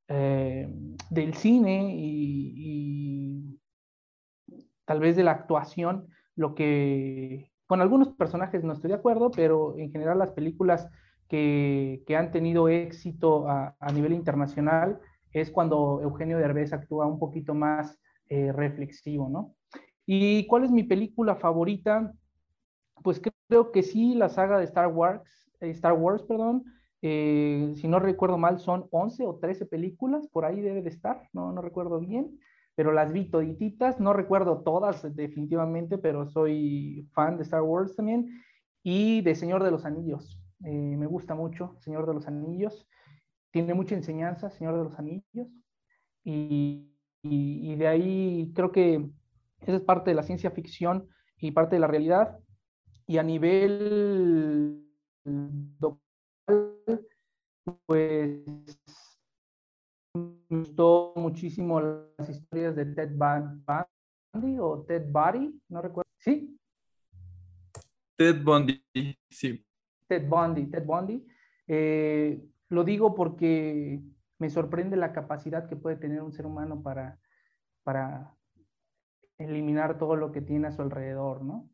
eh, 0.08 0.66
del 1.10 1.34
cine 1.34 1.92
y, 1.94 3.60
tal 4.86 5.00
vez 5.00 5.14
de 5.16 5.24
la 5.24 5.32
actuación, 5.32 6.08
lo 6.36 6.54
que 6.54 7.52
con 7.66 7.82
algunos 7.82 8.08
personajes 8.14 8.64
no 8.64 8.72
estoy 8.72 8.88
de 8.88 8.96
acuerdo, 8.96 9.30
pero 9.30 9.76
en 9.76 9.92
general 9.92 10.18
las 10.18 10.30
películas 10.30 10.88
que, 11.28 12.02
que 12.06 12.16
han 12.16 12.30
tenido 12.30 12.68
éxito 12.68 13.46
a, 13.46 13.76
nivel 13.92 14.14
internacional 14.14 15.00
es 15.32 15.50
cuando 15.50 16.00
Eugenio 16.02 16.38
Derbez 16.38 16.72
actúa 16.72 17.06
un 17.06 17.18
poquito 17.18 17.52
más 17.52 17.98
eh, 18.30 18.52
reflexivo, 18.52 19.28
¿no? 19.28 19.54
¿Y 20.06 20.46
cuál 20.46 20.64
es 20.64 20.70
mi 20.70 20.82
película 20.82 21.36
favorita? 21.36 22.12
Pues 23.02 23.20
creo 23.48 23.72
que 23.72 23.82
sí, 23.82 24.14
la 24.14 24.28
saga 24.28 24.58
de 24.58 24.64
Star 24.64 24.88
Wars, 24.88 25.50
eh, 25.60 25.70
Star 25.70 25.94
Wars, 25.94 26.22
perdón. 26.22 26.64
Eh, 27.02 27.74
si 27.76 27.86
no 27.88 27.98
recuerdo 27.98 28.38
mal, 28.38 28.58
son 28.58 28.86
11 28.90 29.26
o 29.26 29.36
13 29.36 29.66
películas, 29.66 30.26
por 30.28 30.44
ahí 30.44 30.60
debe 30.60 30.82
de 30.82 30.88
estar, 30.88 31.28
no, 31.34 31.52
no 31.52 31.60
recuerdo 31.60 32.00
bien, 32.00 32.38
pero 32.74 32.92
las 32.92 33.12
vi 33.12 33.30
todititas, 33.30 34.00
no 34.00 34.14
recuerdo 34.14 34.62
todas 34.62 35.14
definitivamente, 35.14 35.98
pero 35.98 36.26
soy 36.26 37.06
fan 37.12 37.36
de 37.36 37.42
Star 37.42 37.62
Wars 37.62 37.94
también, 37.94 38.42
y 38.82 39.20
de 39.20 39.34
Señor 39.34 39.62
de 39.62 39.70
los 39.70 39.84
Anillos. 39.84 40.40
Eh, 40.64 40.96
me 40.96 41.06
gusta 41.06 41.34
mucho 41.34 41.76
Señor 41.80 42.06
de 42.06 42.14
los 42.14 42.26
Anillos, 42.26 42.88
tiene 43.50 43.74
mucha 43.74 43.94
enseñanza 43.94 44.48
Señor 44.48 44.78
de 44.78 44.84
los 44.84 44.98
Anillos, 44.98 45.48
y, 46.24 46.90
y 47.22 47.76
de 47.76 47.86
ahí 47.86 48.52
creo 48.54 48.72
que 48.72 49.10
esa 49.66 49.76
es 49.76 49.82
parte 49.82 50.10
de 50.10 50.14
la 50.14 50.22
ciencia 50.22 50.50
ficción 50.50 51.08
y 51.38 51.50
parte 51.50 51.76
de 51.76 51.80
la 51.80 51.86
realidad. 51.86 52.38
Y 53.06 53.18
a 53.18 53.22
nivel 53.22 54.84
pues 57.86 58.44
me 60.14 60.58
gustó 60.58 61.12
muchísimo 61.16 61.80
las 61.80 62.28
historias 62.28 62.76
de 62.76 62.86
Ted 62.86 63.12
Bundy 63.16 64.58
o 64.58 64.84
Ted 64.86 65.06
Bundy, 65.10 65.60
no 65.68 65.82
recuerdo. 65.82 66.10
¿Sí? 66.18 66.58
Ted 68.16 68.42
Bundy, 68.42 68.82
sí. 69.30 69.64
Ted 70.06 70.28
Bundy, 70.28 70.66
Ted 70.66 70.84
Bundy. 70.84 71.26
Eh, 71.66 72.42
lo 72.68 72.84
digo 72.84 73.14
porque 73.14 74.00
me 74.38 74.50
sorprende 74.50 74.96
la 74.96 75.12
capacidad 75.12 75.66
que 75.68 75.76
puede 75.76 75.96
tener 75.96 76.22
un 76.22 76.32
ser 76.32 76.46
humano 76.46 76.82
para, 76.82 77.18
para 77.82 78.34
eliminar 79.38 79.98
todo 79.98 80.16
lo 80.16 80.32
que 80.32 80.40
tiene 80.40 80.68
a 80.68 80.72
su 80.72 80.82
alrededor, 80.82 81.44
¿no? 81.44 81.68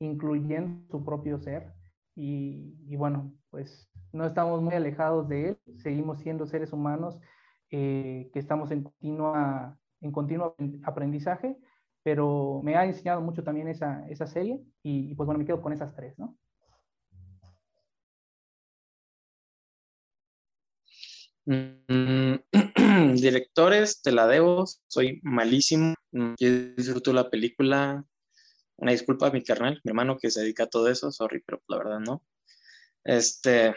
Incluyendo 0.00 0.86
su 0.90 1.04
propio 1.04 1.38
ser. 1.38 1.72
Y, 2.14 2.96
bueno, 2.96 3.32
pues 3.50 3.90
no 4.12 4.24
estamos 4.24 4.62
muy 4.62 4.74
alejados 4.74 5.28
de 5.28 5.50
él, 5.50 5.58
seguimos 5.76 6.20
siendo 6.20 6.46
seres 6.46 6.72
humanos 6.72 7.18
eh, 7.70 8.30
que 8.32 8.38
estamos 8.38 8.70
en, 8.70 8.84
continua, 8.84 9.78
en 10.00 10.12
continuo 10.12 10.56
aprendizaje, 10.84 11.58
pero 12.02 12.62
me 12.64 12.76
ha 12.76 12.86
enseñado 12.86 13.20
mucho 13.20 13.44
también 13.44 13.68
esa, 13.68 14.08
esa 14.08 14.26
serie 14.26 14.62
y, 14.82 15.14
pues 15.14 15.26
bueno, 15.26 15.38
me 15.38 15.44
quedo 15.44 15.60
con 15.60 15.74
esas 15.74 15.94
tres, 15.94 16.18
¿no? 16.18 16.38
Mm, 21.46 22.36
directores, 23.20 24.02
te 24.02 24.10
la 24.12 24.26
debo, 24.26 24.64
soy 24.88 25.20
malísimo. 25.22 25.94
Mm, 26.16 26.34
yo 26.38 26.48
disfruto 26.76 27.12
la 27.12 27.28
película. 27.30 28.04
Una 28.76 28.92
disculpa 28.92 29.28
a 29.28 29.30
mi 29.30 29.42
carnal, 29.42 29.80
mi 29.84 29.90
hermano 29.90 30.18
que 30.18 30.30
se 30.30 30.40
dedica 30.40 30.64
a 30.64 30.68
todo 30.68 30.88
eso, 30.88 31.12
sorry, 31.12 31.42
pero 31.44 31.62
la 31.68 31.78
verdad 31.78 32.00
no. 32.00 32.24
Este, 33.04 33.74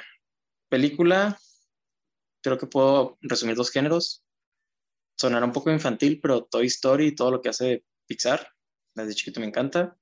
película, 0.70 1.38
creo 2.42 2.58
que 2.58 2.68
puedo 2.68 3.18
resumir 3.22 3.56
dos 3.56 3.72
géneros. 3.72 4.24
Sonará 5.18 5.46
un 5.46 5.52
poco 5.52 5.72
infantil, 5.72 6.20
pero 6.22 6.46
Toy 6.46 6.68
Story 6.68 7.08
y 7.08 7.16
todo 7.16 7.32
lo 7.32 7.42
que 7.42 7.50
hace 7.50 7.84
Pixar, 8.08 8.54
desde 8.96 9.16
chiquito 9.16 9.42
me 9.42 9.48
encanta. 9.48 9.98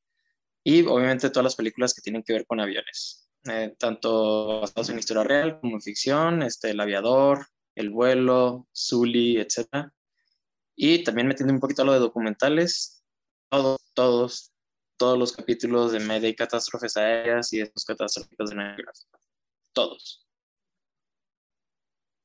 Y 0.63 0.85
obviamente 0.85 1.29
todas 1.31 1.45
las 1.45 1.55
películas 1.55 1.93
que 1.93 2.01
tienen 2.01 2.23
que 2.23 2.33
ver 2.33 2.45
con 2.45 2.59
aviones, 2.59 3.29
eh, 3.45 3.75
tanto 3.79 4.61
basados 4.61 4.89
en 4.89 4.99
historia 4.99 5.23
real 5.23 5.59
como 5.59 5.75
en 5.75 5.81
ficción, 5.81 6.43
este, 6.43 6.71
El 6.71 6.79
Aviador, 6.79 7.47
El 7.75 7.89
Vuelo, 7.89 8.67
Zully, 8.75 9.37
etc. 9.37 9.91
Y 10.79 11.03
también 11.03 11.27
metiendo 11.27 11.53
un 11.53 11.59
poquito 11.59 11.81
a 11.81 11.85
lo 11.85 11.93
de 11.93 11.99
documentales, 11.99 13.03
todos, 13.49 13.81
todos, 13.95 14.53
todos 14.95 15.17
los 15.17 15.33
capítulos 15.33 15.91
de 15.91 15.99
media 15.99 16.29
y 16.29 16.35
catástrofes 16.35 16.95
aéreas 16.95 17.51
y 17.51 17.61
estos 17.61 17.83
catastróficos 17.83 18.51
de 18.51 18.55
Navidad. 18.55 18.93
Todos. 19.73 20.27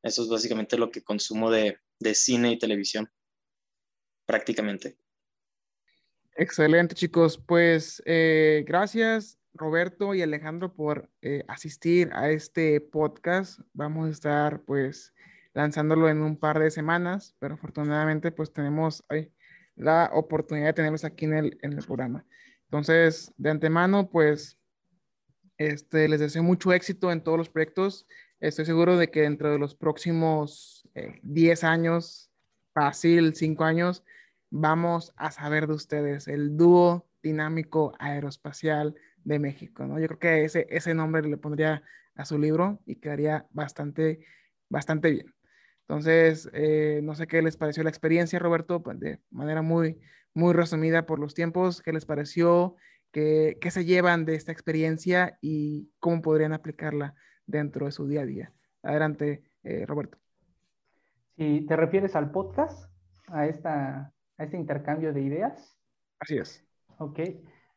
Eso 0.02 0.22
es 0.22 0.28
básicamente 0.28 0.76
lo 0.76 0.90
que 0.90 1.02
consumo 1.02 1.50
de, 1.50 1.78
de 1.98 2.14
cine 2.14 2.52
y 2.52 2.58
televisión, 2.58 3.10
prácticamente. 4.26 4.98
Excelente, 6.34 6.94
chicos. 6.94 7.38
Pues 7.38 8.02
eh, 8.04 8.64
gracias, 8.66 9.38
Roberto 9.54 10.14
y 10.14 10.20
Alejandro, 10.20 10.74
por 10.74 11.10
eh, 11.22 11.44
asistir 11.48 12.10
a 12.12 12.30
este 12.30 12.80
podcast. 12.80 13.60
Vamos 13.72 14.08
a 14.08 14.10
estar, 14.10 14.62
pues, 14.62 15.14
lanzándolo 15.54 16.08
en 16.08 16.22
un 16.22 16.36
par 16.36 16.58
de 16.58 16.70
semanas, 16.70 17.34
pero 17.38 17.54
afortunadamente, 17.54 18.32
pues, 18.32 18.52
tenemos 18.52 19.04
la 19.76 20.10
oportunidad 20.12 20.66
de 20.66 20.72
tenerlos 20.72 21.04
aquí 21.04 21.24
en 21.24 21.34
el, 21.34 21.58
en 21.62 21.72
el 21.72 21.84
programa. 21.84 22.24
Entonces, 22.64 23.32
de 23.36 23.50
antemano, 23.50 24.10
pues, 24.10 24.58
este, 25.58 26.08
les 26.08 26.20
deseo 26.20 26.42
mucho 26.42 26.72
éxito 26.72 27.12
en 27.12 27.22
todos 27.22 27.38
los 27.38 27.48
proyectos. 27.48 28.06
Estoy 28.40 28.64
seguro 28.64 28.96
de 28.96 29.10
que 29.10 29.22
dentro 29.22 29.50
de 29.52 29.58
los 29.58 29.74
próximos 29.74 30.88
10 31.22 31.62
eh, 31.62 31.66
años, 31.66 32.30
fácil, 32.72 33.34
5 33.34 33.64
años, 33.64 34.04
vamos 34.50 35.12
a 35.16 35.30
saber 35.30 35.66
de 35.66 35.74
ustedes, 35.74 36.28
el 36.28 36.56
dúo 36.56 37.06
dinámico 37.22 37.94
aeroespacial 37.98 38.94
de 39.24 39.38
México, 39.38 39.86
¿no? 39.86 39.98
Yo 40.00 40.08
creo 40.08 40.18
que 40.18 40.44
ese, 40.44 40.66
ese 40.70 40.94
nombre 40.94 41.22
le 41.22 41.36
pondría 41.36 41.82
a 42.14 42.24
su 42.24 42.38
libro 42.38 42.80
y 42.84 42.96
quedaría 42.96 43.46
bastante, 43.50 44.26
bastante 44.68 45.10
bien. 45.10 45.34
Entonces, 45.93 46.48
eh, 46.55 47.01
no 47.02 47.14
sé 47.14 47.27
qué 47.27 47.43
les 47.43 47.59
pareció 47.59 47.82
la 47.82 47.90
experiencia, 47.90 48.39
Roberto, 48.39 48.82
de 48.94 49.20
manera 49.31 49.60
muy, 49.60 50.01
muy 50.32 50.55
resumida 50.55 51.05
por 51.05 51.19
los 51.19 51.35
tiempos, 51.35 51.82
qué 51.82 51.93
les 51.93 52.06
pareció, 52.06 52.77
qué, 53.10 53.59
qué 53.60 53.70
se 53.70 53.85
llevan 53.85 54.24
de 54.24 54.35
esta 54.35 54.52
experiencia 54.52 55.36
y 55.43 55.90
cómo 56.01 56.23
podrían 56.23 56.55
aplicarla 56.55 57.14
dentro 57.44 57.85
de 57.85 57.93
su 57.93 58.09
día 58.09 58.23
a 58.23 58.24
día. 58.24 58.52
Adelante, 58.82 59.43
eh, 59.64 59.85
Roberto. 59.85 60.16
Si 61.36 61.66
te 61.66 61.77
refieres 61.77 62.16
al 62.16 62.31
podcast, 62.31 62.90
a 63.27 63.47
esta 63.47 64.14
este 64.39 64.56
intercambio 64.56 65.12
de 65.12 65.20
ideas. 65.20 65.77
Así 66.20 66.39
es. 66.39 66.66
Ok. 66.97 67.20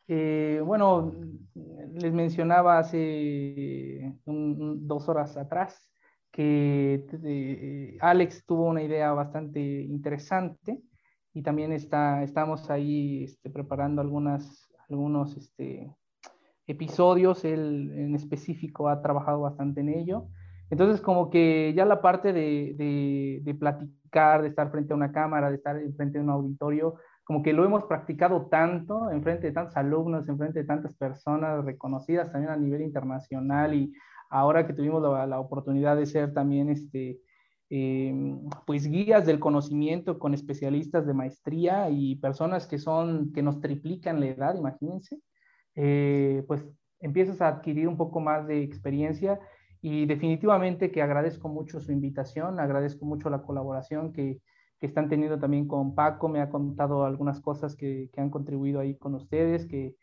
Eh, 0.08 0.62
bueno, 0.64 1.12
les 1.54 2.14
mencionaba 2.14 2.80
hace 2.80 4.16
dos 4.26 5.10
horas 5.10 5.36
atrás 5.36 5.92
que 6.36 7.08
eh, 7.24 7.98
Alex 8.02 8.46
tuvo 8.46 8.66
una 8.66 8.84
idea 8.84 9.14
bastante 9.14 9.62
interesante 9.62 10.82
y 11.34 11.42
también 11.42 11.72
está, 11.72 12.24
estamos 12.24 12.70
ahí 12.70 13.24
este, 13.24 13.50
preparando 13.50 14.02
algunas, 14.02 14.70
algunos 14.90 15.38
este, 15.38 15.96
episodios. 16.68 17.46
Él 17.46 17.90
en 17.96 18.16
específico 18.16 18.90
ha 18.90 19.02
trabajado 19.02 19.40
bastante 19.40 19.80
en 19.80 19.88
ello. 19.88 20.28
Entonces, 20.70 21.00
como 21.00 21.30
que 21.30 21.74
ya 21.74 21.86
la 21.86 22.02
parte 22.02 22.34
de, 22.34 23.42
de, 23.42 23.56
platicar 23.56 24.42
de 24.42 24.50
estar 24.50 24.70
frente 24.72 24.92
a 24.92 24.98
una 24.98 25.14
cámara, 25.14 25.50
de 25.50 25.56
estar 25.56 25.78
frente 25.96 26.18
a 26.18 26.22
un 26.22 26.32
auditorio, 26.32 26.96
como 27.24 27.44
que 27.44 27.54
lo 27.54 27.64
hemos 27.64 27.86
practicado 27.86 28.48
tanto 28.48 29.10
en 29.10 29.24
frente 29.24 29.48
de 29.48 29.54
tantos 29.54 29.78
alumnos, 29.78 30.28
en 30.28 30.38
frente 30.38 30.60
de 30.60 30.66
tantas 30.66 30.94
personas 30.96 31.64
reconocidas 31.64 32.30
también 32.30 32.52
a 32.52 32.58
nivel 32.58 32.82
internacional 32.82 33.74
y 33.74 33.94
ahora 34.30 34.66
que 34.66 34.74
tuvimos 34.74 35.02
la, 35.02 35.40
oportunidad 35.40 35.96
de 35.96 36.06
ser 36.06 36.34
también 36.34 36.70
este, 36.70 37.20
eh, 37.70 38.14
pues 38.66 38.88
guías 38.88 39.26
del 39.26 39.40
conocimiento 39.40 40.20
con 40.20 40.34
especialistas 40.34 41.06
de 41.06 41.14
maestría 41.14 41.90
y 41.90 42.16
personas 42.16 42.68
que 42.68 42.78
son, 42.78 43.32
que 43.34 43.42
nos 43.42 43.60
triplican 43.60 44.20
la 44.20 44.28
edad, 44.28 44.56
imagínense, 44.56 45.20
eh, 45.76 46.44
pues 46.48 46.66
empiezas 47.00 47.42
a 47.42 47.48
adquirir 47.50 47.88
un 47.88 47.98
poco 47.98 48.20
más 48.20 48.48
de 48.48 48.64
experiencia 48.64 49.40
y 49.82 50.06
definitivamente 50.06 50.92
que 50.92 51.02
agradezco 51.02 51.50
mucho 51.50 51.80
su 51.80 51.92
invitación, 51.92 52.60
agradezco 52.60 53.06
mucho 53.06 53.30
la 53.30 53.44
colaboración 53.44 54.14
que, 54.14 54.40
que 54.80 54.88
están 54.88 55.10
teniendo 55.10 55.40
también 55.40 55.68
con 55.68 55.96
Paco, 55.96 56.28
me 56.28 56.42
ha 56.42 56.50
contado 56.50 57.06
algunas 57.06 57.40
cosas 57.40 57.76
que, 57.76 58.10
que 58.12 58.22
han 58.22 58.30
contribuido 58.30 58.80
ahí 58.80 58.96
con 58.96 59.16
ustedes, 59.16 59.66
que, 59.68 59.96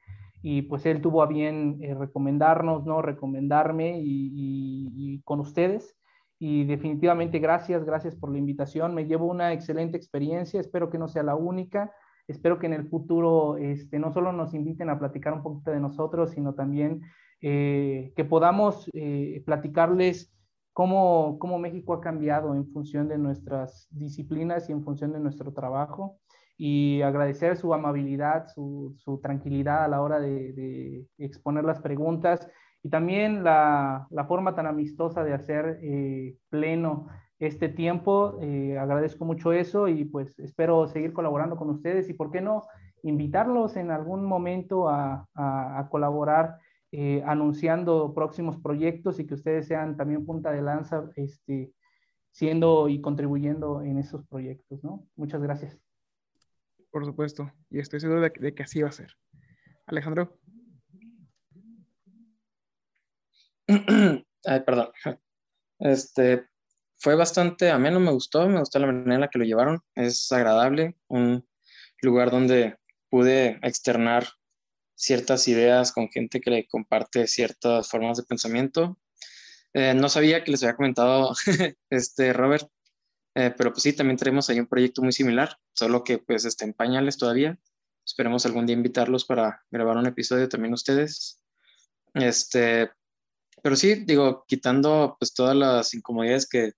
y 0.42 0.62
pues 0.62 0.84
él 0.86 1.00
tuvo 1.00 1.22
a 1.22 1.26
bien 1.26 1.78
eh, 1.80 1.94
recomendarnos, 1.94 2.84
¿no? 2.84 3.00
Recomendarme 3.00 4.00
y, 4.02 5.20
con 5.24 5.38
ustedes. 5.38 5.96
Y 6.38 6.64
definitivamente 6.64 7.38
gracias, 7.38 7.84
gracias 7.84 8.16
por 8.16 8.32
la 8.32 8.38
invitación. 8.38 8.92
Me 8.94 9.06
llevo 9.06 9.26
una 9.26 9.52
excelente 9.52 9.96
experiencia, 9.96 10.60
espero 10.60 10.90
que 10.90 10.98
no 10.98 11.06
sea 11.06 11.22
la 11.22 11.36
única. 11.36 11.92
Espero 12.26 12.58
que 12.58 12.66
en 12.66 12.72
el 12.72 12.88
futuro 12.88 13.56
este, 13.56 14.00
no 14.00 14.12
solo 14.12 14.32
nos 14.32 14.52
inviten 14.52 14.90
a 14.90 14.98
platicar 14.98 15.32
un 15.32 15.44
poquito 15.44 15.70
de 15.70 15.80
nosotros, 15.80 16.30
sino 16.30 16.54
también 16.54 17.02
eh, 17.40 18.12
que 18.16 18.24
podamos 18.24 18.90
eh, 18.94 19.42
platicarles 19.46 20.34
cómo, 20.72 21.38
cómo, 21.38 21.58
México 21.58 21.94
ha 21.94 22.00
cambiado 22.00 22.54
en 22.54 22.66
función 22.72 23.08
de 23.08 23.18
nuestras 23.18 23.86
disciplinas 23.90 24.68
y 24.68 24.72
en 24.72 24.82
función 24.82 25.12
de 25.12 25.20
nuestro 25.20 25.52
trabajo 25.52 26.18
y 26.64 27.02
agradecer 27.02 27.56
su 27.56 27.74
amabilidad, 27.74 28.46
su, 28.46 28.94
su 28.96 29.18
tranquilidad 29.18 29.82
a 29.82 29.88
la 29.88 30.00
hora 30.00 30.20
de, 30.20 30.52
de, 30.52 31.06
exponer 31.18 31.64
las 31.64 31.80
preguntas 31.80 32.48
y 32.84 32.88
también 32.88 33.42
la, 33.42 34.06
la 34.10 34.26
forma 34.26 34.54
tan 34.54 34.68
amistosa 34.68 35.24
de 35.24 35.34
hacer 35.34 35.80
eh, 35.82 36.36
pleno 36.50 37.08
este 37.40 37.68
tiempo. 37.68 38.38
Eh, 38.40 38.78
agradezco 38.78 39.24
mucho 39.24 39.52
eso 39.52 39.88
y 39.88 40.04
pues 40.04 40.38
espero 40.38 40.86
seguir 40.86 41.12
colaborando 41.12 41.56
con 41.56 41.68
ustedes 41.68 42.08
y 42.08 42.14
por 42.14 42.30
qué 42.30 42.40
no 42.40 42.62
invitarlos 43.02 43.74
en 43.76 43.90
algún 43.90 44.24
momento 44.24 44.88
a, 44.88 45.26
a, 45.34 45.80
a 45.80 45.88
colaborar 45.88 46.58
eh, 46.92 47.24
anunciando 47.26 48.14
próximos 48.14 48.56
proyectos 48.58 49.18
y 49.18 49.26
que 49.26 49.34
ustedes 49.34 49.66
sean 49.66 49.96
también 49.96 50.24
punta 50.24 50.52
de 50.52 50.62
lanza 50.62 51.10
este, 51.16 51.72
siendo 52.30 52.88
y 52.88 53.00
contribuyendo 53.00 53.82
en 53.82 53.98
esos 53.98 54.24
proyectos, 54.28 54.84
¿no? 54.84 55.02
Muchas 55.16 55.42
gracias. 55.42 55.81
Por 56.92 57.04
supuesto, 57.04 57.50
y 57.70 57.80
estoy 57.80 57.98
seguro 57.98 58.20
de, 58.20 58.30
de 58.38 58.54
que 58.54 58.62
así 58.62 58.82
va 58.82 58.90
a 58.90 58.92
ser. 58.92 59.16
Alejandro. 59.86 60.38
Ay, 64.44 64.60
perdón. 64.64 64.90
Este, 65.84 66.46
fue 66.96 67.16
bastante 67.16 67.68
ameno, 67.68 67.98
me 67.98 68.12
gustó, 68.12 68.48
me 68.48 68.60
gustó 68.60 68.78
la 68.78 68.86
manera 68.86 69.14
en 69.16 69.20
la 69.22 69.28
que 69.28 69.40
lo 69.40 69.44
llevaron, 69.44 69.80
es 69.96 70.30
agradable, 70.30 70.94
un 71.08 71.44
lugar 72.02 72.30
donde 72.30 72.76
pude 73.10 73.58
externar 73.62 74.28
ciertas 74.94 75.48
ideas 75.48 75.90
con 75.90 76.08
gente 76.08 76.40
que 76.40 76.50
le 76.52 76.68
comparte 76.68 77.26
ciertas 77.26 77.88
formas 77.88 78.18
de 78.18 78.22
pensamiento. 78.22 78.96
Eh, 79.74 79.92
no 79.94 80.08
sabía 80.08 80.44
que 80.44 80.52
les 80.52 80.62
había 80.62 80.76
comentado 80.76 81.34
este 81.90 82.32
Robert, 82.32 82.68
eh, 83.34 83.54
pero 83.56 83.72
pues 83.72 83.82
sí, 83.82 83.92
también 83.94 84.16
tenemos 84.16 84.48
ahí 84.50 84.60
un 84.60 84.66
proyecto 84.66 85.02
muy 85.02 85.12
similar, 85.12 85.56
solo 85.72 86.04
que 86.04 86.18
pues 86.18 86.44
está 86.44 86.64
en 86.64 86.74
pañales 86.74 87.16
todavía. 87.16 87.58
Esperemos 88.04 88.44
algún 88.46 88.66
día 88.66 88.76
invitarlos 88.76 89.24
para 89.24 89.62
grabar 89.70 89.96
un 89.96 90.06
episodio 90.06 90.48
también 90.48 90.74
ustedes. 90.74 91.40
Este, 92.14 92.90
pero 93.62 93.76
sí, 93.76 94.04
digo, 94.04 94.44
quitando 94.46 95.16
pues 95.18 95.32
todas 95.34 95.56
las 95.56 95.94
incomodidades 95.94 96.48
que 96.48 96.72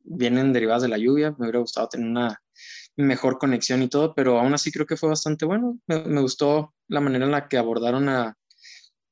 vienen 0.00 0.52
derivadas 0.52 0.82
de 0.82 0.88
la 0.88 0.98
lluvia, 0.98 1.30
me 1.32 1.46
hubiera 1.46 1.60
gustado 1.60 1.88
tener 1.88 2.08
una 2.08 2.42
mejor 2.96 3.38
conexión 3.38 3.82
y 3.82 3.88
todo, 3.88 4.14
pero 4.14 4.38
aún 4.38 4.54
así 4.54 4.70
creo 4.70 4.86
que 4.86 4.96
fue 4.96 5.08
bastante 5.08 5.46
bueno. 5.46 5.78
Me, 5.86 6.20
gustó 6.20 6.74
la 6.88 7.00
manera 7.00 7.24
en 7.24 7.32
la 7.32 7.48
que 7.48 7.56
abordaron 7.58 8.08
a, 8.08 8.36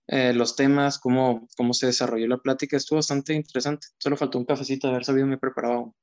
eh, 0.09 0.33
los 0.35 0.57
temas, 0.57 0.99
cómo, 0.99 1.49
cómo 1.57 1.73
se 1.75 1.87
desarrolló 1.87 2.27
la 2.29 2.39
plática, 2.39 2.77
estuvo 2.77 2.99
bastante 2.99 3.35
interesante. 3.35 3.89
Solo 3.99 4.17
faltó 4.17 4.39
un 4.39 4.45
cafecito 4.45 4.87
de 4.87 4.95
haber 4.95 5.05
sabido 5.05 5.27
me 5.27 5.39
preparado. 5.39 5.95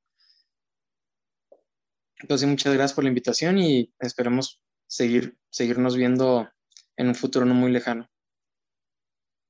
Entonces, 2.20 2.48
muchas 2.48 2.74
gracias 2.74 2.94
por 2.94 3.04
la 3.04 3.10
invitación 3.10 3.58
y 3.58 3.94
esperemos 4.00 4.62
seguir, 4.88 5.38
seguirnos 5.50 5.96
viendo 5.96 6.50
en 6.98 7.08
un 7.08 7.16
futuro 7.16 7.46
no 7.46 7.54
muy 7.54 7.72
lejano. 7.72 8.10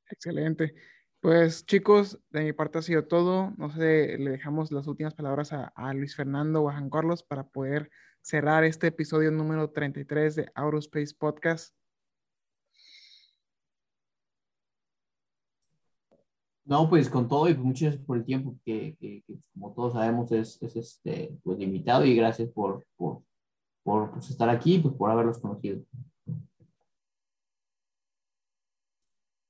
Excelente. 0.10 0.74
Pues 1.22 1.66
chicos, 1.66 2.20
de 2.30 2.44
mi 2.44 2.54
parte 2.54 2.78
ha 2.78 2.82
sido 2.82 3.06
todo. 3.06 3.54
No 3.58 3.70
sé, 3.72 4.18
le 4.18 4.32
dejamos 4.32 4.72
las 4.72 4.88
últimas 4.88 5.14
palabras 5.16 5.52
a, 5.52 5.94
Luis 5.94 6.16
Fernando 6.16 6.62
o 6.62 6.70
a 6.70 6.74
Juan 6.74 6.90
Carlos 6.90 7.24
para 7.24 7.48
poder 7.48 7.90
cerrar 8.22 8.64
este 8.64 8.88
episodio 8.88 9.32
número 9.32 9.72
33 9.72 10.36
de 10.36 10.52
Aerospace 10.56 11.16
Podcast? 11.18 11.76
No, 16.70 16.88
pues 16.88 17.10
con 17.10 17.28
todo 17.28 17.50
y 17.50 17.56
pues, 17.56 17.66
muchas 17.66 17.82
gracias 17.82 18.06
por 18.06 18.18
el 18.18 18.24
tiempo 18.24 18.56
que, 18.64 18.96
que, 19.00 19.24
como 19.54 19.74
todos 19.74 19.94
sabemos 19.94 20.32
es, 20.32 20.62
es, 20.62 20.76
este, 20.76 21.36
pues 21.44 21.58
limitado 21.58 22.06
y 22.06 22.16
gracias 22.16 22.48
por, 22.52 22.86
por, 22.96 23.24
por 23.82 24.12
pues, 24.12 24.30
estar 24.30 24.48
aquí 24.50 24.76
y 24.76 24.80
pues, 24.80 24.94
por 24.94 25.10
haberlos 25.10 25.40
conocido. 25.40 25.82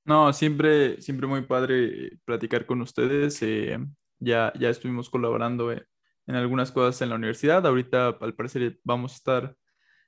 No, 0.06 0.32
siempre, 0.32 0.98
siempre 1.02 1.26
muy 1.26 1.42
padre 1.42 2.18
platicar 2.24 2.64
con 2.64 2.80
ustedes. 2.80 3.42
Eh, 3.42 3.78
ya, 4.18 4.50
ya 4.58 4.70
estuvimos 4.70 5.10
colaborando 5.10 5.70
eh, 5.72 5.84
en 6.26 6.36
algunas 6.36 6.72
cosas 6.72 7.02
en 7.02 7.10
la 7.10 7.16
universidad. 7.16 7.66
Ahorita, 7.66 8.16
al 8.18 8.34
parecer, 8.34 8.78
vamos 8.82 9.12
a 9.12 9.16
estar, 9.16 9.56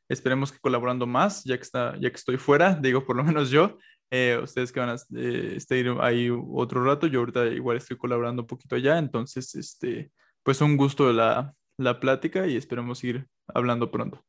esperemos 0.08 0.50
que 0.50 0.60
colaborando 0.60 1.06
más, 1.06 1.44
ya 1.44 1.58
que, 1.58 1.62
está, 1.62 1.94
ya 2.00 2.08
que 2.08 2.16
estoy 2.16 2.38
fuera, 2.38 2.74
digo 2.80 3.04
por 3.04 3.16
lo 3.16 3.22
menos 3.22 3.50
yo. 3.50 3.76
Eh, 4.14 4.38
ustedes 4.42 4.70
que 4.70 4.78
van 4.78 4.90
a 4.90 4.96
eh, 5.16 5.54
estar 5.56 5.78
ahí 6.02 6.28
otro 6.30 6.84
rato, 6.84 7.06
yo 7.06 7.20
ahorita 7.20 7.46
igual 7.46 7.78
estoy 7.78 7.96
colaborando 7.96 8.42
un 8.42 8.46
poquito 8.46 8.76
allá, 8.76 8.98
entonces, 8.98 9.54
este, 9.54 10.12
pues 10.42 10.60
un 10.60 10.76
gusto 10.76 11.10
la, 11.14 11.54
la 11.78 11.98
plática 11.98 12.46
y 12.46 12.58
esperemos 12.58 13.02
ir 13.04 13.26
hablando 13.46 13.90
pronto. 13.90 14.22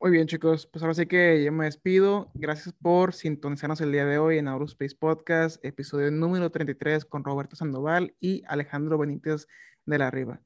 Muy 0.00 0.12
bien, 0.12 0.26
chicos. 0.26 0.66
Pues 0.66 0.82
ahora 0.82 0.94
sí 0.94 1.04
que 1.04 1.44
yo 1.44 1.52
me 1.52 1.66
despido. 1.66 2.30
Gracias 2.32 2.74
por 2.74 3.12
sintonizarnos 3.12 3.82
el 3.82 3.92
día 3.92 4.06
de 4.06 4.16
hoy 4.16 4.38
en 4.38 4.48
Aurospace 4.48 4.96
Podcast, 4.96 5.62
episodio 5.62 6.10
número 6.10 6.50
33 6.50 7.04
con 7.04 7.22
Roberto 7.22 7.54
Sandoval 7.54 8.14
y 8.18 8.44
Alejandro 8.48 8.96
Benítez 8.96 9.46
de 9.84 9.98
la 9.98 10.10
Riva. 10.10 10.40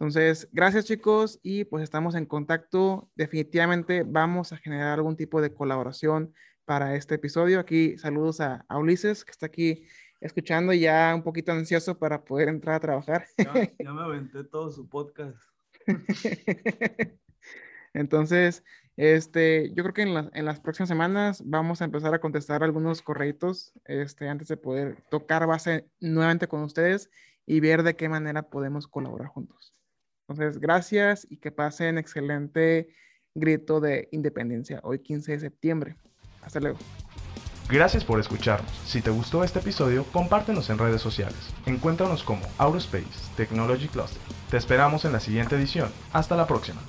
Entonces, 0.00 0.48
gracias, 0.52 0.84
chicos, 0.84 1.40
y 1.42 1.64
pues 1.64 1.82
estamos 1.82 2.14
en 2.14 2.24
contacto. 2.24 3.10
Definitivamente 3.16 4.04
vamos 4.06 4.52
a 4.52 4.56
generar 4.56 4.92
algún 4.92 5.16
tipo 5.16 5.40
de 5.40 5.52
colaboración 5.52 6.32
para 6.64 6.94
este 6.94 7.16
episodio. 7.16 7.58
Aquí 7.58 7.98
saludos 7.98 8.40
a, 8.40 8.64
Ulises, 8.70 9.24
que 9.24 9.32
está 9.32 9.46
aquí 9.46 9.88
escuchando 10.20 10.72
ya 10.72 11.12
un 11.16 11.24
poquito 11.24 11.50
ansioso 11.50 11.98
para 11.98 12.24
poder 12.24 12.48
entrar 12.48 12.76
a 12.76 12.80
trabajar. 12.80 13.26
Ya, 13.36 13.52
ya 13.80 13.92
me 13.92 14.02
aventé 14.02 14.44
todo 14.44 14.70
su 14.70 14.88
podcast. 14.88 15.36
Entonces, 17.92 18.62
este, 18.96 19.72
yo 19.74 19.82
creo 19.82 19.94
que 19.94 20.02
en, 20.02 20.44
las 20.44 20.60
próximas 20.60 20.88
semanas 20.88 21.42
vamos 21.44 21.82
a 21.82 21.86
empezar 21.86 22.14
a 22.14 22.20
contestar 22.20 22.62
algunos 22.62 23.02
correitos 23.02 23.72
este, 23.84 24.28
antes 24.28 24.46
de 24.46 24.56
poder 24.56 25.02
tocar 25.10 25.44
base 25.48 25.88
nuevamente 25.98 26.46
con 26.46 26.62
ustedes 26.62 27.10
y 27.46 27.58
ver 27.58 27.82
de 27.82 27.96
qué 27.96 28.08
manera 28.08 28.50
podemos 28.50 28.86
colaborar 28.86 29.26
juntos. 29.26 29.77
Entonces, 30.28 30.60
gracias 30.60 31.26
y 31.30 31.38
que 31.38 31.50
pasen 31.50 31.96
excelente 31.96 32.88
grito 33.34 33.80
de 33.80 34.08
independencia 34.12 34.80
hoy 34.82 34.98
15 34.98 35.32
de 35.32 35.40
septiembre. 35.40 35.96
Hasta 36.42 36.60
luego. 36.60 36.78
Gracias 37.70 38.04
por 38.04 38.18
escucharnos. 38.18 38.70
Si 38.86 39.02
te 39.02 39.10
gustó 39.10 39.44
este 39.44 39.58
episodio, 39.58 40.04
compártenos 40.04 40.70
en 40.70 40.78
redes 40.78 41.02
sociales. 41.02 41.36
Encuéntranos 41.66 42.22
como 42.22 42.42
Aurospace 42.56 43.06
Technology 43.36 43.88
Cluster. 43.88 44.20
Te 44.50 44.56
esperamos 44.56 45.04
en 45.04 45.12
la 45.12 45.20
siguiente 45.20 45.56
edición. 45.56 45.90
Hasta 46.12 46.36
la 46.36 46.46
próxima. 46.46 46.80